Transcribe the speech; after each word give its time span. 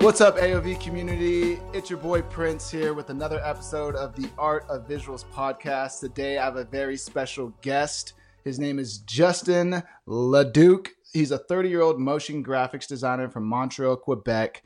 What's 0.00 0.20
up, 0.20 0.36
AOV 0.36 0.80
community? 0.80 1.58
It's 1.72 1.90
your 1.90 1.98
boy 1.98 2.22
Prince 2.22 2.70
here 2.70 2.94
with 2.94 3.10
another 3.10 3.40
episode 3.44 3.96
of 3.96 4.14
the 4.14 4.30
Art 4.38 4.64
of 4.68 4.86
Visuals 4.86 5.24
podcast. 5.34 5.98
Today, 5.98 6.38
I 6.38 6.44
have 6.44 6.54
a 6.54 6.64
very 6.64 6.96
special 6.96 7.52
guest. 7.62 8.12
His 8.44 8.60
name 8.60 8.78
is 8.78 8.98
Justin 8.98 9.82
Leduc. 10.06 10.90
He's 11.12 11.32
a 11.32 11.38
30 11.38 11.68
year 11.68 11.80
old 11.80 11.98
motion 11.98 12.44
graphics 12.44 12.86
designer 12.86 13.28
from 13.28 13.44
Montreal, 13.44 13.96
Quebec. 13.96 14.62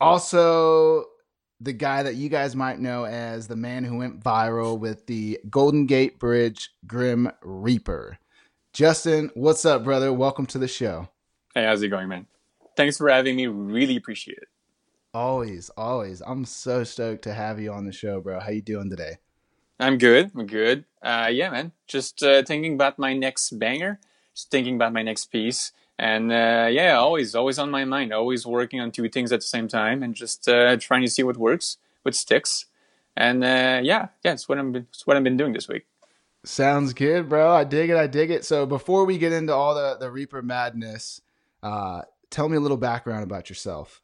Also, 0.00 1.04
the 1.60 1.74
guy 1.74 2.02
that 2.02 2.14
you 2.14 2.30
guys 2.30 2.56
might 2.56 2.80
know 2.80 3.04
as 3.04 3.48
the 3.48 3.56
man 3.56 3.84
who 3.84 3.98
went 3.98 4.24
viral 4.24 4.78
with 4.78 5.06
the 5.06 5.38
Golden 5.50 5.84
Gate 5.84 6.18
Bridge 6.18 6.70
Grim 6.86 7.30
Reaper. 7.42 8.18
Justin, 8.72 9.30
what's 9.34 9.66
up, 9.66 9.84
brother? 9.84 10.10
Welcome 10.10 10.46
to 10.46 10.58
the 10.58 10.68
show. 10.68 11.06
Hey, 11.54 11.64
how's 11.64 11.82
it 11.82 11.88
going, 11.88 12.08
man? 12.08 12.26
Thanks 12.78 12.96
for 12.96 13.08
having 13.08 13.34
me. 13.34 13.48
Really 13.48 13.96
appreciate 13.96 14.38
it. 14.38 14.48
Always, 15.12 15.68
always. 15.76 16.22
I'm 16.24 16.44
so 16.44 16.84
stoked 16.84 17.22
to 17.22 17.34
have 17.34 17.58
you 17.58 17.72
on 17.72 17.84
the 17.84 17.90
show, 17.90 18.20
bro. 18.20 18.38
How 18.38 18.50
you 18.50 18.62
doing 18.62 18.88
today? 18.88 19.16
I'm 19.80 19.98
good. 19.98 20.30
I'm 20.32 20.46
good. 20.46 20.84
Uh, 21.02 21.28
yeah, 21.28 21.50
man. 21.50 21.72
Just 21.88 22.22
uh, 22.22 22.44
thinking 22.44 22.74
about 22.74 22.96
my 22.96 23.14
next 23.14 23.58
banger. 23.58 23.98
Just 24.32 24.52
thinking 24.52 24.76
about 24.76 24.92
my 24.92 25.02
next 25.02 25.24
piece. 25.26 25.72
And 25.98 26.30
uh, 26.30 26.68
yeah, 26.70 26.96
always, 26.96 27.34
always 27.34 27.58
on 27.58 27.68
my 27.68 27.84
mind. 27.84 28.12
Always 28.12 28.46
working 28.46 28.78
on 28.80 28.92
two 28.92 29.08
things 29.08 29.32
at 29.32 29.40
the 29.40 29.46
same 29.46 29.66
time, 29.66 30.04
and 30.04 30.14
just 30.14 30.48
uh, 30.48 30.76
trying 30.76 31.02
to 31.02 31.10
see 31.10 31.24
what 31.24 31.36
works, 31.36 31.78
what 32.02 32.14
sticks. 32.14 32.66
And 33.16 33.42
uh, 33.42 33.80
yeah, 33.82 34.10
yeah, 34.22 34.34
it's 34.34 34.48
what 34.48 34.56
I'm. 34.56 34.76
It's 34.76 35.04
what 35.04 35.16
I've 35.16 35.24
been 35.24 35.36
doing 35.36 35.52
this 35.52 35.66
week. 35.66 35.86
Sounds 36.44 36.92
good, 36.92 37.28
bro. 37.28 37.50
I 37.50 37.64
dig 37.64 37.90
it. 37.90 37.96
I 37.96 38.06
dig 38.06 38.30
it. 38.30 38.44
So 38.44 38.66
before 38.66 39.04
we 39.04 39.18
get 39.18 39.32
into 39.32 39.52
all 39.52 39.74
the 39.74 39.96
the 39.98 40.12
Reaper 40.12 40.42
madness, 40.42 41.20
uh, 41.64 42.02
tell 42.30 42.48
me 42.48 42.56
a 42.56 42.60
little 42.60 42.76
background 42.76 43.22
about 43.22 43.48
yourself. 43.48 44.02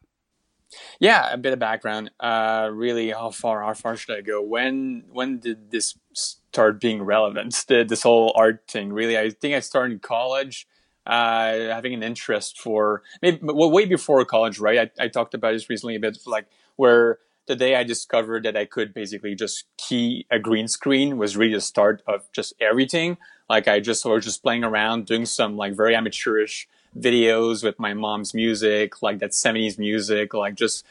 Yeah, 0.99 1.33
a 1.33 1.37
bit 1.37 1.53
of 1.53 1.59
background. 1.59 2.11
Uh, 2.19 2.69
really, 2.73 3.11
how 3.11 3.31
far 3.31 3.63
how 3.63 3.75
far 3.75 3.97
should 3.97 4.17
I 4.17 4.21
go? 4.21 4.43
When 4.43 5.05
when 5.11 5.39
did 5.39 5.71
this 5.71 5.97
start 6.13 6.81
being 6.81 7.03
relevant? 7.03 7.55
The, 7.69 7.85
this 7.85 8.03
whole 8.03 8.33
art 8.37 8.65
thing. 8.69 8.93
Really, 8.93 9.19
I 9.19 9.31
think 9.31 9.55
I 9.55 9.61
started 9.61 9.93
in 9.95 9.99
college, 10.01 10.67
uh, 11.07 11.53
having 11.53 11.95
an 11.95 12.03
interest 12.03 12.61
for 12.61 13.03
maybe 13.23 13.39
well, 13.43 13.71
way 13.71 13.87
before 13.87 14.25
college. 14.25 14.59
Right, 14.59 14.91
I, 14.99 15.05
I 15.05 15.09
talked 15.09 15.35
about 15.35 15.53
this 15.53 15.71
recently 15.71 15.97
a 15.97 16.01
bit, 16.01 16.19
like 16.27 16.47
where 16.77 17.19
the 17.47 17.57
day 17.57 17.77
I 17.77 17.85
discovered 17.85 18.45
that 18.45 18.57
I 18.57 18.65
could 18.65 18.95
basically 18.95 19.35
just 19.35 19.65
key 19.77 20.27
a 20.31 20.39
green 20.39 20.67
screen 20.67 21.19
was 21.19 21.37
really 21.37 21.55
the 21.55 21.61
start 21.61 22.03
of 22.07 22.31
just 22.33 22.55
everything. 22.61 23.19
Like 23.49 23.69
I 23.69 23.81
just 23.81 24.05
was 24.05 24.25
just 24.25 24.43
playing 24.43 24.65
around, 24.65 25.07
doing 25.07 25.27
some 25.27 25.57
like 25.57 25.77
very 25.77 25.95
amateurish 25.95 26.67
videos 26.99 27.65
with 27.65 27.79
my 27.79 27.95
mom's 27.95 28.35
music, 28.35 29.03
like 29.03 29.19
that 29.19 29.31
70s 29.31 29.79
music, 29.79 30.35
like 30.35 30.55
just 30.55 30.85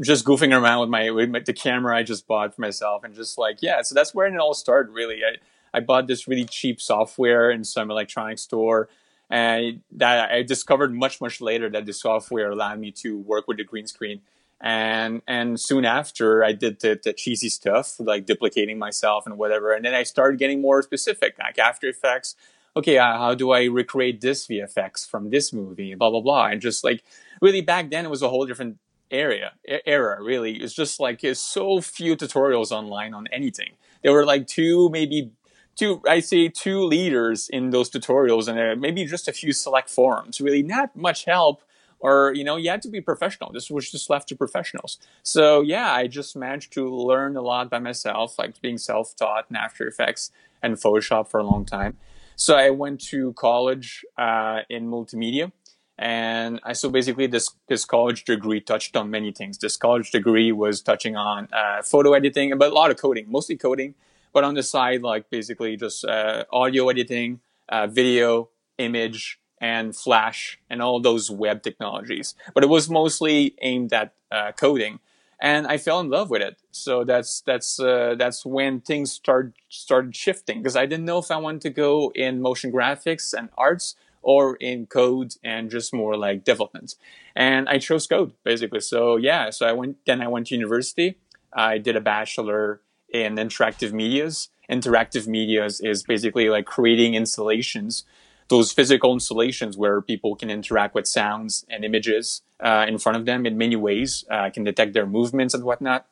just 0.00 0.24
goofing 0.24 0.58
around 0.58 0.80
with 0.80 0.88
my 0.88 1.10
with 1.10 1.44
the 1.44 1.52
camera 1.52 1.96
I 1.96 2.02
just 2.02 2.26
bought 2.26 2.54
for 2.54 2.60
myself, 2.60 3.04
and 3.04 3.14
just 3.14 3.38
like 3.38 3.58
yeah. 3.60 3.82
So 3.82 3.94
that's 3.94 4.14
where 4.14 4.26
it 4.26 4.36
all 4.36 4.54
started. 4.54 4.92
Really, 4.92 5.22
I 5.24 5.36
I 5.76 5.80
bought 5.80 6.06
this 6.06 6.26
really 6.26 6.44
cheap 6.44 6.80
software 6.80 7.50
in 7.50 7.64
some 7.64 7.90
electronics 7.90 8.42
store, 8.42 8.88
and 9.28 9.80
that 9.92 10.30
I 10.30 10.42
discovered 10.42 10.94
much 10.94 11.20
much 11.20 11.40
later 11.40 11.68
that 11.70 11.86
the 11.86 11.92
software 11.92 12.50
allowed 12.50 12.78
me 12.78 12.90
to 13.02 13.18
work 13.18 13.46
with 13.46 13.58
the 13.58 13.64
green 13.64 13.86
screen. 13.86 14.22
And 14.60 15.20
and 15.26 15.60
soon 15.60 15.84
after, 15.84 16.42
I 16.42 16.52
did 16.52 16.80
the, 16.80 16.98
the 17.02 17.12
cheesy 17.12 17.50
stuff 17.50 18.00
like 18.00 18.24
duplicating 18.24 18.78
myself 18.78 19.26
and 19.26 19.36
whatever. 19.36 19.72
And 19.72 19.84
then 19.84 19.94
I 19.94 20.04
started 20.04 20.38
getting 20.38 20.62
more 20.62 20.80
specific, 20.82 21.36
like 21.38 21.58
After 21.58 21.88
Effects 21.88 22.34
okay, 22.76 22.98
uh, 22.98 23.18
how 23.18 23.34
do 23.34 23.52
I 23.52 23.64
recreate 23.64 24.20
this 24.20 24.46
VFX 24.46 25.08
from 25.08 25.30
this 25.30 25.52
movie? 25.52 25.94
Blah 25.94 26.10
blah 26.10 26.20
blah. 26.20 26.46
And 26.46 26.60
just 26.60 26.84
like 26.84 27.02
really 27.40 27.60
back 27.60 27.90
then, 27.90 28.04
it 28.04 28.10
was 28.10 28.22
a 28.22 28.28
whole 28.28 28.46
different 28.46 28.78
area 29.10 29.52
era. 29.86 30.22
Really, 30.22 30.56
it's 30.56 30.74
just 30.74 31.00
like 31.00 31.20
there's 31.20 31.40
so 31.40 31.80
few 31.80 32.16
tutorials 32.16 32.70
online 32.70 33.14
on 33.14 33.26
anything. 33.32 33.72
There 34.02 34.12
were 34.12 34.26
like 34.26 34.46
two, 34.46 34.88
maybe 34.90 35.32
two. 35.76 36.02
I 36.08 36.20
say 36.20 36.48
two 36.48 36.84
leaders 36.84 37.48
in 37.48 37.70
those 37.70 37.90
tutorials, 37.90 38.48
and 38.48 38.58
uh, 38.58 38.76
maybe 38.78 39.04
just 39.06 39.28
a 39.28 39.32
few 39.32 39.52
select 39.52 39.88
forums. 39.90 40.40
Really, 40.40 40.62
not 40.62 40.96
much 40.96 41.24
help. 41.24 41.62
Or 42.00 42.34
you 42.34 42.44
know, 42.44 42.56
you 42.56 42.68
had 42.68 42.82
to 42.82 42.90
be 42.90 43.00
professional. 43.00 43.50
This 43.50 43.70
was 43.70 43.90
just 43.90 44.10
left 44.10 44.28
to 44.28 44.36
professionals. 44.36 44.98
So 45.22 45.62
yeah, 45.62 45.90
I 45.90 46.06
just 46.06 46.36
managed 46.36 46.72
to 46.74 46.86
learn 46.86 47.34
a 47.36 47.40
lot 47.40 47.70
by 47.70 47.78
myself, 47.78 48.38
like 48.38 48.60
being 48.60 48.76
self-taught 48.76 49.46
in 49.48 49.56
After 49.56 49.86
Effects 49.86 50.30
and 50.62 50.76
Photoshop 50.76 51.28
for 51.28 51.40
a 51.40 51.44
long 51.44 51.64
time. 51.64 51.96
So 52.36 52.56
I 52.56 52.70
went 52.70 53.00
to 53.10 53.32
college 53.34 54.04
uh, 54.18 54.60
in 54.68 54.88
multimedia, 54.88 55.52
and 55.96 56.60
I 56.64 56.72
so 56.72 56.90
basically 56.90 57.26
this 57.28 57.50
this 57.68 57.84
college 57.84 58.24
degree 58.24 58.60
touched 58.60 58.96
on 58.96 59.10
many 59.10 59.32
things. 59.32 59.58
This 59.58 59.76
college 59.76 60.10
degree 60.10 60.50
was 60.50 60.82
touching 60.82 61.16
on 61.16 61.48
uh, 61.52 61.82
photo 61.82 62.12
editing, 62.12 62.56
but 62.58 62.72
a 62.72 62.74
lot 62.74 62.90
of 62.90 62.96
coding, 62.96 63.26
mostly 63.30 63.56
coding, 63.56 63.94
but 64.32 64.42
on 64.42 64.54
the 64.54 64.62
side 64.62 65.02
like 65.02 65.30
basically 65.30 65.76
just 65.76 66.04
uh, 66.04 66.44
audio 66.52 66.88
editing, 66.88 67.40
uh, 67.68 67.86
video, 67.86 68.48
image, 68.78 69.38
and 69.60 69.94
Flash, 69.94 70.58
and 70.68 70.82
all 70.82 70.98
those 71.00 71.30
web 71.30 71.62
technologies. 71.62 72.34
But 72.52 72.64
it 72.64 72.68
was 72.68 72.90
mostly 72.90 73.54
aimed 73.62 73.92
at 73.92 74.12
uh, 74.32 74.50
coding 74.52 74.98
and 75.40 75.66
I 75.66 75.78
fell 75.78 76.00
in 76.00 76.10
love 76.10 76.30
with 76.30 76.42
it. 76.42 76.56
So 76.70 77.04
that's 77.04 77.40
that's 77.42 77.80
uh, 77.80 78.14
that's 78.18 78.44
when 78.44 78.80
things 78.80 79.12
start 79.12 79.52
started 79.68 80.16
shifting 80.16 80.58
because 80.58 80.76
I 80.76 80.86
didn't 80.86 81.04
know 81.04 81.18
if 81.18 81.30
I 81.30 81.36
wanted 81.36 81.62
to 81.62 81.70
go 81.70 82.12
in 82.14 82.40
motion 82.40 82.72
graphics 82.72 83.34
and 83.36 83.48
arts 83.56 83.96
or 84.22 84.56
in 84.56 84.86
code 84.86 85.34
and 85.44 85.70
just 85.70 85.92
more 85.92 86.16
like 86.16 86.44
development. 86.44 86.94
And 87.36 87.68
I 87.68 87.78
chose 87.78 88.06
code 88.06 88.32
basically. 88.42 88.80
So 88.80 89.16
yeah, 89.16 89.50
so 89.50 89.66
I 89.66 89.72
went 89.72 89.98
then 90.06 90.20
I 90.20 90.28
went 90.28 90.48
to 90.48 90.54
university. 90.54 91.18
I 91.52 91.78
did 91.78 91.96
a 91.96 92.00
bachelor 92.00 92.80
in 93.08 93.36
interactive 93.36 93.92
medias. 93.92 94.48
Interactive 94.70 95.26
medias 95.26 95.80
is 95.80 96.02
basically 96.02 96.48
like 96.48 96.64
creating 96.64 97.14
installations 97.14 98.04
those 98.48 98.72
physical 98.72 99.12
installations 99.12 99.76
where 99.76 100.00
people 100.00 100.36
can 100.36 100.50
interact 100.50 100.94
with 100.94 101.06
sounds 101.06 101.64
and 101.68 101.84
images 101.84 102.42
uh, 102.60 102.84
in 102.88 102.98
front 102.98 103.16
of 103.18 103.24
them 103.24 103.46
in 103.46 103.56
many 103.56 103.76
ways, 103.76 104.24
uh, 104.30 104.50
can 104.50 104.64
detect 104.64 104.92
their 104.92 105.06
movements 105.06 105.54
and 105.54 105.64
whatnot. 105.64 106.06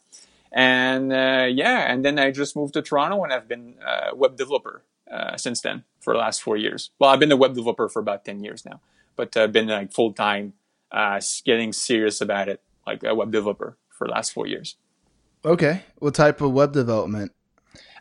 And 0.51 1.13
uh, 1.13 1.47
yeah, 1.51 1.91
and 1.91 2.05
then 2.05 2.19
I 2.19 2.31
just 2.31 2.57
moved 2.57 2.75
to 2.75 2.83
Toronto 2.83 3.23
and 3.25 3.33
I've 3.33 3.49
been 3.49 3.75
a 3.87 4.15
web 4.15 4.37
developer 4.37 4.83
uh, 5.11 5.37
since 5.37 5.61
then 5.61 5.85
for 6.01 6.13
the 6.13 6.19
last 6.19 6.43
four 6.43 6.57
years. 6.57 6.91
Well, 6.99 7.11
I've 7.11 7.21
been 7.21 7.33
a 7.33 7.37
web 7.37 7.55
developer 7.55 7.89
for 7.89 8.01
about 8.01 8.25
10 8.25 8.43
years 8.43 8.65
now, 8.65 8.81
but 9.17 9.37
I've 9.37 9.53
been 9.53 9.69
like 9.69 9.93
full 9.93 10.13
time, 10.13 10.55
uh, 10.91 11.21
getting 11.45 11.73
serious 11.73 12.21
about 12.21 12.49
it, 12.49 12.61
like 12.87 13.03
a 13.03 13.15
web 13.15 13.31
developer 13.33 13.77
for 13.91 14.07
the 14.07 14.13
last 14.13 14.33
four 14.33 14.47
years. 14.47 14.77
Okay. 15.45 15.83
What 15.99 16.15
type 16.15 16.41
of 16.41 16.53
web 16.53 16.73
development? 16.73 17.33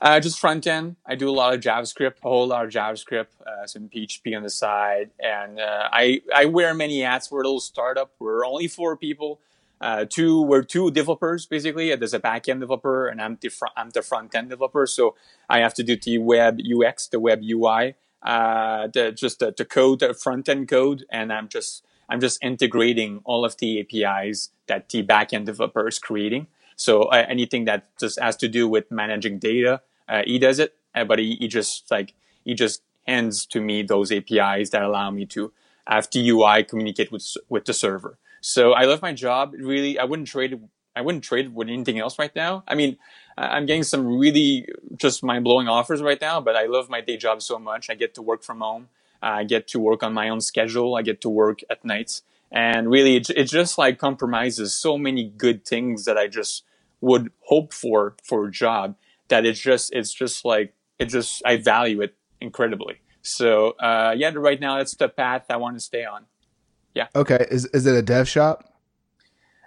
Uh, 0.01 0.19
just 0.19 0.39
front 0.39 0.65
end. 0.65 0.95
I 1.05 1.13
do 1.13 1.29
a 1.29 1.31
lot 1.31 1.53
of 1.53 1.59
JavaScript, 1.59 2.15
a 2.23 2.27
whole 2.27 2.47
lot 2.47 2.65
of 2.65 2.71
JavaScript, 2.71 3.27
uh, 3.45 3.67
some 3.67 3.87
PHP 3.87 4.35
on 4.35 4.41
the 4.41 4.49
side, 4.49 5.11
and 5.19 5.59
uh, 5.59 5.89
I 5.91 6.21
I 6.33 6.45
wear 6.45 6.73
many 6.73 7.01
hats. 7.01 7.29
We're 7.29 7.41
a 7.41 7.43
little 7.43 7.59
startup. 7.59 8.11
We're 8.17 8.43
only 8.43 8.67
four 8.67 8.97
people. 8.97 9.39
Uh, 9.79 10.05
two 10.09 10.41
we're 10.41 10.63
two 10.63 10.89
developers 10.89 11.45
basically. 11.45 11.95
There's 11.95 12.15
a 12.15 12.19
backend 12.19 12.61
developer, 12.61 13.07
and 13.07 13.21
I'm 13.21 13.37
the 13.39 13.49
front 13.49 13.73
I'm 13.77 13.91
the 13.91 14.01
front 14.01 14.33
end 14.33 14.49
developer. 14.49 14.87
So 14.87 15.15
I 15.47 15.59
have 15.59 15.75
to 15.75 15.83
do 15.83 15.95
the 15.95 16.17
web 16.17 16.59
UX, 16.59 17.05
the 17.05 17.19
web 17.19 17.41
UI, 17.43 17.93
uh, 18.23 18.87
the 18.87 19.11
just 19.11 19.37
the, 19.37 19.53
the 19.55 19.65
code, 19.65 19.99
the 19.99 20.15
front 20.15 20.49
end 20.49 20.67
code, 20.67 21.05
and 21.11 21.31
I'm 21.31 21.47
just 21.47 21.85
I'm 22.09 22.19
just 22.19 22.43
integrating 22.43 23.21
all 23.23 23.45
of 23.45 23.57
the 23.57 23.79
APIs 23.81 24.49
that 24.65 24.89
the 24.89 25.03
backend 25.03 25.45
developer 25.45 25.87
is 25.87 25.99
creating. 25.99 26.47
So 26.75 27.03
uh, 27.03 27.23
anything 27.29 27.65
that 27.65 27.95
just 27.99 28.19
has 28.19 28.35
to 28.37 28.47
do 28.47 28.67
with 28.67 28.89
managing 28.89 29.37
data 29.37 29.81
uh, 30.11 30.23
he 30.25 30.37
does 30.37 30.59
it, 30.59 30.75
uh, 30.93 31.05
but 31.05 31.17
he, 31.17 31.37
he 31.39 31.47
just 31.47 31.89
like 31.89 32.13
he 32.43 32.53
just 32.53 32.83
hands 33.07 33.45
to 33.47 33.61
me 33.61 33.81
those 33.81 34.11
APIs 34.11 34.69
that 34.71 34.83
allow 34.83 35.09
me 35.09 35.25
to 35.25 35.51
have 35.87 36.09
the 36.11 36.29
UI 36.29 36.63
communicate 36.63 37.11
with 37.11 37.25
with 37.49 37.65
the 37.65 37.73
server. 37.73 38.17
So 38.41 38.73
I 38.73 38.83
love 38.83 39.01
my 39.01 39.13
job. 39.13 39.53
Really, 39.57 39.97
I 39.97 40.03
wouldn't 40.03 40.27
trade. 40.27 40.59
I 40.95 41.01
wouldn't 41.01 41.23
trade 41.23 41.45
it 41.45 41.53
with 41.53 41.69
anything 41.69 41.99
else 41.99 42.19
right 42.19 42.35
now. 42.35 42.63
I 42.67 42.75
mean, 42.75 42.97
I'm 43.37 43.65
getting 43.65 43.83
some 43.83 44.05
really 44.05 44.67
just 44.97 45.23
mind 45.23 45.45
blowing 45.45 45.69
offers 45.69 46.01
right 46.01 46.19
now, 46.19 46.41
but 46.41 46.57
I 46.57 46.65
love 46.65 46.89
my 46.89 46.99
day 46.99 47.15
job 47.15 47.41
so 47.41 47.57
much. 47.57 47.89
I 47.89 47.95
get 47.95 48.13
to 48.15 48.21
work 48.21 48.43
from 48.43 48.59
home. 48.59 48.89
I 49.21 49.45
get 49.45 49.69
to 49.69 49.79
work 49.79 50.03
on 50.03 50.13
my 50.13 50.27
own 50.27 50.41
schedule. 50.41 50.95
I 50.95 51.03
get 51.03 51.21
to 51.21 51.29
work 51.29 51.61
at 51.69 51.85
nights. 51.85 52.23
And 52.51 52.89
really, 52.91 53.15
it, 53.15 53.29
it 53.29 53.45
just 53.45 53.77
like 53.77 53.97
compromises 53.97 54.75
so 54.75 54.97
many 54.97 55.23
good 55.23 55.63
things 55.63 56.03
that 56.03 56.17
I 56.17 56.27
just 56.27 56.65
would 56.99 57.31
hope 57.45 57.73
for 57.73 58.15
for 58.21 58.47
a 58.47 58.51
job 58.51 58.95
that 59.31 59.45
it's 59.45 59.59
just 59.59 59.91
it's 59.93 60.13
just 60.13 60.45
like 60.45 60.73
it 60.99 61.05
just 61.05 61.41
I 61.45 61.57
value 61.57 62.01
it 62.01 62.15
incredibly. 62.39 63.01
So 63.23 63.71
uh, 63.71 64.13
yeah, 64.15 64.31
right 64.35 64.59
now 64.59 64.77
that's 64.77 64.95
the 64.95 65.09
path 65.09 65.45
I 65.49 65.57
want 65.57 65.75
to 65.75 65.81
stay 65.81 66.05
on. 66.05 66.25
Yeah. 66.93 67.07
Okay. 67.15 67.45
Is 67.49 67.65
is 67.67 67.85
it 67.85 67.95
a 67.95 68.01
dev 68.01 68.29
shop? 68.29 68.71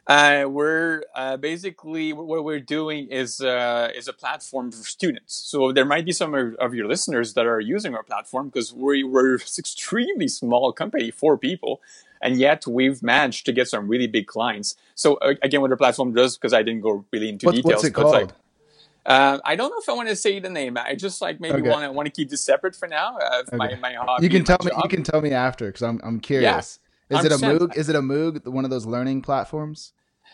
Uh, 0.06 0.44
we're 0.46 1.02
uh, 1.14 1.38
basically 1.38 2.12
what 2.12 2.44
we're 2.44 2.60
doing 2.60 3.08
is 3.08 3.40
uh, 3.40 3.88
is 3.96 4.06
a 4.06 4.12
platform 4.12 4.70
for 4.70 4.84
students. 4.84 5.34
So 5.34 5.72
there 5.72 5.86
might 5.86 6.04
be 6.04 6.12
some 6.12 6.34
of 6.34 6.74
your 6.74 6.86
listeners 6.86 7.32
that 7.34 7.46
are 7.46 7.60
using 7.60 7.94
our 7.94 8.02
platform 8.02 8.48
because 8.48 8.74
we, 8.74 9.02
we're 9.02 9.36
extremely 9.58 10.28
small 10.28 10.72
company, 10.72 11.10
four 11.10 11.38
people, 11.38 11.80
and 12.20 12.36
yet 12.36 12.66
we've 12.66 13.02
managed 13.02 13.46
to 13.46 13.52
get 13.52 13.66
some 13.68 13.88
really 13.88 14.06
big 14.06 14.26
clients. 14.26 14.76
So 14.94 15.18
again, 15.42 15.62
what 15.62 15.70
the 15.70 15.76
platform 15.78 16.12
does, 16.12 16.36
because 16.36 16.52
I 16.52 16.62
didn't 16.62 16.82
go 16.82 17.06
really 17.10 17.30
into 17.30 17.46
details, 17.46 17.64
what's 17.64 17.84
it 17.84 17.92
called? 17.92 18.12
Like, 18.12 18.30
uh, 19.06 19.38
I 19.44 19.56
don't 19.56 19.70
know 19.70 19.78
if 19.78 19.88
I 19.88 19.92
want 19.92 20.08
to 20.08 20.16
say 20.16 20.40
the 20.40 20.48
name. 20.50 20.76
I 20.78 20.94
just 20.94 21.20
like 21.20 21.40
maybe 21.40 21.60
Okay. 21.60 21.70
want 21.70 21.84
to 21.84 21.92
want 21.92 22.06
to 22.06 22.12
keep 22.12 22.30
this 22.30 22.40
separate 22.40 22.74
for 22.74 22.88
now. 22.88 23.18
Uh, 23.18 23.42
my 23.52 23.66
Okay. 23.66 23.76
my 23.80 23.92
hobby. 23.94 24.24
you 24.24 24.30
can 24.30 24.40
my 24.40 24.44
tell 24.44 24.58
me. 24.64 24.70
job. 24.70 24.80
You 24.84 24.88
can 24.88 25.02
tell 25.02 25.20
me 25.20 25.30
after 25.32 25.66
because 25.66 25.82
I'm 25.82 26.00
I'm 26.02 26.20
curious. 26.20 26.78
Is 27.10 27.24
it 27.24 27.32
a 27.32 27.36
MOOC? 27.36 27.76
Is 27.76 27.88
it 27.88 27.96
a 27.96 28.00
MOOC? 28.00 28.46
One 28.46 28.64
of 28.64 28.70
those 28.70 28.86
learning 28.86 29.22
platforms? 29.22 29.92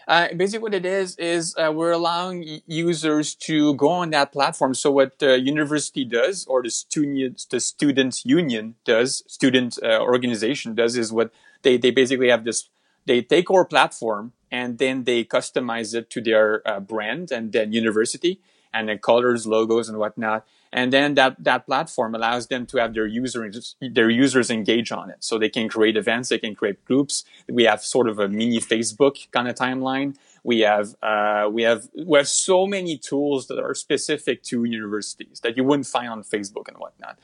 Uh, 0.08 0.28
basically, 0.34 0.61
what 0.62 0.75
it 0.75 0.87
is 0.87 1.17
is 1.17 1.55
uh, 1.58 1.70
we're 1.72 1.90
allowing 1.90 2.61
users 2.67 3.34
to 3.34 3.75
go 3.75 3.88
on 3.88 4.11
that 4.11 4.32
platform. 4.32 4.73
So 4.75 4.90
what 4.90 5.19
the 5.19 5.38
university 5.40 6.05
does, 6.05 6.46
or 6.46 6.62
the 6.62 6.70
student 6.70 7.46
the 7.50 7.61
student 7.61 8.25
union 8.25 8.76
does, 8.84 9.23
student 9.26 9.78
uh, 9.82 10.00
organization 10.00 10.75
does, 10.75 10.96
is 10.96 11.12
what 11.12 11.32
they 11.62 11.76
they 11.76 11.90
basically 11.90 12.31
have 12.31 12.44
this. 12.44 12.69
They 13.06 13.20
take 13.23 13.50
our 13.50 13.64
platform 13.64 14.32
and 14.50 14.78
then 14.78 15.05
they 15.05 15.25
customize 15.25 15.94
it 15.94 16.11
to 16.11 16.20
their 16.20 16.66
uh, 16.69 16.81
brand 16.81 17.31
and 17.32 17.52
then 17.52 17.73
university 17.73 18.40
and 18.72 18.88
the 18.88 18.99
colors, 18.99 19.46
logos, 19.46 19.88
and 19.88 19.99
whatnot. 19.99 20.46
And 20.72 20.93
then 20.93 21.14
that, 21.14 21.43
that 21.43 21.67
platform 21.67 22.14
allows 22.14 22.46
them 22.46 22.64
to 22.67 22.78
have 22.78 22.94
their 22.94 23.06
users 23.06 23.75
their 23.81 24.08
users 24.08 24.50
engage 24.50 24.93
on 24.93 25.11
it. 25.11 25.17
So 25.20 25.38
they 25.38 25.49
can 25.49 25.69
create 25.69 25.96
events, 25.96 26.28
they 26.28 26.38
can 26.38 26.55
create 26.55 26.84
groups. 26.84 27.25
We 27.49 27.64
have 27.64 27.82
sort 27.82 28.08
of 28.08 28.19
a 28.19 28.28
mini 28.28 28.61
Facebook 28.61 29.31
kind 29.32 29.49
of 29.49 29.56
timeline. 29.56 30.17
We 30.44 30.61
have 30.61 30.94
uh, 31.02 31.49
we 31.52 31.62
have 31.64 31.88
we 32.06 32.17
have 32.19 32.28
so 32.28 32.67
many 32.67 32.96
tools 32.96 33.49
that 33.49 33.58
are 33.58 33.75
specific 33.75 34.43
to 34.44 34.64
universities 34.64 35.40
that 35.40 35.56
you 35.56 35.64
wouldn't 35.64 35.87
find 35.87 36.08
on 36.08 36.23
Facebook 36.23 36.69
and 36.69 36.78
whatnot. 36.78 37.19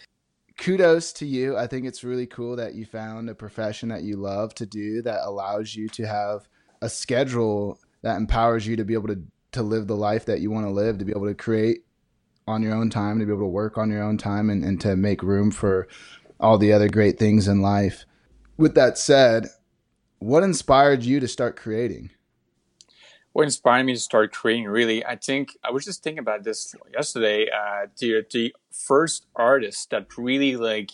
kudos 0.58 1.12
to 1.14 1.26
you. 1.26 1.56
I 1.56 1.66
think 1.66 1.86
it's 1.86 2.02
really 2.02 2.26
cool 2.26 2.56
that 2.56 2.74
you 2.74 2.84
found 2.84 3.30
a 3.30 3.34
profession 3.34 3.88
that 3.90 4.02
you 4.02 4.16
love 4.16 4.54
to 4.56 4.66
do 4.66 5.02
that 5.02 5.20
allows 5.22 5.74
you 5.74 5.88
to 5.90 6.06
have 6.06 6.48
a 6.82 6.88
schedule 6.88 7.78
that 8.02 8.16
empowers 8.16 8.66
you 8.66 8.76
to 8.76 8.84
be 8.84 8.94
able 8.94 9.08
to 9.08 9.20
to 9.56 9.62
live 9.62 9.86
the 9.86 9.96
life 9.96 10.24
that 10.26 10.40
you 10.40 10.50
want 10.50 10.66
to 10.66 10.70
live, 10.70 10.98
to 10.98 11.04
be 11.04 11.12
able 11.12 11.26
to 11.26 11.34
create 11.34 11.84
on 12.46 12.62
your 12.62 12.74
own 12.74 12.88
time, 12.88 13.18
to 13.18 13.26
be 13.26 13.32
able 13.32 13.42
to 13.42 13.46
work 13.46 13.76
on 13.76 13.90
your 13.90 14.02
own 14.02 14.16
time 14.16 14.48
and, 14.48 14.64
and 14.64 14.80
to 14.80 14.96
make 14.96 15.22
room 15.22 15.50
for 15.50 15.88
all 16.38 16.56
the 16.56 16.72
other 16.72 16.88
great 16.88 17.18
things 17.18 17.48
in 17.48 17.60
life. 17.60 18.04
With 18.56 18.74
that 18.74 18.96
said, 18.96 19.48
what 20.18 20.42
inspired 20.42 21.02
you 21.02 21.20
to 21.20 21.28
start 21.28 21.56
creating? 21.56 22.10
what 23.36 23.44
inspired 23.44 23.84
me 23.84 23.92
to 23.92 24.00
start 24.00 24.32
creating 24.32 24.64
really 24.64 25.04
i 25.04 25.14
think 25.14 25.58
i 25.62 25.70
was 25.70 25.84
just 25.84 26.02
thinking 26.02 26.20
about 26.20 26.42
this 26.42 26.74
yesterday 26.90 27.46
uh 27.50 27.86
the, 27.98 28.24
the 28.32 28.54
first 28.72 29.26
artist 29.36 29.90
that 29.90 30.06
really 30.16 30.56
like 30.56 30.92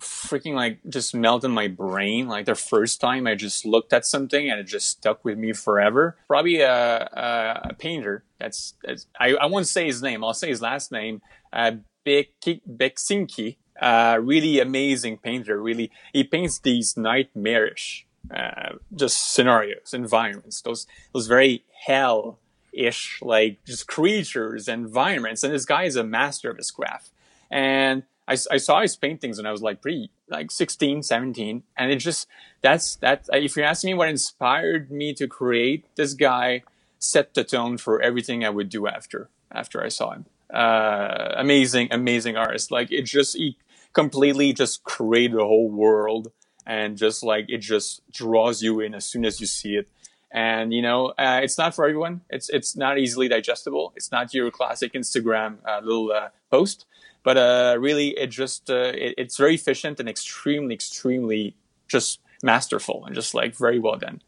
freaking 0.00 0.54
like 0.54 0.78
just 0.88 1.14
melted 1.14 1.50
my 1.50 1.68
brain 1.68 2.26
like 2.26 2.46
the 2.46 2.54
first 2.54 3.00
time 3.00 3.26
i 3.26 3.34
just 3.34 3.64
looked 3.64 3.92
at 3.92 4.04
something 4.04 4.50
and 4.50 4.60
it 4.60 4.64
just 4.64 4.88
stuck 4.88 5.24
with 5.24 5.38
me 5.38 5.52
forever. 5.52 6.16
Probably 6.28 6.60
a, 6.60 7.08
a, 7.12 7.60
a 7.70 7.74
painter. 7.74 8.24
That's, 8.38 8.74
that's 8.82 9.06
I, 9.18 9.34
I 9.34 9.46
won't 9.46 9.66
say 9.66 9.86
his 9.86 10.02
name. 10.02 10.24
I'll 10.24 10.34
say 10.34 10.48
his 10.48 10.62
last 10.62 10.92
name. 10.92 11.20
Uh 11.52 11.72
Beksinski. 12.06 13.56
Uh 13.80 14.18
really 14.20 14.60
amazing 14.60 15.18
painter. 15.18 15.60
Really 15.60 15.90
he 16.12 16.24
paints 16.24 16.58
these 16.58 16.96
nightmarish 16.96 18.06
uh, 18.34 18.74
just 18.94 19.34
scenarios, 19.34 19.92
environments, 19.92 20.62
those 20.62 20.86
those 21.12 21.26
very 21.26 21.64
hell 21.86 22.38
ish 22.72 23.18
like 23.20 23.64
just 23.64 23.86
creatures, 23.86 24.68
environments. 24.68 25.42
And 25.42 25.52
this 25.52 25.64
guy 25.64 25.84
is 25.84 25.96
a 25.96 26.04
master 26.04 26.50
of 26.50 26.56
his 26.56 26.70
craft. 26.70 27.10
And 27.50 28.04
I, 28.28 28.36
I 28.50 28.56
saw 28.56 28.80
his 28.80 28.96
paintings 28.96 29.38
when 29.38 29.46
I 29.46 29.52
was 29.52 29.62
like 29.62 29.82
pretty 29.82 30.10
like 30.28 30.50
16, 30.50 31.02
17. 31.02 31.62
And 31.76 31.90
it 31.90 31.96
just 31.96 32.28
that's 32.60 32.96
that. 32.96 33.28
If 33.32 33.56
you 33.56 33.62
ask 33.62 33.84
me 33.84 33.94
what 33.94 34.08
inspired 34.08 34.90
me 34.90 35.12
to 35.14 35.26
create, 35.26 35.84
this 35.96 36.14
guy 36.14 36.62
set 36.98 37.34
the 37.34 37.44
tone 37.44 37.78
for 37.78 38.00
everything 38.00 38.44
I 38.44 38.50
would 38.50 38.68
do 38.68 38.86
after 38.86 39.28
after 39.50 39.82
I 39.82 39.88
saw 39.88 40.12
him. 40.12 40.26
Uh, 40.52 41.32
amazing, 41.36 41.88
amazing 41.90 42.36
artist. 42.36 42.70
Like 42.70 42.92
it 42.92 43.02
just 43.02 43.36
he 43.36 43.56
completely 43.92 44.52
just 44.52 44.84
created 44.84 45.36
a 45.36 45.44
whole 45.44 45.68
world 45.68 46.30
and 46.66 46.96
just 46.96 47.22
like 47.22 47.46
it 47.48 47.58
just 47.58 48.02
draws 48.10 48.62
you 48.62 48.80
in 48.80 48.94
as 48.94 49.04
soon 49.04 49.24
as 49.24 49.40
you 49.40 49.46
see 49.46 49.76
it 49.76 49.88
and 50.30 50.72
you 50.72 50.80
know 50.80 51.08
uh, 51.18 51.40
it's 51.42 51.58
not 51.58 51.74
for 51.74 51.84
everyone 51.84 52.20
it's 52.30 52.48
it's 52.48 52.76
not 52.76 52.98
easily 52.98 53.28
digestible 53.28 53.92
it's 53.96 54.10
not 54.10 54.32
your 54.32 54.50
classic 54.50 54.92
instagram 54.94 55.56
uh, 55.66 55.80
little 55.82 56.10
uh, 56.12 56.28
post 56.50 56.86
but 57.24 57.36
uh, 57.36 57.76
really 57.78 58.08
it 58.18 58.28
just 58.28 58.70
uh, 58.70 58.92
it, 58.94 59.14
it's 59.18 59.36
very 59.36 59.54
efficient 59.54 60.00
and 60.00 60.08
extremely 60.08 60.74
extremely 60.74 61.54
just 61.88 62.20
masterful 62.42 63.04
and 63.06 63.14
just 63.14 63.34
like 63.34 63.54
very 63.56 63.78
well 63.78 63.96
done 63.96 64.20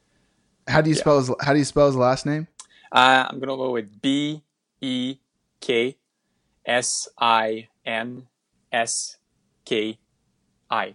How 0.69 0.81
do 0.81 0.89
you 0.91 0.97
Yeah. 0.97 1.01
spell 1.03 1.19
his, 1.19 1.31
how 1.41 1.53
do 1.53 1.59
you 1.59 1.65
spell 1.65 1.87
his 1.87 1.97
last 1.97 2.27
name? 2.27 2.47
uh, 2.93 3.27
i'm 3.29 3.39
gonna 3.41 3.57
go 3.57 3.71
with 3.73 4.01
b 4.03 4.43
e 4.81 5.17
k 5.61 5.97
s 6.67 7.09
i 7.19 7.69
n 7.85 8.27
s 8.73 9.17
k 9.65 9.99
i 10.71 10.95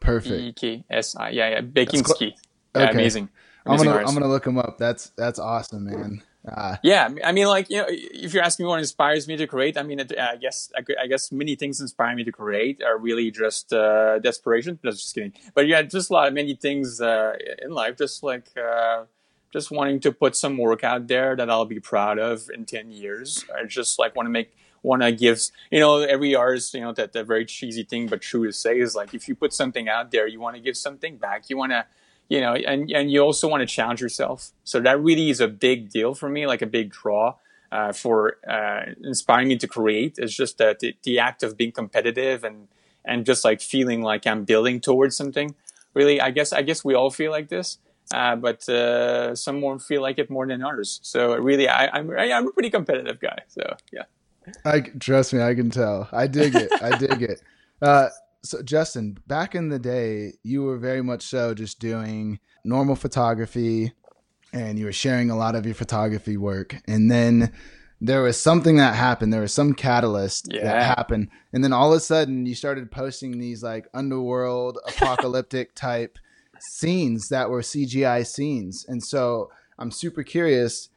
Perfect. 0.00 0.40
e 0.40 0.52
k 0.52 0.84
s 0.90 1.16
i 1.16 1.30
yeah 1.30 1.48
yeah 1.50 1.60
bakinski 1.60 2.34
yeah, 2.74 2.82
Okay. 2.84 2.92
amazing 2.92 3.28
I'm 3.66 3.76
gonna 3.76 3.90
artist. 3.90 4.08
I'm 4.08 4.14
gonna 4.18 4.32
look 4.32 4.46
him 4.46 4.56
up. 4.56 4.78
That's 4.78 5.10
that's 5.10 5.38
awesome, 5.38 5.84
man. 5.84 6.22
Uh, 6.46 6.76
Yeah, 6.82 7.08
I 7.24 7.32
mean, 7.32 7.46
like 7.46 7.68
you 7.68 7.78
know, 7.78 7.86
if 7.88 8.32
you're 8.32 8.42
asking 8.42 8.64
me 8.64 8.70
what 8.70 8.78
inspires 8.78 9.26
me 9.26 9.36
to 9.36 9.46
create, 9.46 9.76
I 9.76 9.82
mean, 9.82 10.00
I 10.00 10.36
guess 10.36 10.70
I, 10.76 11.06
guess 11.06 11.32
many 11.32 11.56
things 11.56 11.80
inspire 11.80 12.14
me 12.14 12.24
to 12.24 12.32
create 12.32 12.82
are 12.82 12.96
really 12.96 13.30
just 13.30 13.72
uh, 13.72 14.18
desperation. 14.20 14.78
No, 14.82 14.90
just 14.92 15.14
kidding. 15.14 15.32
But 15.54 15.66
yeah, 15.66 15.82
just 15.82 16.10
a 16.10 16.12
lot 16.12 16.28
of 16.28 16.34
many 16.34 16.54
things 16.54 17.00
uh, 17.00 17.34
in 17.62 17.70
life, 17.72 17.96
just 17.98 18.22
like 18.22 18.46
uh, 18.56 19.04
just 19.52 19.70
wanting 19.70 20.00
to 20.00 20.12
put 20.12 20.36
some 20.36 20.56
work 20.58 20.84
out 20.84 21.08
there 21.08 21.34
that 21.36 21.50
I'll 21.50 21.64
be 21.64 21.80
proud 21.80 22.18
of 22.18 22.48
in 22.54 22.64
ten 22.64 22.90
years. 22.90 23.44
I 23.54 23.64
just 23.64 23.98
like 23.98 24.14
want 24.14 24.26
to 24.26 24.30
make 24.30 24.54
want 24.82 25.02
to 25.02 25.10
give 25.10 25.40
you 25.72 25.80
know 25.80 25.98
every 26.00 26.36
artist 26.36 26.72
you 26.72 26.80
know 26.80 26.92
that 26.92 27.12
the 27.12 27.24
very 27.24 27.44
cheesy 27.44 27.82
thing 27.82 28.06
but 28.06 28.22
true 28.22 28.46
to 28.46 28.52
say 28.52 28.78
is 28.78 28.94
like 28.94 29.12
if 29.12 29.26
you 29.28 29.34
put 29.34 29.52
something 29.52 29.88
out 29.88 30.12
there, 30.12 30.26
you 30.28 30.40
want 30.40 30.54
to 30.56 30.62
give 30.62 30.76
something 30.76 31.16
back. 31.16 31.50
You 31.50 31.56
want 31.56 31.72
to 31.72 31.84
you 32.28 32.40
know, 32.40 32.54
and, 32.54 32.90
and 32.90 33.10
you 33.10 33.20
also 33.20 33.48
want 33.48 33.62
to 33.62 33.66
challenge 33.66 34.00
yourself. 34.00 34.50
So 34.64 34.80
that 34.80 35.00
really 35.00 35.30
is 35.30 35.40
a 35.40 35.48
big 35.48 35.90
deal 35.90 36.14
for 36.14 36.28
me, 36.28 36.46
like 36.46 36.62
a 36.62 36.66
big 36.66 36.90
draw 36.90 37.36
uh, 37.72 37.92
for 37.92 38.36
uh, 38.48 38.92
inspiring 39.02 39.48
me 39.48 39.56
to 39.58 39.66
create. 39.66 40.18
It's 40.18 40.34
just 40.34 40.58
that 40.58 40.80
the, 40.80 40.94
the 41.02 41.18
act 41.18 41.42
of 41.42 41.56
being 41.56 41.72
competitive 41.72 42.44
and 42.44 42.68
and 43.04 43.24
just 43.24 43.44
like 43.44 43.62
feeling 43.62 44.02
like 44.02 44.26
I'm 44.26 44.44
building 44.44 44.80
towards 44.80 45.16
something. 45.16 45.54
Really, 45.94 46.20
I 46.20 46.30
guess 46.30 46.52
I 46.52 46.62
guess 46.62 46.84
we 46.84 46.94
all 46.94 47.10
feel 47.10 47.30
like 47.30 47.48
this, 47.48 47.78
uh, 48.12 48.36
but 48.36 48.68
uh, 48.68 49.34
some 49.34 49.60
more 49.60 49.78
feel 49.78 50.02
like 50.02 50.18
it 50.18 50.28
more 50.28 50.46
than 50.46 50.62
others. 50.62 51.00
So 51.02 51.34
really, 51.36 51.68
I, 51.68 51.88
I'm 51.88 52.10
I, 52.10 52.32
I'm 52.32 52.48
a 52.48 52.52
pretty 52.52 52.70
competitive 52.70 53.20
guy. 53.20 53.38
So 53.48 53.76
yeah. 53.92 54.02
I 54.64 54.80
trust 54.80 55.34
me, 55.34 55.42
I 55.42 55.54
can 55.54 55.70
tell. 55.70 56.08
I 56.12 56.26
dig 56.26 56.54
it. 56.54 56.70
I 56.82 56.96
dig 56.98 57.22
it. 57.22 57.42
Uh, 57.80 58.08
so 58.42 58.62
Justin, 58.62 59.18
back 59.26 59.54
in 59.54 59.68
the 59.68 59.78
day, 59.78 60.32
you 60.42 60.62
were 60.62 60.78
very 60.78 61.02
much 61.02 61.22
so 61.22 61.54
just 61.54 61.80
doing 61.80 62.38
normal 62.64 62.94
photography, 62.96 63.92
and 64.52 64.78
you 64.78 64.84
were 64.86 64.92
sharing 64.92 65.30
a 65.30 65.36
lot 65.36 65.54
of 65.54 65.66
your 65.66 65.74
photography 65.74 66.36
work, 66.36 66.76
and 66.86 67.10
then 67.10 67.52
there 68.00 68.22
was 68.22 68.40
something 68.40 68.76
that 68.76 68.94
happened. 68.94 69.32
There 69.32 69.40
was 69.40 69.52
some 69.52 69.74
catalyst 69.74 70.46
Yeah. 70.52 70.62
that 70.64 70.96
happened, 70.96 71.28
and 71.52 71.64
then 71.64 71.72
all 71.72 71.92
of 71.92 71.96
a 71.96 72.00
sudden, 72.00 72.46
you 72.46 72.54
started 72.54 72.90
posting 72.90 73.38
these 73.38 73.62
like 73.62 73.88
underworld 73.92 74.78
apocalyptic 74.86 75.74
type 75.74 76.18
scenes 76.60 77.28
that 77.28 77.50
were 77.50 77.60
CGI 77.62 78.26
scenes, 78.26 78.84
and 78.88 79.02
so 79.02 79.50
I'm 79.78 79.90
super 79.90 80.22
curious. 80.22 80.88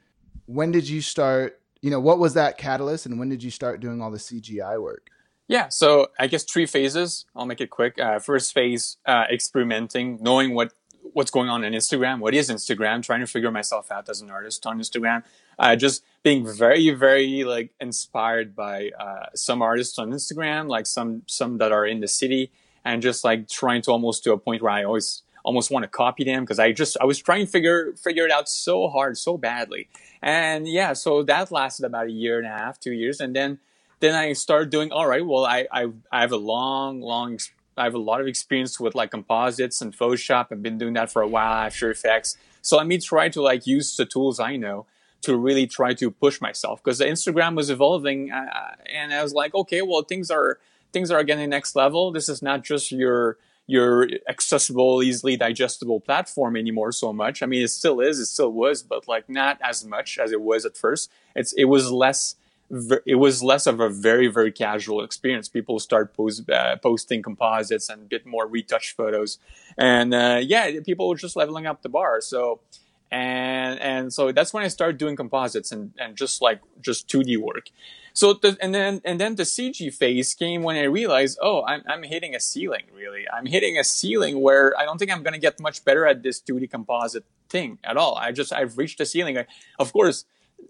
When 0.46 0.72
did 0.72 0.88
you 0.90 1.02
start? 1.02 1.60
You 1.82 1.90
know, 1.90 2.00
what 2.00 2.20
was 2.20 2.36
that 2.36 2.58
catalyst, 2.60 3.06
and 3.08 3.18
when 3.20 3.30
did 3.30 3.42
you 3.42 3.50
start 3.52 3.80
doing 3.80 4.02
all 4.02 4.12
the 4.12 4.18
CGI 4.20 4.80
work? 4.80 5.08
Yeah, 5.48 5.70
so 5.70 6.08
I 6.18 6.28
guess 6.28 6.44
three 6.44 6.66
phases. 6.66 7.26
I'll 7.36 7.46
make 7.46 7.60
it 7.62 7.70
quick. 7.70 8.00
Uh, 8.00 8.20
first 8.20 8.54
phase, 8.54 8.98
uh, 9.06 9.26
experimenting, 9.30 10.20
knowing 10.22 10.54
what 10.54 10.74
what's 11.14 11.32
going 11.32 11.50
on 11.50 11.64
in 11.64 11.74
Instagram. 11.74 12.20
What 12.20 12.34
is 12.34 12.50
Instagram? 12.50 13.04
Trying 13.04 13.20
to 13.20 13.28
figure 13.28 13.52
myself 13.52 13.92
out 13.92 14.08
as 14.10 14.22
an 14.22 14.30
artist 14.30 14.66
on 14.66 14.80
Instagram. 14.80 15.24
Uh, 15.60 15.76
just 15.76 16.04
being 16.24 16.46
very, 16.48 16.90
very 16.92 17.44
like 17.44 17.72
inspired 17.80 18.56
by 18.56 18.92
uh, 19.00 19.26
some 19.36 19.62
artists 19.62 20.00
on 20.00 20.12
Instagram, 20.12 20.68
like 20.68 20.86
some 20.86 21.24
some 21.28 21.58
that 21.58 21.72
are 21.72 21.86
in 21.86 22.00
the 22.00 22.08
city, 22.08 22.52
and 22.86 23.02
just 23.02 23.24
like 23.24 23.50
trying 23.50 23.82
to 23.84 23.92
almost 23.92 24.24
to 24.24 24.32
a 24.34 24.38
point 24.38 24.62
where 24.62 24.72
I 24.72 24.84
always 24.84 25.24
almost 25.44 25.72
want 25.72 25.84
to 25.84 25.90
copy 25.90 26.24
them 26.24 26.44
because 26.44 26.60
I 26.60 26.72
just 26.72 26.98
I 27.02 27.06
was 27.06 27.20
trying 27.20 27.46
to 27.46 27.52
figure 27.52 27.94
figure 27.94 28.26
it 28.26 28.32
out 28.32 28.48
so 28.48 28.88
hard, 28.90 29.18
so 29.18 29.38
badly. 29.38 29.90
And 30.22 30.68
yeah, 30.68 30.94
so 30.94 31.24
that 31.24 31.52
lasted 31.52 31.86
about 31.86 32.08
a 32.08 32.12
year 32.12 32.38
and 32.38 32.48
a 32.48 32.52
half, 32.52 32.80
two 32.80 32.94
years, 32.94 33.20
and 33.20 33.36
then 33.36 33.60
then 34.02 34.16
I 34.16 34.34
started 34.34 34.70
doing 34.70 34.92
all 34.92 35.08
right. 35.08 35.26
Well, 35.26 35.46
I 35.46 35.68
I, 35.72 35.88
I 36.12 36.22
have 36.22 36.32
a 36.32 36.38
long, 36.38 37.02
long, 37.02 37.40
I 37.78 37.86
have 37.86 37.94
a 37.94 38.00
lot 38.00 38.20
of 38.20 38.28
experience 38.28 38.80
with 38.80 38.96
like 38.96 39.12
composites 39.12 39.82
and 39.82 39.98
Photoshop. 39.98 40.48
I've 40.52 40.62
been 40.62 40.78
doing 40.78 40.94
that 40.94 41.12
for 41.12 41.22
a 41.22 41.28
while. 41.28 41.54
After 41.54 41.90
Effects. 41.90 42.38
So 42.62 42.78
let 42.78 42.88
me 42.88 42.98
try 42.98 43.30
to 43.30 43.42
like 43.42 43.66
use 43.66 43.96
the 43.96 44.06
tools 44.06 44.40
I 44.40 44.58
know 44.58 44.86
to 45.22 45.36
really 45.38 45.68
try 45.68 45.94
to 45.94 46.12
push 46.12 46.42
myself 46.42 46.84
because 46.84 46.98
the 46.98 47.06
Instagram 47.06 47.56
was 47.56 47.70
evolving, 47.70 48.32
uh, 48.32 48.76
and 48.92 49.14
I 49.14 49.22
was 49.24 49.34
like, 49.34 49.54
okay, 49.54 49.82
well, 49.82 50.02
things 50.02 50.32
are 50.32 50.60
things 50.92 51.12
are 51.12 51.24
getting 51.24 51.50
next 51.50 51.76
level. 51.76 52.12
This 52.12 52.28
is 52.28 52.42
not 52.42 52.64
just 52.64 52.92
your 52.92 53.38
your 53.68 54.10
accessible, 54.28 55.02
easily 55.02 55.38
digestible 55.38 56.00
platform 56.00 56.58
anymore 56.58 56.92
so 56.92 57.14
much. 57.14 57.42
I 57.42 57.46
mean, 57.46 57.64
it 57.64 57.70
still 57.70 58.02
is, 58.02 58.20
it 58.20 58.26
still 58.26 58.52
was, 58.52 58.84
but 58.84 59.08
like 59.08 59.30
not 59.30 59.60
as 59.64 59.86
much 59.86 60.18
as 60.18 60.32
it 60.32 60.42
was 60.42 60.66
at 60.66 60.76
first. 60.76 61.10
It's 61.36 61.54
it 61.54 61.66
was 61.66 61.92
less 61.92 62.36
it 63.06 63.16
was 63.16 63.44
less 63.44 63.68
of 63.68 63.80
a 63.80 63.90
very 63.90 64.28
very 64.28 64.52
casual 64.52 65.04
experience. 65.04 65.50
People 65.50 65.80
start 65.80 66.14
post, 66.14 66.50
uh, 66.50 66.78
posting 66.78 67.22
composites 67.22 67.90
and 67.90 68.04
a 68.04 68.06
bit 68.06 68.26
more 68.26 68.48
retouched 68.48 68.96
photos, 68.96 69.40
and 69.78 70.14
uh, 70.14 70.40
yeah, 70.42 70.80
people 70.86 71.10
were 71.10 71.16
just 71.16 71.36
leveling 71.36 71.68
up 71.68 71.82
the 71.82 71.90
bar. 71.90 72.22
So 72.22 72.62
and 73.12 73.80
and 73.82 74.14
so 74.14 74.32
that's 74.32 74.54
when 74.54 74.64
I 74.64 74.70
started 74.70 74.98
doing 74.98 75.16
composites 75.16 75.72
and 75.72 75.92
and 76.00 76.16
just 76.16 76.42
like 76.42 76.62
just 76.82 77.10
2D 77.10 77.38
work. 77.38 77.70
So 78.14 78.34
the, 78.34 78.58
and 78.62 78.74
then 78.74 79.02
and 79.04 79.20
then 79.20 79.36
the 79.36 79.44
CG 79.44 79.94
phase 79.94 80.34
came 80.34 80.64
when 80.64 80.78
I 80.78 80.84
realized, 80.84 81.38
oh, 81.42 81.64
I'm 81.66 81.84
I'm 81.88 82.04
hitting 82.04 82.36
a 82.36 82.40
ceiling. 82.40 82.84
Really, 82.96 83.26
I'm 83.30 83.46
hitting 83.46 83.78
a 83.78 83.84
ceiling 83.84 84.40
where 84.40 84.78
I 84.80 84.86
don't 84.86 84.98
think 84.98 85.12
I'm 85.12 85.24
gonna 85.24 85.40
get 85.40 85.60
much 85.60 85.84
better 85.84 86.06
at 86.08 86.24
this 86.24 86.42
2D 86.42 86.72
composite 86.72 87.26
thing 87.50 87.80
at 87.84 87.98
all. 87.98 88.16
I 88.16 88.32
just 88.32 88.54
I've 88.54 88.78
reached 88.78 89.00
a 89.02 89.06
ceiling. 89.06 89.38
I, 89.38 89.46
of 89.78 89.92
course 89.92 90.24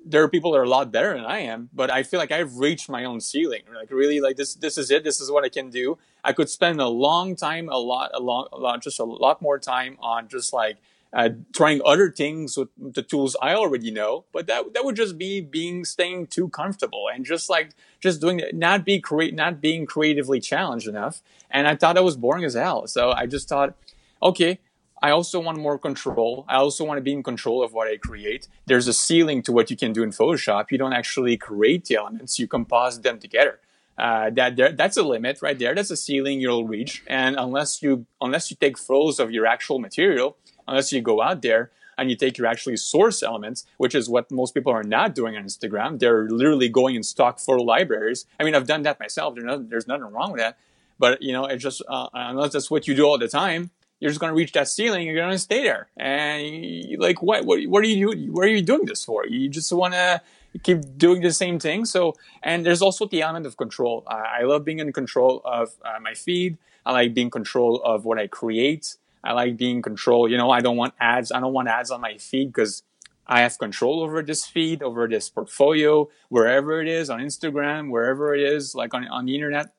there 0.05 0.23
are 0.23 0.29
people 0.29 0.51
that 0.51 0.57
are 0.57 0.63
a 0.63 0.69
lot 0.69 0.91
better 0.91 1.13
than 1.13 1.25
I 1.25 1.39
am, 1.39 1.69
but 1.73 1.91
I 1.91 2.03
feel 2.03 2.19
like 2.19 2.31
I've 2.31 2.57
reached 2.57 2.89
my 2.89 3.05
own 3.05 3.21
ceiling. 3.21 3.61
Like 3.73 3.91
really, 3.91 4.19
like 4.19 4.35
this, 4.35 4.55
this 4.55 4.77
is 4.77 4.91
it. 4.91 5.03
This 5.03 5.21
is 5.21 5.29
what 5.31 5.43
I 5.43 5.49
can 5.49 5.69
do. 5.69 5.97
I 6.23 6.33
could 6.33 6.49
spend 6.49 6.79
a 6.81 6.87
long 6.87 7.35
time, 7.35 7.69
a 7.69 7.77
lot, 7.77 8.11
a 8.13 8.19
long, 8.19 8.47
a 8.51 8.57
lot, 8.57 8.81
just 8.81 8.99
a 8.99 9.03
lot 9.03 9.41
more 9.41 9.59
time 9.59 9.97
on 10.01 10.27
just 10.27 10.53
like 10.53 10.77
uh, 11.13 11.29
trying 11.53 11.81
other 11.85 12.09
things 12.09 12.57
with 12.57 12.69
the 12.77 13.01
tools 13.01 13.35
I 13.41 13.53
already 13.53 13.91
know. 13.91 14.25
But 14.31 14.47
that 14.47 14.73
that 14.73 14.85
would 14.85 14.95
just 14.95 15.17
be 15.17 15.41
being 15.41 15.85
staying 15.85 16.27
too 16.27 16.49
comfortable 16.49 17.09
and 17.13 17.25
just 17.25 17.49
like 17.49 17.71
just 17.99 18.21
doing 18.21 18.41
not 18.53 18.85
be 18.85 18.99
create, 18.99 19.35
not 19.35 19.61
being 19.61 19.85
creatively 19.85 20.39
challenged 20.39 20.87
enough. 20.87 21.21
And 21.49 21.67
I 21.67 21.75
thought 21.75 21.95
that 21.95 22.03
was 22.03 22.17
boring 22.17 22.43
as 22.45 22.53
hell. 22.53 22.87
So 22.87 23.11
I 23.11 23.25
just 23.25 23.49
thought, 23.49 23.75
okay, 24.21 24.59
I 25.01 25.11
also 25.11 25.39
want 25.39 25.57
more 25.57 25.79
control. 25.79 26.45
I 26.47 26.57
also 26.57 26.83
want 26.85 26.97
to 26.97 27.01
be 27.01 27.11
in 27.11 27.23
control 27.23 27.63
of 27.63 27.73
what 27.73 27.87
I 27.87 27.97
create. 27.97 28.47
There's 28.67 28.87
a 28.87 28.93
ceiling 28.93 29.41
to 29.43 29.51
what 29.51 29.71
you 29.71 29.77
can 29.77 29.93
do 29.93 30.03
in 30.03 30.11
Photoshop. 30.11 30.71
You 30.71 30.77
don't 30.77 30.93
actually 30.93 31.37
create 31.37 31.85
the 31.85 31.95
elements; 31.95 32.37
you 32.39 32.47
composite 32.47 33.03
them 33.03 33.19
together. 33.19 33.59
Uh, 33.97 34.29
that 34.31 34.55
there, 34.55 34.71
that's 34.71 34.97
a 34.97 35.03
limit 35.03 35.41
right 35.41 35.57
there. 35.59 35.75
That's 35.75 35.91
a 35.91 35.97
ceiling 35.97 36.39
you'll 36.39 36.67
reach. 36.67 37.03
And 37.07 37.35
unless 37.37 37.81
you 37.81 38.05
unless 38.19 38.49
you 38.51 38.57
take 38.59 38.77
photos 38.77 39.19
of 39.19 39.31
your 39.31 39.45
actual 39.45 39.79
material, 39.79 40.37
unless 40.67 40.91
you 40.91 41.01
go 41.01 41.21
out 41.21 41.41
there 41.41 41.71
and 41.97 42.09
you 42.09 42.15
take 42.15 42.37
your 42.37 42.47
actually 42.47 42.77
source 42.77 43.21
elements, 43.21 43.65
which 43.77 43.93
is 43.93 44.09
what 44.09 44.31
most 44.31 44.53
people 44.53 44.71
are 44.71 44.83
not 44.83 45.13
doing 45.13 45.35
on 45.35 45.43
Instagram. 45.43 45.99
They're 45.99 46.27
literally 46.29 46.69
going 46.69 46.95
in 46.95 47.03
stock 47.03 47.39
photo 47.39 47.61
libraries. 47.61 48.25
I 48.39 48.43
mean, 48.43 48.55
I've 48.55 48.65
done 48.65 48.81
that 48.83 48.99
myself. 48.99 49.35
There's, 49.35 49.45
no, 49.45 49.57
there's 49.57 49.87
nothing 49.87 50.05
wrong 50.05 50.31
with 50.31 50.41
that. 50.41 50.57
But 50.97 51.21
you 51.21 51.33
know, 51.33 51.45
it's 51.45 51.61
just 51.61 51.81
uh, 51.87 52.09
unless 52.13 52.53
that's 52.53 52.71
what 52.71 52.87
you 52.87 52.95
do 52.95 53.05
all 53.05 53.17
the 53.17 53.27
time, 53.27 53.71
you're 54.01 54.09
just 54.09 54.19
going 54.19 54.31
to 54.31 54.35
reach 54.35 54.51
that 54.53 54.67
ceiling. 54.67 55.05
You're 55.05 55.15
going 55.15 55.31
to 55.31 55.37
stay 55.37 55.63
there. 55.63 55.87
And 55.95 56.43
you, 56.43 56.97
like, 56.97 57.21
what, 57.21 57.45
what, 57.45 57.61
what 57.67 57.83
are 57.83 57.87
you? 57.87 58.31
What 58.33 58.43
are 58.43 58.49
you 58.49 58.63
doing 58.63 58.85
this 58.85 59.05
for? 59.05 59.27
You 59.27 59.47
just 59.47 59.71
want 59.71 59.93
to 59.93 60.21
keep 60.63 60.97
doing 60.97 61.21
the 61.21 61.31
same 61.31 61.59
thing. 61.59 61.85
So, 61.85 62.15
and 62.41 62.65
there's 62.65 62.81
also 62.81 63.05
the 63.05 63.21
element 63.21 63.45
of 63.45 63.57
control. 63.57 64.03
Uh, 64.07 64.23
I 64.39 64.41
love 64.41 64.65
being 64.65 64.79
in 64.79 64.91
control 64.91 65.41
of 65.45 65.75
uh, 65.85 65.99
my 66.01 66.15
feed. 66.15 66.57
I 66.83 66.93
like 66.93 67.13
being 67.13 67.27
in 67.27 67.31
control 67.31 67.79
of 67.85 68.03
what 68.03 68.17
I 68.17 68.25
create. 68.25 68.97
I 69.23 69.33
like 69.33 69.55
being 69.55 69.77
in 69.77 69.81
control. 69.83 70.27
You 70.27 70.37
know, 70.37 70.49
I 70.49 70.61
don't 70.61 70.77
want 70.77 70.95
ads. 70.99 71.31
I 71.31 71.39
don't 71.39 71.53
want 71.53 71.67
ads 71.67 71.91
on 71.91 72.01
my 72.01 72.17
feed 72.17 72.47
because 72.47 72.81
I 73.27 73.41
have 73.41 73.59
control 73.59 74.01
over 74.01 74.23
this 74.23 74.45
feed, 74.45 74.81
over 74.81 75.07
this 75.07 75.29
portfolio, 75.29 76.09
wherever 76.29 76.81
it 76.81 76.87
is 76.87 77.11
on 77.11 77.19
Instagram, 77.19 77.91
wherever 77.91 78.33
it 78.33 78.41
is, 78.41 78.73
like 78.73 78.95
on, 78.95 79.07
on 79.09 79.27
the 79.27 79.35
internet. 79.35 79.75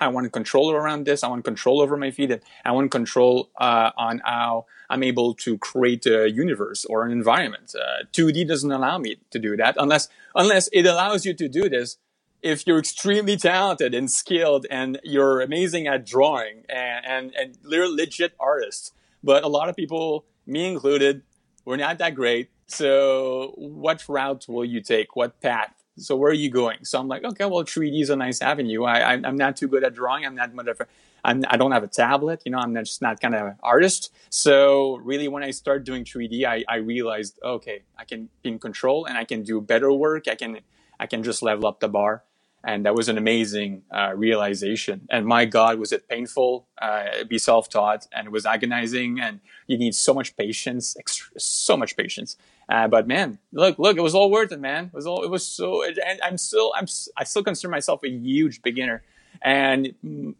I 0.00 0.08
want 0.08 0.32
control 0.32 0.72
around 0.72 1.06
this. 1.06 1.22
I 1.22 1.28
want 1.28 1.44
control 1.44 1.80
over 1.80 1.96
my 1.96 2.10
feed. 2.10 2.40
I 2.64 2.72
want 2.72 2.90
control 2.90 3.50
uh, 3.58 3.90
on 3.96 4.20
how 4.24 4.66
I'm 4.90 5.02
able 5.02 5.34
to 5.34 5.58
create 5.58 6.06
a 6.06 6.30
universe 6.30 6.84
or 6.84 7.04
an 7.04 7.12
environment. 7.12 7.74
Uh, 7.74 8.04
2D 8.12 8.46
doesn't 8.46 8.70
allow 8.70 8.98
me 8.98 9.16
to 9.30 9.38
do 9.38 9.56
that 9.56 9.76
unless 9.78 10.08
unless 10.34 10.68
it 10.72 10.86
allows 10.86 11.24
you 11.24 11.34
to 11.34 11.48
do 11.48 11.68
this 11.68 11.98
if 12.42 12.66
you're 12.66 12.78
extremely 12.78 13.36
talented 13.36 13.94
and 13.94 14.10
skilled 14.10 14.66
and 14.70 15.00
you're 15.02 15.40
amazing 15.40 15.86
at 15.86 16.04
drawing 16.04 16.64
and 16.68 17.04
and, 17.06 17.34
and 17.34 17.58
legit 17.62 18.34
artists. 18.38 18.92
But 19.22 19.42
a 19.42 19.48
lot 19.48 19.68
of 19.68 19.76
people, 19.76 20.26
me 20.46 20.66
included, 20.66 21.22
we're 21.64 21.76
not 21.76 21.98
that 21.98 22.14
great. 22.14 22.50
So 22.66 23.52
what 23.56 24.04
route 24.08 24.46
will 24.48 24.64
you 24.64 24.80
take? 24.80 25.16
What 25.16 25.40
path? 25.40 25.83
So 25.96 26.16
where 26.16 26.30
are 26.30 26.34
you 26.34 26.50
going? 26.50 26.84
So 26.84 26.98
I'm 26.98 27.08
like, 27.08 27.24
okay, 27.24 27.44
well, 27.44 27.64
3D 27.64 28.02
is 28.02 28.10
a 28.10 28.16
nice 28.16 28.42
avenue. 28.42 28.84
I, 28.84 28.98
I, 28.98 29.12
am 29.14 29.36
not 29.36 29.56
too 29.56 29.68
good 29.68 29.84
at 29.84 29.94
drawing. 29.94 30.26
I'm 30.26 30.34
not 30.34 30.52
much 30.52 30.66
of 30.66 30.80
a, 30.80 30.86
I'm, 31.24 31.44
I 31.48 31.56
don't 31.56 31.70
have 31.70 31.84
a 31.84 31.88
tablet. 31.88 32.42
You 32.44 32.52
know, 32.52 32.58
I'm 32.58 32.72
not, 32.72 32.84
just 32.84 33.00
not 33.00 33.20
kind 33.20 33.34
of 33.34 33.46
an 33.46 33.56
artist. 33.62 34.12
So 34.28 34.96
really, 34.96 35.28
when 35.28 35.44
I 35.44 35.52
started 35.52 35.84
doing 35.84 36.04
3D, 36.04 36.44
I, 36.44 36.64
I 36.68 36.76
realized, 36.76 37.38
okay, 37.42 37.82
I 37.96 38.04
can 38.04 38.28
be 38.42 38.50
in 38.50 38.58
control 38.58 39.04
and 39.04 39.16
I 39.16 39.24
can 39.24 39.42
do 39.42 39.60
better 39.60 39.92
work. 39.92 40.26
I 40.28 40.34
can, 40.34 40.60
I 40.98 41.06
can 41.06 41.22
just 41.22 41.42
level 41.42 41.66
up 41.66 41.80
the 41.80 41.88
bar. 41.88 42.24
And 42.66 42.86
that 42.86 42.94
was 42.94 43.10
an 43.10 43.18
amazing 43.18 43.82
uh, 43.94 44.12
realization. 44.16 45.06
And 45.10 45.26
my 45.26 45.44
God, 45.44 45.78
was 45.78 45.92
it 45.92 46.08
painful? 46.08 46.66
Uh, 46.80 47.24
be 47.28 47.36
self-taught, 47.36 48.06
and 48.10 48.26
it 48.26 48.30
was 48.30 48.46
agonizing. 48.46 49.20
And 49.20 49.40
you 49.66 49.76
need 49.76 49.94
so 49.94 50.14
much 50.14 50.34
patience, 50.34 50.96
so 51.36 51.76
much 51.76 51.94
patience. 51.94 52.38
Uh, 52.68 52.88
but 52.88 53.06
man, 53.06 53.38
look, 53.52 53.78
look, 53.78 53.96
it 53.96 54.00
was 54.00 54.14
all 54.14 54.30
worth 54.30 54.52
it, 54.52 54.60
man. 54.60 54.86
It 54.86 54.94
was 54.94 55.06
all, 55.06 55.22
it 55.22 55.30
was 55.30 55.46
so, 55.46 55.84
and 55.84 56.20
I'm 56.22 56.38
still, 56.38 56.72
I'm, 56.76 56.86
I 57.16 57.24
still 57.24 57.42
consider 57.42 57.70
myself 57.70 58.02
a 58.04 58.08
huge 58.08 58.62
beginner. 58.62 59.02
And 59.42 59.94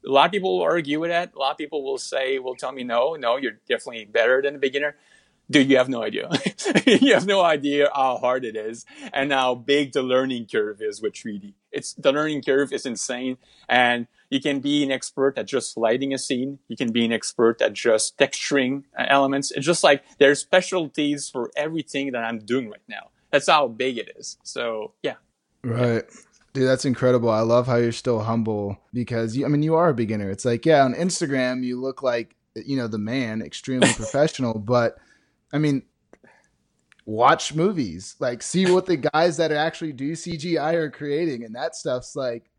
a 0.07 0.11
lot 0.11 0.26
of 0.26 0.33
people 0.33 0.59
will 0.59 0.64
argue 0.64 1.00
with 1.00 1.11
that. 1.11 1.35
A 1.35 1.38
lot 1.38 1.52
of 1.52 1.59
people 1.59 1.85
will 1.85 1.99
say, 1.99 2.38
will 2.38 2.54
tell 2.54 2.73
me, 2.73 2.85
no, 2.85 3.14
no, 3.14 3.37
you're 3.37 3.59
definitely 3.69 4.07
better 4.07 4.40
than 4.40 4.54
a 4.54 4.59
beginner. 4.59 4.97
Dude, 5.50 5.69
you 5.69 5.76
have 5.76 5.90
no 5.90 6.02
idea. 6.02 6.31
you 6.87 7.12
have 7.12 7.26
no 7.26 7.43
idea 7.43 7.90
how 7.95 8.16
hard 8.16 8.45
it 8.47 8.57
is 8.57 8.87
and 9.12 9.31
how 9.31 9.54
big 9.54 9.93
the 9.93 10.02
learning 10.02 10.47
curve 10.50 10.81
is 10.81 11.02
with 11.02 11.12
3D. 11.12 11.52
It's 11.75 11.95
the 11.95 12.12
learning 12.12 12.43
curve 12.43 12.73
is 12.73 12.87
insane. 12.87 13.37
And 13.69 14.07
you 14.31 14.40
can 14.40 14.61
be 14.61 14.83
an 14.83 14.90
expert 14.90 15.38
at 15.38 15.47
just 15.47 15.76
lighting 15.76 16.14
a 16.14 16.19
scene. 16.19 16.59
You 16.69 16.76
can 16.76 16.93
be 16.93 17.04
an 17.04 17.12
expert 17.12 17.61
at 17.61 17.73
just 17.73 18.16
texturing 18.19 18.85
elements. 18.97 19.50
It's 19.50 19.66
just 19.66 19.85
like 19.85 20.02
there's 20.19 20.40
specialties 20.40 21.28
for 21.28 21.50
everything 21.57 22.12
that 22.12 22.25
I'm 22.25 22.38
doing 22.38 22.71
right 22.71 22.83
now. 22.88 23.11
That's 23.31 23.49
how 23.49 23.69
big 23.69 23.99
it 23.99 24.12
is. 24.16 24.38
So 24.43 24.93
yeah. 25.02 25.14
Right. 25.62 26.04
Dude, 26.52 26.69
that's 26.69 26.85
incredible. 26.85 27.31
I 27.31 27.40
love 27.40 27.66
how 27.66 27.76
you're 27.76 27.90
still 27.90 28.21
humble 28.21 28.78
because 28.93 29.37
you, 29.37 29.45
I 29.45 29.49
mean, 29.49 29.62
you 29.64 29.75
are 29.75 29.88
a 29.88 29.95
beginner. 29.95 30.31
It's 30.31 30.45
like, 30.45 30.64
yeah, 30.64 30.85
on 30.85 30.95
Instagram, 30.95 31.64
you 31.64 31.81
look 31.81 32.02
like, 32.02 32.37
you 32.54 32.76
know, 32.76 32.87
the 32.87 32.99
man, 32.99 33.43
extremely 33.43 33.93
professional, 33.97 34.54
but 34.59 34.97
I 35.52 35.59
mean, 35.59 35.83
watch 37.07 37.55
movies, 37.55 38.17
like 38.19 38.43
see 38.43 38.71
what 38.71 38.87
the 38.87 38.97
guys 38.97 39.37
that 39.37 39.53
actually 39.53 39.93
do 39.93 40.13
CGI 40.13 40.75
are 40.75 40.91
creating. 40.91 41.45
And 41.45 41.55
that 41.55 41.75
stuff's 41.75 42.17
like, 42.17 42.51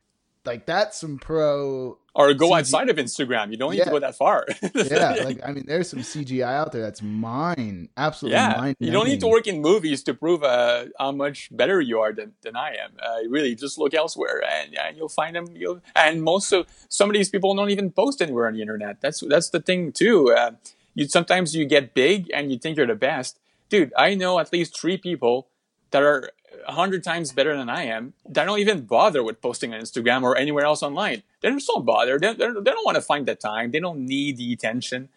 like 0.46 0.66
that's 0.66 1.00
some 1.00 1.18
pro 1.18 1.98
or 2.14 2.34
go 2.34 2.50
CG- 2.50 2.60
outside 2.60 2.90
of 2.90 2.98
Instagram. 2.98 3.52
You 3.52 3.58
don't 3.58 3.72
need 3.72 3.80
yeah. 3.80 3.86
to 3.86 3.92
go 3.92 4.00
that 4.00 4.16
far. 4.16 4.46
yeah, 4.76 5.16
like 5.24 5.40
I 5.44 5.52
mean, 5.52 5.66
there's 5.66 5.90
some 5.90 6.00
CGI 6.00 6.44
out 6.44 6.72
there 6.72 6.82
that's 6.82 7.02
mine, 7.02 7.90
absolutely 7.98 8.38
yeah. 8.38 8.56
mine. 8.58 8.76
You 8.80 8.92
don't 8.92 9.08
need 9.08 9.20
to 9.22 9.28
work 9.28 9.48
in 9.48 9.62
movies 9.62 10.04
to 10.04 10.14
prove 10.14 10.44
uh, 10.44 10.86
how 11.00 11.12
much 11.12 11.50
better 11.52 11.82
you 11.82 12.00
are 12.00 12.14
than, 12.14 12.34
than 12.42 12.56
I 12.56 12.76
am. 12.76 12.92
Uh, 13.02 13.28
really, 13.30 13.56
just 13.56 13.78
look 13.78 13.94
elsewhere, 13.94 14.44
and, 14.50 14.78
and 14.78 14.96
you'll 14.96 15.10
find 15.10 15.36
them. 15.36 15.48
You'll, 15.54 15.82
and 15.96 16.22
most 16.22 16.52
of 16.52 16.68
some 16.90 17.10
of 17.10 17.16
these 17.16 17.30
people 17.30 17.54
don't 17.56 17.70
even 17.70 17.92
post 17.92 18.22
anywhere 18.22 18.48
on 18.48 18.54
the 18.54 18.62
internet. 18.62 19.02
That's 19.02 19.22
that's 19.22 19.50
the 19.50 19.60
thing 19.60 19.92
too. 19.92 20.32
Uh, 20.32 20.52
you 20.94 21.08
sometimes 21.08 21.56
you 21.56 21.66
get 21.66 21.94
big 21.94 22.30
and 22.34 22.52
you 22.52 22.58
think 22.58 22.78
you're 22.78 22.88
the 22.88 22.96
best, 22.96 23.40
dude. 23.70 23.94
I 23.98 24.16
know 24.16 24.40
at 24.40 24.52
least 24.52 24.80
three 24.80 24.98
people 24.98 25.48
that 25.92 26.04
are 26.04 26.32
a 26.68 26.74
hundred 26.74 27.04
times 27.04 27.32
better 27.32 27.56
than 27.56 27.70
I 27.70 27.84
am 27.84 28.14
that 28.30 28.46
don't 28.46 28.60
even 28.60 28.86
bother 28.86 29.24
with 29.24 29.42
posting 29.42 29.74
on 29.74 29.82
Instagram 29.82 30.24
or 30.24 30.38
anywhere 30.38 30.66
else 30.66 30.84
online. 30.84 31.24
They 31.42 31.52
just 31.52 31.68
don't 31.68 31.86
bother. 31.86 32.18
They, 32.18 32.34
they, 32.34 32.48
don't 32.48 32.86
want 32.86 32.96
to 32.96 33.02
find 33.02 33.26
the 33.26 33.36
time. 33.36 33.72
They 33.72 33.80
don't 33.80 34.06
need 34.06 34.38
the 34.38 34.54
attention. 34.54 35.10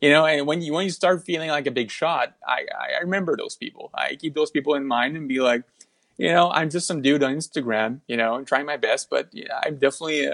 You 0.00 0.10
know, 0.10 0.26
and 0.26 0.46
when 0.46 0.60
you 0.60 0.72
when 0.72 0.84
you 0.84 0.90
start 0.90 1.24
feeling 1.24 1.50
like 1.50 1.66
a 1.66 1.70
big 1.70 1.90
shot, 1.90 2.34
I, 2.46 2.66
I 2.78 3.00
remember 3.00 3.36
those 3.36 3.56
people. 3.56 3.90
I 3.94 4.16
keep 4.16 4.34
those 4.34 4.50
people 4.50 4.74
in 4.74 4.84
mind 4.86 5.16
and 5.16 5.28
be 5.28 5.40
like, 5.40 5.62
you 6.18 6.28
know, 6.28 6.50
I'm 6.50 6.68
just 6.68 6.86
some 6.86 7.00
dude 7.00 7.22
on 7.22 7.34
Instagram. 7.34 8.00
You 8.06 8.16
know, 8.16 8.34
I'm 8.34 8.44
trying 8.44 8.66
my 8.66 8.76
best, 8.76 9.08
but 9.08 9.28
yeah, 9.32 9.60
I'm 9.64 9.76
definitely. 9.76 10.28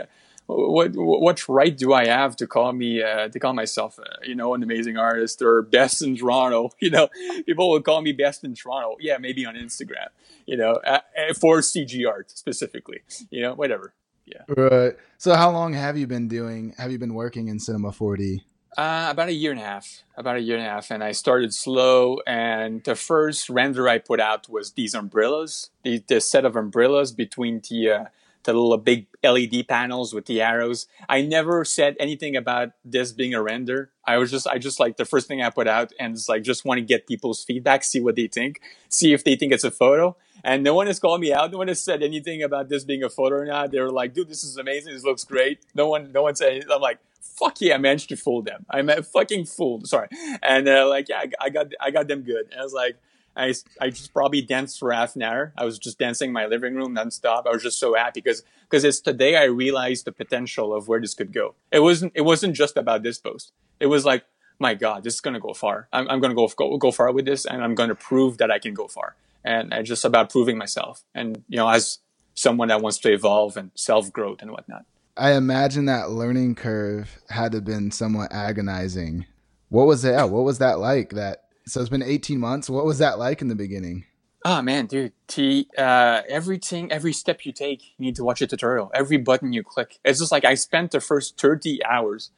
What 0.50 0.92
what 0.95 1.49
right 1.49 1.76
do 1.76 1.92
I 1.92 2.07
have 2.07 2.37
to 2.37 2.47
call 2.47 2.73
me 2.73 3.02
uh, 3.02 3.28
to 3.28 3.38
call 3.38 3.52
myself 3.52 3.99
uh, 3.99 4.04
you 4.25 4.35
know 4.35 4.54
an 4.54 4.62
amazing 4.62 4.97
artist 4.97 5.42
or 5.42 5.62
best 5.62 6.02
in 6.02 6.16
Toronto? 6.16 6.71
You 6.80 6.90
know, 6.90 7.09
people 7.47 7.71
will 7.71 7.83
call 7.83 8.00
me 8.00 8.12
best 8.12 8.42
in 8.42 8.54
Toronto. 8.54 8.97
Yeah, 9.00 9.19
maybe 9.19 9.45
on 9.45 9.54
Instagram. 9.54 10.09
You 10.47 10.57
know, 10.57 10.73
uh, 10.85 11.00
uh 11.16 11.35
for 11.35 11.59
CG 11.59 12.09
art 12.09 12.30
specifically. 12.30 13.00
You 13.30 13.42
know, 13.42 13.54
whatever. 13.54 13.92
Yeah. 14.26 14.42
Right. 14.49 14.97
So, 15.19 15.35
how 15.35 15.50
long 15.50 15.75
have 15.75 15.97
you 15.97 16.07
been 16.07 16.28
doing? 16.28 16.75
Have 16.78 16.90
you 16.90 16.99
been 16.99 17.14
working 17.14 17.49
in 17.49 17.59
Cinema 17.59 17.90
4D? 17.90 18.42
Uh, 18.78 19.09
about 19.11 19.28
a 19.28 19.33
year 19.33 19.50
and 19.50 19.61
a 19.61 19.64
half. 19.64 20.02
About 20.16 20.37
a 20.37 20.40
year 20.40 20.57
and 20.57 20.66
a 20.66 20.71
half, 20.71 20.90
and 20.90 21.02
I 21.02 21.12
started 21.12 21.52
slow. 21.52 22.19
And 22.26 22.83
the 22.85 22.95
first 22.95 23.50
render 23.50 23.88
I 23.88 23.99
put 23.99 24.21
out 24.21 24.49
was 24.49 24.73
these 24.73 24.95
umbrellas, 24.95 25.71
the, 25.83 26.02
the 26.07 26.21
set 26.21 26.45
of 26.45 26.57
umbrellas 26.57 27.12
between 27.12 27.61
the 27.69 27.90
uh, 27.90 28.04
the 28.44 28.52
little 28.52 28.76
big 28.78 29.06
LED 29.23 29.68
panels 29.68 30.14
with 30.14 30.26
the 30.26 30.40
arrows. 30.40 30.87
I 31.09 31.23
never 31.23 31.64
said 31.64 31.97
anything 32.00 32.37
about 32.37 32.70
this 32.85 33.12
being 33.12 33.35
a 33.35 33.42
render. 33.42 33.90
I 34.06 34.16
was 34.16 34.30
just, 34.30 34.47
I 34.47 34.59
just 34.59 34.80
like 34.80 34.97
the 34.97 35.04
first 35.04 35.28
thing 35.28 35.42
I 35.42 35.50
put 35.50 35.68
out 35.68 35.92
and 36.00 36.14
it's 36.14 36.28
like, 36.28 36.42
just 36.42 36.64
want 36.64 36.78
to 36.78 36.85
get 36.85 37.06
people's 37.06 37.44
feedback, 37.44 37.85
see 37.85 38.00
what 38.00 38.16
they 38.16 38.26
think, 38.26 38.61
see 38.88 39.12
if 39.12 39.25
they 39.25 39.37
think 39.37 39.52
it's 39.52 39.64
a 39.64 39.70
photo. 39.70 40.16
And 40.42 40.64
no 40.64 40.75
one 40.75 40.87
has 40.87 40.99
called 40.99 41.20
me 41.20 41.32
out. 41.32 41.52
No 41.52 41.59
one 41.59 41.68
has 41.68 41.82
said 41.82 42.02
anything 42.02 42.42
about 42.42 42.70
this 42.70 42.82
being 42.85 43.02
a 43.02 43.11
photo 43.11 43.37
or 43.37 43.44
not. 43.44 43.70
They 43.70 43.80
were 43.80 43.90
like, 43.90 44.14
dude, 44.14 44.28
this 44.28 44.42
is 44.42 44.56
amazing. 44.56 44.94
This 44.94 45.04
looks 45.04 45.25
great. 45.25 45.61
No 45.75 45.88
one, 45.88 46.12
no 46.12 46.23
one 46.23 46.35
said, 46.35 46.64
I'm 46.73 46.80
like, 46.80 46.99
fuck 47.20 47.61
yeah, 47.61 47.75
I 47.75 47.78
managed 47.78 48.09
to 48.09 48.16
fool 48.16 48.42
them. 48.42 48.64
I'm 48.70 48.88
a 48.88 49.02
fucking 49.02 49.47
fool. 49.47 49.85
Sorry. 49.85 50.09
And 50.42 50.66
uh, 50.66 50.88
like, 50.88 51.09
yeah, 51.09 51.18
I, 51.18 51.47
I 51.47 51.50
got, 51.50 51.66
I 51.80 51.90
got 51.90 52.09
them 52.09 52.23
good. 52.23 52.49
And 52.50 52.61
I 52.61 52.62
was 52.62 52.73
like, 52.73 52.97
I, 53.40 53.54
I 53.80 53.90
just 53.90 54.12
probably 54.12 54.42
danced 54.42 54.78
for 54.78 54.92
half 54.92 55.16
an 55.16 55.23
hour. 55.23 55.52
I 55.56 55.64
was 55.64 55.78
just 55.78 55.99
dancing 55.99 56.30
in 56.30 56.32
my 56.32 56.47
living 56.47 56.75
room 56.75 56.94
nonstop. 56.94 57.47
I 57.47 57.50
was 57.50 57.62
just 57.62 57.78
so 57.78 57.94
happy 57.94 58.20
because 58.20 58.42
because 58.68 58.85
it's 58.85 59.00
today 59.00 59.37
I 59.37 59.44
realized 59.44 60.04
the 60.04 60.12
potential 60.12 60.75
of 60.75 60.88
where 60.88 61.00
this 61.00 61.14
could 61.14 61.32
go. 61.32 61.54
It 61.73 61.80
wasn't 61.80 62.12
it 62.14 62.23
wasn't 62.23 62.54
just 62.54 62.76
about 62.76 63.02
this 63.02 63.18
post. 63.18 63.52
It 63.80 63.87
was 63.87 64.04
like, 64.04 64.25
my 64.59 64.75
God, 64.75 65.04
this 65.04 65.14
is 65.14 65.20
gonna 65.20 65.40
go 65.40 65.54
far. 65.54 65.88
I'm, 65.92 66.09
I'm 66.09 66.20
gonna 66.20 66.35
go, 66.35 66.49
go 66.49 66.76
go 66.76 66.90
far 66.90 67.12
with 67.12 67.25
this, 67.25 67.47
and 67.47 67.64
I'm 67.64 67.75
gonna 67.75 67.94
prove 67.94 68.38
that 68.38 68.50
I 68.50 68.59
can 68.59 68.75
go 68.75 68.88
far. 68.88 69.16
And 69.42 69.73
it's 69.73 69.88
just 69.88 70.04
about 70.04 70.30
proving 70.30 70.59
myself. 70.59 71.02
And 71.14 71.42
you 71.49 71.56
know, 71.56 71.68
as 71.68 71.99
someone 72.35 72.68
that 72.68 72.80
wants 72.80 72.99
to 72.99 73.12
evolve 73.12 73.56
and 73.56 73.70
self 73.75 74.12
growth 74.12 74.42
and 74.42 74.50
whatnot. 74.50 74.85
I 75.16 75.32
imagine 75.32 75.87
that 75.87 76.11
learning 76.11 76.54
curve 76.54 77.18
had 77.28 77.52
to 77.52 77.59
have 77.59 77.64
been 77.64 77.90
somewhat 77.90 78.32
agonizing. 78.32 79.26
What 79.68 79.87
was 79.87 80.04
it? 80.04 80.14
What 80.30 80.44
was 80.44 80.59
that 80.59 80.78
like? 80.78 81.11
That 81.11 81.44
so 81.66 81.80
it's 81.80 81.90
been 81.90 82.02
18 82.02 82.38
months. 82.38 82.70
What 82.70 82.84
was 82.84 82.98
that 82.98 83.18
like 83.18 83.40
in 83.40 83.48
the 83.48 83.54
beginning? 83.54 84.04
Oh 84.44 84.62
man, 84.62 84.86
dude, 84.86 85.12
T, 85.26 85.68
uh, 85.76 86.22
everything, 86.26 86.90
every 86.90 87.12
step 87.12 87.44
you 87.44 87.52
take, 87.52 87.82
you 87.98 88.06
need 88.06 88.16
to 88.16 88.24
watch 88.24 88.40
a 88.40 88.46
tutorial. 88.46 88.90
Every 88.94 89.18
button 89.18 89.52
you 89.52 89.62
click, 89.62 89.98
it's 90.02 90.18
just 90.18 90.32
like 90.32 90.46
I 90.46 90.54
spent 90.54 90.92
the 90.92 91.00
first 91.00 91.38
30 91.38 91.84
hours, 91.84 92.30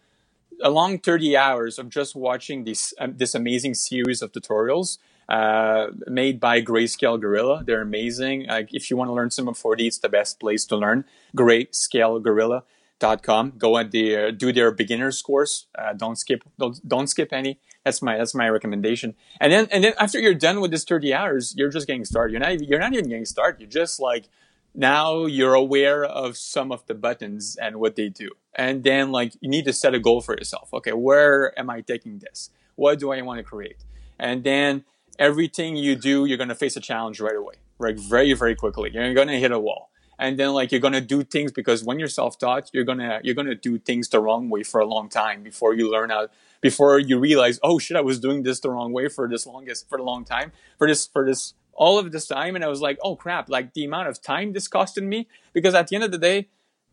a 0.62 0.70
long 0.70 0.98
30 0.98 1.36
hours 1.36 1.78
of 1.78 1.90
just 1.90 2.16
watching 2.16 2.64
this 2.64 2.92
um, 2.98 3.16
this 3.16 3.36
amazing 3.36 3.74
series 3.74 4.20
of 4.20 4.32
tutorials 4.32 4.98
uh, 5.28 5.86
made 6.08 6.40
by 6.40 6.60
Grayscale 6.60 7.20
Gorilla. 7.20 7.62
They're 7.64 7.82
amazing. 7.82 8.46
Like 8.48 8.74
if 8.74 8.90
you 8.90 8.96
want 8.96 9.08
to 9.08 9.14
learn 9.14 9.30
Cinema 9.30 9.52
4D, 9.52 9.86
it's 9.86 9.98
the 9.98 10.08
best 10.08 10.40
place 10.40 10.64
to 10.66 10.76
learn. 10.76 11.04
Grayscale 11.36 12.22
Gorilla. 12.22 12.64
Dot 12.98 13.24
com. 13.24 13.54
Go 13.58 13.78
at 13.78 13.90
the 13.90 14.16
uh, 14.16 14.30
do 14.30 14.52
their 14.52 14.70
beginners 14.70 15.20
course. 15.22 15.66
Uh, 15.76 15.92
don't 15.92 16.14
skip 16.14 16.44
don't, 16.56 16.78
don't 16.86 17.08
skip 17.08 17.32
any. 17.32 17.58
That's 17.84 18.00
my 18.00 18.16
that's 18.16 18.34
my 18.34 18.48
recommendation. 18.48 19.14
And 19.40 19.52
then 19.52 19.68
and 19.70 19.82
then 19.84 19.94
after 19.98 20.20
you're 20.20 20.34
done 20.34 20.60
with 20.60 20.70
this 20.70 20.84
30 20.84 21.12
hours, 21.12 21.54
you're 21.56 21.70
just 21.70 21.86
getting 21.86 22.04
started. 22.04 22.32
You're 22.32 22.40
not 22.40 22.52
even, 22.52 22.68
you're 22.68 22.78
not 22.78 22.92
even 22.92 23.08
getting 23.08 23.24
started. 23.24 23.60
You're 23.60 23.70
just 23.70 23.98
like 23.98 24.28
now 24.74 25.26
you're 25.26 25.54
aware 25.54 26.04
of 26.04 26.36
some 26.36 26.72
of 26.72 26.86
the 26.86 26.94
buttons 26.94 27.56
and 27.60 27.76
what 27.76 27.96
they 27.96 28.08
do. 28.08 28.30
And 28.54 28.84
then 28.84 29.10
like 29.10 29.34
you 29.40 29.48
need 29.48 29.64
to 29.64 29.72
set 29.72 29.94
a 29.94 29.98
goal 29.98 30.20
for 30.20 30.36
yourself. 30.36 30.72
Okay, 30.72 30.92
where 30.92 31.58
am 31.58 31.70
I 31.70 31.80
taking 31.80 32.18
this? 32.18 32.50
What 32.76 32.98
do 32.98 33.12
I 33.12 33.20
want 33.22 33.38
to 33.38 33.44
create? 33.44 33.84
And 34.18 34.44
then 34.44 34.84
everything 35.18 35.76
you 35.76 35.96
do, 35.96 36.24
you're 36.24 36.38
to 36.38 36.54
face 36.54 36.76
a 36.76 36.80
challenge 36.80 37.20
right 37.20 37.36
away, 37.36 37.54
right? 37.78 37.98
Very, 37.98 38.32
very 38.32 38.54
quickly. 38.54 38.90
You're 38.92 39.12
to 39.14 39.32
hit 39.32 39.50
a 39.52 39.58
wall 39.58 39.90
and 40.22 40.38
then 40.38 40.52
like 40.52 40.70
you're 40.70 40.80
gonna 40.80 41.00
do 41.00 41.22
things 41.24 41.52
because 41.52 41.82
when 41.82 41.98
you're 41.98 42.08
self-taught 42.08 42.70
you're 42.72 42.84
gonna 42.84 43.20
you're 43.24 43.34
gonna 43.34 43.54
do 43.54 43.78
things 43.78 44.08
the 44.08 44.20
wrong 44.20 44.48
way 44.48 44.62
for 44.62 44.80
a 44.80 44.86
long 44.86 45.08
time 45.08 45.42
before 45.42 45.74
you 45.74 45.90
learn 45.90 46.10
how 46.10 46.28
before 46.62 46.99
you 46.99 47.19
realize 47.19 47.61
oh 47.62 47.78
shit 47.78 47.97
i 47.97 48.00
was 48.00 48.19
doing 48.19 48.42
this 48.42 48.61
the 48.61 48.71
wrong 48.71 48.92
way 48.92 49.09
for 49.09 49.28
this 49.28 49.47
longest 49.47 49.88
for 49.88 49.99
a 49.99 50.02
long 50.02 50.25
time 50.25 50.50
for 50.78 50.88
this 50.88 51.07
for 51.07 51.26
this 51.26 51.52
all 51.75 51.99
of 51.99 52.12
this 52.12 52.26
time. 52.26 52.54
And 52.54 52.64
i 52.64 52.69
was 52.69 52.81
like 52.81 52.99
oh 53.02 53.16
crap 53.16 53.50
like 53.50 53.75
the 53.75 53.85
amount 53.85 54.09
of 54.09 54.23
time 54.23 54.52
this 54.52 54.69
costed 54.69 55.04
me. 55.04 55.28
Because 55.52 55.75
at 55.75 55.88
the 55.88 55.97
end 55.97 56.04
of 56.04 56.12
the 56.12 56.19
day 56.19 56.49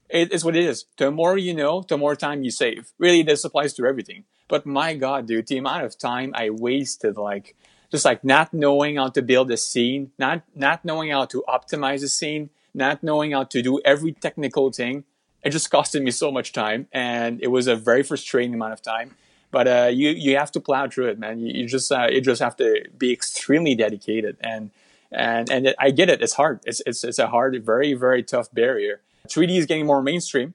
it 0.10 0.34
is 0.34 0.44
what 0.44 0.56
it 0.56 0.66
is. 0.66 0.86
The 0.98 1.12
more 1.12 1.38
you 1.38 1.54
know 1.54 1.84
the 1.88 1.98
more 1.98 2.16
time 2.16 2.44
you 2.44 2.52
save. 2.52 2.92
Really 2.98 3.22
this 3.24 3.46
applies 3.46 3.74
to 3.76 3.86
everything. 3.86 4.26
But 4.48 4.66
my 4.66 4.96
god 4.96 5.28
dude 5.28 5.48
the 5.48 5.58
amount 5.58 5.86
of 5.86 5.98
time 5.98 6.32
i 6.36 6.50
wasted 6.50 7.18
like 7.18 7.56
just 7.92 8.06
like 8.06 8.24
not 8.24 8.54
knowing 8.54 8.98
how 8.98 9.10
to 9.10 9.22
build 9.22 9.52
a 9.52 9.58
scene 9.58 10.12
not 10.18 10.44
not 10.56 10.84
knowing 10.84 11.12
how 11.12 11.26
to 11.26 11.44
optimize 11.48 12.04
a 12.04 12.10
scene 12.10 12.50
not 12.74 13.04
knowing 13.04 13.32
how 13.32 13.44
to 13.44 13.62
do 13.62 13.80
every 13.84 14.14
technical 14.14 14.72
thing. 14.72 15.04
It 15.44 15.52
just 15.52 15.70
costed 15.72 16.04
me 16.04 16.12
so 16.12 16.32
much 16.32 16.52
time, 16.52 16.88
and 16.92 17.42
it 17.42 17.48
was 17.48 17.68
a 17.68 17.76
very 17.76 18.04
frustrating 18.04 18.54
amount 18.54 18.74
of 18.74 18.82
time. 18.82 19.16
But 19.52 19.68
uh, 19.68 19.90
you 19.92 20.10
you 20.12 20.38
have 20.38 20.52
to 20.54 20.60
plow 20.60 20.88
through 20.88 21.10
it, 21.10 21.20
man. 21.20 21.40
You, 21.40 21.62
you 21.62 21.68
just 21.68 21.92
uh, 21.92 22.08
you 22.12 22.22
just 22.22 22.42
have 22.42 22.56
to 22.58 22.86
be 22.98 23.12
extremely 23.12 23.76
dedicated, 23.76 24.38
and 24.42 24.72
and 25.12 25.50
and 25.50 25.68
it, 25.68 25.76
I 25.80 25.92
get 25.92 26.10
it. 26.10 26.22
It's 26.22 26.34
hard. 26.34 26.60
It's 26.66 26.82
it's 26.86 27.04
it's 27.04 27.20
a 27.20 27.28
hard, 27.28 27.64
very 27.66 27.94
very 27.94 28.24
tough 28.24 28.54
barrier. 28.54 29.02
3D 29.28 29.58
is 29.58 29.66
getting 29.66 29.86
more 29.86 30.02
mainstream, 30.02 30.54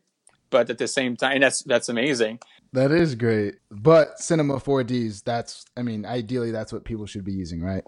but 0.50 0.70
at 0.70 0.78
the 0.78 0.88
same 0.88 1.16
time, 1.16 1.40
that's 1.40 1.62
that's 1.62 1.88
amazing. 1.88 2.38
That 2.72 2.90
is 2.90 3.14
great. 3.14 3.56
But 3.70 4.18
Cinema 4.18 4.54
4Ds, 4.58 5.22
that's 5.22 5.64
I 5.76 5.82
mean, 5.82 6.04
ideally 6.04 6.50
that's 6.50 6.72
what 6.72 6.84
people 6.84 7.06
should 7.06 7.24
be 7.24 7.32
using, 7.32 7.62
right? 7.62 7.84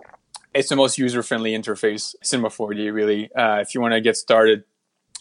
it's 0.56 0.70
the 0.70 0.76
most 0.76 0.98
user 0.98 1.22
friendly 1.22 1.52
interface, 1.52 2.14
Cinema 2.22 2.48
4D. 2.48 2.92
Really, 2.92 3.32
uh, 3.34 3.58
if 3.60 3.74
you 3.74 3.80
want 3.80 3.94
to 3.94 4.00
get 4.00 4.16
started 4.16 4.64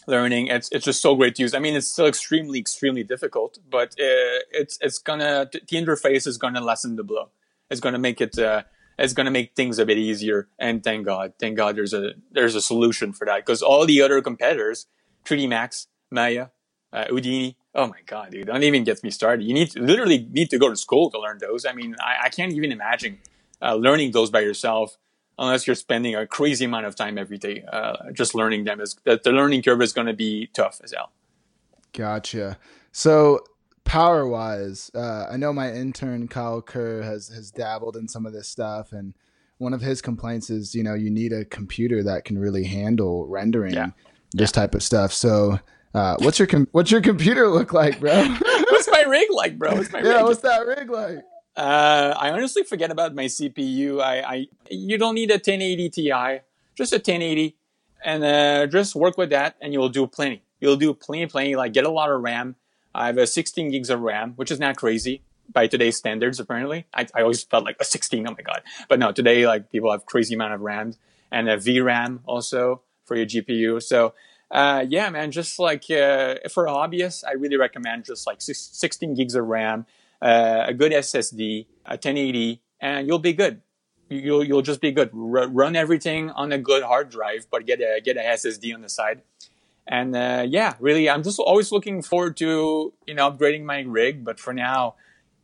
learning, 0.06 0.48
it's 0.48 0.68
it's 0.70 0.84
just 0.84 1.02
so 1.02 1.14
great 1.14 1.34
to 1.36 1.42
use. 1.42 1.54
I 1.54 1.58
mean, 1.58 1.74
it's 1.74 1.88
still 1.88 2.06
extremely 2.06 2.58
extremely 2.58 3.02
difficult, 3.02 3.58
but 3.68 3.90
uh, 3.92 4.40
it's 4.50 4.78
it's 4.80 4.98
gonna 4.98 5.48
the 5.52 5.60
interface 5.76 6.26
is 6.26 6.38
gonna 6.38 6.60
lessen 6.60 6.96
the 6.96 7.04
blow. 7.04 7.30
It's 7.70 7.80
gonna 7.80 7.98
make 7.98 8.20
it. 8.20 8.38
Uh, 8.38 8.62
it's 8.98 9.12
gonna 9.12 9.30
make 9.30 9.54
things 9.54 9.78
a 9.78 9.84
bit 9.84 9.98
easier. 9.98 10.48
And 10.58 10.82
thank 10.82 11.04
God, 11.04 11.34
thank 11.38 11.56
God, 11.56 11.76
there's 11.76 11.92
a 11.92 12.12
there's 12.30 12.54
a 12.54 12.62
solution 12.62 13.12
for 13.12 13.26
that 13.26 13.44
because 13.44 13.62
all 13.62 13.84
the 13.86 14.00
other 14.02 14.22
competitors, 14.22 14.86
3D 15.24 15.48
Max, 15.48 15.88
Maya, 16.10 16.48
uh, 16.92 17.06
Houdini. 17.08 17.56
Oh 17.74 17.86
my 17.86 18.00
God, 18.06 18.30
dude! 18.30 18.46
Don't 18.46 18.62
even 18.62 18.84
get 18.84 19.02
me 19.04 19.10
started. 19.10 19.44
You 19.44 19.52
need 19.52 19.70
to 19.72 19.82
literally 19.82 20.26
need 20.30 20.50
to 20.50 20.58
go 20.58 20.70
to 20.70 20.76
school 20.76 21.10
to 21.10 21.20
learn 21.20 21.38
those. 21.38 21.66
I 21.66 21.72
mean, 21.72 21.94
I, 22.00 22.26
I 22.26 22.28
can't 22.30 22.52
even 22.52 22.72
imagine 22.72 23.18
uh, 23.60 23.74
learning 23.74 24.12
those 24.12 24.30
by 24.30 24.40
yourself 24.40 24.96
unless 25.38 25.66
you're 25.66 25.76
spending 25.76 26.14
a 26.14 26.26
crazy 26.26 26.64
amount 26.64 26.86
of 26.86 26.94
time 26.94 27.18
every 27.18 27.38
day 27.38 27.64
uh, 27.72 27.96
just 28.12 28.34
learning 28.34 28.64
them 28.64 28.80
is 28.80 28.96
the, 29.04 29.20
the 29.22 29.32
learning 29.32 29.62
curve 29.62 29.82
is 29.82 29.92
going 29.92 30.06
to 30.06 30.14
be 30.14 30.48
tough 30.54 30.80
as 30.82 30.92
hell 30.92 31.12
gotcha 31.92 32.58
so 32.92 33.40
power 33.84 34.26
wise 34.26 34.90
uh, 34.94 35.26
i 35.30 35.36
know 35.36 35.52
my 35.52 35.72
intern 35.72 36.26
kyle 36.28 36.60
kerr 36.60 37.02
has 37.02 37.28
has 37.28 37.50
dabbled 37.50 37.96
in 37.96 38.08
some 38.08 38.26
of 38.26 38.32
this 38.32 38.48
stuff 38.48 38.92
and 38.92 39.14
one 39.58 39.72
of 39.72 39.80
his 39.80 40.02
complaints 40.02 40.50
is 40.50 40.74
you 40.74 40.82
know 40.82 40.94
you 40.94 41.10
need 41.10 41.32
a 41.32 41.44
computer 41.46 42.02
that 42.02 42.24
can 42.24 42.38
really 42.38 42.64
handle 42.64 43.26
rendering 43.26 43.74
yeah. 43.74 43.90
this 44.32 44.50
yeah. 44.50 44.60
type 44.60 44.74
of 44.74 44.82
stuff 44.82 45.12
so 45.12 45.58
uh, 45.94 46.14
what's 46.18 46.38
your 46.38 46.46
com- 46.46 46.68
what's 46.72 46.90
your 46.90 47.00
computer 47.00 47.48
look 47.48 47.72
like 47.72 47.98
bro 48.00 48.22
what's 48.70 48.90
my 48.90 49.02
rig 49.02 49.28
like 49.30 49.58
bro 49.58 49.74
what's 49.74 49.90
my 49.92 50.00
yeah 50.00 50.16
rig? 50.16 50.24
what's 50.24 50.40
that 50.40 50.66
rig 50.66 50.90
like 50.90 51.24
uh, 51.56 52.14
I 52.18 52.30
honestly 52.30 52.62
forget 52.64 52.90
about 52.90 53.14
my 53.14 53.24
CPU. 53.24 54.00
I, 54.00 54.20
I, 54.20 54.46
you 54.70 54.98
don't 54.98 55.14
need 55.14 55.30
a 55.30 55.34
1080 55.34 55.88
Ti, 55.90 56.10
just 56.74 56.92
a 56.92 56.96
1080, 56.96 57.56
and 58.04 58.24
uh, 58.24 58.66
just 58.66 58.94
work 58.94 59.16
with 59.16 59.30
that, 59.30 59.56
and 59.62 59.72
you'll 59.72 59.88
do 59.88 60.06
plenty. 60.06 60.42
You'll 60.60 60.76
do 60.76 60.92
plenty, 60.92 61.26
plenty. 61.26 61.56
Like 61.56 61.72
get 61.72 61.84
a 61.84 61.90
lot 61.90 62.10
of 62.10 62.20
RAM. 62.20 62.56
I 62.94 63.06
have 63.06 63.18
a 63.18 63.26
16 63.26 63.70
gigs 63.70 63.90
of 63.90 64.00
RAM, 64.00 64.34
which 64.36 64.50
is 64.50 64.60
not 64.60 64.76
crazy 64.76 65.22
by 65.50 65.66
today's 65.66 65.96
standards. 65.96 66.38
Apparently, 66.38 66.86
I, 66.92 67.06
I 67.14 67.22
always 67.22 67.42
felt 67.42 67.64
like 67.64 67.76
a 67.80 67.84
16. 67.84 68.26
Oh 68.28 68.32
my 68.32 68.42
god! 68.42 68.62
But 68.88 68.98
no, 68.98 69.12
today 69.12 69.46
like 69.46 69.70
people 69.70 69.90
have 69.90 70.04
crazy 70.04 70.34
amount 70.34 70.52
of 70.52 70.60
RAM 70.60 70.92
and 71.30 71.48
a 71.48 71.56
VRAM 71.56 72.20
also 72.26 72.82
for 73.04 73.16
your 73.16 73.26
GPU. 73.26 73.82
So. 73.82 74.14
Uh, 74.48 74.86
yeah, 74.88 75.10
man, 75.10 75.32
just 75.32 75.58
like 75.58 75.90
uh, 75.90 76.36
for 76.52 76.66
hobbyists, 76.66 77.24
I 77.26 77.32
really 77.32 77.56
recommend 77.56 78.04
just 78.04 78.28
like 78.28 78.40
16 78.40 79.14
gigs 79.14 79.34
of 79.34 79.44
RAM 79.44 79.86
uh, 80.20 80.64
a 80.68 80.74
good 80.74 80.92
SSD, 80.92 81.66
a 81.84 81.92
1080, 81.92 82.60
and 82.80 83.06
you'll 83.06 83.18
be 83.18 83.32
good. 83.32 83.62
You'll 84.08 84.44
you'll 84.44 84.62
just 84.62 84.80
be 84.80 84.92
good. 84.92 85.10
R- 85.12 85.48
run 85.48 85.74
everything 85.74 86.30
on 86.30 86.52
a 86.52 86.58
good 86.58 86.82
hard 86.82 87.10
drive, 87.10 87.46
but 87.50 87.66
get 87.66 87.80
a 87.80 88.00
get 88.02 88.16
a 88.16 88.20
SSD 88.20 88.74
on 88.74 88.82
the 88.82 88.88
side. 88.88 89.22
And 89.88 90.16
uh, 90.16 90.44
yeah, 90.48 90.74
really, 90.80 91.08
I'm 91.10 91.22
just 91.22 91.38
always 91.38 91.72
looking 91.72 92.02
forward 92.02 92.36
to 92.38 92.92
you 93.06 93.14
know 93.14 93.30
upgrading 93.30 93.64
my 93.64 93.80
rig. 93.80 94.24
But 94.24 94.38
for 94.38 94.52
now, 94.52 94.94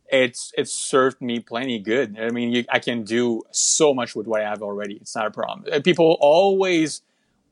it's 0.07 0.53
it's 0.57 0.73
served 0.73 1.21
me 1.21 1.39
plenty 1.39 1.79
good. 1.79 2.17
I 2.19 2.29
mean, 2.29 2.51
you, 2.51 2.63
I 2.69 2.79
can 2.79 3.03
do 3.03 3.43
so 3.51 3.93
much 3.93 4.15
with 4.15 4.27
what 4.27 4.41
I 4.41 4.49
have 4.49 4.61
already. 4.61 4.95
It's 4.95 5.15
not 5.15 5.27
a 5.27 5.31
problem. 5.31 5.65
Uh, 5.71 5.81
people 5.81 6.17
always 6.21 7.01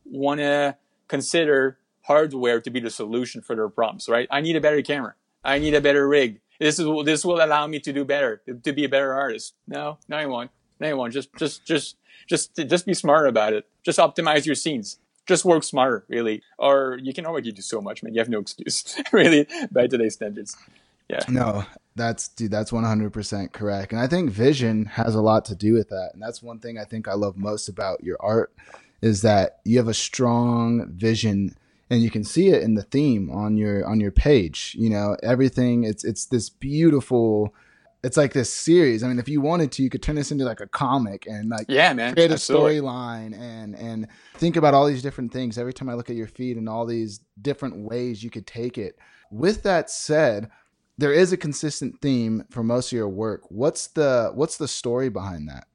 want 0.05 0.39
to 0.39 0.77
consider 1.07 1.77
hardware 2.03 2.61
to 2.61 2.69
be 2.69 2.79
the 2.79 2.89
solution 2.89 3.41
for 3.41 3.55
their 3.55 3.69
problems, 3.69 4.07
right? 4.07 4.27
I 4.31 4.41
need 4.41 4.55
a 4.55 4.61
better 4.61 4.81
camera. 4.81 5.15
I 5.43 5.59
need 5.59 5.73
a 5.73 5.81
better 5.81 6.07
rig 6.07 6.39
this 6.61 6.77
is 6.77 6.87
this 7.05 7.25
will 7.25 7.43
allow 7.43 7.65
me 7.65 7.79
to 7.79 7.91
do 7.91 8.05
better, 8.05 8.41
to 8.63 8.71
be 8.71 8.85
a 8.85 8.89
better 8.89 9.13
artist. 9.13 9.55
No, 9.67 9.97
no, 10.07 10.17
I 10.17 10.27
won't. 10.27 10.51
No, 10.79 10.87
I 10.87 10.93
won't. 10.93 11.11
Just, 11.11 11.35
just, 11.35 11.65
just, 11.65 11.97
just, 12.27 12.55
just 12.55 12.85
be 12.85 12.93
smart 12.93 13.27
about 13.27 13.53
it. 13.53 13.65
Just 13.83 13.97
optimize 13.97 14.45
your 14.45 14.53
scenes. 14.53 14.99
Just 15.25 15.43
work 15.43 15.63
smarter, 15.63 16.05
really. 16.07 16.43
Or 16.59 16.99
you 17.01 17.13
can 17.13 17.25
already 17.25 17.51
do 17.51 17.63
so 17.63 17.81
much, 17.81 18.03
man. 18.03 18.13
You 18.13 18.19
have 18.19 18.29
no 18.29 18.39
excuse, 18.39 18.95
really, 19.11 19.47
by 19.71 19.87
today's 19.87 20.13
standards. 20.13 20.55
Yeah. 21.09 21.23
No, 21.27 21.65
that's 21.95 22.27
dude. 22.27 22.51
That's 22.51 22.71
one 22.71 22.83
hundred 22.83 23.11
percent 23.11 23.53
correct. 23.53 23.91
And 23.91 23.99
I 23.99 24.07
think 24.07 24.29
vision 24.29 24.85
has 24.85 25.15
a 25.15 25.21
lot 25.21 25.45
to 25.45 25.55
do 25.55 25.73
with 25.73 25.89
that. 25.89 26.11
And 26.13 26.21
that's 26.21 26.43
one 26.43 26.59
thing 26.59 26.77
I 26.77 26.85
think 26.85 27.07
I 27.07 27.13
love 27.15 27.37
most 27.37 27.69
about 27.69 28.03
your 28.03 28.17
art 28.19 28.53
is 29.01 29.23
that 29.23 29.61
you 29.65 29.77
have 29.79 29.87
a 29.87 29.95
strong 29.95 30.91
vision 30.91 31.55
and 31.91 32.01
you 32.01 32.09
can 32.09 32.23
see 32.23 32.47
it 32.47 32.63
in 32.63 32.75
the 32.75 32.83
theme 32.83 33.29
on 33.29 33.57
your 33.57 33.85
on 33.85 33.99
your 33.99 34.11
page. 34.11 34.75
You 34.79 34.89
know, 34.89 35.17
everything. 35.21 35.83
It's 35.83 36.05
it's 36.05 36.25
this 36.25 36.49
beautiful. 36.49 37.53
It's 38.01 38.17
like 38.17 38.33
this 38.33 38.51
series. 38.51 39.03
I 39.03 39.09
mean, 39.09 39.19
if 39.19 39.29
you 39.29 39.41
wanted 39.41 39.71
to, 39.73 39.83
you 39.83 39.89
could 39.89 40.01
turn 40.01 40.15
this 40.15 40.31
into 40.31 40.45
like 40.45 40.61
a 40.61 40.67
comic 40.67 41.27
and 41.27 41.49
like 41.49 41.65
yeah, 41.67 41.93
man, 41.93 42.15
create 42.15 42.31
a 42.31 42.35
storyline 42.35 43.37
and 43.37 43.75
and 43.75 44.07
think 44.35 44.55
about 44.55 44.73
all 44.73 44.87
these 44.87 45.03
different 45.03 45.33
things. 45.33 45.57
Every 45.57 45.73
time 45.73 45.89
I 45.89 45.93
look 45.93 46.09
at 46.09 46.15
your 46.15 46.27
feed 46.27 46.55
and 46.55 46.69
all 46.69 46.85
these 46.85 47.19
different 47.39 47.77
ways 47.77 48.23
you 48.23 48.29
could 48.29 48.47
take 48.47 48.77
it. 48.77 48.97
With 49.29 49.63
that 49.63 49.89
said, 49.89 50.49
there 50.97 51.13
is 51.13 51.33
a 51.33 51.37
consistent 51.37 52.01
theme 52.01 52.45
for 52.49 52.63
most 52.63 52.87
of 52.87 52.97
your 52.97 53.09
work. 53.09 53.41
What's 53.49 53.87
the 53.87 54.31
what's 54.33 54.55
the 54.55 54.67
story 54.67 55.09
behind 55.09 55.49
that? 55.49 55.67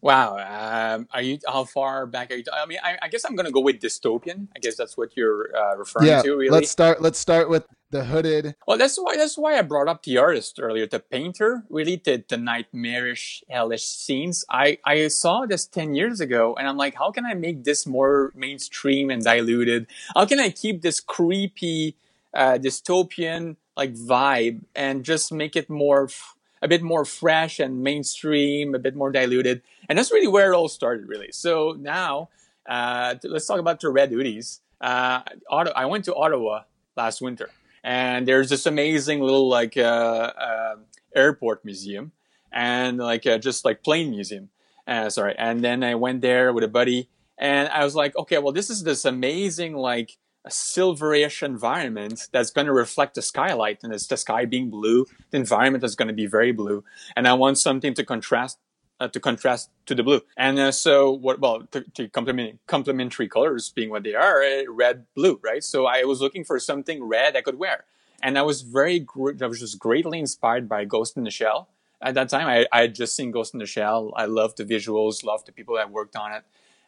Wow. 0.00 0.38
Um, 0.38 1.08
are 1.12 1.22
you 1.22 1.38
how 1.46 1.64
far 1.64 2.06
back 2.06 2.30
are 2.30 2.36
you? 2.36 2.44
I 2.52 2.66
mean, 2.66 2.78
I, 2.82 2.98
I 3.02 3.08
guess 3.08 3.24
I'm 3.24 3.34
going 3.34 3.46
to 3.46 3.52
go 3.52 3.60
with 3.60 3.80
dystopian. 3.80 4.46
I 4.54 4.60
guess 4.60 4.76
that's 4.76 4.96
what 4.96 5.16
you're 5.16 5.50
uh, 5.56 5.76
referring 5.76 6.06
yeah, 6.06 6.22
to. 6.22 6.36
Really. 6.36 6.50
Let's 6.50 6.70
start. 6.70 7.02
Let's 7.02 7.18
start 7.18 7.50
with 7.50 7.66
the 7.90 8.04
hooded. 8.04 8.54
Well, 8.66 8.78
that's 8.78 8.96
why 8.96 9.16
that's 9.16 9.36
why 9.36 9.58
I 9.58 9.62
brought 9.62 9.88
up 9.88 10.04
the 10.04 10.18
artist 10.18 10.60
earlier, 10.62 10.86
the 10.86 11.00
painter. 11.00 11.64
Really, 11.68 12.00
the 12.02 12.22
the 12.28 12.36
nightmarish, 12.36 13.42
hellish 13.50 13.84
scenes. 13.84 14.44
I 14.48 14.78
I 14.84 15.08
saw 15.08 15.46
this 15.46 15.66
ten 15.66 15.96
years 15.96 16.20
ago, 16.20 16.54
and 16.54 16.68
I'm 16.68 16.76
like, 16.76 16.94
how 16.94 17.10
can 17.10 17.26
I 17.26 17.34
make 17.34 17.64
this 17.64 17.84
more 17.84 18.32
mainstream 18.36 19.10
and 19.10 19.24
diluted? 19.24 19.88
How 20.14 20.26
can 20.26 20.38
I 20.38 20.50
keep 20.50 20.82
this 20.82 21.00
creepy, 21.00 21.96
uh, 22.32 22.58
dystopian 22.62 23.56
like 23.76 23.94
vibe 23.94 24.60
and 24.76 25.04
just 25.04 25.32
make 25.32 25.56
it 25.56 25.68
more? 25.68 26.04
F- 26.04 26.36
a 26.60 26.68
bit 26.68 26.82
more 26.82 27.04
fresh 27.04 27.60
and 27.60 27.82
mainstream, 27.82 28.74
a 28.74 28.78
bit 28.78 28.96
more 28.96 29.12
diluted. 29.12 29.62
And 29.88 29.98
that's 29.98 30.12
really 30.12 30.28
where 30.28 30.52
it 30.52 30.56
all 30.56 30.68
started, 30.68 31.08
really. 31.08 31.30
So 31.32 31.76
now, 31.78 32.28
uh, 32.68 33.14
let's 33.24 33.46
talk 33.46 33.58
about 33.58 33.80
the 33.80 33.88
Red 33.88 34.10
Hoodies. 34.10 34.60
Uh, 34.80 35.22
I 35.50 35.86
went 35.86 36.04
to 36.04 36.14
Ottawa 36.14 36.62
last 36.96 37.20
winter, 37.20 37.50
and 37.82 38.28
there's 38.28 38.50
this 38.50 38.66
amazing 38.66 39.20
little 39.20 39.48
like 39.48 39.76
uh, 39.76 40.32
uh 40.38 40.76
airport 41.16 41.64
museum 41.64 42.12
and 42.52 42.98
like 42.98 43.26
uh, 43.26 43.38
just 43.38 43.64
like 43.64 43.82
plane 43.82 44.10
museum. 44.10 44.50
Uh, 44.86 45.10
sorry, 45.10 45.34
and 45.38 45.64
then 45.64 45.82
I 45.82 45.94
went 45.94 46.20
there 46.20 46.52
with 46.52 46.64
a 46.64 46.68
buddy, 46.68 47.08
and 47.38 47.68
I 47.68 47.82
was 47.84 47.94
like, 47.94 48.16
okay, 48.16 48.38
well, 48.38 48.52
this 48.52 48.70
is 48.70 48.84
this 48.84 49.04
amazing 49.04 49.74
like 49.74 50.16
a 50.44 50.50
silverish 50.50 51.42
environment 51.42 52.28
that's 52.32 52.50
going 52.50 52.66
to 52.66 52.72
reflect 52.72 53.14
the 53.14 53.22
skylight 53.22 53.80
and 53.82 53.92
it's 53.92 54.06
the 54.06 54.16
sky 54.16 54.44
being 54.44 54.70
blue 54.70 55.04
the 55.30 55.36
environment 55.36 55.82
is 55.82 55.96
going 55.96 56.06
to 56.08 56.14
be 56.14 56.26
very 56.26 56.52
blue 56.52 56.84
and 57.16 57.26
i 57.26 57.34
want 57.34 57.58
something 57.58 57.92
to 57.92 58.04
contrast 58.04 58.56
uh, 59.00 59.08
to 59.08 59.20
contrast 59.20 59.70
to 59.86 59.94
the 59.94 60.02
blue. 60.02 60.20
And 60.36 60.58
uh, 60.58 60.72
so 60.72 61.10
what 61.10 61.40
well 61.40 61.62
to, 61.70 61.82
to 61.94 62.08
complement 62.08 62.58
complementary 62.66 63.28
colors 63.28 63.70
being 63.70 63.90
what 63.90 64.02
they 64.02 64.14
are 64.14 64.42
uh, 64.42 64.64
red 64.68 65.06
blue 65.14 65.40
right? 65.42 65.62
So 65.62 65.86
i 65.86 66.04
was 66.04 66.20
looking 66.20 66.44
for 66.44 66.58
something 66.58 67.04
red 67.04 67.36
i 67.36 67.40
could 67.40 67.58
wear. 67.58 67.84
And 68.22 68.38
i 68.38 68.42
was 68.42 68.62
very 68.62 69.06
i 69.42 69.46
was 69.46 69.60
just 69.60 69.78
greatly 69.78 70.18
inspired 70.18 70.68
by 70.68 70.84
ghost 70.84 71.16
in 71.16 71.24
the 71.24 71.30
shell. 71.30 71.68
At 72.00 72.14
that 72.14 72.28
time 72.28 72.46
i, 72.46 72.66
I 72.72 72.82
had 72.82 72.94
just 72.94 73.14
seen 73.16 73.30
ghost 73.30 73.54
in 73.54 73.60
the 73.60 73.66
shell. 73.66 74.12
I 74.16 74.26
loved 74.26 74.56
the 74.58 74.64
visuals 74.64 75.24
loved 75.24 75.46
the 75.46 75.52
people 75.52 75.76
that 75.76 75.90
worked 75.90 76.16
on 76.16 76.32
it 76.32 76.44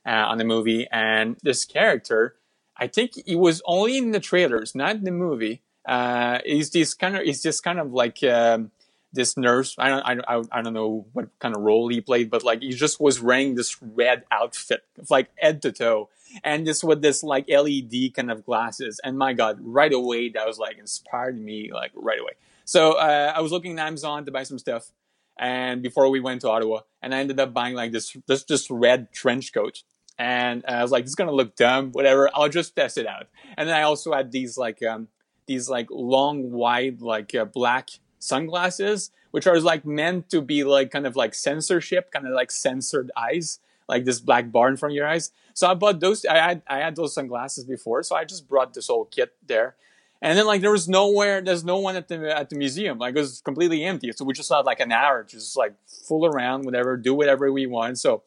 uh, 0.06 0.10
on 0.30 0.38
the 0.38 0.44
movie. 0.44 0.86
And 0.90 1.36
this 1.42 1.64
character 1.64 2.36
I 2.76 2.86
think 2.86 3.12
it 3.26 3.36
was 3.36 3.60
only 3.66 3.98
in 3.98 4.12
the 4.12 4.20
trailers, 4.20 4.74
not 4.74 4.96
in 4.96 5.04
the 5.04 5.12
movie. 5.12 5.60
Uh, 5.86 6.38
he's 6.46 6.70
this 6.70 6.94
kind 6.94 7.14
of, 7.14 7.22
he's 7.24 7.42
just 7.42 7.62
kind 7.62 7.78
of 7.78 7.92
like 7.92 8.22
um, 8.24 8.70
this 9.12 9.36
nurse. 9.36 9.74
I 9.78 9.88
don't, 9.88 10.24
I, 10.28 10.42
I 10.52 10.62
don't 10.62 10.72
know 10.72 11.06
what 11.12 11.28
kind 11.38 11.54
of 11.54 11.62
role 11.62 11.88
he 11.88 12.00
played, 12.00 12.30
but 12.30 12.42
like 12.42 12.62
he 12.62 12.70
just 12.70 13.00
was 13.00 13.20
wearing 13.20 13.54
this 13.54 13.80
red 13.82 14.24
outfit, 14.30 14.84
like 15.08 15.30
head 15.36 15.62
to 15.62 15.72
toe, 15.72 16.08
and 16.44 16.66
this 16.66 16.84
with 16.84 17.02
this 17.02 17.22
like 17.22 17.48
LED 17.48 18.14
kind 18.14 18.30
of 18.30 18.44
glasses. 18.44 19.00
And 19.02 19.18
my 19.18 19.32
God, 19.32 19.58
right 19.60 19.92
away 19.92 20.28
that 20.30 20.46
was 20.46 20.58
like 20.58 20.78
inspired 20.78 21.40
me 21.40 21.70
like 21.72 21.92
right 21.94 22.20
away. 22.20 22.32
So 22.64 22.92
uh, 22.92 23.32
I 23.34 23.40
was 23.40 23.52
looking 23.52 23.78
at 23.78 23.86
Amazon 23.86 24.24
to 24.26 24.30
buy 24.30 24.44
some 24.44 24.58
stuff, 24.58 24.92
and 25.38 25.82
before 25.82 26.08
we 26.08 26.20
went 26.20 26.42
to 26.42 26.50
Ottawa, 26.50 26.80
and 27.02 27.14
I 27.14 27.18
ended 27.18 27.40
up 27.40 27.52
buying 27.52 27.74
like 27.74 27.92
this 27.92 28.16
this 28.26 28.44
this 28.44 28.70
red 28.70 29.12
trench 29.12 29.52
coat 29.52 29.82
and 30.20 30.62
I 30.68 30.82
was 30.82 30.92
like, 30.92 31.04
"This 31.04 31.12
is 31.12 31.14
gonna 31.14 31.32
look 31.32 31.56
dumb, 31.56 31.92
whatever. 31.92 32.28
I'll 32.34 32.50
just 32.50 32.76
test 32.76 32.98
it 32.98 33.06
out." 33.06 33.28
And 33.56 33.66
then 33.66 33.74
I 33.74 33.82
also 33.82 34.12
had 34.12 34.30
these 34.30 34.58
like 34.58 34.82
um, 34.82 35.08
these 35.46 35.68
like 35.68 35.88
long, 35.90 36.52
wide, 36.52 37.00
like 37.00 37.34
uh, 37.34 37.46
black 37.46 37.88
sunglasses, 38.20 39.10
which 39.32 39.48
are 39.48 39.58
like 39.58 39.84
meant 39.84 40.30
to 40.30 40.40
be 40.40 40.62
like 40.62 40.92
kind 40.92 41.06
of 41.06 41.16
like 41.16 41.34
censorship, 41.34 42.12
kind 42.12 42.26
of 42.26 42.32
like 42.32 42.52
censored 42.52 43.10
eyes, 43.16 43.58
like 43.88 44.04
this 44.04 44.20
black 44.20 44.52
bar 44.52 44.68
in 44.68 44.76
front 44.76 44.92
of 44.92 44.96
your 44.96 45.08
eyes. 45.08 45.32
So 45.54 45.68
I 45.68 45.74
bought 45.74 45.98
those. 45.98 46.24
I 46.24 46.36
had 46.36 46.62
I 46.68 46.78
had 46.78 46.94
those 46.94 47.12
sunglasses 47.12 47.64
before, 47.64 48.04
so 48.04 48.14
I 48.14 48.24
just 48.24 48.48
brought 48.48 48.74
this 48.74 48.86
whole 48.86 49.06
kit 49.06 49.34
there. 49.44 49.74
And 50.22 50.36
then 50.38 50.46
like 50.46 50.60
there 50.60 50.70
was 50.70 50.88
nowhere, 50.88 51.40
there's 51.40 51.64
no 51.64 51.78
one 51.78 51.96
at 51.96 52.08
the 52.08 52.36
at 52.36 52.50
the 52.50 52.56
museum. 52.56 52.98
Like 52.98 53.16
it 53.16 53.20
was 53.20 53.40
completely 53.40 53.84
empty. 53.84 54.12
So 54.12 54.24
we 54.24 54.34
just 54.34 54.52
had 54.52 54.66
like 54.66 54.80
an 54.80 54.92
hour, 54.92 55.24
just 55.24 55.56
like 55.56 55.74
fool 55.86 56.26
around, 56.26 56.64
whatever, 56.64 56.96
do 56.96 57.14
whatever 57.14 57.50
we 57.50 57.66
want. 57.66 57.98
So 57.98 58.22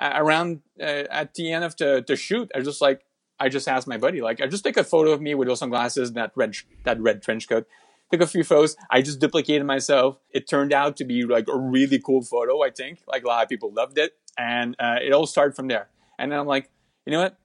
around 0.00 0.60
uh, 0.80 1.04
at 1.10 1.34
the 1.34 1.52
end 1.52 1.64
of 1.64 1.76
the, 1.76 2.04
the 2.06 2.16
shoot, 2.16 2.50
I 2.54 2.60
just 2.60 2.80
like 2.80 3.04
I 3.40 3.48
just 3.48 3.66
asked 3.66 3.88
my 3.88 3.98
buddy 3.98 4.20
like 4.20 4.40
I 4.40 4.46
just 4.46 4.62
take 4.62 4.76
a 4.76 4.84
photo 4.84 5.10
of 5.10 5.20
me 5.20 5.34
with 5.34 5.48
those 5.48 5.58
sunglasses 5.58 6.08
and 6.10 6.16
that 6.16 6.32
red 6.36 6.56
that 6.84 7.00
red 7.00 7.22
trench 7.22 7.48
coat. 7.48 7.66
Took 8.12 8.20
a 8.20 8.26
few 8.26 8.44
photos. 8.44 8.76
I 8.90 9.00
just 9.00 9.20
duplicated 9.20 9.66
myself. 9.66 10.18
It 10.30 10.46
turned 10.46 10.74
out 10.74 10.98
to 10.98 11.04
be 11.04 11.24
like 11.24 11.48
a 11.48 11.56
really 11.56 11.98
cool 11.98 12.22
photo. 12.22 12.62
I 12.62 12.68
think 12.70 13.00
like 13.08 13.24
a 13.24 13.26
lot 13.26 13.42
of 13.42 13.48
people 13.48 13.72
loved 13.72 13.96
it, 13.96 14.12
and 14.36 14.76
uh, 14.78 14.96
it 15.00 15.12
all 15.12 15.26
started 15.26 15.56
from 15.56 15.68
there. 15.68 15.88
And 16.18 16.30
then 16.30 16.38
I'm 16.38 16.46
like, 16.46 16.68
you 17.06 17.12
know 17.12 17.22
what? 17.22 17.38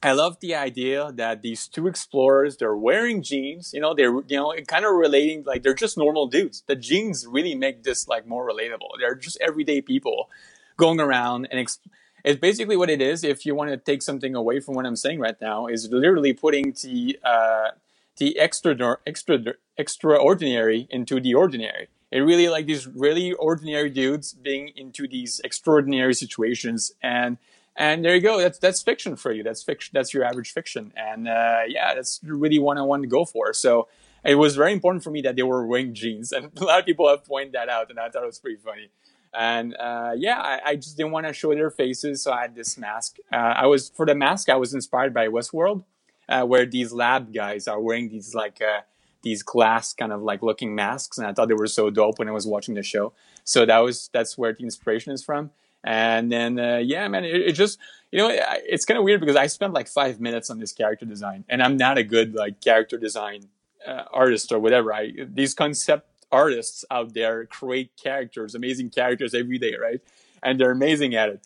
I 0.00 0.12
love 0.12 0.38
the 0.40 0.54
idea 0.54 1.10
that 1.14 1.42
these 1.42 1.66
two 1.66 1.88
explorers, 1.88 2.56
they're 2.56 2.76
wearing 2.76 3.22
jeans, 3.22 3.72
you 3.74 3.80
know, 3.80 3.94
they're, 3.94 4.14
you 4.28 4.36
know, 4.36 4.54
kind 4.66 4.84
of 4.84 4.92
relating, 4.94 5.42
like 5.44 5.64
they're 5.64 5.74
just 5.74 5.98
normal 5.98 6.26
dudes. 6.26 6.62
The 6.66 6.76
jeans 6.76 7.26
really 7.26 7.54
make 7.54 7.82
this 7.82 8.06
like 8.06 8.26
more 8.26 8.48
relatable. 8.48 8.90
They're 9.00 9.14
just 9.14 9.38
everyday 9.40 9.80
people 9.80 10.28
going 10.76 11.00
around 11.00 11.46
and 11.50 11.64
exp- 11.64 11.86
it's 12.24 12.40
basically 12.40 12.76
what 12.76 12.90
it 12.90 13.00
is. 13.00 13.22
If 13.24 13.44
you 13.46 13.54
want 13.54 13.70
to 13.70 13.76
take 13.76 14.02
something 14.02 14.34
away 14.34 14.60
from 14.60 14.74
what 14.74 14.86
I'm 14.86 14.96
saying 14.96 15.18
right 15.20 15.40
now, 15.40 15.66
is 15.66 15.88
literally 15.90 16.32
putting 16.32 16.74
the 16.82 17.18
uh, 17.24 17.70
the 18.16 18.38
extra 18.38 18.98
extra 19.06 19.54
extraordinary 19.76 20.86
into 20.90 21.20
the 21.20 21.34
ordinary. 21.34 21.88
It 22.10 22.20
really 22.20 22.48
like 22.48 22.66
these 22.66 22.86
really 22.86 23.32
ordinary 23.32 23.88
dudes 23.88 24.34
being 24.34 24.72
into 24.76 25.08
these 25.08 25.40
extraordinary 25.42 26.14
situations, 26.14 26.92
and 27.02 27.38
and 27.74 28.04
there 28.04 28.14
you 28.14 28.20
go. 28.20 28.38
That's 28.38 28.58
that's 28.58 28.82
fiction 28.82 29.16
for 29.16 29.32
you. 29.32 29.42
That's 29.42 29.62
fiction. 29.62 29.92
That's 29.94 30.12
your 30.12 30.24
average 30.24 30.52
fiction, 30.52 30.92
and 30.94 31.26
uh, 31.26 31.62
yeah, 31.66 31.94
that's 31.94 32.20
really 32.22 32.58
one 32.58 32.76
I 32.76 32.82
wanted 32.82 33.02
to 33.02 33.08
go 33.08 33.24
for. 33.24 33.54
So 33.54 33.88
it 34.24 34.34
was 34.34 34.56
very 34.56 34.72
important 34.72 35.02
for 35.02 35.10
me 35.10 35.22
that 35.22 35.36
they 35.36 35.42
were 35.42 35.66
wearing 35.66 35.94
jeans, 35.94 36.32
and 36.32 36.50
a 36.60 36.64
lot 36.64 36.80
of 36.80 36.86
people 36.86 37.08
have 37.08 37.24
pointed 37.24 37.54
that 37.54 37.68
out, 37.68 37.88
and 37.90 37.98
I 37.98 38.10
thought 38.10 38.24
it 38.24 38.26
was 38.26 38.38
pretty 38.38 38.60
funny. 38.62 38.90
And 39.34 39.74
uh, 39.76 40.12
yeah, 40.14 40.38
I, 40.38 40.60
I, 40.66 40.76
just 40.76 40.98
didn't 40.98 41.12
want 41.12 41.26
to 41.26 41.32
show 41.32 41.54
their 41.54 41.70
faces, 41.70 42.22
so 42.22 42.32
I 42.32 42.42
had 42.42 42.54
this 42.54 42.76
mask. 42.76 43.16
Uh, 43.32 43.36
I 43.36 43.64
was 43.64 43.88
for 43.88 44.04
the 44.04 44.14
mask, 44.14 44.50
I 44.50 44.56
was 44.56 44.74
inspired 44.74 45.14
by 45.14 45.28
Westworld, 45.28 45.84
uh, 46.28 46.44
where 46.44 46.66
these 46.66 46.92
lab 46.92 47.32
guys 47.32 47.68
are 47.68 47.80
wearing 47.80 48.08
these 48.08 48.34
like 48.34 48.60
uh, 48.60 48.82
these 49.22 49.42
glass 49.42 49.92
kind 49.92 50.12
of 50.12 50.22
like 50.22 50.42
looking 50.42 50.74
masks, 50.74 51.18
and 51.18 51.26
I 51.26 51.32
thought 51.32 51.48
they 51.48 51.54
were 51.54 51.66
so 51.66 51.90
dope 51.90 52.18
when 52.18 52.28
I 52.28 52.32
was 52.32 52.46
watching 52.46 52.74
the 52.74 52.82
show. 52.82 53.12
So 53.44 53.64
that 53.66 53.78
was 53.78 54.10
that's 54.12 54.36
where 54.36 54.52
the 54.52 54.64
inspiration 54.64 55.12
is 55.12 55.22
from. 55.22 55.50
And 55.84 56.30
then 56.30 56.58
uh, 56.58 56.78
yeah, 56.78 57.08
man, 57.08 57.24
it, 57.24 57.34
it, 57.34 57.52
just 57.52 57.78
you 58.10 58.18
know 58.18 58.30
it's 58.30 58.84
kind 58.84 58.98
of 58.98 59.04
weird 59.04 59.20
because 59.20 59.36
I 59.36 59.46
spent 59.46 59.72
like 59.72 59.88
five 59.88 60.20
minutes 60.20 60.50
on 60.50 60.58
this 60.58 60.72
character 60.72 61.06
design, 61.06 61.44
and 61.48 61.62
I'm 61.62 61.76
not 61.76 61.98
a 61.98 62.04
good 62.04 62.34
like 62.34 62.60
character 62.60 62.98
design 62.98 63.48
uh, 63.86 64.04
artist 64.12 64.52
or 64.52 64.58
whatever. 64.58 64.92
I 64.92 65.12
these 65.26 65.54
concept 65.54 66.08
artists 66.30 66.84
out 66.90 67.14
there 67.14 67.46
create 67.46 67.90
characters, 68.02 68.54
amazing 68.54 68.90
characters 68.90 69.34
every 69.34 69.58
day, 69.58 69.74
right? 69.80 70.00
And 70.42 70.58
they're 70.58 70.70
amazing 70.70 71.14
at 71.14 71.28
it. 71.28 71.40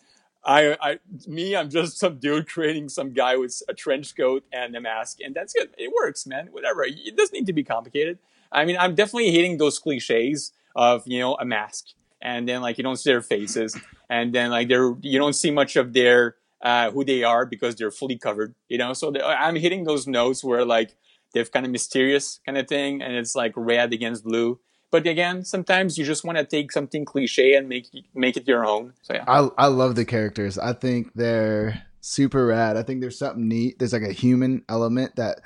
I, 0.47 0.77
I, 0.81 0.99
me, 1.27 1.57
I'm 1.57 1.69
just 1.69 1.99
some 1.99 2.19
dude 2.19 2.47
creating 2.47 2.87
some 2.87 3.11
guy 3.11 3.35
with 3.35 3.61
a 3.67 3.73
trench 3.73 4.15
coat 4.15 4.45
and 4.53 4.73
a 4.75 4.81
mask, 4.81 5.19
and 5.19 5.35
that's 5.35 5.51
good. 5.51 5.69
It 5.77 5.91
works, 5.93 6.25
man. 6.25 6.47
Whatever. 6.51 6.85
It 6.85 7.17
doesn't 7.17 7.33
need 7.33 7.47
to 7.47 7.53
be 7.53 7.65
complicated. 7.65 8.17
I 8.49 8.63
mean, 8.63 8.77
I'm 8.79 8.95
definitely 8.95 9.31
hating 9.31 9.57
those 9.57 9.77
cliches 9.77 10.53
of 10.73 11.03
you 11.05 11.19
know 11.19 11.35
a 11.35 11.45
mask, 11.45 11.87
and 12.21 12.47
then 12.47 12.61
like 12.61 12.77
you 12.77 12.83
don't 12.83 12.95
see 12.95 13.11
their 13.11 13.21
faces, 13.21 13.77
and 14.09 14.33
then 14.33 14.49
like 14.49 14.69
they're 14.69 14.95
you 15.01 15.19
don't 15.19 15.33
see 15.33 15.51
much 15.51 15.75
of 15.75 15.91
their 15.91 16.35
uh, 16.61 16.91
who 16.91 17.03
they 17.03 17.23
are 17.23 17.45
because 17.45 17.75
they're 17.75 17.91
fully 17.91 18.17
covered. 18.17 18.55
You 18.69 18.77
know, 18.77 18.93
so 18.93 19.13
I'm 19.21 19.57
hitting 19.57 19.83
those 19.83 20.07
notes 20.07 20.45
where 20.45 20.63
like 20.63 20.95
they're 21.33 21.43
kind 21.43 21.65
of 21.65 21.73
mysterious 21.73 22.39
kind 22.45 22.57
of 22.57 22.69
thing, 22.69 23.01
and 23.01 23.13
it's 23.15 23.35
like 23.35 23.51
red 23.57 23.91
against 23.91 24.23
blue, 24.23 24.59
but 24.91 25.05
again, 25.05 25.43
sometimes 25.43 25.97
you 25.97 26.05
just 26.05 26.23
want 26.23 26.37
to 26.37 26.45
take 26.45 26.71
something 26.71 27.05
cliche 27.05 27.55
and 27.55 27.67
make 27.67 27.87
make 28.13 28.37
it 28.37 28.47
your 28.47 28.65
own. 28.65 28.93
So 29.01 29.13
yeah, 29.13 29.25
I 29.27 29.49
I 29.57 29.67
love 29.67 29.95
the 29.95 30.05
characters. 30.05 30.57
I 30.57 30.73
think 30.73 31.11
they're 31.13 31.83
super 32.01 32.45
rad. 32.45 32.77
I 32.77 32.83
think 32.83 33.01
there's 33.01 33.19
something 33.19 33.47
neat. 33.47 33.79
There's 33.79 33.93
like 33.93 34.03
a 34.03 34.13
human 34.13 34.63
element 34.69 35.15
that 35.17 35.41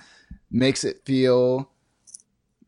makes 0.52 0.84
it 0.84 1.02
feel 1.06 1.72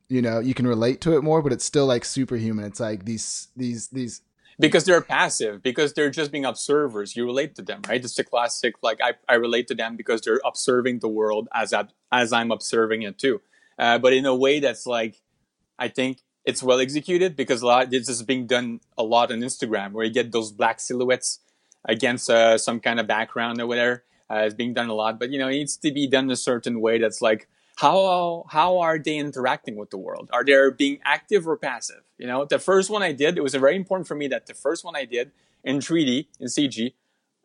you 0.09 0.21
know 0.21 0.39
you 0.39 0.53
can 0.53 0.67
relate 0.67 1.01
to 1.01 1.15
it 1.15 1.23
more 1.23 1.41
but 1.41 1.51
it's 1.51 1.65
still 1.65 1.86
like 1.86 2.05
superhuman 2.05 2.65
it's 2.65 2.79
like 2.79 3.03
these 3.05 3.47
these 3.55 3.88
these 3.89 4.21
because 4.59 4.86
they're 4.86 5.01
passive 5.01 5.63
because 5.63 5.93
they're 5.93 6.12
just 6.12 6.31
being 6.31 6.45
observers 6.45 7.15
you 7.15 7.25
relate 7.25 7.55
to 7.55 7.62
them 7.62 7.81
right 7.88 8.03
it's 8.03 8.15
the 8.15 8.23
classic 8.23 8.75
like 8.81 8.99
i, 9.01 9.13
I 9.27 9.36
relate 9.36 9.67
to 9.67 9.75
them 9.75 9.95
because 9.95 10.21
they're 10.21 10.41
observing 10.45 10.99
the 10.99 11.07
world 11.07 11.47
as 11.53 11.73
I, 11.73 11.86
as 12.12 12.31
i'm 12.31 12.51
observing 12.51 13.01
it 13.01 13.17
too 13.17 13.41
uh, 13.79 13.97
but 13.97 14.13
in 14.13 14.25
a 14.25 14.36
way 14.36 14.59
that's 14.59 14.86
like 14.86 15.19
i 15.79 15.88
think 15.88 16.19
it's 16.45 16.62
well 16.62 16.79
executed 16.79 17.36
because 17.36 17.62
a 17.62 17.65
lot 17.65 17.89
this 17.89 18.10
is 18.10 18.23
being 18.23 18.45
done 18.45 18.79
a 18.97 19.03
lot 19.03 19.32
on 19.32 19.39
instagram 19.39 19.91
where 19.91 20.06
you 20.06 20.12
get 20.12 20.32
those 20.32 20.51
black 20.51 20.79
silhouettes 20.79 21.39
against 21.86 22.29
uh, 22.29 22.58
some 22.58 22.79
kind 22.79 22.99
of 22.99 23.08
background 23.08 23.60
or 23.60 23.67
whatever 23.67 24.03
uh, 24.29 24.43
it's 24.45 24.56
being 24.56 24.73
done 24.73 24.89
a 24.89 24.93
lot 24.93 25.19
but 25.19 25.32
you 25.32 25.39
know 25.39 25.47
it 25.47 25.53
needs 25.53 25.77
to 25.77 25.91
be 25.91 26.08
done 26.08 26.29
a 26.32 26.36
certain 26.36 26.79
way 26.82 26.97
that's 26.97 27.21
like 27.21 27.47
how 27.77 28.45
how 28.49 28.79
are 28.79 28.99
they 28.99 29.17
interacting 29.17 29.75
with 29.75 29.89
the 29.89 29.97
world? 29.97 30.29
Are 30.32 30.43
they 30.43 30.56
being 30.75 30.99
active 31.03 31.47
or 31.47 31.58
passive? 31.58 32.03
You 32.17 32.27
know, 32.27 32.45
the 32.45 32.60
first 32.60 32.89
one 32.89 33.01
I 33.01 33.12
did, 33.12 33.38
it 33.38 33.41
was 33.43 33.56
very 33.56 33.75
important 33.75 34.08
for 34.08 34.15
me 34.15 34.27
that 34.27 34.45
the 34.45 34.53
first 34.53 34.86
one 34.86 34.95
I 34.95 35.06
did 35.06 35.32
in 35.63 35.79
3D 35.79 36.27
in 36.39 36.47
CG 36.47 36.93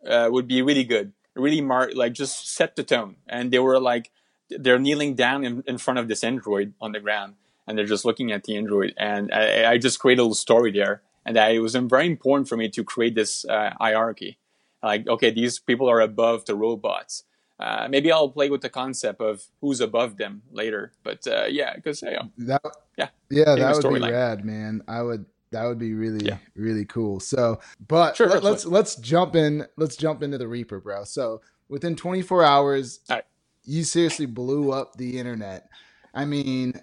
uh, 0.07 0.29
would 0.31 0.47
be 0.47 0.61
really 0.63 0.85
good, 0.85 1.13
really 1.35 1.61
mark 1.61 1.93
like 1.95 2.13
just 2.13 2.55
set 2.55 2.77
the 2.77 2.85
tone. 2.85 3.17
And 3.27 3.51
they 3.51 3.59
were 3.59 3.81
like 3.81 4.11
they're 4.51 4.79
kneeling 4.79 5.15
down 5.15 5.45
in, 5.45 5.63
in 5.67 5.79
front 5.79 5.99
of 5.99 6.09
this 6.09 6.25
android 6.25 6.75
on 6.81 6.93
the 6.93 7.01
ground, 7.01 7.35
and 7.69 7.79
they're 7.79 7.87
just 7.87 8.05
looking 8.05 8.33
at 8.33 8.45
the 8.45 8.57
android. 8.57 8.95
And 8.97 9.33
I, 9.33 9.73
I 9.73 9.79
just 9.79 10.01
created 10.01 10.21
a 10.21 10.25
little 10.25 10.35
story 10.35 10.73
there, 10.73 11.03
and 11.25 11.37
that 11.37 11.53
it 11.53 11.61
was 11.61 11.77
very 11.77 12.07
important 12.07 12.49
for 12.49 12.57
me 12.57 12.69
to 12.71 12.83
create 12.83 13.15
this 13.15 13.45
uh, 13.45 13.75
hierarchy. 13.79 14.39
Like, 14.83 15.07
okay, 15.07 15.31
these 15.31 15.59
people 15.59 15.89
are 15.89 16.01
above 16.01 16.47
the 16.47 16.57
robots 16.57 17.25
uh, 17.61 17.89
maybe 17.91 18.13
I'll 18.13 18.29
play 18.29 18.51
with 18.51 18.61
the 18.61 18.69
concept 18.69 19.21
of 19.21 19.43
who's 19.61 19.81
above 19.81 20.17
them 20.17 20.43
later. 20.53 20.93
But 21.03 21.27
uh, 21.27 21.47
yeah, 21.49 21.75
because 21.75 22.03
know, 22.03 22.31
that 22.39 22.63
yeah 22.97 23.09
yeah 23.31 23.55
that 23.57 23.75
would 23.75 23.95
be 23.95 23.99
line. 23.99 24.13
rad, 24.13 24.45
man. 24.45 24.83
I 24.87 25.03
would 25.03 25.27
that 25.51 25.65
would 25.65 25.79
be 25.79 25.95
really 25.95 26.25
yeah. 26.25 26.39
really 26.55 26.85
cool. 26.85 27.19
So, 27.21 27.59
but 27.87 28.17
sure, 28.17 28.29
let, 28.29 28.39
us 28.39 28.45
let's, 28.45 28.67
let's 28.67 28.95
jump 28.97 29.35
in. 29.35 29.67
Let's 29.77 29.97
jump 29.97 30.23
into 30.23 30.39
the 30.39 30.47
Reaper, 30.47 30.81
bro. 30.81 31.05
So 31.05 31.41
within 31.69 31.97
24 31.97 32.45
hours, 32.45 33.01
right. 33.11 33.25
you 33.65 33.83
seriously 33.83 34.27
blew 34.27 34.71
up 34.71 34.97
the 34.97 35.19
internet. 35.19 35.69
I 36.15 36.27
mean, 36.27 36.81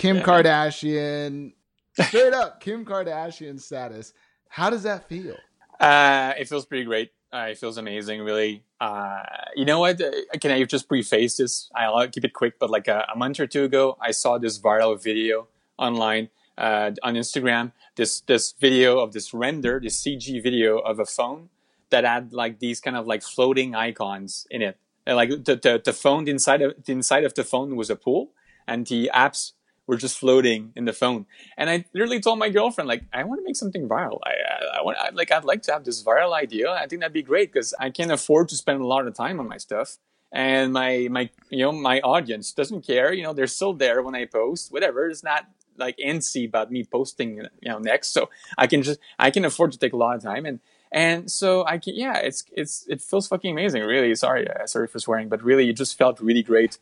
Kim 0.00 0.16
yeah, 0.16 0.22
Kardashian, 0.22 1.52
straight 1.92 2.32
up 2.32 2.58
Kim 2.58 2.86
Kardashian 2.86 3.60
status. 3.60 4.14
How 4.48 4.70
does 4.70 4.84
that 4.84 5.06
feel? 5.06 5.36
Uh, 5.78 6.32
it 6.38 6.48
feels 6.48 6.64
pretty 6.64 6.84
great. 6.84 7.10
Uh, 7.30 7.48
it 7.50 7.58
feels 7.58 7.76
amazing, 7.76 8.22
really. 8.22 8.64
Uh, 8.80 9.22
you 9.54 9.66
know 9.66 9.80
what? 9.80 10.00
Uh, 10.00 10.10
can 10.40 10.52
I 10.52 10.64
just 10.64 10.88
preface 10.88 11.36
this? 11.36 11.70
I'll 11.74 12.08
keep 12.08 12.24
it 12.24 12.32
quick, 12.32 12.58
but 12.58 12.70
like 12.70 12.88
a, 12.88 13.08
a 13.12 13.16
month 13.18 13.40
or 13.40 13.46
two 13.46 13.64
ago, 13.64 13.98
I 14.00 14.12
saw 14.12 14.38
this 14.38 14.58
viral 14.58 14.98
video 15.00 15.48
online 15.78 16.30
uh, 16.56 16.92
on 17.02 17.14
Instagram. 17.16 17.72
This 17.96 18.22
this 18.22 18.52
video 18.52 19.00
of 19.00 19.12
this 19.12 19.34
render, 19.34 19.78
this 19.80 20.02
CG 20.02 20.42
video 20.42 20.78
of 20.78 20.98
a 20.98 21.04
phone 21.04 21.50
that 21.90 22.04
had 22.04 22.32
like 22.32 22.58
these 22.58 22.80
kind 22.80 22.96
of 22.96 23.06
like 23.06 23.22
floating 23.22 23.74
icons 23.74 24.46
in 24.50 24.62
it. 24.62 24.78
And 25.04 25.16
like 25.16 25.28
the, 25.28 25.56
the 25.56 25.82
the 25.84 25.92
phone 25.92 26.26
inside 26.26 26.62
of 26.62 26.82
the 26.86 26.92
inside 26.92 27.24
of 27.24 27.34
the 27.34 27.44
phone 27.44 27.76
was 27.76 27.90
a 27.90 27.96
pool, 27.96 28.30
and 28.66 28.86
the 28.86 29.10
apps 29.14 29.52
were 29.90 29.96
just 29.96 30.16
floating 30.18 30.72
in 30.76 30.84
the 30.84 30.92
phone. 30.92 31.26
And 31.58 31.68
I 31.68 31.84
literally 31.92 32.20
told 32.20 32.38
my 32.38 32.48
girlfriend, 32.48 32.86
like, 32.86 33.02
I 33.12 33.24
want 33.24 33.40
to 33.40 33.44
make 33.44 33.56
something 33.56 33.88
viral. 33.88 34.20
I, 34.24 34.30
I, 34.30 34.78
I 34.78 34.82
want, 34.82 34.96
I, 34.98 35.10
like, 35.10 35.32
I'd 35.32 35.44
like 35.44 35.62
to 35.62 35.72
have 35.72 35.84
this 35.84 36.00
viral 36.04 36.32
idea. 36.32 36.70
I 36.70 36.86
think 36.86 37.00
that'd 37.00 37.12
be 37.12 37.24
great 37.24 37.52
because 37.52 37.74
I 37.78 37.90
can't 37.90 38.12
afford 38.12 38.48
to 38.50 38.56
spend 38.56 38.80
a 38.80 38.86
lot 38.86 39.08
of 39.08 39.14
time 39.14 39.40
on 39.40 39.48
my 39.48 39.58
stuff. 39.58 39.98
And 40.30 40.72
my, 40.72 41.08
my, 41.10 41.28
you 41.50 41.64
know, 41.64 41.72
my 41.72 41.98
audience 42.02 42.52
doesn't 42.52 42.86
care. 42.86 43.12
You 43.12 43.24
know, 43.24 43.32
they're 43.32 43.48
still 43.48 43.72
there 43.72 44.00
when 44.00 44.14
I 44.14 44.26
post, 44.26 44.70
whatever. 44.70 45.08
It's 45.08 45.24
not 45.24 45.48
like 45.76 45.96
antsy 45.98 46.46
about 46.46 46.70
me 46.70 46.84
posting, 46.84 47.38
you 47.60 47.68
know, 47.70 47.78
next. 47.78 48.12
So 48.12 48.30
I 48.56 48.68
can 48.68 48.82
just, 48.82 49.00
I 49.18 49.32
can 49.32 49.44
afford 49.44 49.72
to 49.72 49.78
take 49.78 49.92
a 49.92 49.96
lot 49.96 50.14
of 50.14 50.22
time. 50.22 50.46
And, 50.46 50.60
and 50.92 51.28
so 51.28 51.66
I 51.66 51.78
can, 51.78 51.96
yeah, 51.96 52.18
it's, 52.18 52.44
it's, 52.52 52.86
it 52.88 53.02
feels 53.02 53.26
fucking 53.26 53.50
amazing. 53.50 53.82
Really. 53.82 54.14
Sorry. 54.14 54.48
Uh, 54.48 54.66
sorry 54.66 54.86
for 54.86 55.00
swearing, 55.00 55.28
but 55.28 55.42
really, 55.42 55.68
it 55.68 55.76
just 55.76 55.98
felt 55.98 56.20
really 56.20 56.44
great 56.44 56.78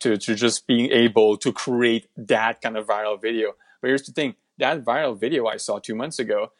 to, 0.00 0.16
to 0.16 0.34
just 0.34 0.66
being 0.66 0.90
able 0.90 1.36
to 1.38 1.52
create 1.52 2.08
that 2.16 2.60
kind 2.60 2.76
of 2.76 2.86
viral 2.86 3.20
video. 3.20 3.54
But 3.80 3.88
here's 3.88 4.02
the 4.02 4.12
thing, 4.12 4.34
that 4.58 4.84
viral 4.84 5.18
video 5.18 5.46
I 5.46 5.56
saw 5.56 5.78
two 5.78 5.94
months 5.94 6.18
ago, 6.18 6.52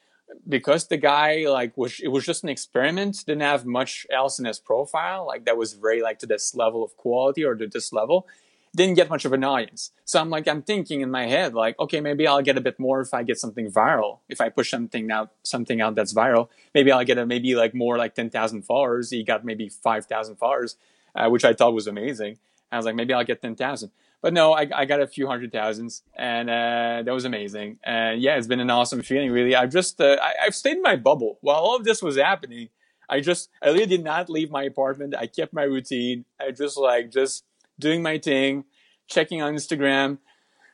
because 0.49 0.87
the 0.87 0.97
guy 0.97 1.47
like 1.49 1.77
was 1.77 2.01
it 2.01 2.09
was 2.09 2.25
just 2.25 2.43
an 2.43 2.49
experiment, 2.49 3.25
didn't 3.27 3.43
have 3.43 3.67
much 3.67 4.07
else 4.13 4.39
in 4.39 4.45
his 4.45 4.59
profile, 4.59 5.27
like 5.27 5.45
that 5.45 5.57
was 5.57 5.73
very 5.75 6.03
like 6.03 6.19
to 6.21 6.27
this 6.27 6.55
level 6.55 6.85
of 6.85 6.97
quality 6.97 7.45
or 7.45 7.55
to 7.55 7.67
this 7.67 7.93
level, 7.93 8.27
didn't 8.75 8.95
get 8.95 9.11
much 9.11 9.25
of 9.25 9.33
an 9.33 9.43
audience. 9.43 9.91
So 10.05 10.21
I'm 10.21 10.31
like, 10.31 10.47
I'm 10.47 10.63
thinking 10.63 11.01
in 11.01 11.11
my 11.11 11.27
head, 11.27 11.55
like, 11.55 11.79
okay, 11.79 12.01
maybe 12.01 12.27
I'll 12.27 12.43
get 12.43 12.57
a 12.57 12.61
bit 12.61 12.79
more 12.79 13.01
if 13.01 13.13
I 13.13 13.23
get 13.23 13.39
something 13.39 13.71
viral. 13.71 14.19
If 14.29 14.41
I 14.41 14.49
push 14.49 14.71
something 14.71 15.11
out, 15.11 15.31
something 15.43 15.81
out 15.81 15.95
that's 15.95 16.15
viral, 16.15 16.49
maybe 16.75 16.93
I'll 16.93 17.05
get 17.05 17.19
a 17.19 17.27
maybe 17.27 17.55
like 17.55 17.75
more 17.75 17.99
like 17.99 18.15
10,000 18.15 18.63
followers. 18.63 19.11
He 19.11 19.25
got 19.25 19.45
maybe 19.45 19.69
5,000 19.69 20.37
followers, 20.37 20.77
uh, 21.15 21.29
which 21.29 21.45
I 21.45 21.53
thought 21.53 21.75
was 21.75 21.87
amazing. 21.87 22.39
I 22.73 22.77
was 22.77 22.87
like, 22.87 22.95
maybe 22.95 23.13
I'll 23.13 23.25
get 23.25 23.43
10,000. 23.43 23.91
But 24.23 24.35
no, 24.35 24.53
I, 24.53 24.69
I 24.75 24.85
got 24.85 25.01
a 25.01 25.07
few 25.07 25.27
hundred 25.27 25.51
thousands 25.51 26.03
and 26.15 26.51
uh, 26.51 27.03
that 27.05 27.13
was 27.13 27.25
amazing. 27.25 27.79
And 27.83 28.21
yeah, 28.21 28.37
it's 28.37 28.47
been 28.47 28.61
an 28.61 28.71
awesome 28.71 29.03
feeling, 29.03 29.31
really. 29.31 29.57
I've 29.57 29.71
just, 29.71 30.01
uh, 30.01 30.19
I, 30.23 30.45
have 30.45 30.55
stayed 30.55 30.77
in 30.77 30.83
my 30.83 30.97
bubble 30.97 31.39
while 31.41 31.57
all 31.57 31.77
of 31.77 31.85
this 31.85 32.03
was 32.03 32.17
happening. 32.17 32.69
I 33.09 33.21
just, 33.21 33.49
I 33.63 33.69
really 33.69 33.87
did 33.87 34.05
not 34.05 34.29
leave 34.29 34.51
my 34.51 34.65
apartment. 34.65 35.15
I 35.17 35.27
kept 35.27 35.53
my 35.53 35.63
routine. 35.63 36.27
I 36.39 36.51
just 36.51 36.77
like, 36.77 37.11
just 37.11 37.45
doing 37.79 38.03
my 38.03 38.19
thing, 38.19 38.65
checking 39.09 39.41
on 39.41 39.55
Instagram, 39.55 40.19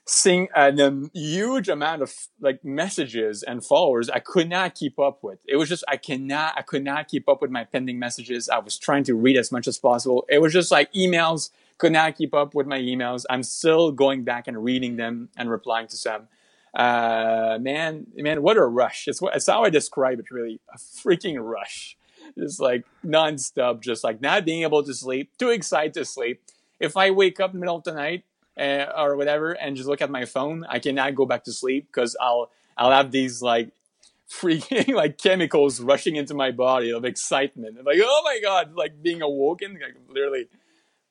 seeing 0.06 0.48
a 0.54 0.72
huge 1.12 1.68
amount 1.68 2.02
of 2.02 2.14
like 2.40 2.64
messages 2.64 3.42
and 3.42 3.64
followers 3.64 4.08
I 4.08 4.20
could 4.20 4.48
not 4.48 4.74
keep 4.74 4.98
up 4.98 5.22
with. 5.22 5.40
It 5.46 5.56
was 5.56 5.68
just 5.68 5.84
I 5.88 5.96
cannot 5.96 6.54
I 6.56 6.62
could 6.62 6.84
not 6.84 7.08
keep 7.08 7.28
up 7.28 7.42
with 7.42 7.50
my 7.50 7.64
pending 7.64 7.98
messages. 7.98 8.48
I 8.48 8.58
was 8.58 8.78
trying 8.78 9.04
to 9.04 9.14
read 9.14 9.36
as 9.36 9.50
much 9.50 9.66
as 9.66 9.78
possible. 9.78 10.24
It 10.28 10.40
was 10.40 10.52
just 10.52 10.70
like 10.70 10.92
emails 10.92 11.50
could 11.78 11.92
not 11.92 12.16
keep 12.16 12.34
up 12.34 12.54
with 12.54 12.66
my 12.66 12.78
emails. 12.78 13.24
I'm 13.28 13.42
still 13.42 13.92
going 13.92 14.24
back 14.24 14.48
and 14.48 14.62
reading 14.62 14.96
them 14.96 15.28
and 15.36 15.50
replying 15.50 15.88
to 15.88 15.96
some. 15.96 16.28
Uh, 16.74 17.58
man, 17.60 18.06
man, 18.14 18.42
what 18.42 18.56
a 18.56 18.64
rush! 18.64 19.08
It's, 19.08 19.20
it's 19.22 19.46
how 19.46 19.64
I 19.64 19.70
describe 19.70 20.18
it. 20.18 20.30
Really, 20.30 20.60
a 20.72 20.78
freaking 20.78 21.36
rush. 21.38 21.96
Just 22.36 22.60
like 22.60 22.84
nonstop, 23.04 23.80
just 23.80 24.04
like 24.04 24.20
not 24.20 24.44
being 24.44 24.62
able 24.62 24.82
to 24.82 24.92
sleep, 24.92 25.30
too 25.38 25.50
excited 25.50 25.94
to 25.94 26.04
sleep. 26.04 26.42
If 26.80 26.96
I 26.96 27.10
wake 27.10 27.40
up 27.40 27.54
in 27.54 27.60
the 27.60 27.60
middle 27.60 27.76
of 27.76 27.84
the 27.84 27.94
night 27.94 28.24
uh, 28.58 28.92
or 28.96 29.16
whatever 29.16 29.52
and 29.52 29.76
just 29.76 29.88
look 29.88 30.02
at 30.02 30.10
my 30.10 30.24
phone, 30.24 30.66
I 30.68 30.78
cannot 30.78 31.14
go 31.14 31.24
back 31.24 31.44
to 31.44 31.52
sleep 31.52 31.86
because 31.86 32.16
I'll 32.20 32.50
I'll 32.76 32.90
have 32.90 33.10
these 33.10 33.40
like 33.40 33.70
freaking 34.30 34.94
like 34.94 35.18
chemicals 35.18 35.80
rushing 35.80 36.16
into 36.16 36.34
my 36.34 36.50
body 36.50 36.90
of 36.90 37.04
excitement. 37.04 37.76
I'm 37.78 37.84
like, 37.84 38.00
oh 38.02 38.22
my 38.24 38.38
god, 38.42 38.74
like 38.74 39.02
being 39.02 39.22
awoken, 39.22 39.78
like 39.80 39.94
literally 40.08 40.48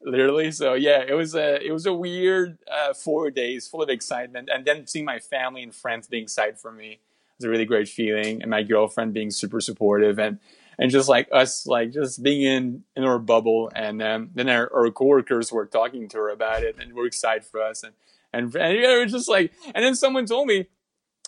literally. 0.01 0.51
So 0.51 0.73
yeah, 0.73 1.03
it 1.07 1.13
was 1.13 1.35
a 1.35 1.65
it 1.65 1.71
was 1.71 1.85
a 1.85 1.93
weird 1.93 2.59
uh, 2.71 2.93
four 2.93 3.31
days 3.31 3.67
full 3.67 3.81
of 3.81 3.89
excitement, 3.89 4.49
and 4.51 4.65
then 4.65 4.87
seeing 4.87 5.05
my 5.05 5.19
family 5.19 5.63
and 5.63 5.73
friends 5.73 6.07
being 6.07 6.23
excited 6.23 6.59
for 6.59 6.71
me 6.71 6.99
was 7.37 7.45
a 7.45 7.49
really 7.49 7.65
great 7.65 7.89
feeling, 7.89 8.41
and 8.41 8.49
my 8.49 8.63
girlfriend 8.63 9.13
being 9.13 9.31
super 9.31 9.59
supportive, 9.59 10.19
and 10.19 10.39
and 10.77 10.91
just 10.91 11.07
like 11.07 11.27
us, 11.31 11.65
like 11.65 11.91
just 11.91 12.21
being 12.21 12.41
in 12.43 12.83
in 12.95 13.03
our 13.03 13.19
bubble, 13.19 13.71
and 13.75 14.01
um, 14.01 14.29
then 14.33 14.49
our, 14.49 14.71
our 14.73 14.91
coworkers 14.91 15.51
were 15.51 15.65
talking 15.65 16.07
to 16.09 16.17
her 16.17 16.29
about 16.29 16.63
it, 16.63 16.75
and 16.79 16.93
were 16.93 17.05
excited 17.05 17.45
for 17.45 17.61
us, 17.61 17.83
and 17.83 17.93
and, 18.33 18.53
and 18.55 18.77
it 18.77 19.03
was 19.03 19.11
just 19.11 19.29
like, 19.29 19.53
and 19.73 19.83
then 19.83 19.95
someone 19.95 20.25
told 20.25 20.47
me 20.47 20.67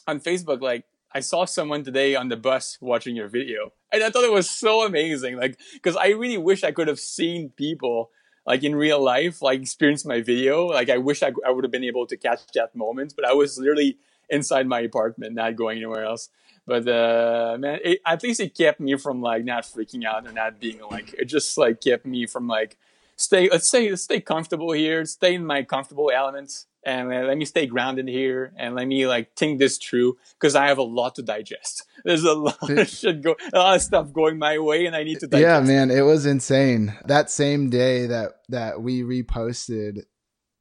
on 0.08 0.20
Facebook 0.20 0.62
like. 0.62 0.86
I 1.10 1.22
saw 1.22 1.46
someone 1.46 1.86
today 1.86 2.16
on 2.16 2.28
the 2.28 2.36
bus 2.36 2.78
watching 2.82 3.16
your 3.16 3.30
video, 3.30 3.72
and 3.94 4.04
I 4.04 4.10
thought 4.10 4.26
it 4.26 4.32
was 4.32 4.48
so 4.48 4.86
amazing. 4.86 5.38
Like, 5.38 5.58
because 5.74 5.96
I 5.96 6.10
really 6.10 6.38
wish 6.38 6.66
I 6.66 6.74
could 6.74 6.90
have 6.90 7.00
seen 7.00 7.50
people 7.56 8.12
like 8.48 8.64
in 8.64 8.76
real 8.76 9.04
life, 9.04 9.42
like 9.42 9.62
experience 9.62 10.06
my 10.06 10.22
video. 10.22 10.68
Like 10.68 10.90
I 10.90 10.98
wish 10.98 11.22
I, 11.22 11.34
I 11.46 11.52
would 11.52 11.66
have 11.66 11.72
been 11.72 11.84
able 11.84 12.08
to 12.08 12.16
catch 12.16 12.40
that 12.56 12.74
moment, 12.76 13.14
but 13.16 13.26
I 13.26 13.34
was 13.34 13.60
literally 13.60 13.98
inside 14.30 14.66
my 14.68 14.80
apartment, 14.80 15.36
not 15.36 15.58
going 15.58 15.78
anywhere 15.78 16.06
else. 16.06 16.30
But 16.66 16.88
uh, 16.88 17.58
man, 17.60 17.80
it, 17.84 18.00
at 18.06 18.24
least 18.24 18.40
it 18.40 18.56
kept 18.56 18.80
me 18.80 18.96
from 18.98 19.22
like 19.22 19.44
not 19.44 19.64
freaking 19.64 20.06
out 20.06 20.26
and 20.26 20.36
not 20.36 20.60
being 20.60 20.80
like 20.90 21.14
it 21.14 21.26
just 21.26 21.58
like 21.58 21.82
kept 21.82 22.06
me 22.06 22.26
from 22.26 22.48
like 22.48 22.78
stay. 23.18 23.50
Let's 23.50 23.70
say 23.70 23.94
stay 23.96 24.22
comfortable 24.22 24.72
here, 24.72 25.04
stay 25.06 25.36
in 25.36 25.46
my 25.46 25.64
comfortable 25.64 26.12
elements, 26.14 26.68
and 26.86 27.12
uh, 27.12 27.28
let 27.28 27.38
me 27.38 27.44
stay 27.44 27.66
grounded 27.66 28.08
here 28.08 28.54
and 28.56 28.74
let 28.76 28.88
me 28.88 29.06
like 29.06 29.36
think 29.36 29.60
this 29.60 29.78
through 29.78 30.18
because 30.40 30.56
I 30.56 30.68
have 30.68 30.78
a 30.78 30.84
lot 30.84 31.16
to 31.16 31.22
digest. 31.22 31.84
There's 32.06 32.24
a 32.24 32.34
lot 32.34 32.70
of 32.70 32.88
shit 32.88 33.22
go, 33.22 33.36
a 33.52 33.58
lot 33.58 33.76
of 33.76 33.82
stuff 33.82 34.14
going 34.14 34.38
my 34.38 34.58
way, 34.60 34.86
and 34.86 34.96
I 34.96 35.04
need 35.04 35.20
to 35.20 35.28
digest. 35.28 35.48
Yeah, 35.48 35.60
man, 35.60 35.92
it 35.92 36.02
was 36.02 36.26
insane. 36.26 36.96
That 37.06 37.30
same 37.30 37.70
day 37.70 38.06
that 38.06 38.32
that 38.50 38.82
we 38.82 39.02
reposted 39.02 40.04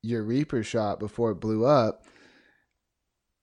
your 0.02 0.24
Reaper 0.24 0.62
shot 0.62 0.98
before 0.98 1.30
it 1.30 1.40
blew 1.40 1.64
up, 1.64 2.04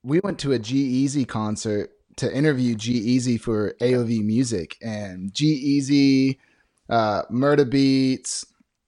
we 0.03 0.19
went 0.23 0.39
to 0.39 0.51
a 0.51 0.59
G-Eazy 0.59 1.27
concert 1.27 1.91
to 2.17 2.33
interview 2.33 2.75
G-Eazy 2.75 3.39
for 3.39 3.73
AOV 3.81 4.23
Music, 4.23 4.77
and 4.81 5.33
G-Eazy, 5.33 6.37
uh, 6.89 7.23
Murda 7.31 7.65
Beatz, 7.65 8.45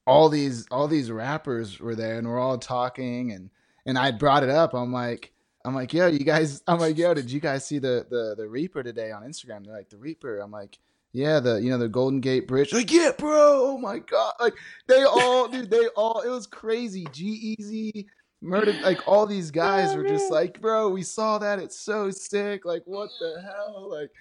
all 0.08 0.30
these 0.30 0.68
all 0.72 0.88
these 0.88 1.12
rappers 1.12 1.80
were 1.80 1.96
there, 1.96 2.18
and 2.18 2.28
we're 2.28 2.40
all 2.40 2.58
talking 2.58 3.32
and 3.32 3.50
and 3.86 3.98
I 3.98 4.12
brought 4.12 4.44
it 4.44 4.50
up. 4.50 4.74
I'm 4.74 4.92
like, 4.92 5.32
I'm 5.64 5.76
like, 5.76 5.94
yo, 5.94 6.08
you 6.08 6.20
guys. 6.20 6.62
I'm 6.68 6.80
like, 6.80 6.98
yo, 6.98 7.14
did 7.14 7.32
you 7.32 7.40
guys 7.40 7.66
see 7.66 7.80
the 7.80 8.06
the 8.10 8.36
the 8.38 8.48
Reaper 8.48 8.84
today 8.84 9.12
on 9.12 9.24
Instagram? 9.24 9.66
They're 9.66 9.76
like, 9.76 9.90
the 9.90 9.98
Reaper. 9.98 10.40
I'm 10.40 10.52
like, 10.52 10.78
yeah, 11.12 11.40
the 11.40 11.56
you 11.62 11.70
know 11.70 11.78
the 11.78 11.88
Golden 11.88 12.20
Gate 12.20 12.48
Bridge. 12.48 12.74
Like, 12.74 12.92
yeah, 12.92 13.12
bro. 13.18 13.72
Oh 13.72 13.78
my 13.78 14.00
god. 14.00 14.34
Like 14.40 14.54
they 14.88 15.04
all, 15.04 15.48
dude. 15.52 15.70
They 15.70 15.88
all. 15.96 16.22
It 16.22 16.30
was 16.30 16.48
crazy. 16.48 17.08
G-Eazy. 17.12 18.06
Murdered 18.42 18.80
like 18.82 19.08
all 19.08 19.26
these 19.26 19.50
guys 19.50 19.94
oh, 19.94 19.98
were 19.98 20.08
just 20.08 20.30
like, 20.30 20.62
bro, 20.62 20.90
we 20.90 21.02
saw 21.02 21.40
that. 21.40 21.58
It's 21.58 21.80
so 21.80 22.12
sick. 22.12 22.64
Like, 22.64 22.84
what 22.86 23.10
the 23.20 23.42
hell? 23.42 23.90
Like, 23.90 24.12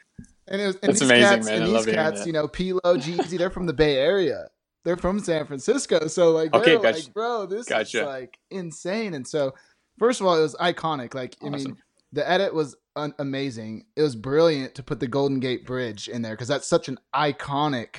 and 0.49 0.62
it 0.62 0.66
was 0.66 0.77
and 0.77 0.90
That's 0.90 1.01
these 1.01 1.11
amazing, 1.11 1.29
cats, 1.29 1.47
man. 1.47 1.62
and 1.62 1.64
I 1.64 1.66
these 1.77 1.94
cats, 1.94 2.27
you 2.27 2.33
know, 2.33 2.49
Pilo, 2.49 3.03
G-Eazy, 3.03 3.37
they're 3.37 3.51
from 3.51 3.66
the 3.66 3.73
Bay 3.75 3.97
Area. 3.97 4.49
They're 4.85 4.97
from 4.97 5.18
San 5.20 5.47
Francisco. 5.47 6.07
So 6.09 6.31
like, 6.33 6.53
they're 6.53 6.79
gotcha. 6.79 6.99
like, 6.99 7.14
bro, 7.14 7.47
this 7.47 7.66
Gotcha. 7.66 8.01
is 8.01 8.07
like 8.07 8.38
insane. 8.51 9.14
And 9.14 9.27
so, 9.27 9.55
first 9.99 10.20
of 10.20 10.27
all, 10.27 10.38
it 10.38 10.42
was 10.42 10.55
iconic. 10.57 11.14
Like, 11.14 11.37
I 11.44 11.49
mean, 11.49 11.77
the 12.12 12.29
edit 12.29 12.55
was 12.55 12.77
un- 12.94 13.14
amazing. 13.18 13.87
It 13.97 14.03
was 14.03 14.14
brilliant 14.14 14.75
to 14.77 14.83
put 14.83 15.01
the 15.01 15.07
Golden 15.09 15.40
Gate 15.40 15.64
Bridge 15.66 16.09
in 16.09 16.23
there 16.23 16.35
because 16.35 16.49
that's 16.49 16.68
such 16.68 16.88
an 16.88 16.99
iconic 17.14 17.97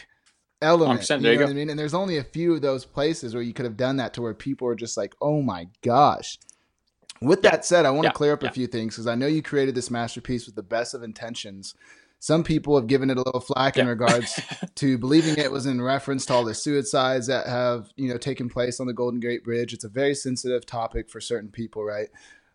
element. 0.61 1.01
100%, 1.01 1.17
You 1.17 1.21
there 1.21 1.33
know 1.33 1.39
you 1.39 1.45
what. 1.45 1.49
I 1.49 1.53
mean? 1.53 1.69
And 1.69 1.77
there's 1.79 1.93
only 1.93 2.17
a 2.17 2.23
few 2.23 2.53
of 2.53 2.61
those 2.61 2.85
places 2.85 3.33
where 3.33 3.43
you 3.43 3.53
could 3.53 3.65
have 3.65 3.77
done 3.77 3.97
that 3.97 4.13
to 4.13 4.21
where 4.21 4.33
people 4.33 4.67
are 4.67 4.75
just 4.75 4.95
like, 4.95 5.13
oh 5.21 5.41
my 5.41 5.67
gosh. 5.81 6.37
With 7.21 7.39
Yeah. 7.43 7.51
that 7.51 7.65
said, 7.65 7.85
I 7.85 7.91
want 7.91 8.03
to 8.03 8.09
Yeah. 8.09 8.13
clear 8.13 8.33
up 8.33 8.43
a 8.43 8.51
few 8.51 8.67
things 8.67 8.93
because 8.95 9.07
I 9.07 9.15
know 9.15 9.27
you 9.27 9.41
created 9.41 9.73
this 9.73 9.89
masterpiece 9.89 10.45
with 10.45 10.55
the 10.55 10.63
best 10.63 10.93
of 10.93 11.01
intentions. 11.01 11.73
Some 12.25 12.43
people 12.43 12.75
have 12.75 12.87
given 12.87 13.11
it 13.11 13.17
a 13.17 13.21
little 13.21 13.39
flack 13.39 13.77
in 13.77 13.85
regards 13.85 14.41
to 14.77 14.97
believing 14.97 15.37
it 15.37 15.51
was 15.51 15.67
in 15.67 15.79
reference 15.79 16.25
to 16.25 16.33
all 16.33 16.43
the 16.43 16.55
suicides 16.55 17.27
that 17.27 17.45
have 17.45 17.89
you 17.97 18.09
know 18.09 18.17
taken 18.17 18.49
place 18.49 18.79
on 18.79 18.87
the 18.87 18.93
Golden 18.93 19.19
Gate 19.19 19.43
Bridge. 19.43 19.73
It's 19.73 19.83
a 19.83 19.89
very 19.89 20.15
sensitive 20.15 20.65
topic 20.65 21.07
for 21.07 21.21
certain 21.21 21.51
people, 21.51 21.83
right? 21.83 22.07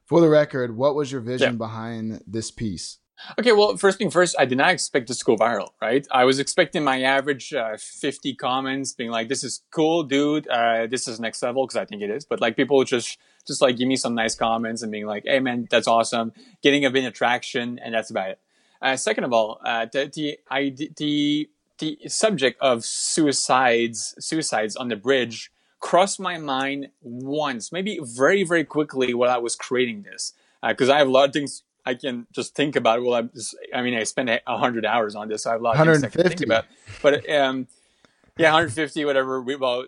For 0.07 0.21
the 0.21 0.29
record, 0.29 0.77
what 0.77 0.97
was 0.97 1.13
your 1.13 1.21
vision 1.21 1.53
Yeah. 1.53 1.57
behind 1.59 2.21
this 2.27 2.51
piece? 2.51 2.99
Okay, 3.39 3.53
well, 3.53 3.77
first 3.77 3.99
thing 3.99 4.11
first, 4.11 4.35
I 4.41 4.45
did 4.45 4.59
not 4.59 4.71
expect 4.71 5.07
this 5.07 5.19
to 5.19 5.25
go 5.25 5.37
viral, 5.37 5.69
right? 5.81 6.05
I 6.11 6.25
was 6.25 6.41
expecting 6.41 6.83
my 6.83 7.03
average 7.03 7.55
uh, 7.55 7.77
50 7.79 8.35
comments 8.35 8.93
being 8.95 9.11
like, 9.11 9.29
this 9.29 9.45
is 9.45 9.63
cool, 9.71 10.03
dude. 10.03 10.49
Uh, 10.49 10.89
this 10.89 11.07
is 11.07 11.21
next 11.21 11.41
level, 11.45 11.65
because 11.65 11.77
I 11.77 11.85
think 11.85 12.03
it 12.03 12.11
is. 12.11 12.25
But 12.25 12.41
like 12.41 12.57
people 12.57 12.83
just, 12.83 13.19
just 13.47 13.63
like 13.63 13.77
give 13.77 13.87
me 13.87 13.95
some 13.95 14.17
nice 14.17 14.35
comments 14.35 14.83
and 14.83 14.91
being 14.91 15.07
like, 15.07 15.27
hey, 15.27 15.39
man, 15.39 15.69
that's 15.71 15.87
awesome. 15.87 16.33
Getting 16.61 16.85
a 16.87 16.91
bit 16.91 17.05
of 17.05 17.13
traction, 17.13 17.79
and 17.79 17.95
that's 17.95 18.11
about 18.11 18.31
it. 18.31 18.41
Uh, 18.83 18.97
second 18.97 19.25
of 19.25 19.33
all, 19.33 19.61
uh, 19.65 19.87
the, 19.93 20.11
the, 20.15 20.39
I, 20.51 20.75
the, 20.97 21.49
the 21.79 21.99
subject 22.09 22.59
of 22.61 22.85
suicides, 22.85 24.15
suicides 24.19 24.77
on 24.77 24.89
the 24.89 24.97
bridge 24.97 25.51
crossed 25.81 26.21
my 26.21 26.39
mind 26.39 26.89
once, 27.03 27.73
maybe 27.73 27.99
very, 28.03 28.45
very 28.45 28.65
quickly 28.65 29.15
while 29.15 29.31
I 29.31 29.39
was 29.39 29.57
creating 29.57 30.03
this. 30.03 30.35
Because 30.67 30.91
I 30.91 30.99
have 30.99 31.09
a 31.09 31.11
lot 31.11 31.29
of 31.29 31.33
things 31.33 31.63
I 31.87 31.95
can 31.95 32.27
just 32.33 32.55
think 32.55 32.77
about. 32.77 33.03
Well, 33.03 33.15
I'm 33.15 33.31
just, 33.35 33.57
I 33.75 33.81
mean, 33.83 33.95
I 33.95 34.05
spent 34.05 34.29
a 34.29 34.59
hundred 34.59 34.85
hours 34.85 35.15
on 35.15 35.29
this. 35.29 35.45
So 35.45 35.51
I 35.51 35.53
have 35.55 35.61
a 35.63 35.65
lot 35.65 35.77
of 35.77 35.87
things 35.87 36.05
I 36.05 36.09
can 36.09 36.29
think 36.29 36.41
150. 36.41 36.45
about. 36.45 36.65
But 37.03 37.31
um, 37.31 37.67
yeah, 38.37 38.53
150, 38.53 39.05
whatever. 39.07 39.41
We 39.41 39.55
about 39.55 39.87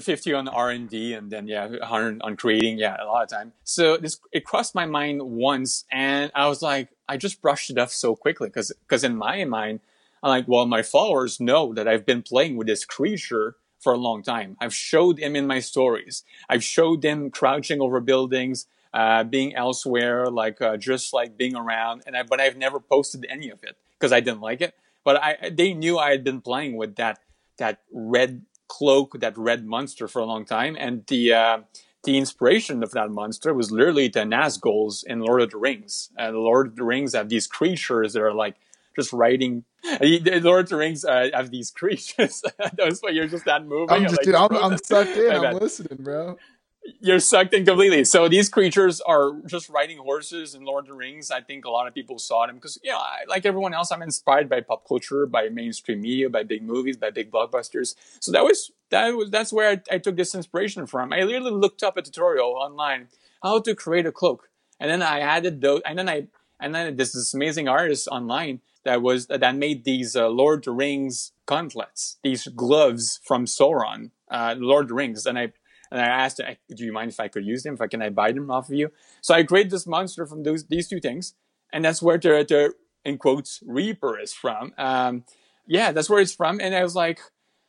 50 0.00 0.32
on 0.34 0.48
R 0.48 0.70
and 0.70 0.90
then 0.90 1.46
yeah, 1.46 1.66
100 1.66 2.22
on 2.22 2.36
creating. 2.36 2.78
Yeah, 2.78 2.96
a 3.00 3.06
lot 3.06 3.22
of 3.22 3.28
time. 3.28 3.52
So 3.64 3.96
this 3.96 4.18
it 4.32 4.44
crossed 4.44 4.74
my 4.74 4.86
mind 4.86 5.22
once, 5.22 5.84
and 5.90 6.30
I 6.34 6.48
was 6.48 6.62
like, 6.62 6.88
I 7.08 7.16
just 7.16 7.40
brushed 7.40 7.70
it 7.70 7.78
off 7.78 7.92
so 7.92 8.16
quickly 8.16 8.48
because 8.48 8.72
because 8.86 9.04
in 9.04 9.16
my 9.16 9.44
mind, 9.44 9.80
I'm 10.22 10.30
like, 10.30 10.48
well, 10.48 10.66
my 10.66 10.82
followers 10.82 11.40
know 11.40 11.72
that 11.74 11.86
I've 11.86 12.06
been 12.06 12.22
playing 12.22 12.56
with 12.56 12.66
this 12.66 12.84
creature 12.84 13.56
for 13.80 13.92
a 13.92 13.98
long 13.98 14.22
time. 14.22 14.56
I've 14.60 14.74
showed 14.74 15.18
him 15.18 15.36
in 15.36 15.46
my 15.46 15.60
stories. 15.60 16.24
I've 16.48 16.64
showed 16.64 17.02
them 17.02 17.30
crouching 17.30 17.80
over 17.80 18.00
buildings, 18.00 18.66
uh, 18.94 19.24
being 19.24 19.54
elsewhere, 19.54 20.26
like 20.26 20.62
uh, 20.62 20.78
just 20.78 21.12
like 21.12 21.36
being 21.36 21.54
around. 21.54 22.02
And 22.06 22.16
I, 22.16 22.22
but 22.22 22.40
I've 22.40 22.56
never 22.56 22.80
posted 22.80 23.26
any 23.28 23.50
of 23.50 23.62
it 23.62 23.76
because 23.98 24.12
I 24.12 24.20
didn't 24.20 24.40
like 24.40 24.62
it. 24.62 24.74
But 25.04 25.22
I, 25.22 25.50
they 25.50 25.74
knew 25.74 25.98
I 25.98 26.10
had 26.10 26.24
been 26.24 26.40
playing 26.40 26.76
with 26.76 26.96
that 26.96 27.18
that 27.58 27.82
red 27.92 28.42
cloak, 28.68 29.20
that 29.20 29.36
red 29.36 29.64
monster 29.66 30.08
for 30.08 30.20
a 30.20 30.24
long 30.24 30.44
time, 30.44 30.76
and 30.78 31.06
the. 31.06 31.32
Uh, 31.32 31.58
the 32.04 32.18
inspiration 32.18 32.82
of 32.82 32.90
that 32.92 33.10
monster 33.10 33.54
was 33.54 33.70
literally 33.70 34.08
the 34.08 34.20
Nazguls 34.20 35.04
in 35.06 35.20
Lord 35.20 35.40
of 35.40 35.50
the 35.50 35.56
Rings. 35.56 36.10
Uh, 36.18 36.30
the 36.32 36.38
Lord 36.38 36.66
of 36.66 36.76
the 36.76 36.84
Rings 36.84 37.14
have 37.14 37.30
these 37.30 37.46
creatures 37.46 38.12
that 38.12 38.22
are 38.22 38.34
like 38.34 38.56
just 38.94 39.12
riding. 39.12 39.64
Lord 40.00 40.64
of 40.64 40.68
the 40.68 40.76
Rings 40.76 41.04
uh, 41.04 41.30
have 41.32 41.50
these 41.50 41.70
creatures. 41.74 42.42
That's 42.76 43.00
why 43.02 43.10
you're 43.10 43.26
just 43.26 43.46
that 43.46 43.64
moving. 43.66 43.90
I'm 43.90 44.02
just, 44.02 44.18
like, 44.18 44.24
dude, 44.24 44.34
I'm, 44.34 44.54
I'm 44.72 44.78
sucked 44.78 45.16
in. 45.16 45.32
I'm 45.32 45.56
listening, 45.56 45.98
bro. 46.02 46.36
You're 47.00 47.18
sucked 47.18 47.54
in 47.54 47.64
completely. 47.64 48.04
So 48.04 48.28
these 48.28 48.48
creatures 48.50 49.00
are 49.00 49.40
just 49.46 49.70
riding 49.70 49.98
horses 49.98 50.54
in 50.54 50.64
Lord 50.64 50.84
of 50.84 50.88
the 50.88 50.94
Rings. 50.94 51.30
I 51.30 51.40
think 51.40 51.64
a 51.64 51.70
lot 51.70 51.86
of 51.86 51.94
people 51.94 52.18
saw 52.18 52.46
them 52.46 52.56
because, 52.56 52.78
you 52.82 52.90
know, 52.90 52.98
I, 52.98 53.20
like 53.26 53.46
everyone 53.46 53.72
else, 53.72 53.90
I'm 53.90 54.02
inspired 54.02 54.50
by 54.50 54.60
pop 54.60 54.86
culture, 54.86 55.24
by 55.24 55.48
mainstream 55.48 56.02
media, 56.02 56.28
by 56.28 56.42
big 56.42 56.62
movies, 56.62 56.98
by 56.98 57.10
big 57.10 57.30
blockbusters. 57.30 57.94
So 58.20 58.32
that 58.32 58.44
was 58.44 58.70
that 58.90 59.08
was 59.16 59.30
that's 59.30 59.52
where 59.52 59.70
I, 59.70 59.94
I 59.94 59.98
took 59.98 60.16
this 60.16 60.34
inspiration 60.34 60.86
from. 60.86 61.12
I 61.12 61.22
literally 61.22 61.52
looked 61.52 61.82
up 61.82 61.96
a 61.96 62.02
tutorial 62.02 62.50
online 62.50 63.08
how 63.42 63.60
to 63.60 63.74
create 63.74 64.06
a 64.06 64.12
cloak, 64.12 64.50
and 64.78 64.90
then 64.90 65.02
I 65.02 65.20
added 65.20 65.60
those, 65.60 65.80
and 65.86 65.98
then 65.98 66.08
I 66.08 66.26
and 66.60 66.74
then 66.74 66.96
this 66.96 67.12
this 67.12 67.32
amazing 67.32 67.66
artist 67.66 68.08
online 68.08 68.60
that 68.84 69.02
was 69.02 69.26
that 69.28 69.56
made 69.56 69.84
these 69.84 70.14
uh, 70.16 70.28
Lord 70.28 70.60
of 70.60 70.64
the 70.64 70.70
Rings 70.72 71.32
gauntlets, 71.46 72.18
these 72.22 72.46
gloves 72.48 73.20
from 73.24 73.46
Sauron, 73.46 74.10
uh, 74.30 74.54
Lord 74.58 74.84
of 74.84 74.88
the 74.88 74.94
Rings, 74.94 75.26
and 75.26 75.38
I 75.38 75.52
and 75.90 76.00
I 76.00 76.06
asked, 76.06 76.40
"Do 76.74 76.84
you 76.84 76.92
mind 76.92 77.10
if 77.10 77.20
I 77.20 77.28
could 77.28 77.44
use 77.44 77.62
them? 77.62 77.74
If 77.74 77.80
I 77.80 77.86
can, 77.86 78.02
I 78.02 78.10
buy 78.10 78.32
them 78.32 78.50
off 78.50 78.68
of 78.68 78.74
you?" 78.74 78.90
So 79.20 79.34
I 79.34 79.42
create 79.44 79.70
this 79.70 79.86
monster 79.86 80.26
from 80.26 80.42
those 80.42 80.64
these 80.66 80.88
two 80.88 81.00
things, 81.00 81.34
and 81.72 81.84
that's 81.84 82.02
where 82.02 82.18
the, 82.18 82.44
the 82.48 82.72
in 83.04 83.18
quotes 83.18 83.62
Reaper 83.66 84.18
is 84.18 84.32
from. 84.32 84.72
Um, 84.78 85.24
yeah, 85.66 85.92
that's 85.92 86.08
where 86.10 86.20
it's 86.20 86.34
from. 86.34 86.60
And 86.60 86.74
I 86.74 86.82
was 86.82 86.94
like, 86.94 87.20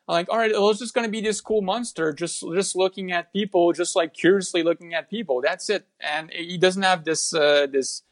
I'm 0.07 0.13
like, 0.13 0.27
all 0.31 0.37
right, 0.37 0.51
well, 0.51 0.69
it's 0.69 0.79
just 0.79 0.93
going 0.93 1.05
to 1.07 1.11
be 1.11 1.21
this 1.21 1.41
cool 1.41 1.61
monster, 1.61 2.13
just 2.13 2.43
just 2.53 2.75
looking 2.75 3.11
at 3.11 3.31
people, 3.33 3.73
just 3.73 3.95
like 3.95 4.13
curiously 4.13 4.63
looking 4.63 4.93
at 4.93 5.09
people. 5.09 5.41
That's 5.41 5.69
it. 5.69 5.85
And 5.99 6.31
he 6.31 6.57
doesn't 6.57 6.83
have 6.83 7.03
this 7.05 7.33
uh, 7.33 7.67
this. 7.71 8.03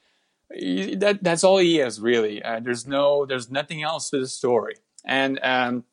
he- 0.53 0.95
that 0.95 1.23
that's 1.23 1.43
all 1.43 1.57
he 1.59 1.79
is 1.79 1.99
really. 1.99 2.41
Uh, 2.43 2.59
there's 2.59 2.85
no, 2.87 3.25
there's 3.25 3.49
nothing 3.51 3.83
else 3.83 4.09
to 4.11 4.19
the 4.19 4.27
story. 4.27 4.75
And 5.05 5.39
um, 5.43 5.83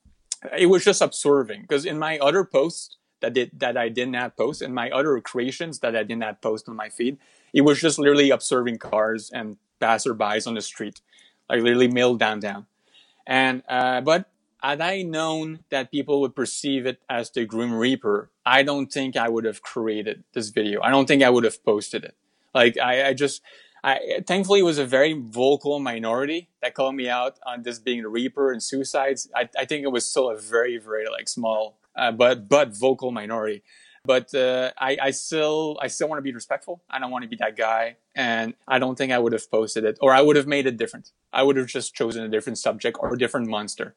it 0.57 0.67
was 0.67 0.85
just 0.85 1.03
observing 1.03 1.63
because 1.63 1.85
in 1.85 1.99
my 1.99 2.19
other 2.19 2.45
posts 2.45 2.97
that 3.21 3.33
did 3.35 3.51
that 3.59 3.77
I 3.77 3.89
did 3.89 4.09
not 4.09 4.37
post, 4.37 4.63
and 4.63 4.75
my 4.75 4.91
other 4.91 5.21
creations 5.21 5.81
that 5.81 5.95
I 5.97 6.03
did 6.03 6.19
not 6.19 6.43
post 6.43 6.69
on 6.69 6.77
my 6.77 6.89
feed, 6.89 7.19
it 7.53 7.63
was 7.63 7.81
just 7.81 7.99
literally 7.99 8.31
observing 8.31 8.79
cars 8.79 9.31
and 9.33 9.57
passerbys 9.81 10.47
on 10.47 10.55
the 10.55 10.61
street, 10.61 11.01
like 11.49 11.63
literally 11.63 11.89
middle 11.89 12.17
downtown. 12.17 12.67
And 13.27 13.63
uh, 13.69 14.01
but 14.01 14.31
had 14.63 14.81
I 14.81 15.03
known 15.03 15.61
that 15.71 15.91
people 15.91 16.21
would 16.21 16.37
perceive 16.37 16.85
it 16.87 17.01
as 17.09 17.31
the 17.31 17.45
Grim 17.47 17.73
Reaper, 17.73 18.31
I 18.45 18.63
don't 18.63 18.93
think 18.93 19.17
I 19.17 19.29
would 19.29 19.45
have 19.45 19.63
created 19.63 20.25
this 20.35 20.51
video. 20.51 20.83
I 20.83 20.91
don't 20.91 21.07
think 21.07 21.23
I 21.23 21.31
would 21.31 21.45
have 21.45 21.65
posted 21.65 22.05
it. 22.05 22.15
Like 22.55 22.77
I, 22.79 23.09
I 23.09 23.15
just, 23.15 23.43
I 23.83 24.23
thankfully 24.27 24.61
it 24.61 24.65
was 24.65 24.77
a 24.77 24.85
very 24.85 25.15
vocal 25.15 25.79
minority 25.79 26.51
that 26.61 26.75
called 26.75 26.95
me 26.95 27.09
out 27.09 27.39
on 27.47 27.63
this 27.63 27.79
being 27.79 28.03
the 28.03 28.09
Reaper 28.09 28.53
and 28.53 28.63
suicides. 28.63 29.31
I, 29.35 29.49
I 29.57 29.65
think 29.65 29.85
it 29.85 29.93
was 29.93 30.05
still 30.05 30.29
a 30.29 30.37
very, 30.37 30.77
very 30.77 31.09
like 31.09 31.29
small, 31.29 31.79
uh, 31.97 32.13
but 32.13 32.49
but 32.49 32.77
vocal 32.77 33.11
minority. 33.11 33.63
But 34.03 34.35
uh, 34.35 34.71
I, 34.79 34.97
I 35.03 35.11
still, 35.11 35.79
I 35.83 35.89
still 35.89 36.09
want 36.09 36.21
to 36.21 36.23
be 36.23 36.33
respectful. 36.33 36.83
I 36.89 36.99
don't 36.99 37.11
want 37.11 37.23
to 37.25 37.29
be 37.29 37.37
that 37.37 37.55
guy, 37.55 37.97
and 38.15 38.55
I 38.67 38.79
don't 38.79 38.97
think 38.97 39.13
I 39.13 39.19
would 39.19 39.35
have 39.35 39.51
posted 39.51 39.85
it, 39.85 39.99
or 40.01 40.15
I 40.15 40.23
would 40.23 40.37
have 40.37 40.47
made 40.47 40.67
it 40.67 40.79
different. 40.79 41.11
I 41.35 41.43
would 41.43 41.59
have 41.59 41.67
just 41.67 41.95
chosen 41.95 42.25
a 42.25 42.29
different 42.29 42.57
subject 42.57 42.97
or 42.99 43.13
a 43.13 43.19
different 43.19 43.49
monster 43.49 43.95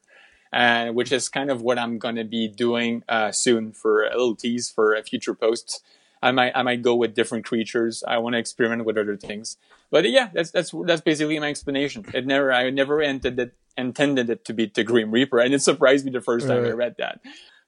uh, 0.54 0.90
which 0.90 1.10
is 1.10 1.28
kind 1.28 1.50
of 1.50 1.62
what 1.62 1.78
I'm 1.78 1.98
going 1.98 2.14
to 2.14 2.24
be 2.24 2.46
doing 2.46 3.02
uh, 3.08 3.32
soon 3.32 3.72
for 3.72 4.04
a 4.04 4.10
little 4.10 4.36
tease 4.36 4.70
for 4.70 4.94
a 4.94 5.02
future 5.02 5.34
post. 5.34 5.82
I 6.22 6.30
might 6.30 6.52
I 6.54 6.62
might 6.62 6.80
go 6.80 6.94
with 6.94 7.14
different 7.14 7.44
creatures. 7.44 8.02
I 8.06 8.18
want 8.18 8.34
to 8.34 8.38
experiment 8.38 8.84
with 8.84 8.96
other 8.96 9.16
things. 9.16 9.58
But 9.90 10.08
yeah, 10.08 10.30
that's 10.32 10.52
that's 10.52 10.72
that's 10.86 11.02
basically 11.02 11.38
my 11.40 11.48
explanation. 11.50 12.06
It 12.14 12.24
never 12.24 12.52
I 12.52 12.70
never 12.70 13.02
intended 13.02 13.48
it, 13.48 13.54
intended 13.76 14.30
it 14.30 14.44
to 14.46 14.54
be 14.54 14.70
the 14.72 14.84
Grim 14.84 15.10
Reaper, 15.10 15.40
and 15.40 15.52
it 15.52 15.60
surprised 15.60 16.06
me 16.06 16.12
the 16.12 16.20
first 16.20 16.46
time 16.46 16.64
I 16.64 16.70
read 16.70 16.94
that. 16.98 17.20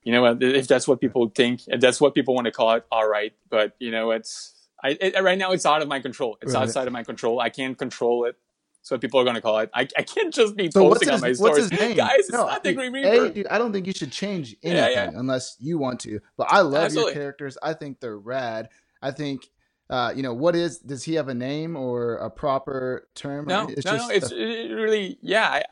You 0.07 0.13
know, 0.13 0.23
what, 0.23 0.43
if 0.43 0.69
that's 0.69 0.87
what 0.87 1.01
people 1.01 1.29
think, 1.35 1.63
if 1.67 1.81
that's 1.81 2.01
what 2.01 2.15
people 2.15 2.33
want 2.37 2.45
to 2.45 2.53
call 2.53 2.73
it, 2.75 2.85
all 2.93 3.09
right. 3.09 3.33
But 3.51 3.75
you 3.81 3.91
know, 3.91 4.13
it's 4.13 4.55
I 4.83 4.97
it, 5.01 5.21
right 5.23 5.37
now 5.37 5.51
it's 5.53 5.67
out 5.67 5.83
of 5.83 5.89
my 5.89 5.99
control. 6.01 6.39
It's 6.43 6.55
Right. 6.55 6.63
outside 6.63 6.87
of 6.87 6.93
my 6.93 7.03
control. 7.03 7.41
I 7.41 7.51
can't 7.51 7.77
control 7.77 8.25
it. 8.27 8.37
So 8.83 8.97
people 8.99 9.19
are 9.19 9.25
going 9.25 9.35
to 9.35 9.43
call 9.43 9.59
it. 9.59 9.71
I, 9.75 9.89
I 9.99 10.03
can't 10.03 10.33
just 10.33 10.55
be 10.55 10.71
So 10.71 10.89
posting 10.89 11.11
on 11.11 11.21
my 11.21 11.33
stories. 11.33 11.69
his? 11.71 11.97
Guys, 11.97 12.11
it's 12.19 12.31
No, 12.31 12.47
not 12.47 12.63
the 12.63 12.73
dude, 12.73 12.93
Green 12.93 13.05
A, 13.05 13.31
dude, 13.31 13.47
I 13.49 13.59
don't 13.59 13.73
think 13.73 13.85
you 13.89 13.93
should 13.93 14.13
change 14.13 14.55
anything 14.63 14.93
yeah. 14.93 15.11
unless 15.13 15.57
you 15.59 15.77
want 15.77 15.99
to. 16.07 16.21
But 16.37 16.47
I 16.51 16.61
love 16.61 16.85
Absolutely. 16.85 17.15
your 17.15 17.21
characters. 17.21 17.59
I 17.61 17.73
think 17.73 17.99
they're 17.99 18.17
rad. 18.17 18.69
I 19.03 19.11
think, 19.11 19.49
uh, 19.91 20.13
you 20.15 20.23
know, 20.23 20.35
what 20.35 20.55
is? 20.55 20.79
Does 20.79 21.03
he 21.03 21.15
have 21.15 21.27
a 21.27 21.35
name 21.35 21.75
or 21.75 22.15
a 22.19 22.31
proper 22.31 23.09
term? 23.17 23.47
No, 23.49 23.67
It's 23.69 23.85
no, 23.85 23.93
just 23.97 24.09
no. 24.09 24.15
It's 24.15 24.31
a- 24.31 24.37
really, 24.73 25.19
yeah. 25.21 25.49
I, 25.51 25.63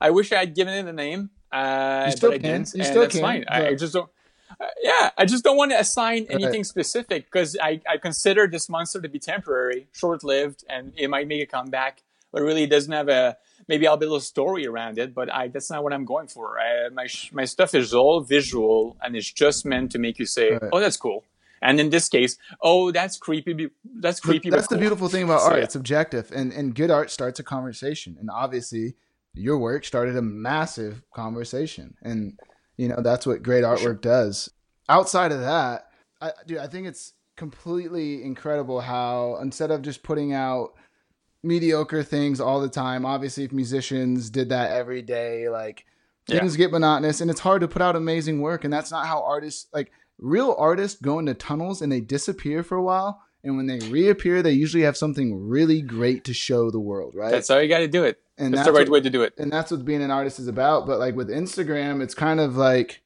I 0.00 0.10
wish 0.12 0.32
I 0.32 0.38
had 0.38 0.54
given 0.54 0.72
it 0.72 0.88
a 0.88 0.94
name, 0.94 1.28
uh, 1.52 2.04
You 2.06 2.12
still 2.12 2.30
but 2.30 2.34
I 2.34 2.38
can. 2.38 2.62
didn't, 2.64 2.74
You 2.74 2.84
still 2.84 3.02
that's 3.02 3.14
can, 3.14 3.22
fine. 3.22 3.44
I, 3.48 3.68
I 3.68 3.74
just 3.74 3.92
don't. 3.94 4.10
uh, 4.60 4.66
yeah, 4.82 5.10
I 5.18 5.24
just 5.24 5.44
don't 5.44 5.56
want 5.56 5.72
to 5.72 5.78
assign 5.78 6.26
anything 6.30 6.60
right. 6.60 6.66
specific 6.66 7.26
because 7.26 7.56
I, 7.60 7.80
I 7.88 7.96
consider 7.98 8.46
this 8.46 8.68
monster 8.68 9.00
to 9.00 9.08
be 9.08 9.18
temporary, 9.18 9.88
short 9.92 10.24
lived, 10.24 10.64
and 10.68 10.92
it 10.96 11.08
might 11.08 11.28
make 11.28 11.42
a 11.42 11.46
comeback, 11.46 12.02
but 12.32 12.42
really 12.42 12.64
it 12.64 12.70
doesn't 12.70 12.92
have 12.92 13.08
a. 13.08 13.36
Maybe 13.68 13.88
I'll 13.88 13.96
build 13.96 14.20
a 14.20 14.24
story 14.24 14.64
around 14.66 14.96
it, 14.98 15.12
but 15.12 15.32
I 15.32 15.48
that's 15.48 15.70
not 15.70 15.82
what 15.82 15.92
I'm 15.92 16.04
going 16.04 16.28
for. 16.28 16.58
I, 16.60 16.88
my 16.90 17.08
my 17.32 17.44
stuff 17.44 17.74
is 17.74 17.92
all 17.92 18.20
visual, 18.20 18.96
and 19.02 19.16
it's 19.16 19.30
just 19.30 19.66
meant 19.66 19.90
to 19.92 19.98
make 19.98 20.18
you 20.20 20.26
say, 20.26 20.52
right. 20.52 20.70
"Oh, 20.72 20.80
that's 20.80 20.96
cool." 20.96 21.24
And 21.62 21.80
in 21.80 21.90
this 21.90 22.08
case, 22.08 22.38
oh, 22.62 22.92
that's 22.92 23.16
creepy. 23.16 23.70
That's 23.98 24.20
creepy. 24.20 24.50
But 24.50 24.56
that's 24.56 24.68
the 24.68 24.78
beautiful 24.78 25.08
thing 25.08 25.24
about 25.24 25.40
so, 25.40 25.46
art. 25.48 25.58
Yeah. 25.58 25.64
It's 25.64 25.74
objective, 25.74 26.30
and 26.32 26.52
and 26.52 26.74
good 26.74 26.90
art 26.90 27.10
starts 27.10 27.40
a 27.40 27.42
conversation. 27.42 28.16
And 28.20 28.30
obviously, 28.30 28.94
your 29.36 29.58
work 29.58 29.84
started 29.84 30.16
a 30.16 30.22
massive 30.22 31.02
conversation, 31.14 31.94
and 32.02 32.38
you 32.76 32.88
know 32.88 33.00
that's 33.00 33.26
what 33.26 33.42
great 33.42 33.64
artwork 33.64 33.80
sure. 33.80 33.94
does. 33.94 34.50
Outside 34.88 35.32
of 35.32 35.40
that, 35.40 35.88
I, 36.20 36.32
dude, 36.46 36.58
I 36.58 36.66
think 36.66 36.86
it's 36.86 37.12
completely 37.36 38.22
incredible 38.22 38.80
how 38.80 39.38
instead 39.42 39.70
of 39.70 39.82
just 39.82 40.02
putting 40.02 40.32
out 40.32 40.74
mediocre 41.42 42.02
things 42.02 42.40
all 42.40 42.60
the 42.60 42.68
time, 42.68 43.04
obviously, 43.04 43.44
if 43.44 43.52
musicians 43.52 44.30
did 44.30 44.48
that 44.48 44.72
every 44.72 45.02
day, 45.02 45.48
like 45.48 45.84
things 46.26 46.54
yeah. 46.54 46.64
get 46.64 46.72
monotonous, 46.72 47.20
and 47.20 47.30
it's 47.30 47.40
hard 47.40 47.60
to 47.60 47.68
put 47.68 47.82
out 47.82 47.96
amazing 47.96 48.40
work. 48.40 48.64
And 48.64 48.72
that's 48.72 48.90
not 48.90 49.06
how 49.06 49.22
artists 49.22 49.66
like 49.72 49.92
real 50.18 50.54
artists 50.58 51.00
go 51.00 51.18
into 51.18 51.34
tunnels 51.34 51.82
and 51.82 51.92
they 51.92 52.00
disappear 52.00 52.62
for 52.62 52.76
a 52.76 52.82
while. 52.82 53.22
And 53.44 53.56
when 53.56 53.66
they 53.66 53.78
reappear, 53.88 54.42
they 54.42 54.52
usually 54.52 54.82
have 54.82 54.96
something 54.96 55.48
really 55.48 55.80
great 55.80 56.24
to 56.24 56.34
show 56.34 56.70
the 56.70 56.80
world, 56.80 57.14
right? 57.14 57.30
That's 57.30 57.46
how 57.46 57.58
you 57.58 57.68
got 57.68 57.78
to 57.78 57.88
do 57.88 58.02
it. 58.02 58.18
And 58.38 58.52
that's, 58.52 58.60
that's 58.60 58.68
the 58.68 58.72
right 58.72 58.88
what, 58.88 59.00
way 59.00 59.00
to 59.00 59.10
do 59.10 59.22
it. 59.22 59.34
And 59.38 59.50
that's 59.50 59.70
what 59.70 59.84
being 59.84 60.02
an 60.02 60.10
artist 60.10 60.38
is 60.38 60.48
about. 60.48 60.86
But 60.86 60.98
like 60.98 61.16
with 61.16 61.28
Instagram, 61.28 62.02
it's 62.02 62.14
kind 62.14 62.40
of 62.40 62.56
like 62.56 63.02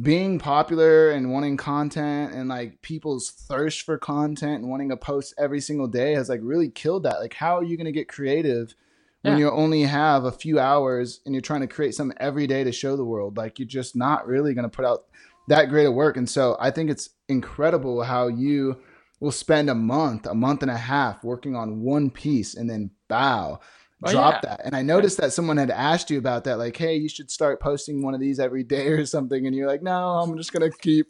being 0.00 0.38
popular 0.38 1.10
and 1.10 1.30
wanting 1.30 1.56
content 1.56 2.32
and 2.34 2.48
like 2.48 2.82
people's 2.82 3.30
thirst 3.30 3.82
for 3.82 3.96
content 3.96 4.62
and 4.62 4.70
wanting 4.70 4.88
to 4.88 4.96
post 4.96 5.34
every 5.38 5.60
single 5.60 5.86
day 5.86 6.14
has 6.14 6.28
like 6.28 6.40
really 6.42 6.68
killed 6.68 7.04
that. 7.04 7.20
Like, 7.20 7.34
how 7.34 7.58
are 7.58 7.64
you 7.64 7.76
going 7.76 7.84
to 7.86 7.92
get 7.92 8.08
creative 8.08 8.74
when 9.22 9.34
yeah. 9.34 9.44
you 9.44 9.50
only 9.50 9.82
have 9.82 10.24
a 10.24 10.32
few 10.32 10.58
hours 10.58 11.20
and 11.24 11.34
you're 11.34 11.42
trying 11.42 11.60
to 11.60 11.66
create 11.66 11.94
something 11.94 12.16
every 12.18 12.46
day 12.46 12.64
to 12.64 12.72
show 12.72 12.96
the 12.96 13.04
world? 13.04 13.36
Like, 13.36 13.58
you're 13.58 13.68
just 13.68 13.94
not 13.94 14.26
really 14.26 14.52
going 14.52 14.68
to 14.68 14.74
put 14.74 14.84
out 14.84 15.04
that 15.48 15.68
great 15.68 15.86
of 15.86 15.94
work. 15.94 16.16
And 16.16 16.28
so 16.28 16.56
I 16.58 16.70
think 16.70 16.90
it's 16.90 17.10
incredible 17.28 18.02
how 18.02 18.28
you 18.28 18.80
will 19.20 19.32
spend 19.32 19.70
a 19.70 19.74
month, 19.74 20.26
a 20.26 20.34
month 20.34 20.62
and 20.62 20.70
a 20.70 20.76
half 20.76 21.22
working 21.22 21.54
on 21.54 21.82
one 21.82 22.10
piece 22.10 22.54
and 22.54 22.68
then 22.68 22.90
bow, 23.08 23.60
oh, 24.06 24.12
drop 24.12 24.42
yeah. 24.42 24.50
that. 24.50 24.60
And 24.64 24.74
I 24.74 24.82
noticed 24.82 25.18
that 25.18 25.32
someone 25.32 25.56
had 25.56 25.70
asked 25.70 26.10
you 26.10 26.18
about 26.18 26.44
that, 26.44 26.58
like, 26.58 26.76
hey, 26.76 26.96
you 26.96 27.08
should 27.08 27.30
start 27.30 27.60
posting 27.60 28.02
one 28.02 28.14
of 28.14 28.20
these 28.20 28.38
every 28.38 28.62
day 28.62 28.88
or 28.88 29.06
something. 29.06 29.46
And 29.46 29.54
you're 29.54 29.68
like, 29.68 29.82
no, 29.82 30.18
I'm 30.18 30.36
just 30.36 30.52
gonna 30.52 30.70
keep 30.70 31.06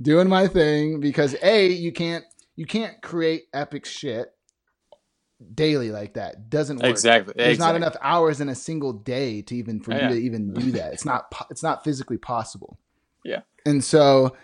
doing 0.00 0.28
my 0.28 0.48
thing 0.48 1.00
because 1.00 1.36
A, 1.42 1.68
you 1.68 1.92
can't 1.92 2.24
you 2.56 2.66
can't 2.66 3.00
create 3.02 3.44
epic 3.52 3.86
shit 3.86 4.32
daily 5.54 5.90
like 5.90 6.14
that 6.14 6.50
doesn't 6.50 6.78
work. 6.78 6.90
Exactly. 6.90 7.34
There's 7.36 7.54
exactly. 7.54 7.80
not 7.80 7.86
enough 7.86 7.96
hours 8.02 8.40
in 8.40 8.48
a 8.48 8.54
single 8.54 8.92
day 8.92 9.42
to 9.42 9.56
even 9.56 9.80
for 9.80 9.92
oh, 9.92 9.96
you 9.96 10.08
to 10.08 10.14
even 10.14 10.52
do 10.52 10.72
that. 10.72 10.92
It's 10.92 11.04
not 11.04 11.32
it's 11.50 11.62
not 11.62 11.84
physically 11.84 12.18
possible. 12.18 12.78
Yeah. 13.24 13.40
And 13.64 13.82
so, 13.82 14.36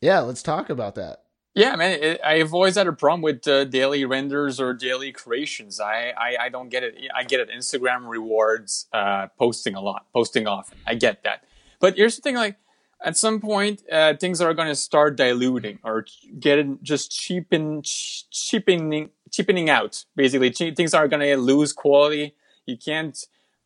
yeah, 0.00 0.20
let's 0.20 0.42
talk 0.42 0.70
about 0.70 0.94
that. 0.96 1.24
Yeah, 1.54 1.74
man, 1.76 1.98
it, 2.00 2.20
I've 2.24 2.54
always 2.54 2.76
had 2.76 2.86
a 2.86 2.92
problem 2.92 3.22
with 3.22 3.46
uh, 3.48 3.64
daily 3.64 4.04
renders 4.04 4.60
or 4.60 4.74
daily 4.74 5.12
creations. 5.12 5.80
I, 5.80 6.12
I, 6.16 6.36
I, 6.42 6.48
don't 6.50 6.68
get 6.68 6.84
it. 6.84 6.96
I 7.14 7.24
get 7.24 7.40
it. 7.40 7.50
Instagram 7.50 8.08
rewards 8.08 8.86
uh, 8.92 9.28
posting 9.38 9.74
a 9.74 9.80
lot, 9.80 10.06
posting 10.12 10.46
often. 10.46 10.78
I 10.86 10.94
get 10.94 11.24
that. 11.24 11.44
But 11.80 11.96
here's 11.96 12.16
the 12.16 12.22
thing: 12.22 12.36
like 12.36 12.56
at 13.02 13.16
some 13.16 13.40
point, 13.40 13.82
uh, 13.90 14.14
things 14.14 14.40
are 14.40 14.54
going 14.54 14.68
to 14.68 14.74
start 14.74 15.16
diluting 15.16 15.78
or 15.82 16.04
getting 16.38 16.78
just 16.82 17.10
cheapen, 17.10 17.82
cheapening, 17.82 19.10
cheapening 19.30 19.70
out. 19.70 20.04
Basically, 20.14 20.50
things 20.50 20.94
are 20.94 21.08
going 21.08 21.22
to 21.22 21.36
lose 21.36 21.72
quality. 21.72 22.34
You 22.66 22.76
can't 22.76 23.18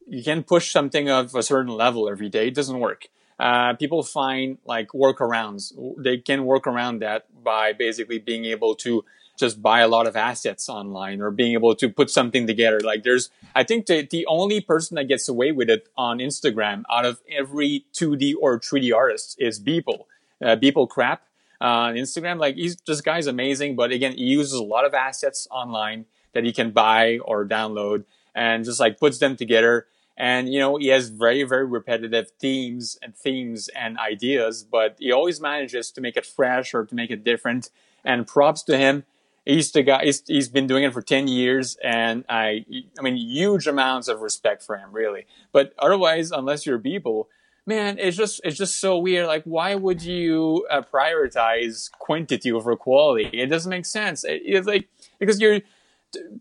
you 0.07 0.23
can't 0.23 0.47
push 0.47 0.73
something 0.73 1.11
of 1.11 1.35
a 1.35 1.43
certain 1.43 1.73
level 1.73 2.09
every 2.09 2.29
day. 2.29 2.49
It 2.49 2.55
doesn't 2.55 2.79
work 2.79 3.09
uh, 3.43 3.75
people 3.75 4.05
find 4.05 4.59
like 4.65 4.89
workarounds. 4.89 5.73
They 5.99 6.19
can 6.19 6.45
work 6.45 6.69
around 6.69 7.01
that 7.01 7.27
by 7.43 7.73
basically 7.73 8.19
being 8.19 8.45
able 8.45 8.75
to 8.77 9.05
just 9.39 9.63
buy 9.63 9.81
a 9.81 9.89
lot 9.89 10.07
of 10.07 10.15
assets 10.17 10.69
online 10.69 11.21
or 11.21 11.31
being 11.31 11.53
able 11.53 11.75
to 11.75 11.89
put 11.89 12.11
something 12.11 12.47
together. 12.47 12.81
Like 12.81 13.03
there's, 13.03 13.31
I 13.55 13.65
think 13.65 13.87
the, 13.87 14.07
the 14.09 14.27
only 14.27 14.61
person 14.61 14.95
that 14.97 15.05
gets 15.05 15.29
away 15.29 15.53
with 15.53 15.71
it 15.71 15.89
on 15.97 16.19
Instagram 16.19 16.83
out 16.91 17.07
of 17.07 17.21
every 17.31 17.87
2D 17.95 18.35
or 18.41 18.61
3D 18.61 18.95
artist 18.95 19.37
is 19.39 19.61
Beeple. 19.61 20.05
Uh, 20.41 20.57
Beeple 20.57 20.89
Crap 20.89 21.23
uh, 21.61 21.65
on 21.65 21.95
Instagram. 21.95 22.39
Like 22.39 22.57
he's, 22.57 22.77
this 22.87 23.01
guy's 23.01 23.27
amazing, 23.27 23.75
but 23.77 23.91
again, 23.91 24.13
he 24.13 24.25
uses 24.25 24.53
a 24.53 24.63
lot 24.63 24.85
of 24.85 24.93
assets 24.93 25.49
online 25.51 26.07
that 26.35 26.45
he 26.45 26.53
can 26.53 26.71
buy 26.71 27.19
or 27.25 27.47
download 27.47 28.05
and 28.35 28.65
just 28.65 28.81
like 28.81 28.99
puts 28.99 29.19
them 29.19 29.37
together 29.37 29.87
and 30.17 30.53
you 30.53 30.59
know 30.59 30.77
he 30.77 30.89
has 30.89 31.09
very 31.09 31.43
very 31.43 31.65
repetitive 31.65 32.31
themes 32.39 32.99
and 33.03 33.17
themes 33.17 33.69
and 33.69 33.99
ideas 33.99 34.63
but 34.63 34.97
he 34.99 35.11
always 35.11 35.41
manages 35.41 35.91
to 35.91 36.01
make 36.01 36.17
it 36.17 36.27
fresh 36.27 36.75
or 36.75 36.85
to 36.85 36.95
make 36.95 37.11
it 37.11 37.25
different. 37.25 37.71
And 38.05 38.27
props 38.27 38.65
to 38.65 38.77
him. 38.77 39.05
He's 39.47 39.71
the 39.71 39.85
guy 39.85 40.05
he's, 40.05 40.25
he's 40.27 40.49
been 40.49 40.67
doing 40.67 40.83
it 40.83 40.93
for 40.93 41.03
10 41.03 41.29
years 41.29 41.77
and 41.83 42.25
i 42.29 42.65
i 42.99 43.03
mean 43.03 43.17
huge 43.17 43.67
amounts 43.67 44.09
of 44.09 44.21
respect 44.21 44.63
for 44.63 44.77
him 44.77 44.91
really. 44.93 45.27
But 45.53 45.73
otherwise 45.79 46.31
unless 46.31 46.67
you're 46.67 46.79
Beeple 46.79 47.27
man 47.65 47.97
it's 47.99 48.17
just 48.17 48.41
it's 48.45 48.59
just 48.59 48.81
so 48.81 48.99
weird. 48.99 49.27
Like 49.27 49.45
why 49.45 49.75
would 49.75 50.03
you 50.03 50.67
uh, 50.71 50.83
prioritize 50.83 51.91
quantity 51.93 52.53
over 52.53 52.77
quality? 52.77 53.31
It 53.33 53.47
doesn't 53.47 53.71
make 53.71 53.87
sense. 53.87 54.25
It, 54.25 54.43
it's 54.45 54.67
like 54.67 54.89
because 55.19 55.41
you're 55.41 55.61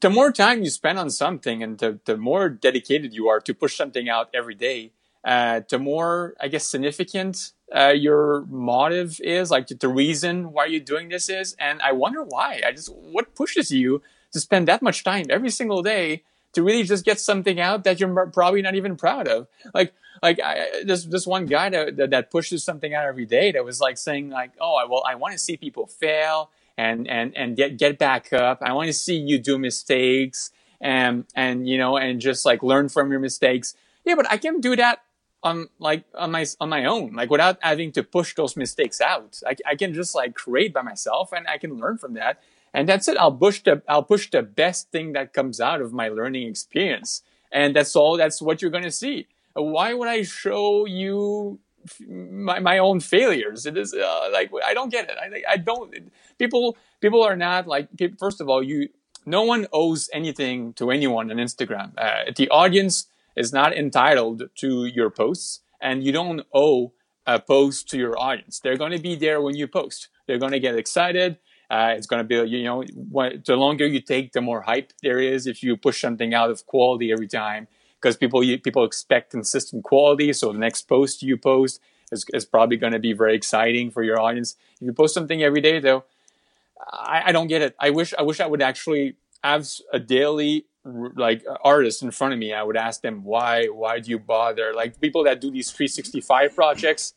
the 0.01 0.09
more 0.09 0.31
time 0.31 0.63
you 0.63 0.69
spend 0.69 0.99
on 0.99 1.09
something 1.09 1.63
and 1.63 1.77
the, 1.77 1.99
the 2.05 2.17
more 2.17 2.49
dedicated 2.49 3.13
you 3.13 3.27
are 3.29 3.39
to 3.41 3.53
push 3.53 3.75
something 3.75 4.09
out 4.09 4.29
every 4.33 4.55
day, 4.55 4.91
uh, 5.23 5.61
the 5.69 5.79
more, 5.79 6.33
I 6.39 6.47
guess, 6.47 6.67
significant 6.67 7.51
uh, 7.73 7.93
your 7.95 8.45
motive 8.49 9.19
is, 9.21 9.51
like 9.51 9.67
the 9.67 9.87
reason 9.87 10.51
why 10.51 10.65
you're 10.65 10.79
doing 10.79 11.09
this 11.09 11.29
is. 11.29 11.55
And 11.59 11.81
I 11.81 11.91
wonder 11.91 12.23
why. 12.23 12.61
I 12.65 12.71
just, 12.71 12.93
what 12.93 13.35
pushes 13.35 13.71
you 13.71 14.01
to 14.31 14.39
spend 14.39 14.67
that 14.67 14.81
much 14.81 15.03
time 15.03 15.27
every 15.29 15.49
single 15.49 15.81
day 15.81 16.23
to 16.53 16.63
really 16.63 16.83
just 16.83 17.05
get 17.05 17.19
something 17.19 17.59
out 17.59 17.83
that 17.85 17.99
you're 17.99 18.27
probably 18.27 18.61
not 18.61 18.75
even 18.75 18.97
proud 18.97 19.27
of? 19.27 19.47
Like, 19.73 19.93
like 20.21 20.39
I, 20.43 20.83
this 20.83 21.05
this 21.05 21.25
one 21.25 21.45
guy 21.45 21.69
that, 21.69 22.11
that, 22.11 22.29
pushes 22.29 22.63
something 22.63 22.93
out 22.93 23.05
every 23.05 23.25
day 23.25 23.51
that 23.51 23.65
was 23.65 23.79
like 23.79 23.97
saying 23.97 24.29
like, 24.29 24.51
oh, 24.59 24.85
well, 24.89 25.03
I 25.07 25.15
want 25.15 25.33
to 25.33 25.39
see 25.39 25.57
people 25.57 25.87
fail 25.87 26.51
and 26.81 27.07
and 27.07 27.37
and 27.37 27.55
get 27.55 27.77
get 27.77 27.99
back 27.99 28.33
up. 28.33 28.57
I 28.61 28.73
want 28.73 28.87
to 28.87 28.93
see 28.93 29.15
you 29.15 29.37
do 29.37 29.57
mistakes 29.59 30.51
and 30.79 31.25
and 31.35 31.69
you 31.69 31.77
know 31.77 31.97
and 31.97 32.19
just 32.19 32.45
like 32.45 32.63
learn 32.63 32.89
from 32.89 33.11
your 33.11 33.19
mistakes. 33.19 33.75
Yeah, 34.05 34.15
but 34.15 34.29
I 34.29 34.37
can 34.37 34.59
do 34.61 34.75
that 34.75 35.03
on 35.43 35.69
like 35.79 36.05
on 36.15 36.31
my 36.31 36.45
on 36.59 36.69
my 36.69 36.85
own, 36.85 37.13
like 37.13 37.29
without 37.29 37.57
having 37.61 37.91
to 37.93 38.03
push 38.03 38.33
those 38.35 38.57
mistakes 38.57 38.99
out. 38.99 39.39
I, 39.45 39.55
I 39.71 39.75
can 39.75 39.93
just 39.93 40.15
like 40.15 40.33
create 40.33 40.73
by 40.73 40.81
myself 40.81 41.31
and 41.31 41.47
I 41.47 41.57
can 41.57 41.77
learn 41.77 41.97
from 41.97 42.13
that. 42.15 42.41
And 42.73 42.87
that's 42.87 43.07
it. 43.07 43.17
I'll 43.17 43.39
push 43.45 43.61
the 43.61 43.83
I'll 43.87 44.07
push 44.13 44.29
the 44.31 44.41
best 44.41 44.91
thing 44.91 45.13
that 45.13 45.33
comes 45.33 45.61
out 45.61 45.81
of 45.81 45.93
my 45.93 46.09
learning 46.09 46.47
experience. 46.47 47.21
And 47.51 47.75
that's 47.75 47.95
all 47.95 48.17
that's 48.17 48.41
what 48.41 48.61
you're 48.61 48.71
gonna 48.71 48.91
see. 48.91 49.27
Why 49.53 49.93
would 49.93 50.07
I 50.07 50.23
show 50.23 50.85
you 50.85 51.59
my, 52.07 52.59
my 52.59 52.77
own 52.77 52.99
failures. 52.99 53.65
It 53.65 53.77
is 53.77 53.93
uh, 53.93 54.29
like 54.31 54.51
I 54.65 54.73
don't 54.73 54.89
get 54.89 55.09
it. 55.09 55.17
I 55.19 55.53
I 55.53 55.57
don't. 55.57 55.93
People 56.37 56.77
people 56.99 57.23
are 57.23 57.35
not 57.35 57.67
like. 57.67 57.89
First 58.19 58.41
of 58.41 58.49
all, 58.49 58.63
you 58.63 58.89
no 59.25 59.43
one 59.43 59.67
owes 59.71 60.09
anything 60.13 60.73
to 60.73 60.91
anyone 60.91 61.31
on 61.31 61.37
Instagram. 61.37 61.91
Uh, 61.97 62.31
the 62.35 62.49
audience 62.49 63.07
is 63.35 63.53
not 63.53 63.75
entitled 63.75 64.49
to 64.55 64.85
your 64.85 65.09
posts, 65.09 65.61
and 65.81 66.03
you 66.03 66.11
don't 66.11 66.41
owe 66.53 66.91
a 67.25 67.39
post 67.39 67.89
to 67.89 67.97
your 67.97 68.17
audience. 68.19 68.59
They're 68.59 68.77
going 68.77 68.91
to 68.91 69.01
be 69.01 69.15
there 69.15 69.41
when 69.41 69.55
you 69.55 69.67
post. 69.67 70.09
They're 70.27 70.39
going 70.39 70.51
to 70.53 70.59
get 70.59 70.75
excited. 70.75 71.37
Uh, 71.69 71.93
it's 71.95 72.07
going 72.07 72.19
to 72.19 72.27
be, 72.27 72.49
you 72.49 72.63
know, 72.63 72.83
what, 72.93 73.45
the 73.45 73.55
longer 73.55 73.85
you 73.85 74.01
take, 74.01 74.33
the 74.33 74.41
more 74.41 74.61
hype 74.61 74.91
there 75.01 75.19
is. 75.19 75.47
If 75.47 75.63
you 75.63 75.77
push 75.77 76.01
something 76.01 76.33
out 76.33 76.49
of 76.49 76.65
quality 76.65 77.11
every 77.13 77.29
time, 77.29 77.67
because 78.01 78.17
people 78.17 78.41
people 78.63 78.83
expect 78.83 79.31
consistent 79.31 79.83
quality. 79.83 80.33
So 80.33 80.51
the 80.51 80.59
next 80.59 80.83
post 80.83 81.21
you 81.21 81.37
post 81.37 81.79
is, 82.11 82.25
is 82.33 82.45
probably 82.45 82.77
going 82.77 82.93
to 82.93 82.99
be 82.99 83.13
very 83.13 83.35
exciting 83.35 83.91
for 83.91 84.03
your 84.03 84.19
audience. 84.19 84.55
If 84.75 84.87
you 84.87 84.93
post 84.93 85.13
something 85.13 85.43
every 85.43 85.61
day, 85.61 85.79
though, 85.79 86.05
I, 86.91 87.23
I 87.27 87.31
don't 87.31 87.47
get 87.47 87.61
it. 87.61 87.75
I 87.79 87.91
wish 87.91 88.13
I 88.17 88.23
wish 88.23 88.39
I 88.39 88.47
would 88.47 88.61
actually 88.61 89.15
have 89.43 89.67
a 89.93 89.99
daily 89.99 90.65
like 90.83 91.43
artist 91.63 92.01
in 92.01 92.09
front 92.11 92.33
of 92.33 92.39
me. 92.39 92.53
I 92.53 92.63
would 92.63 92.77
ask 92.77 93.01
them 93.01 93.23
why 93.23 93.65
why 93.67 93.99
do 93.99 94.09
you 94.09 94.19
bother? 94.19 94.73
Like 94.73 94.99
people 94.99 95.23
that 95.25 95.39
do 95.39 95.51
these 95.51 95.71
365 95.71 96.55
projects. 96.55 97.13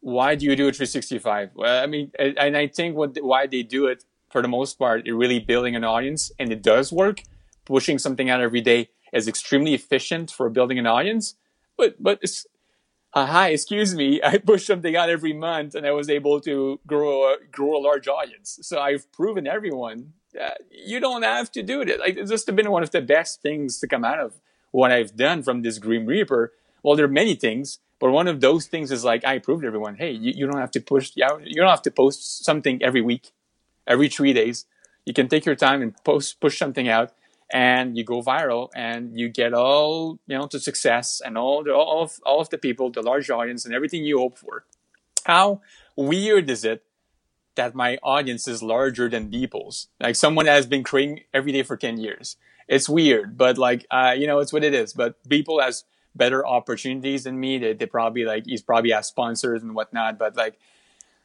Why 0.00 0.34
do 0.34 0.44
you 0.46 0.56
do 0.56 0.64
a 0.64 0.72
365? 0.72 1.50
Well, 1.54 1.82
I 1.82 1.86
mean, 1.86 2.10
and 2.18 2.56
I 2.56 2.66
think 2.66 2.96
what 2.96 3.16
why 3.22 3.46
they 3.46 3.62
do 3.62 3.86
it 3.86 4.04
for 4.30 4.42
the 4.42 4.48
most 4.48 4.78
part, 4.78 5.06
it 5.06 5.14
really 5.14 5.38
building 5.38 5.76
an 5.76 5.84
audience, 5.84 6.32
and 6.38 6.50
it 6.50 6.62
does 6.62 6.92
work. 6.92 7.22
Pushing 7.64 7.98
something 7.98 8.28
out 8.28 8.40
every 8.40 8.60
day 8.60 8.88
is 9.12 9.28
extremely 9.28 9.74
efficient 9.74 10.30
for 10.30 10.48
building 10.48 10.78
an 10.78 10.86
audience, 10.86 11.34
but 11.76 12.02
but 12.02 12.18
it's 12.22 12.46
uh, 13.14 13.26
hi, 13.26 13.48
excuse 13.48 13.94
me, 13.94 14.20
I 14.24 14.38
push 14.38 14.66
something 14.66 14.96
out 14.96 15.10
every 15.10 15.32
month 15.32 15.74
and 15.74 15.86
I 15.86 15.90
was 15.92 16.08
able 16.08 16.40
to 16.40 16.80
grow 16.86 17.34
a, 17.34 17.36
grow 17.50 17.76
a 17.76 17.82
large 17.82 18.08
audience. 18.08 18.58
So 18.62 18.80
I've 18.80 19.10
proven 19.12 19.46
everyone 19.46 20.14
that 20.32 20.62
you 20.70 20.98
don't 20.98 21.22
have 21.22 21.52
to 21.52 21.62
do 21.62 21.82
it. 21.82 22.00
Like, 22.00 22.16
it's 22.16 22.30
just 22.30 22.54
been 22.54 22.70
one 22.70 22.82
of 22.82 22.90
the 22.90 23.02
best 23.02 23.42
things 23.42 23.78
to 23.80 23.86
come 23.86 24.04
out 24.04 24.18
of 24.18 24.40
what 24.70 24.90
I've 24.90 25.14
done 25.14 25.42
from 25.42 25.60
this 25.60 25.78
Grim 25.78 26.06
Reaper. 26.06 26.52
Well, 26.82 26.96
there 26.96 27.04
are 27.04 27.08
many 27.08 27.34
things, 27.34 27.80
but 28.00 28.10
one 28.10 28.28
of 28.28 28.40
those 28.40 28.66
things 28.66 28.90
is 28.90 29.04
like, 29.04 29.26
I 29.26 29.38
proved 29.38 29.64
everyone, 29.64 29.96
hey, 29.96 30.12
you, 30.12 30.32
you 30.34 30.46
don't 30.46 30.60
have 30.60 30.70
to 30.70 30.80
push, 30.80 31.12
you 31.14 31.26
don't 31.26 31.68
have 31.68 31.82
to 31.82 31.90
post 31.90 32.44
something 32.44 32.82
every 32.82 33.02
week, 33.02 33.32
every 33.86 34.08
three 34.08 34.32
days. 34.32 34.64
You 35.04 35.12
can 35.12 35.28
take 35.28 35.44
your 35.44 35.54
time 35.54 35.82
and 35.82 35.94
post, 36.02 36.40
push 36.40 36.58
something 36.58 36.88
out 36.88 37.12
and 37.52 37.98
you 37.98 38.02
go 38.02 38.22
viral 38.22 38.70
and 38.74 39.18
you 39.18 39.28
get 39.28 39.52
all 39.52 40.18
you 40.26 40.36
know 40.36 40.46
to 40.46 40.58
success 40.58 41.20
and 41.24 41.36
all 41.36 41.62
the, 41.62 41.72
all 41.72 42.02
of, 42.02 42.18
all 42.24 42.40
of 42.40 42.48
the 42.48 42.58
people 42.58 42.90
the 42.90 43.02
large 43.02 43.28
audience 43.30 43.64
and 43.64 43.74
everything 43.74 44.04
you 44.04 44.18
hope 44.18 44.38
for. 44.38 44.64
How 45.24 45.60
weird 45.94 46.48
is 46.50 46.64
it 46.64 46.84
that 47.54 47.74
my 47.74 47.98
audience 48.02 48.48
is 48.48 48.62
larger 48.62 49.08
than 49.08 49.30
Beeple's? 49.30 49.88
Like 50.00 50.16
someone 50.16 50.46
has 50.46 50.66
been 50.66 50.82
creating 50.82 51.20
every 51.34 51.52
day 51.52 51.62
for 51.62 51.76
10 51.76 51.98
years. 51.98 52.36
It's 52.66 52.88
weird 52.88 53.36
but 53.36 53.58
like 53.58 53.86
uh, 53.90 54.14
you 54.16 54.26
know 54.26 54.38
it's 54.38 54.52
what 54.52 54.64
it 54.64 54.72
is. 54.72 54.94
But 54.94 55.22
Beeple 55.28 55.62
has 55.62 55.84
better 56.14 56.46
opportunities 56.46 57.24
than 57.24 57.38
me. 57.38 57.58
They, 57.58 57.74
they 57.74 57.86
probably 57.86 58.24
like 58.24 58.46
he's 58.46 58.62
probably 58.62 58.92
has 58.92 59.08
sponsors 59.08 59.62
and 59.62 59.74
whatnot 59.74 60.18
but 60.18 60.36
like 60.36 60.58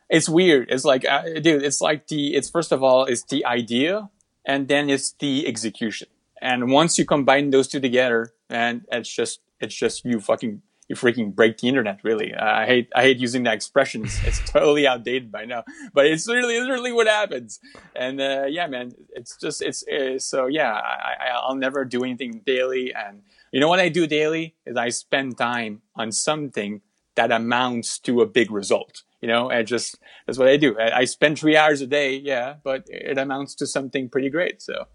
it's 0.09 0.27
weird. 0.27 0.69
It's 0.71 0.83
like 0.83 1.05
uh, 1.05 1.23
dude 1.39 1.63
it's 1.63 1.79
like 1.79 2.07
the 2.07 2.35
it's 2.35 2.49
first 2.49 2.73
of 2.73 2.83
all 2.83 3.05
it's 3.05 3.23
the 3.23 3.45
idea 3.45 4.09
and 4.45 4.67
then 4.67 4.89
it's 4.89 5.13
the 5.13 5.47
execution 5.47 6.09
and 6.41 6.71
once 6.71 6.97
you 6.97 7.05
combine 7.05 7.49
those 7.49 7.67
two 7.67 7.79
together, 7.79 8.33
and 8.49 8.85
it's 8.91 9.09
just 9.09 9.41
it's 9.59 9.75
just 9.75 10.05
you 10.05 10.19
fucking 10.19 10.61
you 10.87 10.95
freaking 10.95 11.33
break 11.33 11.57
the 11.57 11.67
internet. 11.67 11.99
Really, 12.03 12.33
uh, 12.33 12.45
I 12.45 12.65
hate 12.65 12.89
I 12.95 13.01
hate 13.01 13.17
using 13.17 13.43
that 13.43 13.53
expression. 13.53 14.05
It's, 14.05 14.23
it's 14.25 14.51
totally 14.51 14.87
outdated 14.87 15.31
by 15.31 15.45
now, 15.45 15.63
but 15.93 16.05
it's 16.05 16.27
literally 16.27 16.59
literally 16.59 16.91
what 16.91 17.07
happens. 17.07 17.59
And 17.95 18.21
uh, 18.21 18.45
yeah, 18.47 18.67
man, 18.67 18.93
it's 19.11 19.37
just 19.37 19.61
it's, 19.61 19.83
so 20.25 20.47
yeah. 20.47 20.73
I, 20.73 21.29
I'll 21.33 21.55
never 21.55 21.85
do 21.85 22.03
anything 22.03 22.41
daily, 22.45 22.93
and 22.93 23.21
you 23.51 23.59
know 23.59 23.67
what 23.67 23.79
I 23.79 23.89
do 23.89 24.07
daily 24.07 24.55
is 24.65 24.77
I 24.77 24.89
spend 24.89 25.37
time 25.37 25.81
on 25.95 26.11
something 26.11 26.81
that 27.15 27.31
amounts 27.31 27.99
to 27.99 28.21
a 28.21 28.25
big 28.25 28.51
result. 28.51 29.03
You 29.21 29.27
know, 29.27 29.49
and 29.49 29.67
just 29.67 29.97
that's 30.27 30.37
what 30.37 30.47
I 30.47 30.57
do. 30.57 30.77
I, 30.77 30.99
I 30.99 31.05
spend 31.05 31.39
three 31.39 31.57
hours 31.57 31.81
a 31.81 31.87
day, 31.87 32.15
yeah, 32.15 32.55
but 32.63 32.83
it 32.87 33.17
amounts 33.17 33.55
to 33.55 33.65
something 33.65 34.09
pretty 34.09 34.29
great. 34.29 34.61
So 34.61 34.85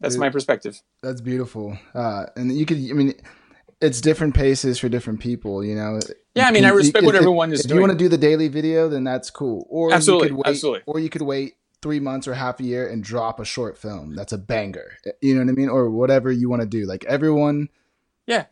that's 0.00 0.14
Dude, 0.14 0.20
my 0.20 0.30
perspective. 0.30 0.80
That's 1.02 1.20
beautiful. 1.20 1.78
Uh, 1.94 2.26
and 2.36 2.52
you 2.52 2.66
could, 2.66 2.78
I 2.78 2.94
mean, 2.94 3.14
it's 3.80 4.00
different 4.00 4.34
paces 4.34 4.78
for 4.78 4.88
different 4.88 5.20
people, 5.20 5.64
you 5.64 5.74
know. 5.74 6.00
Yeah, 6.34 6.46
I 6.46 6.52
mean, 6.52 6.64
I 6.64 6.70
respect 6.70 7.04
what 7.04 7.14
everyone 7.14 7.52
is 7.52 7.60
if 7.60 7.68
doing. 7.68 7.76
If 7.76 7.80
you 7.80 7.88
want 7.88 7.98
to 7.98 8.04
do 8.04 8.08
the 8.08 8.18
daily 8.18 8.48
video, 8.48 8.88
then 8.88 9.04
that's 9.04 9.30
cool. 9.30 9.66
Or 9.68 9.92
absolutely, 9.92 10.28
you 10.28 10.34
could 10.34 10.38
wait, 10.38 10.50
absolutely. 10.50 10.82
Or 10.86 11.00
you 11.00 11.08
could 11.08 11.22
wait 11.22 11.54
three 11.82 12.00
months 12.00 12.28
or 12.28 12.34
half 12.34 12.60
a 12.60 12.62
year 12.62 12.86
and 12.88 13.02
drop 13.02 13.40
a 13.40 13.44
short 13.44 13.78
film. 13.78 14.14
That's 14.14 14.32
a 14.32 14.38
banger. 14.38 14.98
You 15.20 15.34
know 15.34 15.40
what 15.40 15.50
I 15.50 15.52
mean? 15.52 15.68
Or 15.68 15.90
whatever 15.90 16.30
you 16.30 16.48
want 16.48 16.62
to 16.62 16.68
do. 16.68 16.86
Like 16.86 17.04
everyone. 17.06 17.68
Yeah, 18.26 18.46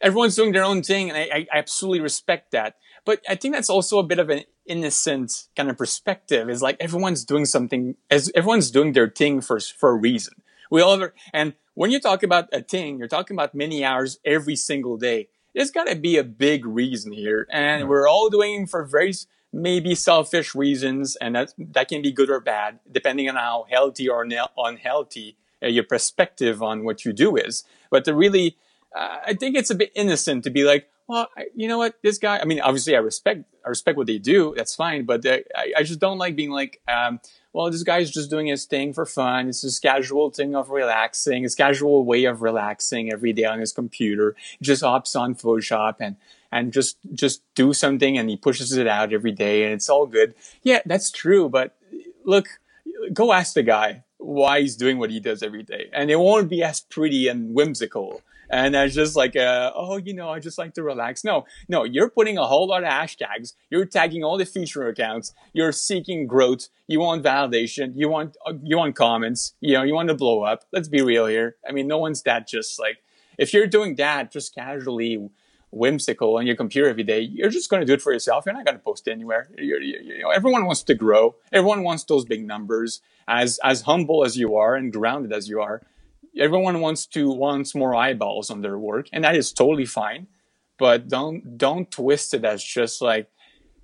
everyone's 0.00 0.34
doing 0.34 0.52
their 0.52 0.64
own 0.64 0.82
thing, 0.82 1.10
and 1.10 1.18
I, 1.18 1.46
I 1.52 1.58
absolutely 1.58 2.00
respect 2.00 2.52
that. 2.52 2.76
But 3.04 3.22
I 3.28 3.34
think 3.34 3.54
that's 3.54 3.70
also 3.70 3.98
a 3.98 4.02
bit 4.02 4.18
of 4.18 4.28
an 4.28 4.44
innocent 4.66 5.48
kind 5.56 5.70
of 5.70 5.76
perspective. 5.76 6.48
Is 6.48 6.62
like 6.62 6.76
everyone's 6.80 7.24
doing 7.24 7.44
something, 7.44 7.96
as 8.10 8.32
everyone's 8.34 8.70
doing 8.70 8.92
their 8.92 9.08
thing 9.08 9.40
for 9.40 9.60
for 9.60 9.90
a 9.90 9.96
reason. 9.96 10.34
We 10.70 10.80
all 10.80 11.08
and 11.32 11.54
when 11.74 11.90
you 11.90 12.00
talk 12.00 12.22
about 12.22 12.48
a 12.52 12.62
thing, 12.62 12.98
you're 12.98 13.08
talking 13.08 13.34
about 13.36 13.54
many 13.54 13.84
hours 13.84 14.18
every 14.24 14.56
single 14.56 14.96
day. 14.96 15.28
There's 15.54 15.70
got 15.70 15.88
to 15.88 15.96
be 15.96 16.16
a 16.16 16.24
big 16.24 16.64
reason 16.64 17.12
here, 17.12 17.46
and 17.50 17.88
we're 17.88 18.08
all 18.08 18.30
doing 18.30 18.66
for 18.66 18.84
very 18.84 19.12
maybe 19.52 19.96
selfish 19.96 20.54
reasons, 20.54 21.16
and 21.16 21.34
that 21.34 21.52
that 21.58 21.88
can 21.88 22.02
be 22.02 22.12
good 22.12 22.30
or 22.30 22.40
bad 22.40 22.78
depending 22.90 23.28
on 23.28 23.34
how 23.34 23.66
healthy 23.68 24.08
or 24.08 24.26
unhealthy 24.56 25.36
uh, 25.62 25.66
your 25.66 25.84
perspective 25.84 26.62
on 26.62 26.84
what 26.84 27.04
you 27.04 27.12
do 27.12 27.36
is. 27.36 27.64
But 27.90 28.04
to 28.04 28.14
really, 28.14 28.56
uh, 28.96 29.18
I 29.26 29.34
think 29.34 29.56
it's 29.56 29.70
a 29.70 29.74
bit 29.74 29.90
innocent 29.94 30.44
to 30.44 30.50
be 30.50 30.62
like, 30.62 30.88
well, 31.08 31.28
you 31.56 31.66
know 31.66 31.78
what, 31.78 31.96
this 32.02 32.18
guy. 32.18 32.38
I 32.38 32.44
mean, 32.44 32.60
obviously, 32.60 32.94
I 32.94 33.00
respect 33.00 33.44
I 33.66 33.68
respect 33.68 33.98
what 33.98 34.06
they 34.06 34.18
do. 34.18 34.54
That's 34.56 34.76
fine, 34.76 35.04
but 35.04 35.26
uh, 35.26 35.38
I, 35.56 35.72
I 35.78 35.82
just 35.82 35.98
don't 35.98 36.18
like 36.18 36.36
being 36.36 36.50
like. 36.50 36.80
Um, 36.86 37.20
well, 37.52 37.70
this 37.70 37.82
guy's 37.82 38.10
just 38.10 38.30
doing 38.30 38.46
his 38.46 38.64
thing 38.64 38.92
for 38.92 39.04
fun. 39.04 39.48
It's 39.48 39.62
his 39.62 39.78
casual 39.78 40.30
thing 40.30 40.54
of 40.54 40.70
relaxing, 40.70 41.42
his 41.42 41.54
casual 41.54 42.04
way 42.04 42.24
of 42.24 42.42
relaxing 42.42 43.12
every 43.12 43.32
day 43.32 43.44
on 43.44 43.58
his 43.58 43.72
computer. 43.72 44.36
He 44.58 44.64
just 44.64 44.82
hops 44.82 45.16
on 45.16 45.34
Photoshop 45.34 45.96
and, 45.98 46.16
and 46.52 46.72
just, 46.72 46.98
just 47.12 47.42
do 47.54 47.72
something 47.72 48.16
and 48.16 48.30
he 48.30 48.36
pushes 48.36 48.72
it 48.72 48.86
out 48.86 49.12
every 49.12 49.32
day 49.32 49.64
and 49.64 49.74
it's 49.74 49.90
all 49.90 50.06
good. 50.06 50.34
Yeah, 50.62 50.80
that's 50.86 51.10
true. 51.10 51.48
But 51.48 51.76
look, 52.24 52.46
go 53.12 53.32
ask 53.32 53.54
the 53.54 53.62
guy 53.62 54.04
why 54.18 54.60
he's 54.60 54.76
doing 54.76 54.98
what 54.98 55.10
he 55.10 55.18
does 55.18 55.42
every 55.42 55.62
day. 55.62 55.88
And 55.92 56.10
it 56.10 56.20
won't 56.20 56.50
be 56.50 56.62
as 56.62 56.80
pretty 56.80 57.26
and 57.26 57.54
whimsical 57.54 58.22
and 58.50 58.74
that's 58.74 58.94
just 58.94 59.16
like, 59.16 59.36
uh, 59.36 59.72
oh, 59.74 59.96
you 59.96 60.12
know, 60.12 60.28
I 60.28 60.40
just 60.40 60.58
like 60.58 60.74
to 60.74 60.82
relax. 60.82 61.24
No, 61.24 61.46
no, 61.68 61.84
you're 61.84 62.10
putting 62.10 62.36
a 62.36 62.46
whole 62.46 62.66
lot 62.66 62.82
of 62.82 62.90
hashtags. 62.90 63.54
You're 63.70 63.86
tagging 63.86 64.24
all 64.24 64.36
the 64.36 64.44
feature 64.44 64.86
accounts. 64.88 65.32
You're 65.52 65.72
seeking 65.72 66.26
growth. 66.26 66.68
You 66.86 67.00
want 67.00 67.22
validation. 67.22 67.92
You 67.96 68.08
want, 68.08 68.36
uh, 68.44 68.54
you 68.62 68.76
want 68.76 68.96
comments. 68.96 69.54
You 69.60 69.74
know, 69.74 69.82
you 69.82 69.94
want 69.94 70.08
to 70.08 70.14
blow 70.14 70.42
up. 70.42 70.64
Let's 70.72 70.88
be 70.88 71.00
real 71.02 71.26
here. 71.26 71.56
I 71.66 71.72
mean, 71.72 71.86
no 71.86 71.98
one's 71.98 72.22
that 72.22 72.48
just 72.48 72.78
like, 72.78 72.98
if 73.38 73.54
you're 73.54 73.66
doing 73.66 73.94
that 73.96 74.32
just 74.32 74.54
casually, 74.54 75.30
whimsical 75.72 76.36
on 76.36 76.46
your 76.46 76.56
computer 76.56 76.88
every 76.88 77.04
day, 77.04 77.20
you're 77.20 77.48
just 77.48 77.70
going 77.70 77.80
to 77.80 77.86
do 77.86 77.92
it 77.92 78.02
for 78.02 78.12
yourself. 78.12 78.44
You're 78.44 78.54
not 78.54 78.64
going 78.64 78.76
to 78.76 78.82
post 78.82 79.06
anywhere. 79.08 79.48
You're, 79.56 79.80
you're, 79.80 80.02
you 80.02 80.22
know, 80.22 80.30
everyone 80.30 80.64
wants 80.64 80.82
to 80.84 80.94
grow. 80.94 81.36
Everyone 81.52 81.82
wants 81.82 82.04
those 82.04 82.24
big 82.24 82.46
numbers. 82.46 83.00
As 83.28 83.60
as 83.62 83.82
humble 83.82 84.24
as 84.24 84.36
you 84.36 84.56
are 84.56 84.74
and 84.74 84.92
grounded 84.92 85.32
as 85.32 85.48
you 85.48 85.60
are, 85.60 85.82
everyone 86.38 86.80
wants 86.80 87.06
to 87.06 87.30
wants 87.30 87.74
more 87.74 87.94
eyeballs 87.94 88.50
on 88.50 88.62
their 88.62 88.78
work, 88.78 89.08
and 89.12 89.24
that 89.24 89.34
is 89.34 89.52
totally 89.52 89.86
fine. 89.86 90.26
But 90.78 91.08
don't 91.08 91.58
don't 91.58 91.90
twist 91.90 92.34
it 92.34 92.44
as 92.44 92.64
just 92.64 93.02
like, 93.02 93.28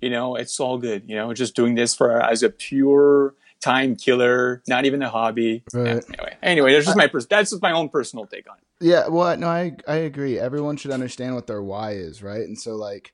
you 0.01 0.09
know, 0.09 0.35
it's 0.35 0.59
all 0.59 0.77
good. 0.77 1.03
You 1.07 1.15
know, 1.15 1.33
just 1.33 1.55
doing 1.55 1.75
this 1.75 1.95
for 1.95 2.21
as 2.21 2.43
a 2.43 2.49
pure 2.49 3.35
time 3.59 3.95
killer, 3.95 4.63
not 4.67 4.85
even 4.85 5.01
a 5.01 5.09
hobby. 5.09 5.63
Right. 5.73 6.03
Anyway, 6.07 6.37
anyway, 6.41 6.73
that's 6.73 6.85
just 6.85 6.97
my 6.97 7.07
pers- 7.07 7.27
that's 7.27 7.51
just 7.51 7.61
my 7.61 7.71
own 7.71 7.89
personal 7.89 8.25
take 8.25 8.49
on 8.49 8.57
it. 8.57 8.85
Yeah, 8.85 9.07
well, 9.07 9.35
no, 9.37 9.47
I 9.47 9.75
I 9.87 9.95
agree. 9.95 10.39
Everyone 10.39 10.77
should 10.77 10.91
understand 10.91 11.35
what 11.35 11.47
their 11.47 11.61
why 11.61 11.91
is, 11.91 12.23
right? 12.23 12.41
And 12.41 12.57
so 12.57 12.75
like. 12.75 13.13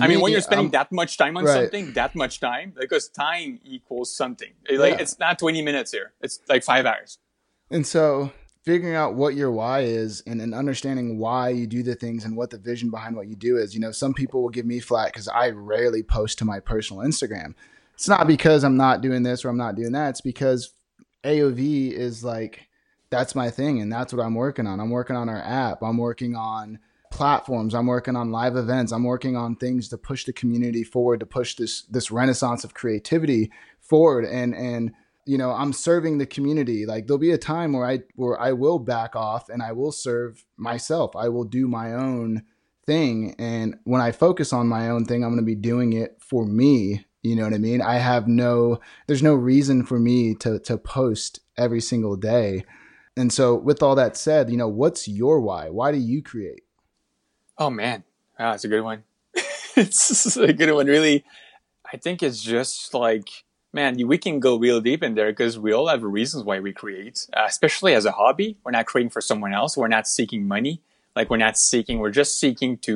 I 0.00 0.08
mean, 0.08 0.20
when 0.20 0.32
you're 0.32 0.40
spending 0.40 0.66
um, 0.66 0.70
that 0.72 0.90
much 0.90 1.16
time 1.16 1.36
on 1.36 1.44
right. 1.44 1.60
something, 1.60 1.92
that 1.92 2.16
much 2.16 2.40
time, 2.40 2.72
because 2.76 3.08
time 3.08 3.60
equals 3.62 4.12
something. 4.12 4.50
Like 4.68 4.94
yeah. 4.94 5.00
it's 5.00 5.16
not 5.20 5.38
20 5.38 5.62
minutes 5.62 5.92
here; 5.92 6.12
it's 6.20 6.40
like 6.48 6.64
five 6.64 6.86
hours. 6.86 7.18
And 7.70 7.86
so 7.86 8.32
figuring 8.66 8.96
out 8.96 9.14
what 9.14 9.36
your 9.36 9.52
why 9.52 9.80
is 9.82 10.24
and, 10.26 10.42
and 10.42 10.52
understanding 10.52 11.18
why 11.18 11.48
you 11.48 11.68
do 11.68 11.84
the 11.84 11.94
things 11.94 12.24
and 12.24 12.36
what 12.36 12.50
the 12.50 12.58
vision 12.58 12.90
behind 12.90 13.14
what 13.14 13.28
you 13.28 13.36
do 13.36 13.56
is. 13.56 13.72
You 13.72 13.80
know, 13.80 13.92
some 13.92 14.12
people 14.12 14.42
will 14.42 14.50
give 14.50 14.66
me 14.66 14.80
flat 14.80 15.12
because 15.12 15.28
I 15.28 15.50
rarely 15.50 16.02
post 16.02 16.38
to 16.38 16.44
my 16.44 16.58
personal 16.58 17.04
Instagram. 17.04 17.54
It's 17.94 18.08
not 18.08 18.26
because 18.26 18.64
I'm 18.64 18.76
not 18.76 19.02
doing 19.02 19.22
this 19.22 19.44
or 19.44 19.50
I'm 19.50 19.56
not 19.56 19.76
doing 19.76 19.92
that. 19.92 20.10
It's 20.10 20.20
because 20.20 20.74
AOV 21.24 21.92
is 21.92 22.24
like, 22.24 22.66
that's 23.08 23.36
my 23.36 23.50
thing 23.50 23.80
and 23.80 23.90
that's 23.90 24.12
what 24.12 24.22
I'm 24.22 24.34
working 24.34 24.66
on. 24.66 24.80
I'm 24.80 24.90
working 24.90 25.14
on 25.14 25.28
our 25.28 25.42
app. 25.42 25.80
I'm 25.82 25.96
working 25.96 26.34
on 26.34 26.80
platforms. 27.12 27.72
I'm 27.72 27.86
working 27.86 28.16
on 28.16 28.32
live 28.32 28.56
events. 28.56 28.90
I'm 28.90 29.04
working 29.04 29.36
on 29.36 29.54
things 29.54 29.88
to 29.90 29.96
push 29.96 30.24
the 30.24 30.32
community 30.32 30.82
forward, 30.82 31.20
to 31.20 31.26
push 31.26 31.54
this 31.54 31.82
this 31.82 32.10
renaissance 32.10 32.64
of 32.64 32.74
creativity 32.74 33.52
forward. 33.78 34.24
And 34.24 34.56
and 34.56 34.92
you 35.26 35.36
know 35.36 35.50
i'm 35.50 35.72
serving 35.72 36.18
the 36.18 36.26
community. 36.26 36.86
Like 36.86 37.06
there'll 37.06 37.18
be 37.18 37.32
a 37.32 37.38
time 37.38 37.72
where 37.72 37.86
i 37.86 38.00
where 38.14 38.40
i 38.40 38.52
will 38.52 38.78
back 38.78 39.14
off 39.14 39.48
and 39.48 39.62
i 39.62 39.72
will 39.72 39.92
serve 39.92 40.44
myself. 40.56 41.14
I 41.14 41.28
will 41.28 41.44
do 41.44 41.68
my 41.68 41.92
own 41.92 42.44
thing. 42.86 43.34
And 43.38 43.76
when 43.84 44.00
i 44.00 44.12
focus 44.12 44.52
on 44.52 44.68
my 44.68 44.88
own 44.88 45.04
thing 45.04 45.24
i'm 45.24 45.30
going 45.30 45.42
to 45.42 45.46
be 45.46 45.54
doing 45.54 45.92
it 45.92 46.16
for 46.20 46.46
me. 46.46 47.04
You 47.22 47.36
know 47.36 47.42
what 47.42 47.54
i 47.54 47.58
mean? 47.58 47.82
I 47.82 47.96
have 47.96 48.28
no 48.28 48.80
there's 49.06 49.22
no 49.22 49.34
reason 49.34 49.84
for 49.84 49.98
me 49.98 50.34
to 50.36 50.58
to 50.60 50.78
post 50.78 51.40
every 51.58 51.80
single 51.80 52.16
day. 52.16 52.64
And 53.18 53.32
so 53.32 53.54
with 53.54 53.82
all 53.82 53.94
that 53.96 54.16
said 54.16 54.50
you 54.50 54.56
know 54.56 54.68
what's 54.68 55.08
your 55.08 55.40
why? 55.40 55.68
Why 55.68 55.92
do 55.92 55.98
you 55.98 56.22
create? 56.22 56.62
Oh 57.58 57.70
man. 57.70 58.04
That's 58.38 58.64
a 58.64 58.68
good 58.68 58.82
one. 58.82 59.04
It's 59.78 60.36
a 60.38 60.54
good 60.54 60.72
one. 60.72 60.86
Really 60.86 61.24
i 61.92 61.96
think 61.96 62.22
it's 62.22 62.42
just 62.42 62.94
like 62.94 63.44
man, 63.76 63.92
we 64.12 64.18
can 64.18 64.40
go 64.40 64.52
real 64.66 64.80
deep 64.80 65.02
in 65.06 65.14
there 65.18 65.30
because 65.30 65.54
we 65.66 65.70
all 65.76 65.88
have 65.92 66.02
reasons 66.02 66.42
why 66.48 66.56
we 66.66 66.72
create, 66.72 67.16
uh, 67.36 67.44
especially 67.46 67.92
as 67.94 68.04
a 68.06 68.14
hobby. 68.20 68.56
We're 68.64 68.76
not 68.78 68.86
creating 68.90 69.10
for 69.16 69.20
someone 69.30 69.54
else. 69.60 69.76
We're 69.76 69.96
not 69.98 70.06
seeking 70.08 70.42
money. 70.56 70.74
Like 71.14 71.30
we're 71.30 71.44
not 71.48 71.56
seeking, 71.56 71.98
we're 72.00 72.18
just 72.22 72.32
seeking 72.40 72.78
to, 72.86 72.94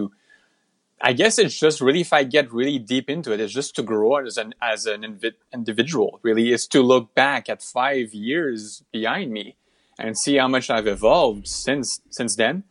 I 1.00 1.12
guess 1.20 1.38
it's 1.38 1.58
just 1.58 1.80
really, 1.80 2.02
if 2.08 2.12
I 2.12 2.22
get 2.24 2.52
really 2.52 2.78
deep 2.78 3.08
into 3.14 3.32
it, 3.32 3.40
it's 3.40 3.52
just 3.52 3.76
to 3.76 3.82
grow 3.82 4.16
as 4.16 4.36
an, 4.36 4.54
as 4.60 4.86
an 4.86 5.00
invi- 5.02 5.40
individual 5.58 6.10
really 6.22 6.46
is 6.52 6.66
to 6.74 6.82
look 6.82 7.14
back 7.14 7.42
at 7.48 7.62
five 7.62 8.08
years 8.12 8.82
behind 8.92 9.32
me 9.32 9.56
and 9.98 10.18
see 10.18 10.36
how 10.36 10.48
much 10.48 10.70
I've 10.70 10.86
evolved 10.86 11.46
since, 11.46 12.00
since 12.10 12.32
then. 12.36 12.64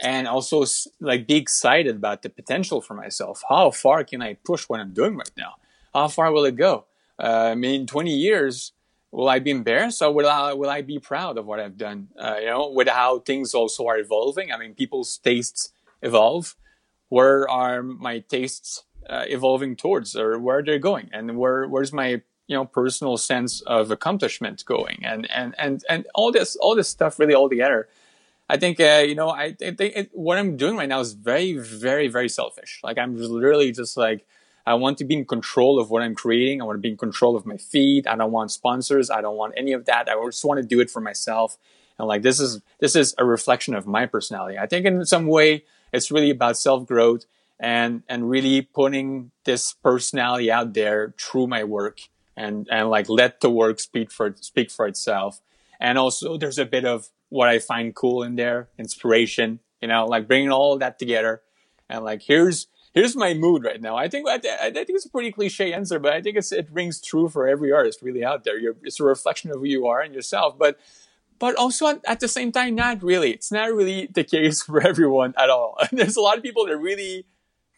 and 0.00 0.26
also 0.26 0.64
like 1.00 1.26
be 1.26 1.36
excited 1.36 1.96
about 1.96 2.22
the 2.22 2.30
potential 2.30 2.80
for 2.80 2.94
myself. 2.94 3.42
How 3.48 3.70
far 3.70 4.04
can 4.04 4.22
I 4.22 4.34
push 4.34 4.64
what 4.68 4.80
I'm 4.80 4.92
doing 4.92 5.16
right 5.16 5.36
now? 5.36 5.52
How 5.94 6.08
far 6.08 6.32
will 6.32 6.44
it 6.44 6.56
go? 6.56 6.86
Uh, 7.18 7.50
I 7.52 7.54
mean, 7.54 7.86
20 7.86 8.10
years, 8.10 8.72
will 9.10 9.28
I 9.28 9.38
be 9.38 9.50
embarrassed 9.50 10.02
or 10.02 10.12
will 10.12 10.28
I, 10.28 10.52
will 10.52 10.70
I 10.70 10.82
be 10.82 10.98
proud 10.98 11.38
of 11.38 11.46
what 11.46 11.60
I've 11.60 11.76
done? 11.76 12.08
Uh, 12.18 12.36
you 12.40 12.46
know, 12.46 12.70
with 12.70 12.88
how 12.88 13.20
things 13.20 13.54
also 13.54 13.86
are 13.86 13.98
evolving. 13.98 14.52
I 14.52 14.58
mean, 14.58 14.74
people's 14.74 15.18
tastes 15.18 15.72
evolve. 16.02 16.56
Where 17.08 17.48
are 17.48 17.82
my 17.82 18.20
tastes 18.20 18.84
uh, 19.08 19.24
evolving 19.28 19.76
towards 19.76 20.16
or 20.16 20.38
where 20.38 20.62
they're 20.62 20.78
going? 20.78 21.10
And 21.12 21.36
where, 21.36 21.66
where's 21.66 21.92
my, 21.92 22.22
you 22.46 22.56
know, 22.56 22.64
personal 22.64 23.16
sense 23.18 23.60
of 23.62 23.90
accomplishment 23.90 24.64
going? 24.64 25.00
And, 25.04 25.30
and, 25.30 25.54
and, 25.58 25.84
and 25.88 26.06
all 26.14 26.32
this, 26.32 26.56
all 26.56 26.74
this 26.74 26.88
stuff 26.88 27.18
really 27.18 27.34
all 27.34 27.48
together 27.48 27.88
I 28.52 28.58
think 28.58 28.80
uh, 28.80 29.02
you 29.06 29.14
know 29.14 29.30
I, 29.30 29.56
I 29.62 29.70
think 29.70 29.96
it, 29.96 30.10
what 30.12 30.36
I'm 30.36 30.58
doing 30.58 30.76
right 30.76 30.88
now 30.88 31.00
is 31.00 31.14
very 31.14 31.54
very 31.56 32.08
very 32.08 32.28
selfish. 32.28 32.80
Like 32.84 32.98
I'm 32.98 33.16
literally 33.16 33.72
just 33.72 33.96
like 33.96 34.26
I 34.64 34.74
want 34.74 34.98
to 34.98 35.04
be 35.04 35.14
in 35.14 35.24
control 35.24 35.80
of 35.80 35.90
what 35.90 36.02
I'm 36.02 36.14
creating. 36.14 36.60
I 36.62 36.64
want 36.64 36.76
to 36.76 36.80
be 36.80 36.90
in 36.90 36.96
control 36.96 37.36
of 37.36 37.44
my 37.46 37.56
feed. 37.56 38.06
I 38.06 38.16
don't 38.16 38.30
want 38.30 38.50
sponsors. 38.50 39.10
I 39.10 39.20
don't 39.20 39.36
want 39.36 39.54
any 39.56 39.72
of 39.72 39.86
that. 39.86 40.08
I 40.08 40.14
just 40.26 40.44
want 40.44 40.60
to 40.60 40.66
do 40.66 40.80
it 40.80 40.90
for 40.90 41.00
myself. 41.00 41.58
And 41.98 42.08
like 42.08 42.22
this 42.22 42.40
is 42.40 42.60
this 42.78 42.96
is 42.96 43.14
a 43.18 43.24
reflection 43.24 43.74
of 43.74 43.86
my 43.86 44.06
personality. 44.06 44.58
I 44.58 44.66
think 44.66 44.86
in 44.86 45.04
some 45.04 45.26
way 45.26 45.64
it's 45.92 46.10
really 46.10 46.30
about 46.30 46.56
self 46.56 46.86
growth 46.86 47.26
and 47.60 48.02
and 48.08 48.30
really 48.30 48.62
putting 48.62 49.30
this 49.44 49.74
personality 49.74 50.50
out 50.50 50.74
there 50.74 51.14
through 51.18 51.48
my 51.48 51.64
work 51.64 52.00
and 52.36 52.68
and 52.70 52.88
like 52.88 53.08
let 53.08 53.40
the 53.40 53.50
work 53.50 53.80
speak 53.80 54.10
for 54.10 54.34
speak 54.40 54.70
for 54.70 54.86
itself. 54.86 55.40
And 55.80 55.98
also 55.98 56.38
there's 56.38 56.58
a 56.58 56.66
bit 56.66 56.84
of 56.84 57.08
what 57.28 57.48
I 57.48 57.58
find 57.58 57.94
cool 57.94 58.22
in 58.22 58.36
there, 58.36 58.68
inspiration, 58.78 59.60
you 59.80 59.88
know, 59.88 60.06
like 60.06 60.28
bringing 60.28 60.52
all 60.52 60.78
that 60.78 60.98
together 60.98 61.42
and 61.92 62.04
like, 62.04 62.22
here's, 62.22 62.68
here's 62.92 63.16
my 63.16 63.34
mood 63.34 63.64
right 63.64 63.80
now. 63.80 63.96
I 63.96 64.08
think, 64.08 64.28
I, 64.28 64.34
I 64.60 64.70
think 64.70 64.90
it's 64.90 65.06
a 65.06 65.10
pretty 65.10 65.32
cliche 65.32 65.72
answer, 65.72 65.98
but 65.98 66.12
I 66.12 66.20
think 66.20 66.36
it's, 66.36 66.52
it 66.52 66.68
rings 66.70 67.00
true 67.00 67.28
for 67.28 67.48
every 67.48 67.72
artist 67.72 68.02
really 68.02 68.24
out 68.24 68.44
there. 68.44 68.58
You're, 68.58 68.76
it's 68.82 69.00
a 69.00 69.04
reflection 69.04 69.50
of 69.50 69.58
who 69.58 69.66
you 69.66 69.86
are 69.86 70.00
and 70.00 70.14
yourself, 70.14 70.58
but, 70.58 70.78
but 71.38 71.56
also 71.56 71.88
at, 71.88 72.00
at 72.06 72.20
the 72.20 72.28
same 72.28 72.52
time, 72.52 72.74
not 72.74 73.02
really. 73.02 73.32
It's 73.32 73.50
not 73.50 73.72
really 73.72 74.06
the 74.06 74.24
case 74.24 74.62
for 74.64 74.86
everyone 74.86 75.34
at 75.36 75.50
all. 75.50 75.78
There's 75.92 76.16
a 76.16 76.20
lot 76.20 76.36
of 76.36 76.42
people 76.42 76.66
that 76.66 76.76
really 76.76 77.26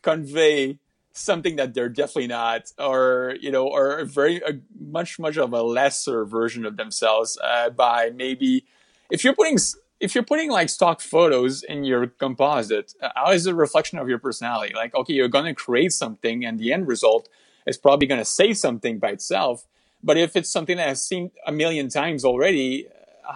convey 0.03 0.79
something 1.15 1.57
that 1.57 1.75
they're 1.75 1.89
definitely 1.89 2.27
not, 2.27 2.73
or 2.79 3.37
you 3.41 3.51
know, 3.51 3.69
or 3.69 4.05
very 4.05 4.39
a, 4.39 4.59
much 4.79 5.19
much 5.19 5.37
of 5.37 5.53
a 5.53 5.62
lesser 5.62 6.25
version 6.25 6.67
of 6.67 6.77
themselves 6.77 7.39
uh, 7.43 7.71
by 7.71 8.11
maybe 8.11 8.67
if 9.11 9.25
you're 9.25 9.35
putting 9.35 9.57
if 10.05 10.15
you're 10.15 10.23
putting 10.23 10.51
like 10.51 10.69
stock 10.69 11.01
photos 11.01 11.63
in 11.63 11.83
your 11.83 12.07
composite, 12.07 12.93
uh, 13.01 13.09
how 13.17 13.33
is 13.33 13.47
it 13.47 13.53
a 13.53 13.55
reflection 13.55 13.99
of 13.99 14.07
your 14.07 14.19
personality? 14.19 14.75
Like, 14.75 14.95
okay, 14.95 15.15
you're 15.15 15.29
going 15.29 15.47
to 15.47 15.55
create 15.55 15.93
something 15.93 16.45
and 16.45 16.59
the 16.59 16.75
end 16.75 16.87
result 16.87 17.27
is 17.67 17.79
probably 17.79 18.07
going 18.07 18.21
to 18.21 18.25
say 18.27 18.53
something 18.53 18.99
by 18.99 19.13
itself. 19.13 19.67
But 20.03 20.19
if 20.19 20.37
it's 20.37 20.51
something 20.51 20.77
that 20.77 20.91
I've 20.91 20.99
seen 20.99 21.31
a 21.47 21.53
million 21.53 21.89
times 21.89 22.23
already, 22.23 22.87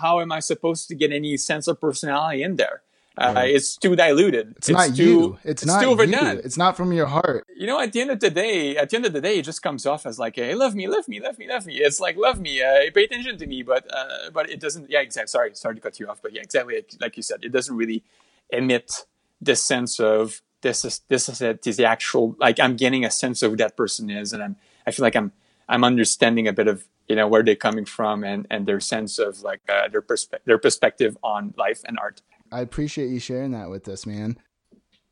how 0.02 0.20
am 0.20 0.30
I 0.30 0.40
supposed 0.40 0.88
to 0.88 0.94
get 0.94 1.10
any 1.10 1.38
sense 1.38 1.68
of 1.68 1.80
personality 1.80 2.42
in 2.42 2.56
there? 2.56 2.82
Uh, 3.20 3.32
right. 3.34 3.54
It's 3.54 3.76
too 3.76 3.96
diluted. 3.96 4.54
It's, 4.56 4.68
it's 4.68 4.78
not 4.78 4.96
too, 4.96 5.02
you. 5.02 5.38
It's, 5.42 5.62
it's 5.62 5.66
not 5.66 5.82
too 5.82 5.88
overdone. 5.88 6.36
You. 6.36 6.42
It's 6.44 6.56
not 6.56 6.76
from 6.76 6.92
your 6.92 7.06
heart. 7.06 7.46
You 7.56 7.66
know, 7.66 7.80
at 7.80 7.92
the 7.92 8.00
end 8.00 8.10
of 8.10 8.20
the 8.20 8.30
day, 8.30 8.76
at 8.76 8.90
the 8.90 8.96
end 8.96 9.06
of 9.06 9.12
the 9.12 9.20
day, 9.20 9.38
it 9.38 9.42
just 9.42 9.60
comes 9.60 9.86
off 9.86 10.06
as 10.06 10.18
like, 10.18 10.36
"Hey, 10.36 10.54
love 10.54 10.74
me, 10.74 10.86
love 10.86 11.08
me, 11.08 11.20
love 11.20 11.38
me, 11.38 11.48
love 11.48 11.66
me." 11.66 11.74
It's 11.76 11.98
like, 11.98 12.16
"Love 12.16 12.38
me, 12.40 12.62
uh, 12.62 12.90
pay 12.94 13.04
attention 13.04 13.36
to 13.38 13.46
me," 13.46 13.62
but 13.62 13.86
uh, 13.92 14.30
but 14.32 14.48
it 14.48 14.60
doesn't. 14.60 14.88
Yeah, 14.88 15.00
exactly. 15.00 15.28
Sorry, 15.28 15.50
sorry 15.54 15.74
to 15.74 15.80
cut 15.80 15.98
you 15.98 16.08
off, 16.08 16.22
but 16.22 16.32
yeah, 16.32 16.42
exactly 16.42 16.84
like 17.00 17.16
you 17.16 17.22
said, 17.22 17.40
it 17.42 17.50
doesn't 17.50 17.76
really 17.76 18.04
emit 18.50 19.04
this 19.40 19.62
sense 19.62 19.98
of 20.00 20.40
this 20.62 20.84
is 20.84 21.00
this 21.08 21.28
is 21.28 21.40
it 21.40 21.66
is 21.66 21.76
the 21.76 21.84
actual 21.84 22.36
like 22.38 22.58
I'm 22.60 22.76
getting 22.76 23.04
a 23.04 23.10
sense 23.10 23.42
of 23.42 23.50
who 23.50 23.56
that 23.58 23.76
person 23.76 24.10
is, 24.10 24.32
and 24.32 24.42
I'm 24.42 24.56
I 24.86 24.90
feel 24.90 25.02
like 25.02 25.16
I'm 25.16 25.32
I'm 25.68 25.84
understanding 25.84 26.48
a 26.48 26.52
bit 26.52 26.68
of 26.68 26.86
you 27.08 27.16
know 27.16 27.28
where 27.28 27.42
they're 27.42 27.56
coming 27.56 27.84
from 27.84 28.24
and 28.24 28.46
and 28.50 28.66
their 28.66 28.80
sense 28.80 29.18
of 29.18 29.42
like 29.42 29.60
uh, 29.68 29.88
their 29.88 30.02
perspe- 30.02 30.42
their 30.44 30.58
perspective 30.58 31.16
on 31.22 31.54
life 31.56 31.82
and 31.84 31.98
art. 31.98 32.22
I 32.52 32.60
appreciate 32.60 33.08
you 33.08 33.20
sharing 33.20 33.52
that 33.52 33.70
with 33.70 33.88
us, 33.88 34.06
man. 34.06 34.38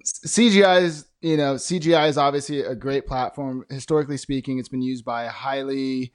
CGI 0.05 0.82
is, 0.82 1.07
you 1.20 1.37
know, 1.37 1.55
CGI 1.55 2.09
is 2.09 2.18
obviously 2.18 2.61
a 2.61 2.74
great 2.74 3.07
platform. 3.07 3.64
Historically 3.68 4.16
speaking, 4.16 4.59
it's 4.59 4.68
been 4.68 4.82
used 4.82 5.05
by 5.05 5.26
highly 5.26 6.12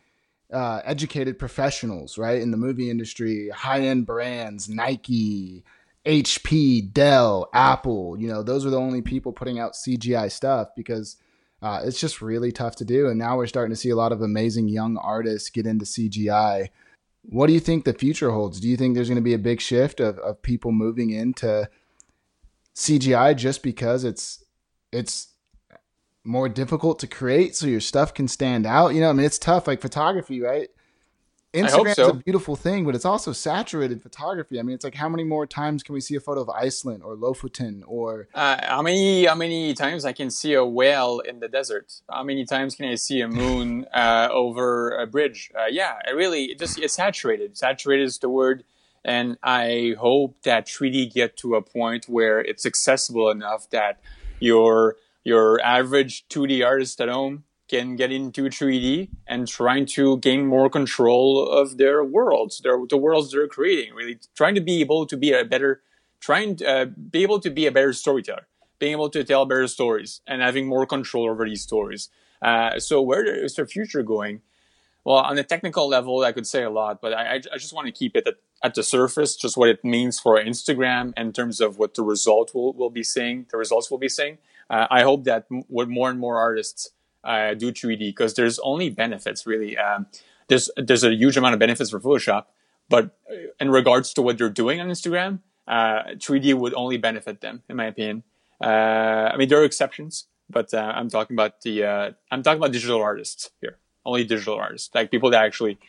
uh, 0.52 0.82
educated 0.86 1.38
professionals, 1.38 2.18
right, 2.18 2.42
in 2.42 2.52
the 2.52 2.58
movie 2.58 2.90
industry, 2.90 3.50
high 3.50 3.82
end 3.82 4.06
brands, 4.06 4.70
Nike, 4.70 5.64
HP, 6.06 6.92
Dell, 6.94 7.50
Apple. 7.54 8.18
You 8.18 8.28
know, 8.28 8.44
those 8.44 8.66
are 8.66 8.70
the 8.70 8.80
only 8.80 9.02
people 9.02 9.34
putting 9.34 9.60
out 9.60 9.74
CGI 9.74 10.32
stuff 10.32 10.70
because 10.76 11.18
uh, 11.62 11.82
it's 11.84 12.00
just 12.00 12.22
really 12.22 12.52
tough 12.52 12.76
to 12.78 12.86
do. 12.86 13.08
And 13.08 13.20
now 13.20 13.38
we're 13.38 13.48
starting 13.48 13.74
to 13.74 13.80
see 13.80 13.90
a 13.90 13.96
lot 13.96 14.12
of 14.12 14.22
amazing 14.22 14.68
young 14.68 14.98
artists 14.98 15.50
get 15.50 15.68
into 15.68 15.86
CGI 15.86 16.70
what 17.24 17.48
do 17.48 17.54
you 17.54 17.60
think 17.60 17.86
the 17.86 17.94
future 17.94 18.32
holds? 18.32 18.60
Do 18.60 18.68
you 18.68 18.78
think 18.78 18.96
there's 18.96 19.10
going 19.10 19.16
to 19.16 19.22
be 19.22 19.34
a 19.34 19.40
big 19.40 19.62
shift 19.62 20.00
of, 20.00 20.18
of 20.20 20.42
people 20.42 20.72
moving 20.72 21.12
into 21.12 21.70
CGI 22.76 23.36
just 23.36 23.64
because 23.64 24.04
it's 24.04 24.44
it's 24.92 25.28
more 26.24 26.50
difficult 26.50 27.00
to 27.00 27.08
create 27.08 27.56
so 27.56 27.68
your 27.68 27.80
stuff 27.80 28.14
can 28.14 28.28
stand 28.28 28.66
out? 28.66 28.96
You 28.96 29.02
know, 29.02 29.10
I 29.10 29.14
mean 29.14 29.26
it's 29.26 29.40
tough 29.40 29.68
like 29.68 29.82
photography, 29.82 30.42
right? 30.42 30.70
Instagram 31.54 31.96
so. 31.96 32.04
is 32.04 32.10
a 32.10 32.14
beautiful 32.14 32.56
thing, 32.56 32.86
but 32.86 32.96
it's 32.96 33.04
also 33.04 33.34
saturated 33.34 34.02
photography. 34.02 34.58
I 34.60 34.64
mean, 34.64 34.74
it's 34.74 34.86
like 34.86 34.96
how 34.96 35.10
many 35.10 35.26
more 35.26 35.46
times 35.46 35.84
can 35.84 35.94
we 35.94 36.00
see 36.00 36.16
a 36.16 36.20
photo 36.20 36.42
of 36.42 36.50
Iceland 36.50 37.04
or 37.04 37.16
Lofoten 37.16 37.82
or 37.86 38.30
uh, 38.34 38.58
how 38.62 38.82
many 38.82 39.26
how 39.26 39.36
many 39.36 39.74
times 39.74 40.06
I 40.06 40.14
can 40.14 40.30
see 40.30 40.54
a 40.54 40.66
whale 40.66 41.20
in 41.20 41.40
the 41.40 41.50
desert? 41.50 41.94
How 42.10 42.24
many 42.24 42.46
times 42.46 42.76
can 42.76 42.86
I 42.86 42.96
see 42.96 43.20
a 43.20 43.28
moon 43.28 43.86
uh, 43.94 44.30
over 44.32 44.92
a 44.92 45.06
bridge? 45.06 45.52
Uh, 45.54 45.66
yeah, 45.70 46.00
it 46.08 46.16
really 46.16 46.46
it 46.46 46.60
just 46.60 46.80
it's 46.80 46.94
saturated. 46.94 47.58
Saturated 47.58 48.04
is 48.04 48.20
the 48.20 48.30
word, 48.30 48.64
and 49.04 49.38
I 49.44 49.96
hope 50.00 50.42
that 50.44 50.68
3D 50.68 51.14
get 51.14 51.36
to 51.38 51.56
a 51.56 51.62
point 51.62 52.06
where 52.06 52.40
it's 52.40 52.66
accessible 52.66 53.30
enough 53.30 53.70
that 53.72 54.00
your 54.40 54.96
your 55.26 55.62
average 55.62 56.26
2D 56.30 56.66
artist 56.66 57.02
at 57.02 57.10
home 57.10 57.44
can 57.72 57.96
get 57.96 58.12
into 58.12 58.44
3D 58.44 59.10
and 59.26 59.48
trying 59.48 59.86
to 59.86 60.18
gain 60.18 60.46
more 60.46 60.70
control 60.70 61.48
of 61.48 61.78
their 61.78 62.04
worlds, 62.04 62.60
their, 62.60 62.78
the 62.90 62.98
worlds 62.98 63.32
they're 63.32 63.48
creating, 63.48 63.94
really 63.96 64.20
trying 64.36 64.56
to 64.56 64.62
be 64.62 64.82
able 64.82 65.06
to 65.06 65.16
be 65.16 65.32
a 65.32 65.46
better, 65.46 65.82
trying 66.20 66.58
to 66.58 66.66
uh, 66.68 66.86
be 66.86 67.24
able 67.24 67.40
to 67.40 67.50
be 67.50 67.66
a 67.66 67.72
better 67.72 67.94
storyteller, 67.94 68.46
being 68.78 68.92
able 68.92 69.10
to 69.10 69.24
tell 69.24 69.46
better 69.46 69.68
stories 69.68 70.20
and 70.28 70.42
having 70.42 70.68
more 70.68 70.86
control 70.86 71.30
over 71.30 71.46
these 71.46 71.64
stories. 71.64 72.10
Uh, 72.42 72.78
so 72.78 73.02
where 73.02 73.24
is 73.24 73.56
the 73.56 73.66
future 73.66 74.04
going? 74.04 74.42
Well, 75.06 75.18
on 75.18 75.38
a 75.38 75.44
technical 75.44 75.88
level, 75.88 76.20
I 76.24 76.34
could 76.34 76.46
say 76.46 76.64
a 76.64 76.70
lot, 76.70 77.02
but 77.02 77.14
I, 77.14 77.36
I 77.36 77.58
just 77.58 77.74
want 77.74 77.88
to 77.88 77.94
keep 77.94 78.18
it 78.18 78.28
at, 78.28 78.36
at, 78.62 78.76
the 78.76 78.84
surface, 78.84 79.36
just 79.36 79.58
what 79.58 79.70
it 79.70 79.84
means 79.84 80.20
for 80.20 80.38
Instagram 80.38 81.14
in 81.18 81.32
terms 81.32 81.62
of 81.62 81.78
what 81.80 81.96
the 81.96 82.04
result 82.04 82.54
will, 82.54 82.74
will 82.74 82.92
be 82.92 83.04
seeing, 83.04 83.48
the 83.50 83.58
results 83.58 83.90
will 83.90 83.98
be 83.98 84.10
seeing. 84.10 84.38
Uh, 84.70 84.88
I 84.92 85.02
hope 85.02 85.24
that 85.24 85.48
m- 85.50 85.64
more 85.70 86.10
and 86.10 86.20
more 86.20 86.38
artists 86.38 86.92
uh, 87.24 87.54
do 87.54 87.72
3D 87.72 88.00
because 88.00 88.34
there's 88.36 88.60
only 88.60 88.90
benefits 88.90 89.46
really. 89.46 89.78
Um, 89.78 90.08
there's 90.48 90.70
there's 90.76 91.04
a 91.04 91.14
huge 91.14 91.38
amount 91.38 91.54
of 91.54 91.60
benefits 91.60 91.92
for 91.92 92.00
Photoshop, 92.00 92.46
but 92.90 93.18
in 93.60 93.70
regards 93.70 94.14
to 94.14 94.22
what 94.22 94.38
they're 94.38 94.50
doing 94.50 94.82
on 94.82 94.88
Instagram, 94.90 95.40
uh, 95.68 96.16
3D 96.16 96.54
would 96.54 96.74
only 96.74 96.98
benefit 96.98 97.42
them, 97.42 97.64
in 97.70 97.76
my 97.78 97.86
opinion. 97.86 98.24
Uh, 98.62 99.32
I 99.34 99.38
mean, 99.38 99.50
there 99.50 99.62
are 99.62 99.64
exceptions, 99.64 100.28
but 100.50 100.74
uh, 100.74 100.92
I'm 100.96 101.10
talking 101.10 101.36
about 101.36 101.62
the 101.62 101.84
uh, 101.84 102.12
I'm 102.30 102.44
talking 102.44 102.60
about 102.60 102.72
digital 102.72 103.02
artists 103.02 103.52
here. 103.62 103.78
Only 104.06 104.24
digital 104.24 104.56
artists, 104.56 104.90
like 104.94 105.12
people 105.12 105.30
that 105.30 105.44
actually 105.44 105.80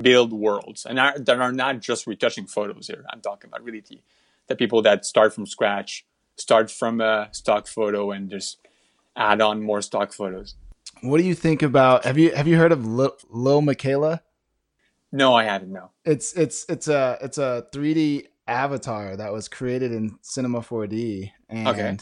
build 0.00 0.32
worlds 0.32 0.84
and 0.84 1.00
are, 1.00 1.18
that 1.18 1.40
are 1.40 1.52
not 1.52 1.80
just 1.80 2.06
retouching 2.06 2.46
photos 2.46 2.86
here. 2.86 3.04
I'm 3.10 3.20
talking 3.20 3.48
about 3.48 3.64
really 3.64 3.80
the, 3.80 4.00
the 4.46 4.56
people 4.56 4.82
that 4.82 5.06
start 5.06 5.34
from 5.34 5.46
scratch, 5.46 6.04
start 6.36 6.70
from 6.70 7.00
a 7.00 7.28
stock 7.32 7.66
photo 7.66 8.10
and 8.10 8.30
just 8.30 8.58
add 9.16 9.40
on 9.40 9.62
more 9.62 9.80
stock 9.80 10.12
photos. 10.12 10.54
What 11.08 11.20
do 11.20 11.24
you 11.26 11.34
think 11.34 11.62
about? 11.62 12.04
Have 12.04 12.18
you 12.18 12.34
have 12.34 12.46
you 12.46 12.56
heard 12.56 12.72
of 12.72 12.86
Lil, 12.86 13.16
Lil 13.30 13.62
Miquela? 13.62 14.20
No, 15.12 15.34
I 15.34 15.44
haven't. 15.44 15.72
No. 15.72 15.90
It's 16.04 16.32
it's 16.34 16.66
it's 16.68 16.88
a 16.88 17.18
it's 17.22 17.38
a 17.38 17.66
3D 17.72 18.26
avatar 18.46 19.16
that 19.16 19.32
was 19.32 19.48
created 19.48 19.92
in 19.92 20.18
Cinema 20.22 20.60
4D, 20.60 21.30
and 21.48 21.68
okay. 21.68 21.96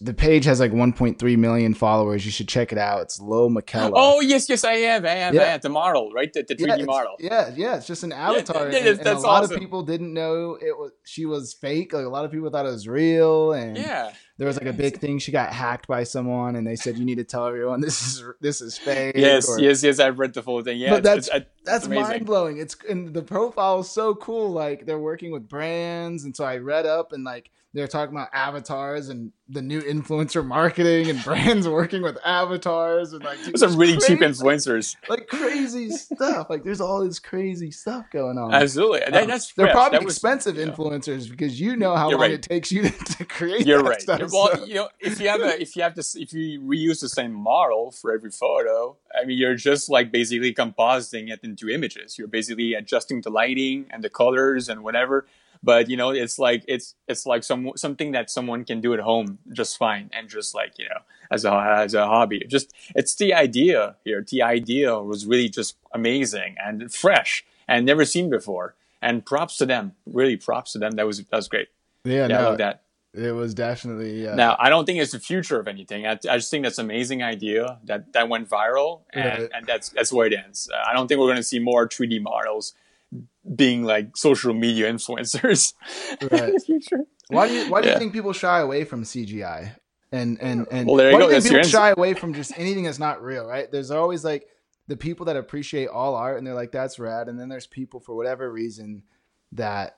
the 0.00 0.14
page 0.14 0.44
has 0.44 0.60
like 0.60 0.72
1.3 0.72 1.38
million 1.38 1.74
followers. 1.74 2.24
You 2.24 2.30
should 2.30 2.48
check 2.48 2.70
it 2.70 2.78
out. 2.78 3.02
It's 3.02 3.20
Lil 3.20 3.50
Miquela. 3.50 3.92
Oh 3.94 4.20
yes, 4.20 4.48
yes, 4.48 4.62
I 4.62 4.74
have. 4.74 5.04
I 5.04 5.10
have. 5.10 5.34
Yeah. 5.34 5.42
I 5.42 5.44
have. 5.46 5.62
The 5.62 5.68
model, 5.68 6.12
right? 6.12 6.32
The, 6.32 6.44
the 6.46 6.54
3D 6.54 6.78
yeah, 6.78 6.84
model. 6.84 7.16
Yeah, 7.18 7.50
yeah. 7.56 7.76
It's 7.76 7.86
just 7.86 8.02
an 8.02 8.12
avatar. 8.12 8.70
Yeah, 8.70 8.78
and, 8.78 8.98
and 8.98 9.08
a 9.08 9.18
lot 9.18 9.42
awesome. 9.44 9.54
of 9.54 9.60
people 9.60 9.82
didn't 9.82 10.12
know 10.12 10.58
it 10.60 10.76
was 10.76 10.92
she 11.04 11.24
was 11.24 11.54
fake. 11.54 11.92
Like 11.92 12.04
a 12.04 12.10
lot 12.10 12.24
of 12.24 12.30
people 12.30 12.50
thought 12.50 12.66
it 12.66 12.70
was 12.70 12.86
real, 12.86 13.52
and 13.52 13.76
yeah 13.76 14.12
there 14.38 14.46
was 14.46 14.56
like 14.58 14.66
a 14.68 14.72
big 14.72 14.98
thing. 14.98 15.18
She 15.18 15.32
got 15.32 15.52
hacked 15.52 15.86
by 15.88 16.04
someone, 16.04 16.56
and 16.56 16.66
they 16.66 16.76
said 16.76 16.98
you 16.98 17.04
need 17.04 17.16
to 17.18 17.24
tell 17.24 17.46
everyone 17.46 17.80
this 17.80 18.00
is 18.02 18.24
this 18.40 18.60
is 18.60 18.76
fake. 18.76 19.16
Yes, 19.16 19.48
or- 19.48 19.58
yes, 19.60 19.82
yes. 19.82 19.98
I've 19.98 20.18
read 20.18 20.34
the 20.34 20.42
full 20.42 20.62
thing. 20.62 20.78
Yeah, 20.78 20.90
But 20.90 20.98
it's- 21.00 21.26
that's- 21.26 21.28
it's- 21.28 21.52
That's 21.64 21.88
mind 21.88 22.26
blowing. 22.26 22.58
It's 22.58 22.76
and 22.88 23.12
the 23.12 23.22
profile 23.22 23.80
is 23.80 23.90
so 23.90 24.14
cool. 24.14 24.50
Like 24.52 24.86
they're 24.86 24.98
working 24.98 25.32
with 25.32 25.48
brands, 25.48 26.24
and 26.24 26.36
so 26.36 26.44
I 26.44 26.58
read 26.58 26.86
up 26.86 27.12
and 27.12 27.24
like 27.24 27.50
they're 27.76 27.86
talking 27.88 28.14
about 28.14 28.28
avatars 28.32 29.08
and 29.08 29.32
the 29.48 29.62
new 29.62 29.80
influencer 29.82 30.44
marketing 30.44 31.08
and 31.10 31.22
brands 31.22 31.68
working 31.80 32.02
with 32.02 32.18
avatars 32.24 33.12
and 33.12 33.22
like 33.22 33.42
dude, 33.44 33.58
some 33.58 33.76
really 33.76 33.96
cheap 33.98 34.18
influencers. 34.20 34.96
like 35.08 35.28
crazy 35.28 35.90
stuff. 35.90 36.48
Like 36.50 36.64
there's 36.64 36.80
all 36.80 37.04
this 37.04 37.18
crazy 37.18 37.70
stuff 37.70 38.06
going 38.10 38.38
on. 38.38 38.52
Absolutely, 38.54 39.02
And 39.02 39.14
that- 39.14 39.22
Um, 39.24 39.28
that's 39.28 39.52
they're 39.52 39.66
fresh. 39.66 39.74
probably 39.74 40.04
was- 40.04 40.14
expensive 40.14 40.56
yeah. 40.56 40.66
influencers 40.66 41.30
because 41.30 41.60
you 41.60 41.76
know 41.76 41.94
how 41.94 42.10
long 42.10 42.20
right. 42.20 42.30
it 42.32 42.42
takes 42.42 42.72
you 42.72 42.88
to, 42.88 43.24
create. 43.24 43.66
You're 43.66 43.82
right. 43.82 44.00
Stuff, 44.00 44.20
well, 44.32 44.56
so- 44.56 44.64
you 44.64 44.74
know, 44.74 44.88
if 44.98 45.20
you 45.20 45.28
have 45.28 45.40
a, 45.40 45.60
if 45.60 45.76
you 45.76 45.82
have 45.82 45.94
this, 45.94 46.16
if 46.16 46.32
you 46.32 46.60
reuse 46.60 47.00
the 47.00 47.08
same 47.08 47.32
model 47.32 47.90
for 47.92 48.12
every 48.12 48.30
photo, 48.30 48.96
I 49.14 49.24
mean, 49.26 49.38
you're 49.38 49.54
just 49.54 49.88
like 49.88 50.10
basically 50.10 50.52
compositing 50.54 51.30
it 51.30 51.40
into 51.44 51.68
images. 51.68 52.18
You're 52.18 52.28
basically 52.28 52.74
adjusting 52.74 53.20
the 53.20 53.30
lighting 53.30 53.86
and 53.90 54.02
the 54.02 54.10
colors 54.10 54.68
and 54.68 54.82
whatever. 54.82 55.26
But 55.62 55.88
you 55.90 55.96
know, 55.96 56.10
it's 56.10 56.38
like 56.38 56.64
it's 56.68 56.94
it's 57.08 57.26
like 57.26 57.44
some 57.44 57.72
something 57.76 58.12
that 58.12 58.30
someone 58.30 58.64
can 58.64 58.80
do 58.80 58.94
at 58.94 59.00
home 59.00 59.38
just 59.52 59.76
fine 59.78 60.10
and 60.12 60.28
just 60.28 60.54
like 60.54 60.78
you 60.78 60.84
know 60.88 61.00
as 61.30 61.44
a 61.44 61.52
as 61.52 61.94
a 61.94 62.06
hobby. 62.06 62.44
Just 62.48 62.72
it's 62.94 63.14
the 63.16 63.34
idea 63.34 63.96
here. 64.04 64.24
The 64.28 64.42
idea 64.42 64.98
was 64.98 65.26
really 65.26 65.48
just 65.48 65.76
amazing 65.92 66.56
and 66.64 66.92
fresh 66.92 67.44
and 67.68 67.84
never 67.86 68.04
seen 68.04 68.30
before. 68.30 68.74
And 69.02 69.24
props 69.24 69.58
to 69.58 69.66
them. 69.66 69.92
Really, 70.06 70.36
props 70.36 70.72
to 70.72 70.78
them. 70.78 70.92
That 70.92 71.06
was 71.06 71.18
that 71.18 71.36
was 71.36 71.48
great. 71.48 71.68
yeah, 72.04 72.14
Yeah, 72.14 72.24
I 72.24 72.28
no, 72.28 72.48
love 72.50 72.58
that. 72.58 72.82
it 73.12 73.32
was 73.34 73.52
definitely. 73.54 74.26
Uh, 74.26 74.34
Now, 74.34 74.56
I 74.58 74.68
don't 74.70 74.84
think 74.86 74.98
it's 75.00 75.12
the 75.12 75.20
future 75.20 75.60
of 75.60 75.68
anything. 75.68 76.06
I, 76.06 76.12
I 76.12 76.36
just 76.38 76.50
think 76.50 76.64
that's 76.64 76.78
an 76.78 76.86
amazing 76.86 77.22
idea 77.22 77.78
that, 77.84 78.12
that 78.14 78.28
went 78.28 78.48
viral, 78.48 79.02
and, 79.12 79.24
Right. 79.42 79.50
and 79.54 79.66
that's 79.66 79.90
that's 79.90 80.12
where 80.12 80.26
it 80.26 80.32
ends. 80.32 80.68
Uh, 80.72 80.82
I 80.88 80.94
don't 80.94 81.06
think 81.08 81.20
we're 81.20 81.26
going 81.26 81.36
to 81.36 81.42
see 81.42 81.58
more 81.58 81.86
3D 81.88 82.20
models 82.22 82.74
being 83.54 83.84
like 83.84 84.16
social 84.16 84.54
media 84.54 84.92
influencers 84.92 85.72
Right. 86.22 86.32
in 86.48 86.52
the 86.54 86.60
future. 86.64 87.00
Why 87.28 87.48
do 87.48 87.54
you 87.54 87.70
Why 87.70 87.80
do 87.82 87.88
you 87.90 87.98
think 87.98 88.12
people 88.12 88.32
shy 88.32 88.60
away 88.60 88.84
from 88.84 89.02
CGI? 89.04 89.76
And 90.12 90.38
and 90.40 90.66
and 90.70 90.86
Well, 90.86 90.96
there 90.96 91.10
you 91.10 91.14
why 91.16 91.20
go. 91.22 91.28
do 91.28 91.34
you 91.34 91.40
think 91.40 91.54
That's 91.54 91.68
people 91.68 91.80
shy 91.80 91.90
away 91.90 92.14
from 92.14 92.34
just 92.34 92.52
anything 92.56 92.84
that's 92.84 92.98
not 92.98 93.22
real? 93.22 93.44
Right? 93.46 93.70
There's 93.70 93.90
always 93.90 94.24
like 94.24 94.46
the 94.88 94.96
people 94.96 95.26
that 95.26 95.36
appreciate 95.36 95.88
all 95.88 96.14
art 96.14 96.38
and 96.38 96.46
they're 96.46 96.54
like 96.54 96.70
that's 96.72 96.98
rad, 96.98 97.28
and 97.28 97.38
then 97.40 97.48
there's 97.48 97.66
people 97.66 97.98
for 98.00 98.14
whatever 98.14 98.50
reason 98.50 99.02
that 99.52 99.96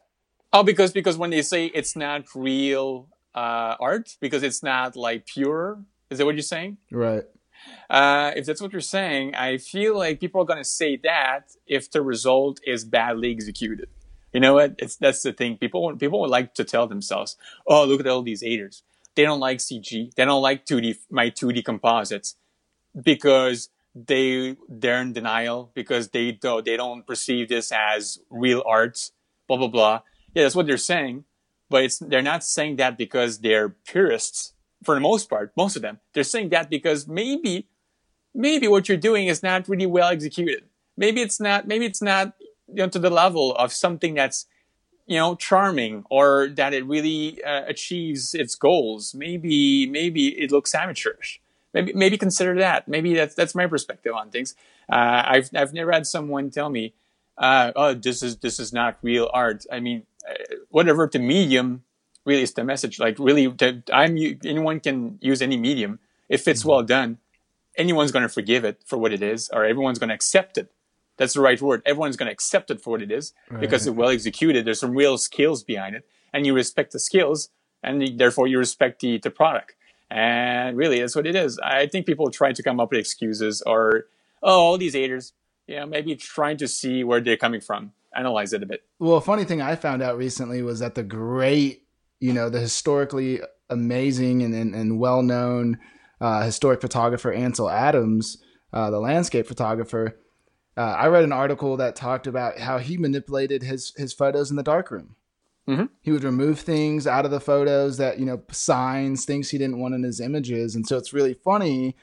Oh, 0.52 0.62
because 0.62 0.92
because 0.92 1.18
when 1.18 1.28
they 1.30 1.42
say 1.42 1.66
it's 1.66 1.94
not 1.94 2.24
real 2.34 3.08
uh, 3.34 3.76
art, 3.78 4.16
because 4.20 4.42
it's 4.42 4.62
not 4.62 4.96
like 4.96 5.26
pure. 5.26 5.78
Is 6.10 6.16
that 6.18 6.24
what 6.24 6.34
you're 6.34 6.42
saying? 6.42 6.78
right. 6.90 7.24
Uh, 7.90 8.32
if 8.36 8.46
that's 8.46 8.60
what 8.60 8.72
you're 8.72 8.80
saying, 8.80 9.34
I 9.34 9.58
feel 9.58 9.96
like 9.96 10.20
people 10.20 10.42
are 10.42 10.46
going 10.46 10.58
to 10.58 10.64
say 10.64 10.96
that 11.04 11.52
if 11.66 11.90
the 11.90 12.02
result 12.02 12.60
is 12.66 12.84
badly 12.84 13.30
executed. 13.30 13.88
You 14.32 14.40
know 14.40 14.54
what? 14.54 14.74
It's 14.78 14.96
that's 14.96 15.22
the 15.22 15.32
thing. 15.32 15.56
People 15.56 15.96
people 15.96 16.20
would 16.20 16.30
like 16.30 16.54
to 16.54 16.64
tell 16.64 16.86
themselves, 16.86 17.36
"Oh, 17.66 17.84
look 17.84 18.00
at 18.00 18.06
all 18.06 18.22
these 18.22 18.42
haters. 18.42 18.82
They 19.14 19.22
don't 19.22 19.40
like 19.40 19.58
CG. 19.58 20.14
They 20.14 20.24
don't 20.24 20.42
like 20.42 20.66
2D 20.66 20.98
my 21.10 21.30
2D 21.30 21.64
composites 21.64 22.36
because 23.00 23.70
they 23.94 24.56
they're 24.68 25.00
in 25.00 25.12
denial 25.12 25.70
because 25.74 26.10
they 26.10 26.32
don't 26.32 26.64
they 26.64 26.76
don't 26.76 27.06
perceive 27.06 27.48
this 27.48 27.72
as 27.72 28.20
real 28.30 28.62
art. 28.66 29.10
Blah 29.46 29.56
blah 29.56 29.68
blah. 29.68 30.00
Yeah, 30.34 30.42
that's 30.42 30.54
what 30.54 30.66
they're 30.66 30.76
saying, 30.76 31.24
but 31.70 31.84
it's 31.84 31.98
they're 31.98 32.22
not 32.22 32.44
saying 32.44 32.76
that 32.76 32.98
because 32.98 33.40
they're 33.40 33.70
purists. 33.70 34.52
For 34.85 34.95
the 34.95 35.01
most 35.01 35.29
part, 35.29 35.53
most 35.57 35.76
of 35.76 35.83
them, 35.83 35.99
they're 36.12 36.22
saying 36.24 36.51
that 36.51 36.70
because 36.70 37.09
maybe 37.09 37.66
maybe 38.35 38.68
what 38.68 38.89
you're 38.89 38.99
doing 38.99 39.26
is 39.26 39.43
not 39.43 39.68
really 39.68 39.87
well 39.87 40.09
executed. 40.09 40.64
Maybe 40.97 41.20
it's 41.20 41.41
not. 41.41 41.66
Maybe 41.66 41.87
it's 41.87 42.03
not 42.03 42.35
you 42.68 42.76
know 42.76 42.89
to 42.89 42.99
the 42.99 43.11
level 43.11 43.55
of 43.57 43.72
something 43.72 44.14
that's 44.14 44.47
you 45.07 45.16
know 45.16 45.35
charming 45.35 46.05
or 46.11 46.49
that 46.49 46.72
it 46.74 46.87
really 46.87 47.43
uh, 47.43 47.64
achieves 47.66 48.35
its 48.35 48.55
goals. 48.55 49.14
Maybe 49.14 49.87
maybe 49.87 50.29
it 50.39 50.53
looks 50.53 50.74
amateurish. 50.74 51.41
Maybe 51.74 51.93
maybe 51.93 52.16
consider 52.16 52.55
that. 52.59 52.89
Maybe 52.89 53.14
that's 53.14 53.35
that's 53.35 53.55
my 53.55 53.66
perspective 53.66 54.14
on 54.14 54.31
things. 54.31 54.55
Uh, 54.91 55.22
I've 55.26 55.51
I've 55.55 55.72
never 55.72 55.93
had 55.93 56.07
someone 56.07 56.51
tell 56.51 56.70
me, 56.70 56.95
uh, 57.37 57.72
"Oh, 57.74 57.95
this 57.95 58.22
is 58.22 58.39
this 58.39 58.59
is 58.59 58.72
not 58.72 58.99
real 59.03 59.29
art." 59.33 59.64
I 59.70 59.81
mean, 59.81 60.05
uh, 60.29 60.35
whatever 60.70 61.09
the 61.11 61.18
medium 61.18 61.85
really 62.29 62.43
is 62.43 62.53
the 62.53 62.64
message. 62.64 63.01
Like 63.01 63.16
really, 63.18 63.53
I'm 63.93 64.16
anyone 64.45 64.79
can 64.81 65.18
use 65.20 65.43
any 65.43 65.57
medium 65.57 65.99
if 66.29 66.47
it's 66.47 66.61
mm-hmm. 66.61 66.68
well 66.68 66.83
done 66.83 67.18
anyone's 67.79 68.12
going 68.12 68.24
to 68.24 68.29
forgive 68.29 68.64
it 68.64 68.83
for 68.85 68.99
what 68.99 69.12
it 69.12 69.22
is, 69.22 69.49
or 69.51 69.64
everyone's 69.64 69.99
going 69.99 70.09
to 70.09 70.14
accept 70.14 70.59
it. 70.59 70.70
That's 71.16 71.35
the 71.35 71.41
right 71.41 71.61
word. 71.61 71.83
Everyone's 71.87 72.16
going 72.16 72.26
to 72.26 72.33
accept 72.33 72.70
it 72.70 72.81
for 72.81 72.91
what 72.91 73.03
it 73.03 73.11
is 73.11 73.33
because 73.59 73.87
it's 73.87 73.97
well 73.97 74.11
executed. 74.11 74.64
There's 74.64 74.81
some 74.81 74.95
real 74.95 75.16
skills 75.16 75.62
behind 75.62 75.97
it, 75.97 76.07
and 76.33 76.45
you 76.45 76.55
respect 76.55 76.93
the 76.93 77.01
skills, 77.01 77.49
and 77.83 78.18
therefore 78.18 78.47
you 78.47 78.59
respect 78.59 79.01
the, 79.01 79.18
the 79.18 79.31
product. 79.31 79.74
And 80.11 80.76
really, 80.76 81.01
that's 81.01 81.16
what 81.16 81.26
it 81.26 81.35
is. 81.35 81.59
I 81.59 81.87
think 81.87 82.07
people 82.07 82.31
try 82.31 82.53
to 82.53 82.62
come 82.62 82.81
up 82.81 82.91
with 82.91 83.01
excuses 83.01 83.62
or, 83.62 84.07
oh, 84.43 84.61
all 84.61 84.79
these 84.79 84.95
haters, 84.95 85.33
you 85.66 85.76
know, 85.76 85.87
maybe 85.87 86.14
trying 86.16 86.57
to 86.59 86.68
see 86.68 87.05
where 87.05 87.20
they're 87.20 87.37
coming 87.37 87.61
from, 87.61 87.93
analyze 88.14 88.53
it 88.53 88.62
a 88.62 88.66
bit. 88.66 88.85
Well, 88.99 89.16
a 89.16 89.20
funny 89.20 89.45
thing 89.45 89.61
I 89.61 89.76
found 89.76 90.03
out 90.03 90.16
recently 90.16 90.62
was 90.62 90.79
that 90.79 90.95
the 90.95 91.03
great, 91.03 91.83
you 92.20 92.32
know, 92.32 92.48
the 92.48 92.60
historically 92.60 93.40
amazing 93.70 94.42
and, 94.42 94.54
and, 94.54 94.74
and 94.74 94.98
well 94.98 95.22
known 95.22 95.78
uh, 96.20 96.42
historic 96.42 96.80
photographer 96.80 97.32
Ansel 97.32 97.70
Adams, 97.70 98.38
uh, 98.72 98.90
the 98.90 98.98
landscape 99.00 99.46
photographer, 99.46 100.18
uh, 100.76 100.80
I 100.80 101.08
read 101.08 101.24
an 101.24 101.32
article 101.32 101.76
that 101.76 101.96
talked 101.96 102.26
about 102.26 102.58
how 102.58 102.78
he 102.78 102.96
manipulated 102.96 103.62
his, 103.62 103.92
his 103.96 104.12
photos 104.12 104.50
in 104.50 104.56
the 104.56 104.62
darkroom. 104.62 105.16
Mhm. 105.68 105.90
He 106.00 106.12
would 106.12 106.24
remove 106.24 106.60
things 106.60 107.06
out 107.06 107.24
of 107.24 107.30
the 107.30 107.40
photos 107.40 107.98
that, 107.98 108.18
you 108.18 108.24
know, 108.24 108.42
signs, 108.50 109.24
things 109.24 109.50
he 109.50 109.58
didn't 109.58 109.80
want 109.80 109.94
in 109.94 110.02
his 110.02 110.20
images. 110.20 110.74
And 110.74 110.86
so 110.86 110.96
it's 110.96 111.12
really 111.12 111.34
funny 111.34 111.94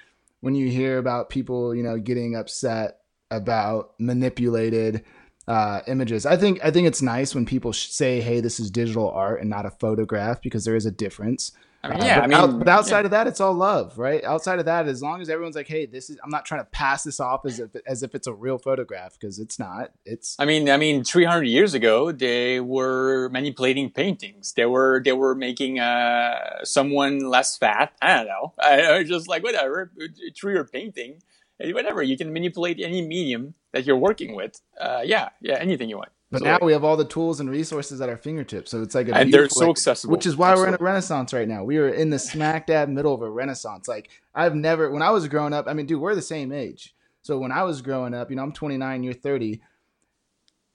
when 0.41 0.55
you 0.55 0.69
hear 0.69 0.97
about 0.97 1.29
people, 1.29 1.73
you 1.73 1.81
know, 1.81 1.97
getting 1.97 2.35
upset 2.35 2.99
about 3.31 3.93
manipulated 3.97 5.03
uh, 5.47 5.81
images. 5.87 6.25
I 6.25 6.37
think 6.37 6.59
I 6.63 6.71
think 6.71 6.87
it's 6.87 7.01
nice 7.01 7.35
when 7.35 7.45
people 7.45 7.71
sh- 7.71 7.87
say, 7.89 8.21
"Hey, 8.21 8.39
this 8.41 8.59
is 8.59 8.71
digital 8.71 9.09
art 9.11 9.41
and 9.41 9.49
not 9.49 9.65
a 9.65 9.71
photograph," 9.71 10.41
because 10.41 10.65
there 10.65 10.75
is 10.75 10.85
a 10.85 10.91
difference. 10.91 11.51
I 11.83 11.89
mean, 11.89 12.01
Uh, 12.01 12.05
yeah, 12.05 12.15
but, 12.15 12.23
I 12.23 12.27
mean, 12.27 12.37
out- 12.37 12.57
but 12.59 12.67
outside 12.67 12.99
yeah. 13.01 13.05
of 13.05 13.11
that, 13.11 13.27
it's 13.27 13.39
all 13.39 13.53
love, 13.53 13.99
right? 13.99 14.23
Outside 14.23 14.57
of 14.57 14.65
that, 14.65 14.87
as 14.87 15.03
long 15.03 15.21
as 15.21 15.29
everyone's 15.29 15.55
like, 15.55 15.67
"Hey, 15.67 15.85
this 15.85 16.09
is," 16.09 16.17
I'm 16.23 16.31
not 16.31 16.43
trying 16.43 16.61
to 16.61 16.65
pass 16.71 17.03
this 17.03 17.19
off 17.19 17.45
as 17.45 17.59
if 17.59 17.69
as 17.85 18.01
if 18.01 18.15
it's 18.15 18.25
a 18.25 18.33
real 18.33 18.57
photograph 18.57 19.13
because 19.19 19.37
it's 19.37 19.59
not. 19.59 19.91
It's 20.03 20.35
I 20.39 20.45
mean, 20.45 20.67
I 20.67 20.77
mean, 20.77 21.03
300 21.03 21.43
years 21.43 21.75
ago, 21.75 22.11
they 22.11 22.59
were 22.59 23.29
manipulating 23.29 23.91
paintings. 23.91 24.53
They 24.53 24.65
were, 24.65 24.99
they 25.05 25.11
were 25.13 25.35
making 25.35 25.77
uh, 25.79 26.63
someone 26.63 27.19
less 27.19 27.55
fat. 27.55 27.93
I 28.01 28.15
don't 28.17 28.25
know. 28.25 28.53
I, 28.59 28.81
I 28.81 28.97
was 28.97 29.07
just 29.07 29.27
like, 29.27 29.43
whatever, 29.43 29.91
through 30.35 30.53
your 30.53 30.65
painting, 30.65 31.21
whatever. 31.59 32.01
You 32.01 32.17
can 32.17 32.33
manipulate 32.33 32.79
any 32.81 33.05
medium 33.05 33.53
that 33.75 33.85
you're 33.85 33.97
working 33.97 34.35
with. 34.35 34.61
Uh, 34.79 35.01
yeah, 35.03 35.29
yeah, 35.41 35.55
anything 35.55 35.89
you 35.89 35.97
want. 35.97 36.07
but 36.31 36.39
So, 36.39 36.45
now 36.45 36.59
we 36.61 36.71
have 36.71 36.85
all 36.85 36.95
the 36.95 37.03
tools 37.03 37.41
and 37.41 37.49
resources 37.49 37.99
at 37.99 38.07
our 38.07 38.15
fingertips, 38.15 38.71
so 38.71 38.81
it's 38.81 38.95
like 38.95 39.09
a 39.09 39.15
And 39.15 39.33
they're 39.33 39.49
so 39.49 39.69
accessible. 39.69 40.13
which 40.13 40.25
is 40.25 40.37
why 40.37 40.55
we're 40.55 40.69
in 40.69 40.73
a 40.73 40.77
renaissance 40.79 41.33
right 41.33 41.45
now. 41.47 41.65
We 41.65 41.77
are 41.77 41.89
in 41.89 42.09
the 42.09 42.17
smack 42.17 42.67
dab 42.67 42.87
middle 42.87 43.13
of 43.13 43.21
a 43.21 43.29
renaissance. 43.29 43.89
Like 43.89 44.09
I've 44.33 44.55
never, 44.55 44.89
when 44.91 45.01
I 45.01 45.09
was 45.09 45.27
growing 45.27 45.51
up, 45.51 45.67
I 45.67 45.73
mean, 45.73 45.87
dude, 45.87 45.99
we're 45.99 46.15
the 46.15 46.21
same 46.21 46.53
age. 46.53 46.95
So 47.21 47.37
when 47.37 47.51
I 47.51 47.63
was 47.63 47.81
growing 47.81 48.13
up, 48.13 48.29
you 48.29 48.37
know, 48.37 48.43
I'm 48.43 48.53
29, 48.53 49.03
you're 49.03 49.13
30. 49.13 49.59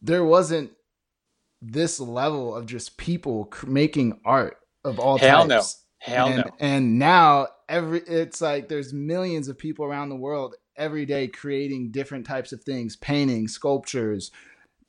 There 0.03 0.25
wasn't 0.25 0.71
this 1.63 2.01
level 2.01 2.55
of 2.55 2.67
just 2.67 2.99
people 2.99 3.47
cr- 3.47 3.67
making 3.67 4.21
art 4.27 4.59
of 4.85 5.01
all 5.01 5.17
Hell 5.17 5.47
no. 5.47 5.63
Hell 6.01 6.27
and, 6.27 6.37
no. 6.37 6.51
And 6.61 6.99
now 6.99 7.49
every 7.67 8.01
it's 8.01 8.43
like 8.43 8.69
there's 8.69 8.93
millions 8.93 9.49
of 9.49 9.57
people 9.57 9.87
around 9.87 10.11
the 10.11 10.17
world 10.17 10.55
every 10.81 11.05
day 11.07 11.29
creating 11.29 11.91
different 11.91 12.27
types 12.27 12.53
of 12.53 12.65
things, 12.65 12.97
painting, 12.97 13.47
sculptures, 13.47 14.31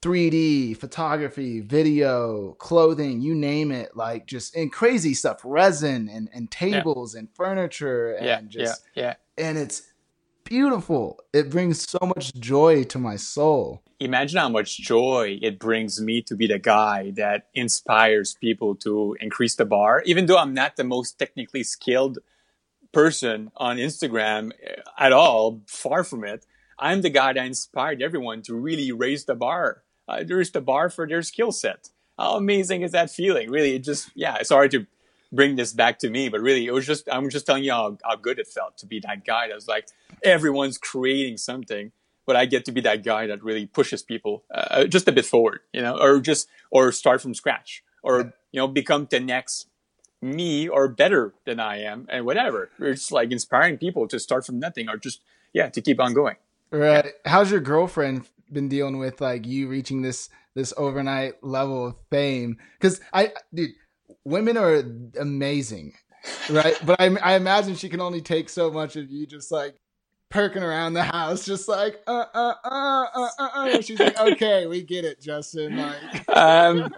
3D, 0.02 0.76
photography, 0.78 1.60
video, 1.60 2.54
clothing, 2.54 3.22
you 3.22 3.36
name 3.36 3.72
it, 3.72 3.96
like 3.96 4.26
just 4.26 4.56
and 4.56 4.72
crazy 4.72 5.14
stuff, 5.14 5.42
resin 5.44 6.10
and, 6.10 6.28
and 6.34 6.50
tables 6.50 7.14
and 7.14 7.28
furniture 7.36 8.14
and 8.14 8.26
Yeah, 8.26 8.42
just 8.48 8.84
yeah, 8.96 9.04
yeah. 9.38 9.46
and 9.46 9.58
it's 9.60 9.84
beautiful. 10.44 11.20
It 11.34 11.52
brings 11.52 11.88
so 11.88 12.00
much 12.02 12.34
joy 12.34 12.84
to 12.86 12.98
my 12.98 13.16
soul. 13.16 13.84
imagine 14.00 14.40
how 14.40 14.50
much 14.50 14.80
joy 14.80 15.38
it 15.44 15.60
brings 15.60 16.02
me 16.02 16.24
to 16.24 16.36
be 16.36 16.48
the 16.48 16.58
guy 16.58 17.12
that 17.12 17.48
inspires 17.54 18.36
people 18.42 18.74
to 18.76 19.16
increase 19.22 19.56
the 19.56 19.66
bar. 19.66 20.02
Even 20.08 20.26
though 20.26 20.40
I'm 20.40 20.56
not 20.56 20.76
the 20.78 20.84
most 20.84 21.20
technically 21.20 21.64
skilled 21.64 22.18
person 22.92 23.52
on 23.58 23.78
Instagram 23.78 24.52
eh, 24.64 24.82
at 24.98 25.14
all, 25.14 25.62
far 25.68 26.04
from 26.04 26.24
it, 26.24 26.46
I'm 26.80 27.02
the 27.02 27.10
guy 27.10 27.34
that 27.34 27.46
inspired 27.46 28.02
everyone 28.02 28.42
to 28.44 28.56
really 28.56 28.92
raise 28.92 29.26
the 29.26 29.36
bar, 29.36 29.84
uh, 30.08 30.24
raise 30.28 30.52
the 30.52 30.62
bar 30.62 30.90
for 30.90 31.08
their 31.08 31.22
skill 31.22 31.52
set. 31.52 31.90
How 32.18 32.36
amazing 32.36 32.82
is 32.82 32.92
that 32.92 33.10
feeling? 33.10 33.50
Really, 33.50 33.76
it 33.76 33.84
just, 33.84 34.12
yeah, 34.16 34.42
sorry 34.44 34.70
to 34.70 34.86
bring 35.32 35.56
this 35.56 35.74
back 35.74 36.00
to 36.00 36.10
me, 36.10 36.30
but 36.30 36.42
really 36.42 36.66
it 36.66 36.74
was 36.74 36.86
just 36.86 37.08
I'm 37.12 37.30
just 37.30 37.46
telling 37.46 37.64
you 37.64 37.72
how, 37.72 37.98
how 38.04 38.16
good 38.16 38.40
it 38.40 38.48
felt 38.48 38.78
to 38.80 38.86
be 38.86 39.00
that 39.00 39.26
guy 39.26 39.48
that 39.48 39.56
was 39.56 39.68
like 39.68 39.88
everyone's 40.24 40.78
creating 40.78 41.38
something, 41.38 41.92
but 42.26 42.36
I 42.36 42.46
get 42.46 42.66
to 42.66 42.72
be 42.72 42.82
that 42.82 43.04
guy 43.04 43.28
that 43.28 43.44
really 43.44 43.66
pushes 43.66 44.04
people 44.04 44.44
uh, 44.54 44.86
just 44.86 45.08
a 45.08 45.12
bit 45.12 45.26
forward, 45.26 45.62
you 45.74 45.82
know, 45.82 45.98
or 45.98 46.20
just 46.20 46.48
or 46.70 46.92
start 46.92 47.22
from 47.22 47.34
scratch, 47.34 47.84
or 48.04 48.34
you 48.52 48.60
know 48.60 48.68
become 48.68 49.08
the 49.10 49.20
next 49.20 49.68
me 50.22 50.68
or 50.68 50.88
better 50.88 51.34
than 51.46 51.60
I 51.60 51.82
am, 51.82 52.06
and 52.10 52.26
whatever. 52.26 52.70
It's 52.80 53.12
like 53.12 53.32
inspiring 53.32 53.78
people 53.78 54.08
to 54.08 54.20
start 54.20 54.46
from 54.46 54.60
nothing, 54.60 54.90
or 54.90 54.98
just 54.98 55.22
yeah 55.54 55.70
to 55.70 55.82
keep 55.82 56.00
on 56.00 56.14
going. 56.14 56.36
Right. 56.72 57.14
How's 57.26 57.52
your 57.52 57.60
girlfriend 57.60 58.28
been 58.52 58.70
dealing 58.70 58.98
with 58.98 59.22
like 59.22 59.46
you 59.46 59.68
reaching 59.68 60.02
this 60.02 60.30
this 60.56 60.74
overnight 60.78 61.44
level 61.44 61.88
of 61.88 61.96
fame? 62.10 62.58
Because 62.80 63.02
I, 63.14 63.34
dude, 63.54 63.72
women 64.24 64.58
are 64.58 64.84
amazing, 65.20 65.94
right? 66.50 66.80
but 66.86 67.00
I, 67.00 67.08
I 67.22 67.36
imagine 67.36 67.76
she 67.76 67.90
can 67.90 68.02
only 68.02 68.22
take 68.22 68.50
so 68.50 68.72
much 68.72 68.96
of 68.96 69.10
you 69.10 69.26
just 69.26 69.52
like 69.52 69.76
perking 70.30 70.64
around 70.64 70.94
the 70.94 71.04
house, 71.04 71.46
just 71.46 71.68
like 71.68 72.02
uh 72.08 72.26
uh 72.34 72.54
uh 72.64 73.06
uh 73.14 73.30
uh. 73.38 73.50
uh. 73.54 73.82
She's 73.82 74.00
like, 74.00 74.20
okay, 74.20 74.66
we 74.66 74.82
get 74.82 75.06
it, 75.06 75.22
Justin. 75.22 75.78
Like, 75.78 76.30
um, 76.38 76.94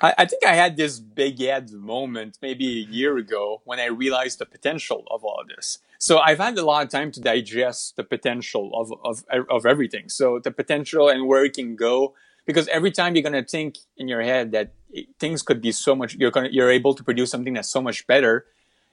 I, 0.00 0.14
I, 0.18 0.24
think 0.26 0.44
I 0.46 0.54
had 0.54 0.76
this 0.76 1.00
big 1.00 1.38
head 1.40 1.70
moment 1.72 2.38
maybe 2.42 2.66
a 2.66 2.92
year 2.92 3.16
ago 3.16 3.62
when 3.64 3.80
I 3.80 3.86
realized 3.86 4.38
the 4.38 4.46
potential 4.46 5.04
of 5.10 5.24
all 5.24 5.40
of 5.40 5.48
this. 5.48 5.78
So 5.98 6.18
I've 6.18 6.38
had 6.38 6.58
a 6.58 6.64
lot 6.64 6.84
of 6.84 6.90
time 6.90 7.10
to 7.12 7.20
digest 7.20 7.96
the 7.96 8.04
potential 8.04 8.70
of, 8.74 8.92
of, 9.04 9.24
of 9.48 9.66
everything. 9.66 10.08
So 10.08 10.38
the 10.38 10.50
potential 10.50 11.08
and 11.08 11.26
where 11.26 11.44
it 11.44 11.54
can 11.54 11.76
go. 11.76 12.14
Because 12.46 12.68
every 12.68 12.90
time 12.90 13.14
you're 13.14 13.22
going 13.22 13.42
to 13.42 13.48
think 13.48 13.78
in 13.96 14.06
your 14.06 14.20
head 14.20 14.52
that 14.52 14.74
things 15.18 15.42
could 15.42 15.62
be 15.62 15.72
so 15.72 15.94
much, 15.94 16.14
you're 16.14 16.30
to, 16.30 16.52
you're 16.52 16.70
able 16.70 16.94
to 16.94 17.02
produce 17.02 17.30
something 17.30 17.54
that's 17.54 17.70
so 17.70 17.80
much 17.80 18.06
better. 18.06 18.44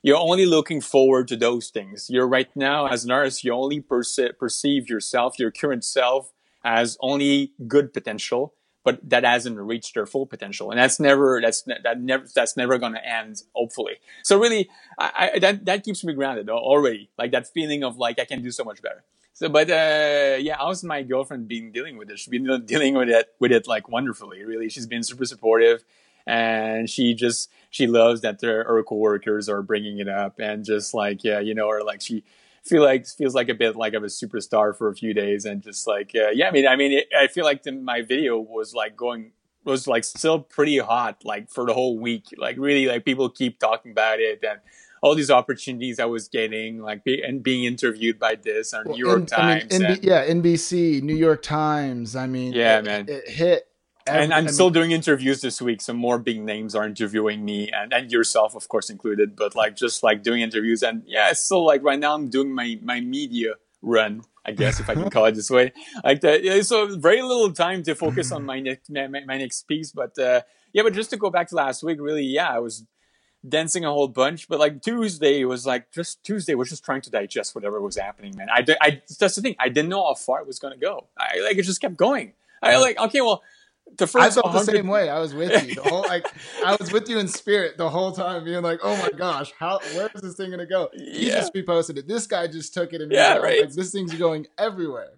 You're 0.01 0.17
only 0.17 0.45
looking 0.45 0.79
forward 0.79 1.27
to 1.27 1.35
those 1.35 1.69
things. 1.69 2.07
You're 2.09 2.27
right 2.27 2.49
now 2.55 2.87
as 2.87 3.03
an 3.03 3.11
artist, 3.11 3.43
you 3.43 3.51
only 3.51 3.81
perce- 3.81 4.31
perceive 4.39 4.89
yourself, 4.89 5.37
your 5.37 5.51
current 5.51 5.83
self 5.83 6.31
as 6.63 6.97
only 7.01 7.51
good 7.67 7.93
potential 7.93 8.53
but 8.83 8.99
that 9.09 9.23
hasn't 9.23 9.59
reached 9.59 9.93
their 9.93 10.05
full 10.05 10.25
potential, 10.25 10.71
and 10.71 10.79
that's 10.79 10.99
never 10.99 11.39
that's 11.41 11.63
that 11.63 12.01
never 12.01 12.25
that's 12.33 12.57
never 12.57 12.77
going 12.77 12.93
to 12.93 13.05
end. 13.05 13.43
Hopefully, 13.53 13.95
so 14.23 14.39
really, 14.39 14.69
I, 14.97 15.31
I, 15.33 15.39
that 15.39 15.65
that 15.65 15.83
keeps 15.83 16.03
me 16.03 16.13
grounded 16.13 16.49
already. 16.49 17.09
Like 17.17 17.31
that 17.31 17.47
feeling 17.47 17.83
of 17.83 17.97
like 17.97 18.19
I 18.19 18.25
can 18.25 18.41
do 18.41 18.51
so 18.51 18.63
much 18.63 18.81
better. 18.81 19.03
So, 19.33 19.49
but 19.49 19.69
uh, 19.69 20.37
yeah, 20.39 20.57
how's 20.57 20.83
my 20.83 21.03
girlfriend 21.03 21.47
been 21.47 21.71
dealing 21.71 21.97
with 21.97 22.09
it? 22.09 22.19
She's 22.19 22.27
been 22.27 22.45
dealing 22.65 22.95
with 22.95 23.09
it 23.09 23.27
with 23.39 23.51
it 23.51 23.67
like 23.67 23.89
wonderfully. 23.89 24.43
Really, 24.43 24.69
she's 24.69 24.87
been 24.87 25.03
super 25.03 25.25
supportive, 25.25 25.83
and 26.25 26.89
she 26.89 27.13
just 27.13 27.49
she 27.69 27.87
loves 27.87 28.21
that 28.21 28.41
her, 28.41 28.63
her 28.63 28.83
coworkers 28.83 29.47
are 29.49 29.61
bringing 29.61 29.99
it 29.99 30.09
up, 30.09 30.39
and 30.39 30.65
just 30.65 30.93
like 30.93 31.23
yeah, 31.23 31.39
you 31.39 31.53
know, 31.53 31.67
or 31.67 31.83
like 31.83 32.01
she 32.01 32.23
feel 32.63 32.83
like 32.83 33.07
feels 33.07 33.33
like 33.33 33.49
a 33.49 33.53
bit 33.53 33.75
like 33.75 33.93
I'm 33.93 34.03
a 34.03 34.07
superstar 34.07 34.77
for 34.77 34.89
a 34.89 34.95
few 34.95 35.13
days 35.13 35.45
and 35.45 35.61
just 35.61 35.87
like 35.87 36.11
uh, 36.15 36.29
yeah 36.29 36.47
I 36.47 36.51
mean 36.51 36.67
I 36.67 36.75
mean 36.75 36.91
it, 36.91 37.07
I 37.17 37.27
feel 37.27 37.45
like 37.45 37.63
the, 37.63 37.71
my 37.71 38.01
video 38.01 38.39
was 38.39 38.73
like 38.73 38.95
going 38.95 39.31
was 39.63 39.87
like 39.87 40.03
still 40.03 40.39
pretty 40.39 40.77
hot 40.77 41.23
like 41.23 41.49
for 41.49 41.65
the 41.65 41.73
whole 41.73 41.97
week. 41.97 42.25
Like 42.37 42.57
really 42.57 42.87
like 42.87 43.05
people 43.05 43.29
keep 43.29 43.59
talking 43.59 43.91
about 43.91 44.19
it 44.19 44.43
and 44.47 44.59
all 45.01 45.15
these 45.15 45.31
opportunities 45.31 45.99
I 45.99 46.05
was 46.05 46.27
getting 46.27 46.81
like 46.81 47.03
be, 47.03 47.21
and 47.23 47.41
being 47.41 47.63
interviewed 47.63 48.19
by 48.19 48.35
this 48.35 48.73
on 48.73 48.85
well, 48.85 48.95
New 48.95 49.07
York 49.07 49.27
Times 49.27 49.63
I 49.73 49.77
mean, 49.77 49.87
NB, 49.87 49.99
yeah 50.03 50.27
NBC 50.27 51.01
New 51.01 51.15
York 51.15 51.41
Times. 51.41 52.15
I 52.15 52.27
mean 52.27 52.53
yeah 52.53 52.79
it, 52.79 52.85
man. 52.85 53.05
it 53.09 53.27
hit 53.27 53.67
Every, 54.07 54.23
and 54.23 54.33
I'm 54.33 54.37
I 54.37 54.41
mean, 54.41 54.53
still 54.53 54.69
doing 54.69 54.91
interviews 54.91 55.41
this 55.41 55.61
week. 55.61 55.81
Some 55.81 55.97
more 55.97 56.17
big 56.17 56.41
names 56.41 56.73
are 56.75 56.85
interviewing 56.85 57.45
me, 57.45 57.69
and, 57.71 57.93
and 57.93 58.11
yourself, 58.11 58.55
of 58.55 58.67
course, 58.67 58.89
included. 58.89 59.35
But 59.35 59.55
like 59.55 59.75
just 59.75 60.01
like 60.01 60.23
doing 60.23 60.41
interviews, 60.41 60.81
and 60.81 61.03
yeah, 61.05 61.29
it's 61.29 61.43
still 61.43 61.65
like 61.65 61.83
right 61.83 61.99
now 61.99 62.15
I'm 62.15 62.29
doing 62.29 62.53
my 62.53 62.79
my 62.81 62.99
media 62.99 63.55
run, 63.81 64.23
I 64.45 64.51
guess 64.51 64.79
if 64.79 64.89
I 64.89 64.95
can 64.95 65.09
call 65.11 65.25
it 65.25 65.35
this 65.35 65.49
way. 65.49 65.73
Like 66.03 66.21
the, 66.21 66.43
yeah, 66.43 66.61
so 66.61 66.95
very 66.97 67.21
little 67.21 67.51
time 67.51 67.83
to 67.83 67.95
focus 67.95 68.31
on 68.31 68.45
my 68.45 68.59
next 68.59 68.89
my, 68.89 69.07
my 69.07 69.37
next 69.37 69.67
piece. 69.67 69.91
But 69.91 70.17
uh, 70.17 70.41
yeah, 70.73 70.83
but 70.83 70.93
just 70.93 71.09
to 71.11 71.17
go 71.17 71.29
back 71.29 71.49
to 71.49 71.55
last 71.55 71.83
week, 71.83 71.99
really, 71.99 72.25
yeah, 72.25 72.49
I 72.49 72.59
was 72.59 72.85
dancing 73.47 73.85
a 73.85 73.91
whole 73.91 74.07
bunch. 74.07 74.47
But 74.47 74.59
like 74.59 74.81
Tuesday 74.81 75.43
was 75.45 75.65
like 75.65 75.91
just 75.91 76.23
Tuesday 76.23 76.55
was 76.55 76.69
just 76.69 76.83
trying 76.83 77.01
to 77.01 77.09
digest 77.09 77.55
whatever 77.55 77.81
was 77.81 77.97
happening, 77.97 78.35
man. 78.35 78.47
I, 78.49 78.65
I 78.81 79.01
that's 79.19 79.35
the 79.35 79.41
thing. 79.41 79.55
I 79.59 79.69
didn't 79.69 79.89
know 79.89 80.05
how 80.05 80.15
far 80.15 80.41
it 80.41 80.47
was 80.47 80.59
gonna 80.59 80.77
go. 80.77 81.07
I 81.17 81.39
like 81.43 81.57
it 81.57 81.63
just 81.63 81.81
kept 81.81 81.97
going. 81.97 82.33
I 82.63 82.77
like 82.77 82.99
okay, 82.99 83.21
well 83.21 83.41
the 83.97 84.07
first 84.07 84.15
I 84.15 84.29
felt 84.29 84.45
100... 84.45 84.65
the 84.65 84.71
same 84.71 84.87
way. 84.87 85.09
I 85.09 85.19
was 85.19 85.33
with 85.33 85.67
you 85.67 85.75
the 85.75 85.89
whole 85.89 86.01
like 86.01 86.25
I 86.65 86.75
was 86.75 86.91
with 86.91 87.09
you 87.09 87.19
in 87.19 87.27
spirit 87.27 87.77
the 87.77 87.89
whole 87.89 88.11
time, 88.11 88.43
being 88.43 88.61
like, 88.61 88.79
"Oh 88.83 88.95
my 88.97 89.09
gosh, 89.17 89.53
how 89.57 89.79
where 89.93 90.09
is 90.13 90.21
this 90.21 90.35
thing 90.35 90.51
gonna 90.51 90.65
go?" 90.65 90.89
He 90.93 91.27
yeah. 91.27 91.35
just 91.35 91.53
reposted 91.53 91.97
it. 91.97 92.07
This 92.07 92.27
guy 92.27 92.47
just 92.47 92.73
took 92.73 92.93
it 92.93 93.01
and 93.01 93.11
yeah, 93.11 93.37
right. 93.37 93.61
Like, 93.61 93.73
this 93.73 93.91
thing's 93.91 94.13
going 94.13 94.47
everywhere. 94.57 95.11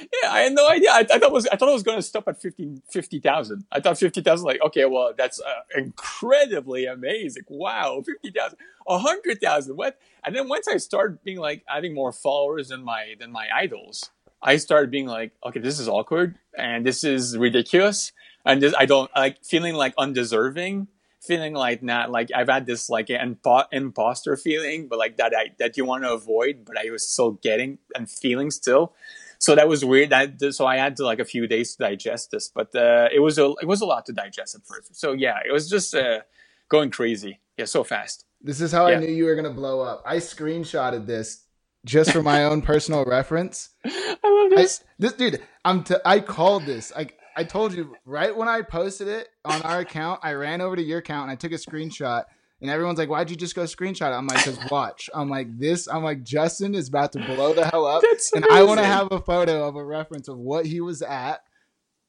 Yeah, 0.00 0.30
I 0.30 0.40
had 0.40 0.54
no 0.54 0.68
idea. 0.68 0.90
I, 0.90 1.00
I 1.00 1.04
thought 1.04 1.22
it 1.22 1.32
was 1.32 1.46
I 1.48 1.56
thought 1.56 1.68
it 1.68 1.74
was 1.74 1.82
going 1.82 1.98
to 1.98 2.02
stop 2.02 2.26
at 2.28 2.40
50 2.40 2.82
50,000. 2.90 3.64
I 3.70 3.80
thought 3.80 3.98
50,000 3.98 4.46
like 4.46 4.62
okay, 4.62 4.84
well, 4.84 5.12
that's 5.16 5.40
uh, 5.40 5.60
incredibly 5.76 6.86
amazing. 6.86 7.44
Wow, 7.48 8.02
50,000. 8.04 8.58
100,000. 8.84 9.76
What? 9.76 9.98
And 10.24 10.34
then 10.34 10.48
once 10.48 10.66
I 10.66 10.78
started 10.78 11.22
being 11.22 11.38
like 11.38 11.62
having 11.66 11.94
more 11.94 12.12
followers 12.12 12.68
than 12.68 12.82
my 12.82 13.14
than 13.18 13.30
my 13.30 13.48
idols, 13.54 14.10
I 14.42 14.56
started 14.56 14.90
being 14.90 15.06
like, 15.06 15.32
okay, 15.44 15.60
this 15.60 15.78
is 15.78 15.88
awkward 15.88 16.38
and 16.56 16.86
this 16.86 17.04
is 17.04 17.36
ridiculous. 17.36 18.12
And 18.44 18.60
just, 18.60 18.76
I 18.78 18.86
don't 18.86 19.10
like 19.14 19.44
feeling 19.44 19.74
like 19.74 19.94
undeserving, 19.96 20.88
feeling 21.20 21.54
like 21.54 21.82
not 21.82 22.10
like 22.10 22.30
I've 22.34 22.48
had 22.48 22.66
this 22.66 22.88
like 22.88 23.08
impo- 23.08 23.66
imposter 23.72 24.36
feeling, 24.36 24.88
but 24.88 24.98
like 24.98 25.16
that 25.18 25.34
I, 25.36 25.50
that 25.58 25.76
you 25.76 25.84
want 25.84 26.04
to 26.04 26.12
avoid, 26.12 26.64
but 26.64 26.78
I 26.78 26.90
was 26.90 27.06
still 27.06 27.32
getting 27.32 27.78
and 27.94 28.10
feeling 28.10 28.50
still. 28.50 28.94
So 29.38 29.54
that 29.54 29.68
was 29.68 29.84
weird. 29.84 30.10
That 30.10 30.40
so 30.54 30.66
I 30.66 30.76
had 30.76 30.96
to 30.96 31.04
like 31.04 31.20
a 31.20 31.24
few 31.24 31.46
days 31.46 31.76
to 31.76 31.84
digest 31.84 32.30
this, 32.30 32.48
but 32.48 32.74
uh, 32.74 33.08
it 33.12 33.20
was 33.20 33.38
a 33.38 33.54
it 33.60 33.66
was 33.66 33.80
a 33.80 33.86
lot 33.86 34.06
to 34.06 34.12
digest 34.12 34.54
at 34.54 34.66
first. 34.66 34.96
So 34.96 35.12
yeah, 35.12 35.38
it 35.46 35.52
was 35.52 35.68
just 35.70 35.94
uh, 35.94 36.20
going 36.68 36.90
crazy. 36.90 37.40
Yeah, 37.56 37.66
so 37.66 37.84
fast. 37.84 38.24
This 38.40 38.60
is 38.60 38.72
how 38.72 38.88
yeah. 38.88 38.96
I 38.96 39.00
knew 39.00 39.12
you 39.12 39.24
were 39.24 39.36
gonna 39.36 39.50
blow 39.50 39.80
up. 39.80 40.02
I 40.04 40.16
screenshotted 40.16 41.06
this 41.06 41.44
just 41.84 42.12
for 42.12 42.22
my 42.22 42.44
own 42.44 42.62
personal 42.62 43.04
reference. 43.04 43.70
I 43.84 44.16
love 44.24 44.58
this. 44.58 44.80
I, 44.82 44.86
this 44.98 45.12
dude, 45.12 45.42
I'm 45.64 45.84
t- 45.84 45.94
I 46.04 46.20
called 46.20 46.66
this. 46.66 46.92
I 46.96 47.08
I 47.38 47.44
told 47.44 47.72
you 47.72 47.94
right 48.04 48.36
when 48.36 48.48
I 48.48 48.62
posted 48.62 49.06
it 49.06 49.28
on 49.44 49.62
our 49.62 49.78
account, 49.78 50.18
I 50.24 50.32
ran 50.32 50.60
over 50.60 50.74
to 50.74 50.82
your 50.82 50.98
account 50.98 51.22
and 51.22 51.30
I 51.30 51.36
took 51.36 51.52
a 51.52 51.54
screenshot. 51.54 52.24
And 52.60 52.68
everyone's 52.68 52.98
like, 52.98 53.08
"Why'd 53.08 53.30
you 53.30 53.36
just 53.36 53.54
go 53.54 53.62
screenshot?" 53.62 54.12
I'm 54.12 54.26
like, 54.26 54.44
"Cause 54.44 54.58
watch." 54.68 55.08
I'm 55.14 55.30
like, 55.30 55.56
"This." 55.56 55.86
I'm 55.86 56.02
like, 56.02 56.24
Justin 56.24 56.74
is 56.74 56.88
about 56.88 57.12
to 57.12 57.20
blow 57.20 57.54
the 57.54 57.64
hell 57.64 57.86
up, 57.86 58.02
and 58.34 58.44
I 58.50 58.64
want 58.64 58.80
to 58.80 58.86
have 58.86 59.12
a 59.12 59.20
photo 59.20 59.68
of 59.68 59.76
a 59.76 59.84
reference 59.84 60.26
of 60.26 60.36
what 60.36 60.66
he 60.66 60.80
was 60.80 61.00
at, 61.00 61.42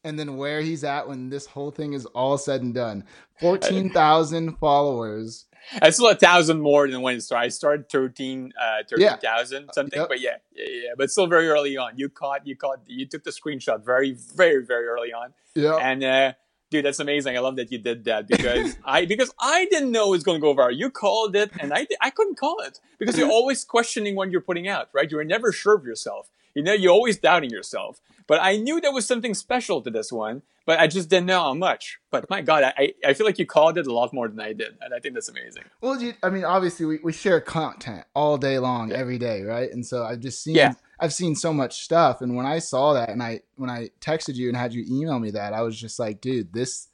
and 0.04 0.18
then 0.18 0.38
where 0.38 0.62
he's 0.62 0.84
at 0.84 1.08
when 1.08 1.30
this 1.30 1.46
whole 1.46 1.70
thing 1.70 1.94
is 1.94 2.08
all 2.08 2.40
said 2.40 2.64
and 2.64 2.74
done. 2.74 3.04
Fourteen 3.40 3.92
thousand 3.92 4.58
followers 4.58 5.46
I 5.82 5.90
still 5.90 6.08
a 6.10 6.16
thousand 6.16 6.62
more 6.62 6.88
than 6.88 7.02
when 7.02 7.22
so. 7.22 7.36
I 7.36 7.50
started 7.50 7.90
13, 7.90 8.54
uh, 8.60 8.84
13,000 8.90 9.62
yeah. 9.62 9.72
something, 9.74 10.00
yep. 10.00 10.10
but 10.10 10.20
yeah, 10.20 10.38
yeah, 10.54 10.66
yeah, 10.68 10.90
but 10.98 11.12
still 11.12 11.28
very 11.28 11.48
early 11.48 11.78
on. 11.78 11.94
You 11.98 12.10
caught, 12.10 12.46
you 12.46 12.56
caught, 12.56 12.80
you 12.88 13.06
took 13.06 13.24
the 13.24 13.32
screenshot 13.32 13.86
very, 13.86 14.12
very, 14.36 14.66
very 14.66 14.88
early 14.88 15.14
on. 15.14 15.34
Yeah. 15.56 15.76
And, 15.76 16.04
uh, 16.04 16.34
dude, 16.70 16.86
that's 16.86 17.00
amazing. 17.00 17.36
I 17.36 17.40
love 17.40 17.56
that 17.58 17.72
you 17.72 17.78
did 17.78 18.04
that 18.06 18.28
because 18.28 18.78
I, 18.86 19.06
because 19.06 19.34
I 19.40 19.66
didn't 19.66 19.92
know 19.92 20.08
it 20.08 20.12
was 20.12 20.24
going 20.24 20.38
to 20.38 20.42
go 20.42 20.56
viral. 20.56 20.76
You 20.76 20.90
called 20.90 21.36
it 21.36 21.52
and 21.60 21.74
I, 21.74 21.88
I 22.02 22.10
couldn't 22.10 22.38
call 22.38 22.60
it 22.62 22.80
because 22.98 23.18
you're 23.18 23.32
always 23.40 23.64
questioning 23.64 24.16
what 24.16 24.32
you're 24.32 24.42
putting 24.42 24.68
out, 24.68 24.90
right? 24.94 25.10
You're 25.10 25.24
never 25.24 25.52
sure 25.52 25.76
of 25.76 25.86
yourself. 25.86 26.30
You 26.56 26.64
know, 26.64 26.74
you're 26.74 26.92
always 26.92 27.18
doubting 27.18 27.50
yourself. 27.50 28.02
But 28.28 28.40
I 28.42 28.58
knew 28.58 28.80
there 28.80 28.94
was 28.94 29.08
something 29.08 29.34
special 29.34 29.82
to 29.82 29.90
this 29.90 30.12
one, 30.12 30.44
but 30.66 30.80
I 30.80 30.86
just 30.86 31.10
didn't 31.10 31.26
know 31.26 31.40
how 31.40 31.54
much. 31.56 32.00
But 32.12 32.30
my 32.30 32.42
God, 32.42 32.64
I, 32.78 32.94
I 33.04 33.14
feel 33.14 33.26
like 33.26 33.40
you 33.40 33.46
called 33.46 33.78
it 33.78 33.88
a 33.88 33.94
lot 33.94 34.14
more 34.14 34.28
than 34.28 34.40
I 34.40 34.54
did. 34.54 34.78
And 34.82 34.94
I 34.94 35.00
think 35.00 35.16
that's 35.16 35.30
amazing. 35.30 35.64
Well, 35.82 36.00
you, 36.00 36.14
I 36.22 36.30
mean, 36.30 36.44
obviously 36.44 36.86
we, 36.86 37.00
we 37.04 37.12
share 37.12 37.42
content 37.42 38.06
all 38.14 38.38
day 38.38 38.60
long, 38.60 38.92
yeah. 38.92 38.98
every 38.98 39.18
day, 39.18 39.42
right? 39.42 39.72
And 39.72 39.84
so 39.86 40.04
I've 40.04 40.20
just 40.20 40.44
seen, 40.44 40.56
yeah. 40.56 40.74
I've 41.00 41.14
seen 41.14 41.36
so 41.36 41.54
much 41.54 41.84
stuff. 41.84 42.22
And 42.22 42.36
when 42.36 42.46
I 42.46 42.60
saw 42.60 42.94
that 42.94 43.10
and 43.10 43.24
I, 43.24 43.42
when 43.56 43.70
I 43.70 43.90
texted 44.02 44.36
you 44.36 44.48
and 44.50 44.58
had 44.58 44.74
you 44.74 44.84
email 44.90 45.20
me 45.20 45.32
that, 45.32 45.54
I 45.54 45.62
was 45.62 45.80
just 45.80 46.00
like, 46.00 46.22
dude, 46.22 46.54
this, 46.54 46.88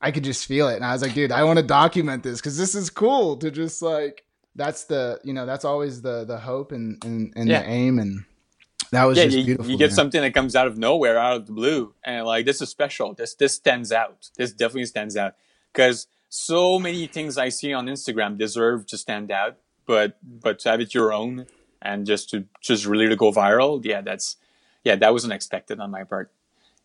I 0.00 0.10
could 0.10 0.24
just 0.24 0.46
feel 0.46 0.68
it. 0.68 0.76
And 0.76 0.84
I 0.84 0.92
was 0.92 1.02
like, 1.02 1.14
dude, 1.14 1.32
I 1.32 1.44
want 1.44 1.58
to 1.58 1.64
document 1.64 2.22
this 2.22 2.40
because 2.40 2.58
this 2.58 2.74
is 2.74 2.90
cool 2.90 3.36
to 3.38 3.50
just 3.50 3.82
like, 3.82 4.24
that's 4.54 4.84
the, 4.84 5.20
you 5.22 5.32
know, 5.32 5.46
that's 5.46 5.64
always 5.64 6.02
the, 6.02 6.24
the 6.24 6.38
hope 6.38 6.72
and, 6.72 7.02
and, 7.04 7.32
and 7.36 7.48
yeah. 7.48 7.62
the 7.62 7.68
aim. 7.68 7.98
And, 7.98 8.24
that 8.92 9.04
was 9.04 9.18
yeah, 9.18 9.24
you, 9.24 9.44
beautiful. 9.44 9.70
You 9.70 9.78
get 9.78 9.90
man. 9.90 9.96
something 9.96 10.22
that 10.22 10.32
comes 10.32 10.54
out 10.54 10.66
of 10.66 10.78
nowhere, 10.78 11.18
out 11.18 11.36
of 11.36 11.46
the 11.46 11.52
blue, 11.52 11.94
and 12.04 12.24
like 12.24 12.46
this 12.46 12.60
is 12.60 12.68
special. 12.68 13.14
This 13.14 13.34
this 13.34 13.54
stands 13.54 13.92
out. 13.92 14.30
This 14.36 14.52
definitely 14.52 14.86
stands 14.86 15.16
out 15.16 15.34
because 15.72 16.06
so 16.28 16.78
many 16.78 17.06
things 17.06 17.36
I 17.38 17.48
see 17.48 17.72
on 17.72 17.86
Instagram 17.86 18.38
deserve 18.38 18.86
to 18.88 18.96
stand 18.96 19.30
out, 19.30 19.56
but 19.86 20.18
but 20.22 20.60
to 20.60 20.70
have 20.70 20.80
it 20.80 20.94
your 20.94 21.12
own 21.12 21.46
and 21.82 22.06
just 22.06 22.30
to 22.30 22.44
just 22.60 22.86
really 22.86 23.08
to 23.08 23.16
go 23.16 23.32
viral, 23.32 23.84
yeah, 23.84 24.00
that's 24.00 24.36
yeah, 24.84 24.96
that 24.96 25.12
was 25.12 25.24
unexpected 25.24 25.80
on 25.80 25.90
my 25.90 26.04
part. 26.04 26.30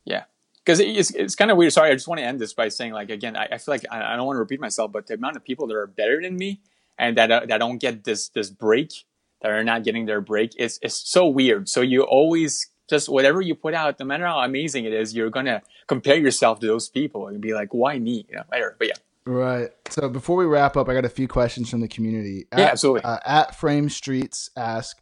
Yeah, 0.05 0.23
because 0.63 0.79
it's 0.79 1.11
it's 1.11 1.35
kind 1.35 1.51
of 1.51 1.57
weird. 1.57 1.73
Sorry, 1.73 1.91
I 1.91 1.93
just 1.93 2.07
want 2.07 2.19
to 2.19 2.25
end 2.25 2.39
this 2.39 2.53
by 2.53 2.69
saying 2.69 2.93
like 2.93 3.09
again, 3.09 3.35
I, 3.35 3.47
I 3.51 3.57
feel 3.57 3.73
like 3.73 3.85
I, 3.91 4.13
I 4.13 4.15
don't 4.15 4.25
want 4.25 4.35
to 4.35 4.39
repeat 4.39 4.59
myself, 4.59 4.91
but 4.91 5.07
the 5.07 5.15
amount 5.15 5.35
of 5.35 5.43
people 5.43 5.67
that 5.67 5.75
are 5.75 5.87
better 5.87 6.21
than 6.21 6.37
me 6.37 6.61
and 6.97 7.17
that 7.17 7.31
uh, 7.31 7.45
that 7.47 7.57
don't 7.57 7.77
get 7.77 8.03
this 8.03 8.29
this 8.29 8.49
break, 8.49 9.05
that 9.41 9.51
are 9.51 9.63
not 9.63 9.83
getting 9.83 10.05
their 10.05 10.21
break, 10.21 10.51
it's 10.57 10.79
it's 10.81 10.95
so 10.95 11.27
weird. 11.27 11.69
So 11.69 11.81
you 11.81 12.03
always 12.03 12.69
just 12.89 13.07
whatever 13.09 13.41
you 13.41 13.55
put 13.55 13.73
out, 13.73 13.99
no 13.99 14.05
matter 14.05 14.25
how 14.25 14.39
amazing 14.39 14.85
it 14.85 14.93
is, 14.93 15.15
you're 15.15 15.29
gonna 15.29 15.61
compare 15.87 16.17
yourself 16.17 16.59
to 16.59 16.67
those 16.67 16.89
people 16.89 17.27
and 17.27 17.41
be 17.41 17.53
like, 17.53 17.73
why 17.73 17.99
me? 17.99 18.25
You 18.29 18.37
know, 18.37 18.43
whatever. 18.47 18.75
But 18.77 18.87
yeah. 18.87 18.93
Right. 19.25 19.69
So 19.89 20.09
before 20.09 20.35
we 20.35 20.45
wrap 20.45 20.75
up, 20.75 20.89
I 20.89 20.93
got 20.93 21.05
a 21.05 21.09
few 21.09 21.27
questions 21.27 21.69
from 21.69 21.81
the 21.81 21.87
community. 21.87 22.47
At, 22.51 22.59
yeah, 22.59 22.65
absolutely. 22.65 23.03
Uh, 23.03 23.19
at 23.25 23.55
Frame 23.55 23.89
Streets 23.89 24.49
ask, 24.55 25.01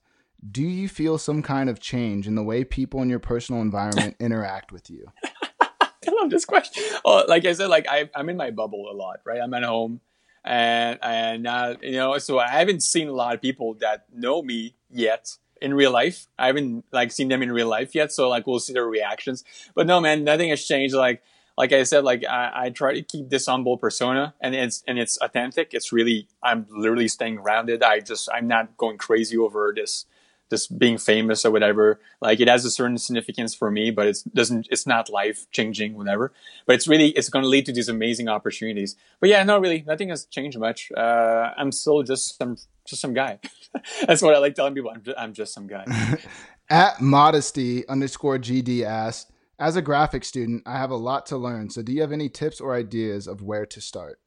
do 0.51 0.61
you 0.61 0.87
feel 0.89 1.17
some 1.17 1.41
kind 1.41 1.69
of 1.69 1.79
change 1.79 2.27
in 2.27 2.35
the 2.35 2.43
way 2.43 2.63
people 2.63 3.01
in 3.01 3.09
your 3.09 3.19
personal 3.19 3.61
environment 3.61 4.15
interact 4.19 4.71
with 4.71 4.89
you? 4.89 5.05
I 5.61 6.11
love 6.21 6.29
this 6.29 6.45
question. 6.45 6.83
Oh, 7.05 7.23
like 7.27 7.45
I 7.45 7.53
said, 7.53 7.67
like 7.67 7.87
I, 7.89 8.09
I'm 8.15 8.29
in 8.29 8.37
my 8.37 8.51
bubble 8.51 8.89
a 8.91 8.95
lot, 8.95 9.19
right? 9.25 9.39
I'm 9.41 9.53
at 9.53 9.63
home, 9.63 10.01
and 10.43 10.97
and 11.01 11.45
uh, 11.45 11.75
you 11.81 11.93
know, 11.93 12.17
so 12.17 12.39
I 12.39 12.47
haven't 12.49 12.83
seen 12.83 13.07
a 13.09 13.13
lot 13.13 13.35
of 13.35 13.41
people 13.41 13.75
that 13.75 14.05
know 14.13 14.41
me 14.41 14.75
yet 14.89 15.37
in 15.61 15.73
real 15.73 15.91
life. 15.91 16.27
I 16.37 16.47
haven't 16.47 16.85
like 16.91 17.11
seen 17.11 17.27
them 17.27 17.41
in 17.41 17.51
real 17.51 17.67
life 17.67 17.93
yet, 17.93 18.11
so 18.11 18.29
like 18.29 18.47
we'll 18.47 18.59
see 18.59 18.73
their 18.73 18.85
reactions. 18.85 19.43
But 19.75 19.87
no, 19.87 19.99
man, 19.99 20.23
nothing 20.23 20.49
has 20.49 20.65
changed. 20.65 20.95
Like 20.95 21.21
like 21.59 21.73
I 21.73 21.83
said, 21.83 22.05
like 22.05 22.23
I, 22.23 22.51
I 22.53 22.69
try 22.69 22.93
to 22.93 23.01
keep 23.01 23.29
this 23.29 23.47
humble 23.47 23.77
persona, 23.77 24.33
and 24.39 24.55
it's 24.55 24.81
and 24.87 24.97
it's 24.97 25.17
authentic. 25.17 25.73
It's 25.73 25.91
really 25.91 26.29
I'm 26.41 26.65
literally 26.69 27.09
staying 27.09 27.35
grounded. 27.35 27.83
I 27.83 27.99
just 27.99 28.29
I'm 28.33 28.47
not 28.47 28.77
going 28.77 28.97
crazy 28.97 29.37
over 29.37 29.73
this 29.75 30.05
this 30.49 30.67
being 30.67 30.97
famous 30.97 31.43
or 31.43 31.51
whatever. 31.51 31.99
Like 32.21 32.39
it 32.39 32.47
has 32.47 32.63
a 32.63 32.71
certain 32.71 32.97
significance 32.97 33.53
for 33.53 33.69
me, 33.69 33.91
but 33.91 34.07
it 34.07 34.23
doesn't. 34.33 34.69
It's 34.71 34.87
not 34.87 35.09
life 35.09 35.47
changing, 35.51 35.95
whatever. 35.95 36.31
But 36.65 36.75
it's 36.75 36.87
really 36.87 37.09
it's 37.09 37.27
going 37.27 37.43
to 37.43 37.49
lead 37.49 37.65
to 37.65 37.73
these 37.73 37.89
amazing 37.89 38.29
opportunities. 38.29 38.95
But 39.19 39.27
yeah, 39.27 39.43
no, 39.43 39.59
really, 39.59 39.83
nothing 39.85 40.09
has 40.09 40.23
changed 40.23 40.57
much. 40.57 40.93
Uh, 40.95 41.51
I'm 41.57 41.73
still 41.73 42.03
just 42.03 42.37
some 42.37 42.55
just 42.85 43.01
some 43.01 43.13
guy. 43.13 43.39
That's 44.07 44.21
what 44.21 44.33
I 44.33 44.37
like 44.37 44.55
telling 44.55 44.75
people. 44.75 44.91
I'm 44.91 45.03
just, 45.03 45.19
I'm 45.19 45.33
just 45.33 45.53
some 45.53 45.67
guy. 45.67 45.83
At 46.69 47.01
modesty 47.01 47.85
underscore 47.89 48.37
GD 48.37 48.83
asks, 48.83 49.29
as 49.59 49.75
a 49.75 49.81
graphic 49.81 50.23
student, 50.23 50.63
I 50.65 50.77
have 50.77 50.91
a 50.91 50.95
lot 50.95 51.25
to 51.27 51.37
learn. 51.37 51.69
So, 51.69 51.81
do 51.81 51.91
you 51.91 52.01
have 52.01 52.11
any 52.11 52.29
tips 52.29 52.61
or 52.61 52.73
ideas 52.73 53.27
of 53.27 53.41
where 53.41 53.65
to 53.65 53.81
start? 53.81 54.19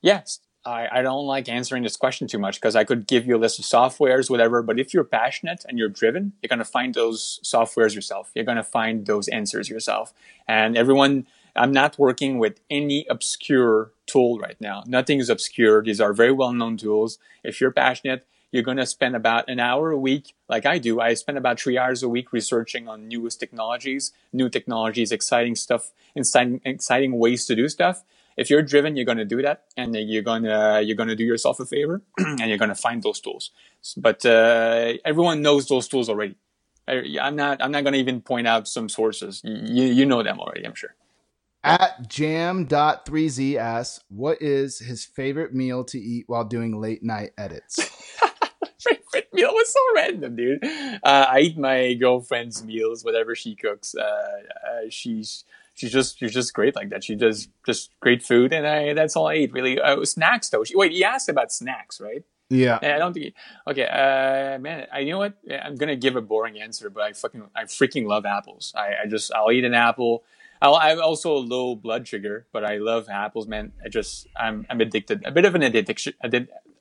Yes, 0.00 0.40
I, 0.64 0.88
I 0.90 1.02
don't 1.02 1.26
like 1.26 1.48
answering 1.48 1.82
this 1.82 1.96
question 1.96 2.28
too 2.28 2.38
much 2.38 2.60
because 2.60 2.76
I 2.76 2.84
could 2.84 3.06
give 3.06 3.26
you 3.26 3.36
a 3.36 3.38
list 3.38 3.58
of 3.58 3.64
softwares, 3.64 4.30
whatever. 4.30 4.62
But 4.62 4.78
if 4.78 4.94
you're 4.94 5.04
passionate 5.04 5.64
and 5.68 5.78
you're 5.78 5.88
driven, 5.88 6.32
you're 6.40 6.48
going 6.48 6.60
to 6.60 6.64
find 6.64 6.94
those 6.94 7.40
softwares 7.44 7.94
yourself. 7.94 8.30
You're 8.34 8.44
going 8.44 8.56
to 8.56 8.64
find 8.64 9.06
those 9.06 9.28
answers 9.28 9.68
yourself. 9.68 10.14
And 10.46 10.76
everyone, 10.76 11.26
I'm 11.56 11.72
not 11.72 11.98
working 11.98 12.38
with 12.38 12.60
any 12.70 13.06
obscure 13.10 13.92
tool 14.06 14.38
right 14.38 14.60
now. 14.60 14.84
Nothing 14.86 15.18
is 15.18 15.28
obscure. 15.28 15.82
These 15.82 16.00
are 16.00 16.12
very 16.12 16.32
well 16.32 16.52
known 16.52 16.76
tools. 16.76 17.18
If 17.42 17.60
you're 17.60 17.72
passionate, 17.72 18.26
you're 18.52 18.62
going 18.62 18.76
to 18.76 18.86
spend 18.86 19.16
about 19.16 19.48
an 19.48 19.58
hour 19.58 19.90
a 19.90 19.98
week, 19.98 20.34
like 20.48 20.64
I 20.64 20.78
do. 20.78 21.00
I 21.00 21.14
spend 21.14 21.36
about 21.36 21.58
three 21.58 21.76
hours 21.76 22.04
a 22.04 22.08
week 22.08 22.32
researching 22.32 22.86
on 22.86 23.08
newest 23.08 23.40
technologies, 23.40 24.12
new 24.32 24.48
technologies, 24.48 25.10
exciting 25.10 25.56
stuff, 25.56 25.90
exciting, 26.14 26.60
exciting 26.64 27.18
ways 27.18 27.46
to 27.46 27.56
do 27.56 27.68
stuff 27.68 28.04
if 28.36 28.50
you're 28.50 28.62
driven, 28.62 28.96
you're 28.96 29.04
going 29.04 29.18
to 29.18 29.24
do 29.24 29.42
that, 29.42 29.64
and 29.76 29.94
you're 29.94 30.22
going 30.22 30.44
to 30.44 30.82
you're 30.84 30.96
going 30.96 31.08
to 31.08 31.16
do 31.16 31.24
yourself 31.24 31.60
a 31.60 31.66
favor, 31.66 32.02
and 32.18 32.48
you're 32.48 32.58
going 32.58 32.70
to 32.70 32.74
find 32.74 33.02
those 33.02 33.20
tools. 33.20 33.50
But 33.96 34.24
uh, 34.24 34.94
everyone 35.04 35.42
knows 35.42 35.68
those 35.68 35.88
tools 35.88 36.08
already. 36.08 36.36
I, 36.88 37.02
am 37.20 37.36
not 37.36 37.62
I'm 37.62 37.70
not 37.70 37.84
going 37.84 37.94
to 37.94 38.00
even 38.00 38.20
point 38.20 38.46
out 38.46 38.68
some 38.68 38.88
sources. 38.88 39.42
You 39.44 39.84
you 39.84 40.06
know 40.06 40.22
them 40.22 40.40
already, 40.40 40.64
I'm 40.64 40.74
sure. 40.74 40.94
At 41.64 42.08
jam.3z 42.08 43.54
asks, 43.54 44.02
what 44.08 44.42
is 44.42 44.80
his 44.80 45.04
favorite 45.04 45.54
meal 45.54 45.84
to 45.84 45.98
eat 45.98 46.24
while 46.26 46.44
doing 46.44 46.80
late 46.80 47.04
night 47.04 47.30
edits? 47.38 47.78
favorite 49.12 49.32
meal 49.32 49.52
was 49.52 49.72
so 49.72 49.80
random, 49.94 50.36
dude. 50.36 50.64
Uh, 50.64 51.26
I 51.28 51.40
eat 51.40 51.58
my 51.58 51.94
girlfriend's 51.94 52.64
meals, 52.64 53.04
whatever 53.04 53.34
she 53.34 53.54
cooks. 53.54 53.94
Uh, 53.94 54.02
uh, 54.02 54.80
she's 54.88 55.44
she's 55.74 55.92
just 55.92 56.18
she's 56.18 56.32
just 56.32 56.54
great 56.54 56.76
like 56.76 56.90
that. 56.90 57.04
She 57.04 57.14
does 57.14 57.48
just 57.66 57.90
great 58.00 58.22
food, 58.22 58.52
and 58.52 58.66
I 58.66 58.94
that's 58.94 59.16
all 59.16 59.28
I 59.28 59.36
eat 59.36 59.52
really. 59.52 59.80
Uh, 59.80 60.04
snacks 60.04 60.48
though. 60.48 60.64
She, 60.64 60.76
wait, 60.76 60.92
you 60.92 61.04
asked 61.04 61.28
about 61.28 61.52
snacks, 61.52 62.00
right? 62.00 62.24
Yeah. 62.50 62.78
I 62.82 62.98
don't 62.98 63.14
think. 63.14 63.34
Okay, 63.66 63.86
uh, 63.86 64.58
man, 64.58 64.86
I, 64.92 65.00
you 65.00 65.12
know 65.12 65.18
what? 65.18 65.38
I'm 65.50 65.76
gonna 65.76 65.96
give 65.96 66.16
a 66.16 66.20
boring 66.20 66.60
answer, 66.60 66.90
but 66.90 67.02
I 67.02 67.12
fucking 67.12 67.42
I 67.56 67.64
freaking 67.64 68.06
love 68.06 68.26
apples. 68.26 68.72
I, 68.76 68.90
I 69.04 69.06
just 69.08 69.32
I'll 69.34 69.50
eat 69.50 69.64
an 69.64 69.74
apple. 69.74 70.24
I'll, 70.60 70.76
I'm 70.76 71.00
also 71.00 71.36
a 71.36 71.38
low 71.38 71.74
blood 71.74 72.06
sugar, 72.06 72.46
but 72.52 72.64
I 72.64 72.76
love 72.76 73.08
apples, 73.08 73.48
man. 73.48 73.72
I 73.84 73.88
just 73.88 74.26
I'm 74.36 74.66
I'm 74.68 74.80
addicted. 74.80 75.24
A 75.24 75.32
bit 75.32 75.44
of 75.44 75.54
an 75.54 75.62
addiction, 75.62 76.12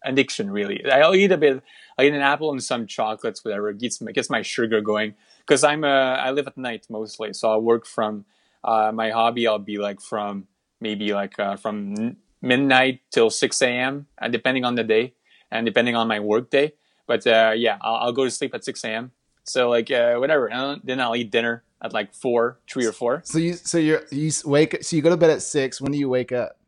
addiction 0.04 0.49
really. 0.49 0.84
I'll 0.89 1.16
eat 1.16 1.32
a 1.32 1.38
bit. 1.38 1.62
I'll 1.97 2.06
eat 2.06 2.14
an 2.14 2.22
apple 2.22 2.52
and 2.52 2.64
some 2.64 2.88
chocolates, 2.88 3.43
whatever. 3.43 3.70
It 3.70 3.80
gets 3.80 3.99
gets 3.99 4.30
my 4.30 4.41
sugar 4.41 4.82
going 4.82 5.16
because 5.39 5.64
I'm 5.64 5.84
uh 5.84 6.16
I 6.16 6.32
live 6.32 6.47
at 6.47 6.58
night 6.58 6.88
mostly, 6.89 7.34
so 7.34 7.52
I 7.52 7.58
work 7.58 7.86
from 7.86 8.26
uh, 8.64 8.91
my 8.93 9.10
hobby, 9.10 9.47
I'll 9.47 9.60
be 9.60 9.78
like 9.78 10.02
from 10.02 10.47
maybe 10.80 11.14
like 11.14 11.39
uh, 11.39 11.56
from 11.56 12.18
midnight 12.41 13.02
till 13.12 13.30
6 13.30 13.62
a.m. 13.62 14.08
Uh, 14.22 14.28
depending 14.28 14.66
on 14.66 14.76
the 14.76 14.84
day 14.84 15.14
and 15.52 15.66
depending 15.66 15.95
on 15.95 16.08
my 16.08 16.20
work 16.20 16.49
day. 16.49 16.74
But 17.08 17.26
uh, 17.28 17.54
yeah, 17.56 17.78
I'll, 17.82 17.95
I'll, 17.95 18.12
go 18.14 18.24
to 18.24 18.32
sleep 18.32 18.54
at 18.54 18.64
6 18.64 18.84
a.m. 18.86 19.12
So 19.43 19.70
like 19.70 19.91
uh, 19.91 20.16
whatever. 20.16 20.47
And 20.47 20.82
then 20.84 20.99
I'll 20.99 21.16
eat 21.16 21.32
dinner 21.32 21.64
at 21.82 21.93
like 21.93 22.14
four, 22.14 22.60
three 22.70 22.86
or 22.86 22.91
four. 22.91 23.22
So 23.26 23.39
you 23.39 23.54
so 23.54 23.78
you 23.78 23.99
you 24.12 24.32
wake 24.45 24.84
so 24.84 24.95
you 24.95 25.02
go 25.02 25.10
to 25.10 25.18
bed 25.18 25.32
at 25.32 25.41
six. 25.41 25.82
When 25.82 25.91
do 25.91 25.97
you 25.97 26.10
wake 26.10 26.32
up? 26.32 26.61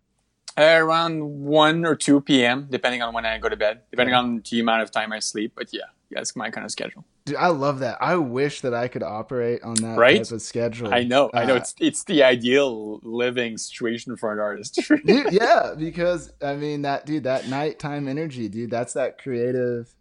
Uh, 0.55 0.77
around 0.77 1.23
1 1.23 1.85
or 1.85 1.95
2 1.95 2.21
p.m., 2.21 2.67
depending 2.69 3.01
on 3.01 3.13
when 3.13 3.25
I 3.25 3.39
go 3.39 3.49
to 3.49 3.57
bed, 3.57 3.81
depending 3.89 4.13
on 4.13 4.43
the 4.49 4.59
amount 4.59 4.83
of 4.83 4.91
time 4.91 5.11
I 5.11 5.17
sleep. 5.17 5.53
But 5.55 5.69
yeah, 5.73 5.81
that's 6.11 6.35
my 6.35 6.51
kind 6.51 6.63
of 6.63 6.71
schedule. 6.71 7.05
Dude, 7.25 7.37
I 7.37 7.47
love 7.47 7.79
that. 7.79 7.97
I 8.01 8.17
wish 8.17 8.61
that 8.61 8.73
I 8.73 8.87
could 8.87 9.01
operate 9.01 9.63
on 9.63 9.75
that 9.75 9.97
right? 9.97 10.17
type 10.17 10.31
of 10.31 10.41
schedule. 10.41 10.93
I 10.93 11.03
know, 11.03 11.29
uh, 11.29 11.39
I 11.39 11.45
know. 11.45 11.55
It's 11.55 11.73
it's 11.79 12.03
the 12.03 12.21
ideal 12.23 12.99
living 13.01 13.57
situation 13.57 14.15
for 14.17 14.31
an 14.31 14.39
artist. 14.39 14.79
dude, 15.05 15.31
yeah, 15.31 15.73
because 15.77 16.31
I 16.41 16.55
mean 16.55 16.83
that 16.83 17.05
dude, 17.05 17.23
that 17.23 17.47
nighttime 17.47 18.07
energy, 18.07 18.49
dude. 18.49 18.69
That's 18.69 18.93
that 18.93 19.17
creative. 19.17 19.95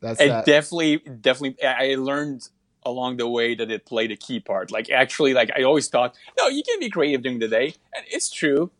That's 0.00 0.20
it. 0.20 0.28
That. 0.28 0.46
Definitely, 0.46 0.98
definitely. 0.98 1.62
I 1.62 1.96
learned 1.96 2.48
along 2.86 3.16
the 3.16 3.28
way 3.28 3.54
that 3.54 3.70
it 3.70 3.84
played 3.84 4.12
a 4.12 4.16
key 4.16 4.38
part. 4.38 4.70
Like 4.70 4.88
actually, 4.90 5.34
like 5.34 5.50
I 5.58 5.64
always 5.64 5.88
thought, 5.88 6.16
no, 6.38 6.48
you 6.48 6.62
can 6.62 6.78
be 6.78 6.88
creative 6.88 7.22
during 7.22 7.40
the 7.40 7.48
day, 7.48 7.74
and 7.94 8.04
it's 8.08 8.30
true 8.30 8.70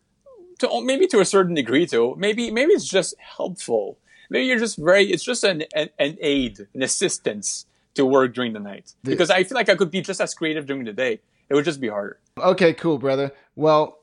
to 0.67 0.83
maybe 0.83 1.07
to 1.09 1.21
a 1.21 1.25
certain 1.25 1.55
degree 1.55 1.87
too. 1.87 2.15
Maybe 2.19 2.51
maybe 2.51 2.73
it's 2.73 2.89
just 2.89 3.15
helpful. 3.19 3.99
Maybe 4.31 4.47
you're 4.47 4.59
just 4.59 4.79
very. 4.79 5.11
It's 5.11 5.25
just 5.25 5.45
an 5.45 5.65
an, 5.75 5.91
an 5.99 6.17
aid, 6.21 6.67
an 6.75 6.83
assistance 6.83 7.67
to 7.95 8.05
work 8.05 8.35
during 8.35 8.53
the 8.53 8.61
night 8.61 8.93
because 9.05 9.31
I 9.31 9.45
feel 9.45 9.55
like 9.55 9.69
I 9.69 9.77
could 9.77 9.91
be 9.91 10.01
just 10.01 10.21
as 10.21 10.35
creative 10.35 10.67
during 10.67 10.85
the 10.85 10.93
day. 10.93 11.21
It 11.49 11.55
would 11.55 11.65
just 11.65 11.81
be 11.81 11.89
harder. 11.89 12.19
Okay, 12.39 12.73
cool, 12.73 12.99
brother. 12.99 13.33
Well, 13.55 13.99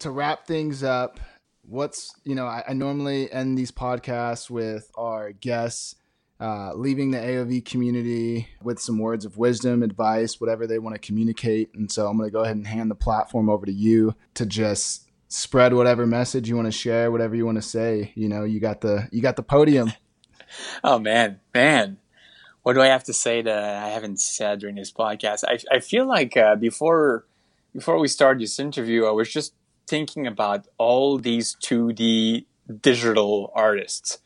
to 0.00 0.10
wrap 0.10 0.46
things 0.46 0.82
up, 0.82 1.20
what's 1.62 2.14
you 2.24 2.34
know 2.34 2.46
I, 2.46 2.64
I 2.68 2.72
normally 2.72 3.30
end 3.30 3.56
these 3.56 3.70
podcasts 3.70 4.50
with 4.50 4.90
our 4.96 5.32
guests 5.32 5.94
uh, 6.40 6.72
leaving 6.74 7.10
the 7.10 7.18
AOV 7.18 7.64
community 7.64 8.48
with 8.62 8.78
some 8.78 8.98
words 8.98 9.24
of 9.24 9.38
wisdom, 9.38 9.82
advice, 9.82 10.40
whatever 10.40 10.66
they 10.66 10.78
want 10.78 10.94
to 10.94 11.00
communicate. 11.00 11.70
And 11.74 11.90
so 11.90 12.06
I'm 12.06 12.16
going 12.16 12.28
to 12.28 12.32
go 12.32 12.44
ahead 12.44 12.56
and 12.56 12.66
hand 12.66 12.90
the 12.90 12.94
platform 12.94 13.48
over 13.48 13.66
to 13.66 13.72
you 13.72 14.14
to 14.34 14.46
just 14.46 15.07
spread 15.28 15.74
whatever 15.74 16.06
message 16.06 16.48
you 16.48 16.56
want 16.56 16.66
to 16.66 16.72
share, 16.72 17.10
whatever 17.10 17.36
you 17.36 17.46
want 17.46 17.56
to 17.56 17.62
say. 17.62 18.12
You 18.14 18.28
know, 18.28 18.44
you 18.44 18.60
got 18.60 18.80
the 18.80 19.08
you 19.12 19.22
got 19.22 19.36
the 19.36 19.42
podium. 19.42 19.92
oh 20.84 20.98
man, 20.98 21.40
man, 21.54 21.98
what 22.62 22.72
do 22.72 22.80
I 22.80 22.86
have 22.86 23.04
to 23.04 23.12
say 23.12 23.42
that 23.42 23.84
I 23.84 23.88
haven't 23.88 24.20
said 24.20 24.60
during 24.60 24.76
this 24.76 24.92
podcast? 24.92 25.44
I 25.46 25.58
I 25.74 25.80
feel 25.80 26.06
like 26.06 26.36
uh, 26.36 26.56
before 26.56 27.26
before 27.74 27.98
we 27.98 28.08
start 28.08 28.38
this 28.38 28.58
interview, 28.58 29.04
I 29.04 29.12
was 29.12 29.32
just 29.32 29.54
thinking 29.86 30.26
about 30.26 30.66
all 30.76 31.18
these 31.18 31.56
2D 31.62 32.44
digital 32.80 33.52
artists 33.54 34.18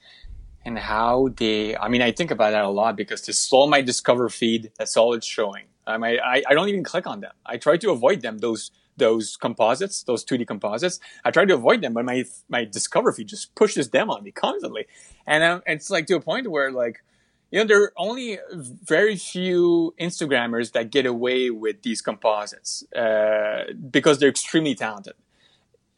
and 0.65 0.79
how 0.79 1.29
they. 1.37 1.77
I 1.77 1.89
mean, 1.89 2.03
I 2.03 2.13
think 2.13 2.31
about 2.31 2.51
that 2.51 2.65
a 2.65 2.71
lot 2.71 2.97
because 2.97 3.23
this 3.23 3.45
is 3.45 3.53
all 3.53 3.69
my 3.69 3.83
Discover 3.83 4.29
feed. 4.29 4.73
That's 4.79 4.97
all 4.97 5.15
it's 5.15 5.27
showing. 5.27 5.65
I, 5.87 5.97
I 5.97 6.43
I 6.49 6.55
don't 6.55 6.69
even 6.69 6.85
click 6.85 7.07
on 7.07 7.21
them. 7.21 7.33
I 7.45 7.57
try 7.57 7.77
to 7.79 7.91
avoid 7.91 8.23
them. 8.23 8.39
Those 8.39 8.71
those 8.97 9.37
composites, 9.37 10.03
those 10.03 10.25
2D 10.25 10.47
composites. 10.47 11.01
I 11.25 11.31
try 11.31 11.45
to 11.45 11.55
avoid 11.55 11.83
them, 11.83 11.95
but 11.95 12.05
my 12.05 12.25
my 12.49 12.65
Discover 12.65 13.13
feed 13.13 13.29
just 13.29 13.55
pushes 13.55 13.91
them 13.91 14.11
on 14.11 14.23
me 14.23 14.31
constantly, 14.31 14.87
and 15.27 15.43
um, 15.43 15.63
it's 15.67 15.91
like 15.91 16.07
to 16.07 16.17
a 16.17 16.21
point 16.21 16.51
where 16.51 16.71
like 16.71 17.03
you 17.51 17.59
know 17.59 17.65
there 17.67 17.83
are 17.83 17.93
only 17.97 18.39
very 18.53 19.17
few 19.17 19.95
Instagrammers 20.01 20.73
that 20.73 20.91
get 20.91 21.07
away 21.07 21.51
with 21.51 21.83
these 21.83 22.01
composites 22.03 22.85
uh, 22.93 23.73
because 23.91 24.19
they're 24.19 24.31
extremely 24.31 24.75
talented. 24.75 25.15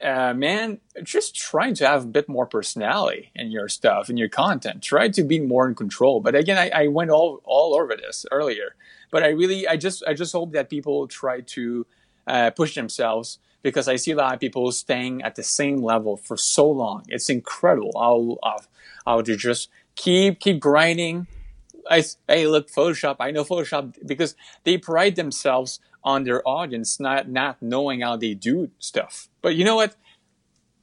Uh, 0.03 0.35
man, 0.35 0.81
just 1.03 1.35
trying 1.35 1.75
to 1.75 1.87
have 1.87 2.03
a 2.03 2.07
bit 2.07 2.29
more 2.29 2.47
personality 2.47 3.31
in 3.35 3.51
your 3.51 3.69
stuff, 3.69 4.11
in 4.11 4.17
your 4.17 4.29
content. 4.29 4.83
Try 4.83 5.09
to 5.09 5.23
be 5.23 5.41
more 5.41 5.67
in 5.67 5.75
control. 5.75 6.21
But 6.21 6.35
again, 6.35 6.59
I, 6.59 6.85
I 6.85 6.87
went 6.89 7.11
all 7.11 7.41
all 7.45 7.75
over 7.75 7.97
this 7.97 8.27
earlier. 8.31 8.75
But 9.11 9.23
I 9.23 9.29
really, 9.29 9.67
I 9.67 9.77
just, 9.77 10.03
I 10.07 10.15
just 10.15 10.33
hope 10.33 10.53
that 10.53 10.71
people 10.71 11.07
try 11.09 11.41
to 11.41 11.87
uh, 12.27 12.51
push 12.51 12.75
themselves, 12.75 13.39
because 13.63 13.89
I 13.89 13.97
see 13.97 14.11
a 14.11 14.17
lot 14.17 14.35
of 14.35 14.41
people 14.41 14.71
staying 14.73 15.23
at 15.23 15.37
the 15.37 15.43
same 15.43 15.79
level 15.83 16.19
for 16.19 16.37
so 16.37 16.71
long. 16.71 17.05
It's 17.09 17.31
incredible. 17.31 17.93
I'll, 17.97 18.39
I'll, 18.43 18.65
I'll 19.07 19.23
just 19.23 19.71
keep, 19.97 20.41
keep 20.41 20.61
grinding. 20.61 21.27
I, 21.91 22.05
hey, 22.29 22.47
look, 22.47 22.71
Photoshop. 22.71 23.17
I 23.21 23.31
know 23.31 23.45
Photoshop 23.45 23.97
because 24.07 24.37
they 24.65 24.77
pride 24.77 25.17
themselves 25.17 25.81
on 26.03 26.25
their 26.25 26.47
audience, 26.47 27.01
not, 27.01 27.31
not 27.31 27.63
knowing 27.63 28.03
how 28.03 28.17
they 28.17 28.35
do 28.35 28.71
stuff. 28.79 29.29
But 29.41 29.57
you 29.57 29.65
know 29.65 29.77
what? 29.77 29.97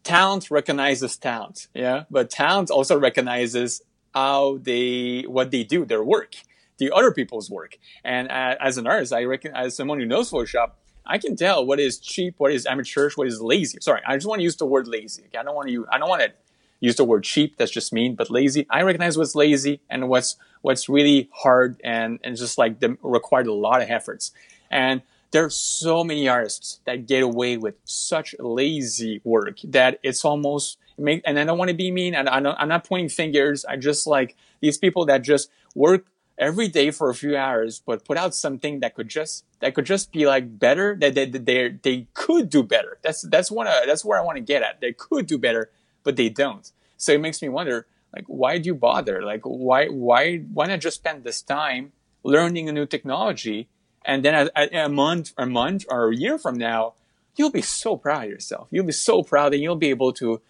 Talent 0.04 0.50
recognizes 0.50 1.18
talent. 1.18 1.68
Yeah. 1.76 2.06
But 2.10 2.32
talent 2.32 2.72
also 2.72 3.00
recognizes 3.00 3.84
how 4.16 4.58
they, 4.62 5.26
what 5.28 5.52
they 5.52 5.64
do, 5.64 5.86
their 5.86 6.04
work, 6.04 6.36
the 6.82 6.92
other 6.92 7.12
people's 7.12 7.50
work. 7.50 7.78
And 8.04 8.30
uh, 8.30 8.56
as 8.60 8.80
an 8.80 8.88
artist, 8.88 9.14
I 9.14 9.24
reckon, 9.26 9.56
as 9.56 9.76
someone 9.76 10.00
who 10.00 10.06
knows 10.06 10.32
Photoshop, 10.32 10.72
I 11.06 11.20
can 11.20 11.36
tell 11.36 11.64
what 11.64 11.80
is 11.80 12.00
cheap, 12.00 12.36
what 12.40 12.52
is 12.52 12.66
amateurish, 12.66 13.16
what 13.16 13.28
is 13.28 13.40
lazy. 13.40 13.78
Sorry, 13.82 14.02
I 14.06 14.18
just 14.18 14.28
want 14.28 14.40
to 14.40 14.44
use 14.44 14.56
the 14.56 14.66
word 14.66 14.88
lazy. 14.88 15.26
I 15.38 15.44
don't 15.44 15.54
want 15.54 15.68
to 15.68 15.74
use, 15.74 15.86
I 15.92 16.00
don't 16.00 16.10
want 16.10 16.24
to 16.24 16.34
use 16.80 16.96
the 16.96 17.04
word 17.04 17.24
cheap. 17.24 17.58
That's 17.58 17.70
just 17.72 17.94
mean, 17.94 18.16
but 18.16 18.32
lazy. 18.32 18.66
I 18.68 18.82
recognize 18.82 19.16
what's 19.16 19.36
lazy 19.36 19.80
and 19.92 20.10
what's 20.10 20.38
what's 20.64 20.90
really 20.90 21.30
hard 21.32 21.80
and 21.84 22.20
and 22.24 22.36
just 22.36 22.58
like 22.58 22.80
the, 22.80 22.98
required 23.04 23.46
a 23.46 23.54
lot 23.54 23.84
of 23.84 23.90
efforts. 23.90 24.32
And 24.72 25.04
there 25.30 25.46
are 25.46 25.52
so 25.52 26.04
many 26.04 26.28
artists 26.28 26.80
that 26.86 27.06
get 27.06 27.22
away 27.22 27.58
with 27.58 27.76
such 27.86 28.34
lazy 28.40 29.22
work 29.24 29.60
that 29.66 30.00
it's 30.02 30.26
almost 30.26 30.80
make. 30.98 31.22
And 31.26 31.38
I 31.38 31.44
don't 31.44 31.60
want 31.60 31.70
to 31.70 31.78
be 31.78 31.92
mean. 31.92 32.16
And 32.16 32.26
not, 32.26 32.60
I'm 32.60 32.68
not 32.68 32.86
pointing 32.86 33.10
fingers. 33.10 33.66
I 33.66 33.78
just 33.78 34.08
like 34.08 34.36
these 34.62 34.78
people 34.80 35.06
that 35.06 35.22
just 35.22 35.50
work 35.76 36.06
every 36.42 36.68
day 36.68 36.90
for 36.90 37.10
a 37.10 37.16
few 37.16 37.38
hours, 37.38 37.82
but 37.86 38.04
put 38.04 38.18
out 38.18 38.34
something 38.34 38.80
that 38.80 38.96
could 38.96 39.08
just 39.08 39.46
that 39.60 39.76
could 39.76 39.86
just 39.86 40.12
be 40.12 40.26
like 40.26 40.60
better. 40.60 40.98
That 41.00 41.14
they 41.14 41.26
they 41.26 41.70
they 41.70 42.08
could 42.14 42.50
do 42.50 42.64
better. 42.64 42.98
That's 43.04 43.22
that's 43.22 43.52
one 43.52 43.68
that's 43.86 44.04
where 44.04 44.20
I 44.20 44.24
want 44.24 44.38
to 44.38 44.44
get 44.44 44.64
at. 44.64 44.82
They 44.82 44.92
could 44.92 45.28
do 45.28 45.38
better, 45.38 45.70
but 46.04 46.18
they 46.18 46.30
don't. 46.30 46.70
So 46.98 47.14
it 47.14 47.22
makes 47.22 47.42
me 47.42 47.50
wonder, 47.50 47.88
like, 48.14 48.26
why 48.28 48.58
do 48.58 48.68
you 48.68 48.76
bother? 48.76 49.24
Like, 49.24 49.42
why 49.44 49.88
why 49.88 50.40
why 50.40 50.66
not 50.66 50.82
just 50.82 50.98
spend 50.98 51.24
this 51.24 51.42
time 51.42 51.94
learning 52.24 52.68
a 52.68 52.74
new 52.74 52.86
technology, 52.86 53.68
and 54.04 54.26
then 54.26 54.50
a, 54.56 54.86
a, 54.86 54.90
month, 54.90 55.34
a 55.38 55.46
month 55.46 55.86
or 55.90 56.12
a 56.12 56.16
year 56.16 56.38
from 56.38 56.56
now, 56.56 56.94
you'll 57.36 57.50
be 57.50 57.64
so 57.64 57.98
proud 57.98 58.26
of 58.26 58.30
yourself. 58.30 58.68
You'll 58.70 58.86
be 58.86 58.92
so 58.92 59.24
proud, 59.24 59.54
and 59.54 59.64
you'll 59.64 59.76
be 59.76 59.90
able 59.90 60.14
to 60.14 60.42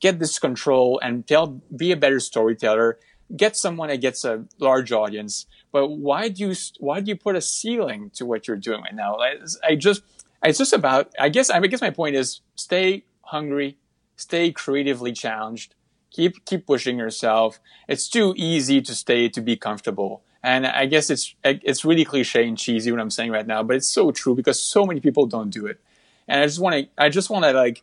get 0.00 0.18
this 0.18 0.38
control 0.38 0.98
and 1.02 1.26
tell, 1.26 1.60
be 1.74 1.92
a 1.92 1.96
better 1.96 2.20
storyteller 2.20 2.98
get 3.36 3.56
someone 3.56 3.88
that 3.88 4.00
gets 4.00 4.24
a 4.24 4.44
large 4.58 4.92
audience. 4.92 5.46
But 5.72 5.88
why 5.88 6.28
do 6.28 6.48
you 6.48 6.54
why 6.78 7.00
do 7.00 7.10
you 7.10 7.16
put 7.16 7.36
a 7.36 7.40
ceiling 7.40 8.10
to 8.14 8.26
what 8.26 8.48
you're 8.48 8.56
doing 8.56 8.82
right 8.82 8.94
now? 8.94 9.16
I 9.62 9.74
just 9.76 10.02
it's 10.42 10.58
just 10.58 10.72
about 10.72 11.12
I 11.18 11.28
guess 11.28 11.50
I 11.50 11.60
guess 11.60 11.80
my 11.80 11.90
point 11.90 12.16
is 12.16 12.40
stay 12.54 13.04
hungry, 13.22 13.76
stay 14.16 14.52
creatively 14.52 15.12
challenged, 15.12 15.74
keep 16.10 16.44
keep 16.44 16.66
pushing 16.66 16.98
yourself. 16.98 17.60
It's 17.86 18.08
too 18.08 18.34
easy 18.36 18.80
to 18.82 18.94
stay 18.94 19.28
to 19.28 19.40
be 19.40 19.56
comfortable. 19.56 20.22
And 20.42 20.66
I 20.66 20.86
guess 20.86 21.10
it's 21.10 21.34
it's 21.44 21.84
really 21.84 22.04
cliche 22.04 22.46
and 22.46 22.56
cheesy 22.56 22.90
what 22.90 23.00
I'm 23.00 23.10
saying 23.10 23.32
right 23.32 23.46
now, 23.46 23.62
but 23.62 23.76
it's 23.76 23.88
so 23.88 24.10
true 24.10 24.34
because 24.34 24.60
so 24.60 24.86
many 24.86 25.00
people 25.00 25.26
don't 25.26 25.50
do 25.50 25.66
it. 25.66 25.80
And 26.26 26.40
I 26.40 26.46
just 26.46 26.60
want 26.60 26.74
to 26.76 26.88
I 26.96 27.08
just 27.08 27.28
want 27.28 27.44
to 27.44 27.52
like 27.52 27.82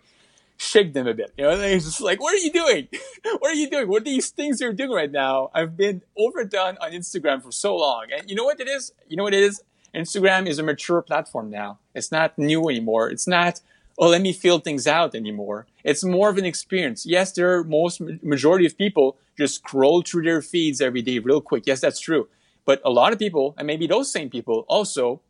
shake 0.57 0.93
them 0.93 1.07
a 1.07 1.13
bit. 1.13 1.33
You 1.37 1.45
know, 1.45 1.57
they're 1.57 1.79
just 1.79 2.01
like, 2.01 2.21
what 2.21 2.33
are 2.33 2.37
you 2.37 2.51
doing? 2.51 2.87
what 3.39 3.51
are 3.51 3.55
you 3.55 3.69
doing? 3.69 3.87
What 3.87 4.01
are 4.01 4.05
these 4.05 4.29
things 4.29 4.61
you're 4.61 4.73
doing 4.73 4.91
right 4.91 5.11
now? 5.11 5.49
I've 5.53 5.75
been 5.75 6.01
overdone 6.17 6.77
on 6.81 6.91
Instagram 6.91 7.43
for 7.43 7.51
so 7.51 7.75
long. 7.75 8.07
And 8.15 8.29
you 8.29 8.35
know 8.35 8.45
what 8.45 8.59
it 8.59 8.67
is? 8.67 8.93
You 9.07 9.17
know 9.17 9.23
what 9.23 9.33
it 9.33 9.43
is? 9.43 9.61
Instagram 9.93 10.47
is 10.47 10.59
a 10.59 10.63
mature 10.63 11.01
platform 11.01 11.49
now. 11.49 11.79
It's 11.93 12.11
not 12.11 12.37
new 12.37 12.69
anymore. 12.69 13.09
It's 13.09 13.27
not, 13.27 13.61
oh, 13.97 14.09
let 14.09 14.21
me 14.21 14.33
feel 14.33 14.59
things 14.59 14.87
out 14.87 15.15
anymore. 15.15 15.67
It's 15.83 16.03
more 16.03 16.29
of 16.29 16.37
an 16.37 16.45
experience. 16.45 17.05
Yes, 17.05 17.31
there 17.31 17.57
are 17.57 17.63
most 17.63 18.01
majority 18.21 18.65
of 18.65 18.77
people 18.77 19.17
just 19.37 19.55
scroll 19.55 20.01
through 20.01 20.23
their 20.23 20.41
feeds 20.41 20.81
every 20.81 21.01
day 21.01 21.19
real 21.19 21.41
quick. 21.41 21.63
Yes, 21.65 21.81
that's 21.81 21.99
true. 21.99 22.27
But 22.65 22.81
a 22.83 22.89
lot 22.89 23.13
of 23.13 23.19
people, 23.19 23.55
and 23.57 23.67
maybe 23.67 23.87
those 23.87 24.11
same 24.11 24.29
people 24.29 24.65
also 24.67 25.21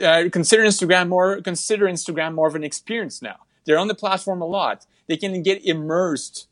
uh, 0.00 0.24
consider 0.30 0.62
Instagram 0.62 1.08
more, 1.08 1.40
consider 1.40 1.86
Instagram 1.86 2.34
more 2.34 2.46
of 2.46 2.54
an 2.54 2.62
experience 2.62 3.22
now. 3.22 3.36
They're 3.64 3.78
on 3.78 3.88
the 3.88 3.94
platform 3.94 4.40
a 4.40 4.46
lot. 4.46 4.86
They 5.06 5.16
can 5.16 5.42
get 5.42 5.64
immersed 5.64 6.46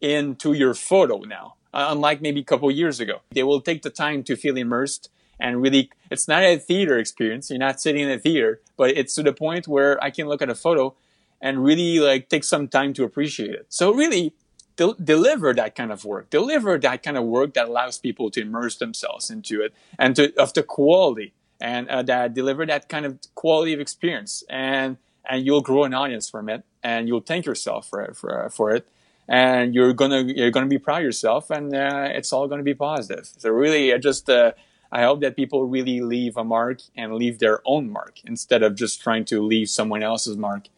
into 0.00 0.52
your 0.52 0.74
photo 0.74 1.18
now, 1.18 1.54
uh, 1.72 1.88
unlike 1.90 2.20
maybe 2.20 2.40
a 2.40 2.44
couple 2.44 2.70
years 2.70 3.00
ago. 3.00 3.20
They 3.30 3.42
will 3.42 3.60
take 3.60 3.82
the 3.82 3.90
time 3.90 4.22
to 4.24 4.36
feel 4.36 4.56
immersed 4.56 5.10
and 5.40 5.62
really, 5.62 5.90
it's 6.10 6.28
not 6.28 6.42
a 6.42 6.58
theater 6.58 6.98
experience. 6.98 7.50
You're 7.50 7.58
not 7.58 7.80
sitting 7.80 8.02
in 8.02 8.10
a 8.10 8.18
theater, 8.18 8.60
but 8.76 8.90
it's 8.90 9.14
to 9.14 9.22
the 9.22 9.32
point 9.32 9.66
where 9.66 10.02
I 10.04 10.10
can 10.10 10.28
look 10.28 10.42
at 10.42 10.50
a 10.50 10.54
photo 10.54 10.94
and 11.40 11.64
really 11.64 11.98
like 11.98 12.28
take 12.28 12.44
some 12.44 12.68
time 12.68 12.92
to 12.94 13.04
appreciate 13.04 13.54
it. 13.54 13.66
So 13.70 13.92
really, 13.92 14.34
de- 14.76 14.94
deliver 15.02 15.54
that 15.54 15.74
kind 15.74 15.90
of 15.90 16.04
work, 16.04 16.28
deliver 16.28 16.78
that 16.78 17.02
kind 17.02 17.16
of 17.16 17.24
work 17.24 17.54
that 17.54 17.68
allows 17.68 17.98
people 17.98 18.30
to 18.32 18.42
immerse 18.42 18.76
themselves 18.76 19.30
into 19.30 19.62
it 19.62 19.72
and 19.98 20.14
to, 20.16 20.34
of 20.38 20.52
the 20.52 20.62
quality 20.62 21.32
and 21.58 21.88
uh, 21.88 22.02
that 22.02 22.34
deliver 22.34 22.66
that 22.66 22.88
kind 22.88 23.06
of 23.06 23.18
quality 23.34 23.72
of 23.72 23.80
experience. 23.80 24.44
And 24.50 24.98
and 25.28 25.44
you'll 25.44 25.60
grow 25.60 25.84
an 25.84 25.94
audience 25.94 26.28
from 26.28 26.48
it 26.48 26.64
and 26.82 27.08
you'll 27.08 27.20
thank 27.20 27.46
yourself 27.46 27.88
for 27.88 28.00
it, 28.02 28.16
for, 28.16 28.48
for 28.50 28.70
it 28.70 28.86
and 29.30 29.76
you're 29.76 29.92
gonna 29.92 30.22
you're 30.22 30.50
gonna 30.50 30.66
be 30.66 30.78
proud 30.78 30.98
of 30.98 31.04
yourself 31.04 31.50
and 31.50 31.74
uh, 31.74 32.08
it's 32.10 32.32
all 32.32 32.48
gonna 32.48 32.64
be 32.64 32.74
positive. 32.74 33.30
So 33.38 33.50
really 33.50 33.94
i 33.94 33.98
just 33.98 34.28
uh, 34.28 34.52
i 34.92 35.02
hope 35.02 35.20
that 35.20 35.36
people 35.36 35.66
really 35.66 36.00
leave 36.00 36.36
a 36.36 36.44
mark 36.44 36.80
and 36.96 37.14
leave 37.14 37.38
their 37.38 37.60
own 37.64 37.90
mark 37.90 38.18
instead 38.24 38.62
of 38.62 38.74
just 38.74 39.00
trying 39.00 39.24
to 39.26 39.40
leave 39.40 39.70
someone 39.70 40.02
else's 40.02 40.36
mark 40.36 40.68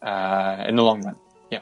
uh, 0.00 0.64
in 0.66 0.76
the 0.76 0.82
long 0.82 1.04
run. 1.04 1.16
Yeah. 1.50 1.60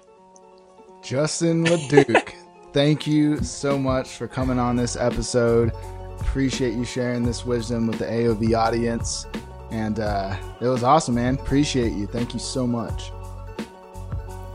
Justin 1.02 1.64
leduc 1.64 2.34
thank 2.72 3.06
you 3.06 3.42
so 3.42 3.76
much 3.76 4.10
for 4.10 4.28
coming 4.28 4.60
on 4.60 4.76
this 4.76 4.94
episode. 4.94 5.72
Appreciate 6.20 6.74
you 6.74 6.84
sharing 6.84 7.24
this 7.24 7.44
wisdom 7.44 7.88
with 7.88 7.98
the 7.98 8.04
aov 8.04 8.56
audience 8.56 9.26
and 9.70 10.00
uh, 10.00 10.36
it 10.60 10.66
was 10.66 10.82
awesome, 10.82 11.14
man. 11.14 11.34
Appreciate 11.34 11.92
you. 11.92 12.06
Thank 12.06 12.34
you 12.34 12.40
so 12.40 12.66
much. 12.66 13.12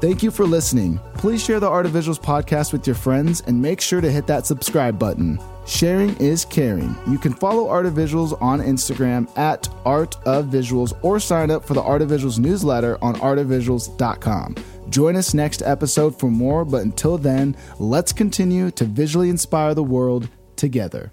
Thank 0.02 0.22
you 0.22 0.30
for 0.30 0.46
listening. 0.46 1.00
Please 1.16 1.44
share 1.44 1.60
the 1.60 1.70
Art 1.70 1.86
of 1.86 1.94
Visuals 1.94 2.20
podcast 2.20 2.74
with 2.74 2.86
your 2.86 2.96
friends 2.96 3.42
and 3.48 3.60
make 3.60 3.80
sure 3.80 4.02
to 4.02 4.12
hit 4.12 4.28
that 4.28 4.46
subscribe 4.46 5.00
button. 5.00 5.40
Sharing 5.66 6.16
is 6.18 6.46
caring. 6.46 6.96
You 7.08 7.18
can 7.18 7.34
follow 7.34 7.68
Art 7.70 7.86
of 7.86 7.94
Visuals 7.94 8.40
on 8.42 8.60
Instagram 8.60 9.36
at 9.38 9.68
Art 9.84 10.16
of 10.28 10.46
Visuals 10.46 10.94
or 11.02 11.20
sign 11.20 11.50
up 11.50 11.66
for 11.66 11.74
the 11.74 11.82
Art 11.82 12.02
of 12.04 12.10
Visuals 12.10 12.38
newsletter 12.38 13.04
on 13.04 13.16
artofvisuals.com. 13.16 14.56
Join 14.90 15.16
us 15.16 15.34
next 15.34 15.64
episode 15.64 16.20
for 16.20 16.30
more, 16.30 16.66
but 16.66 16.84
until 16.84 17.18
then, 17.18 17.56
let's 17.80 18.14
continue 18.14 18.70
to 18.72 18.86
visually 18.86 19.30
inspire 19.30 19.74
the 19.74 19.84
world 19.84 20.30
together. 20.56 21.12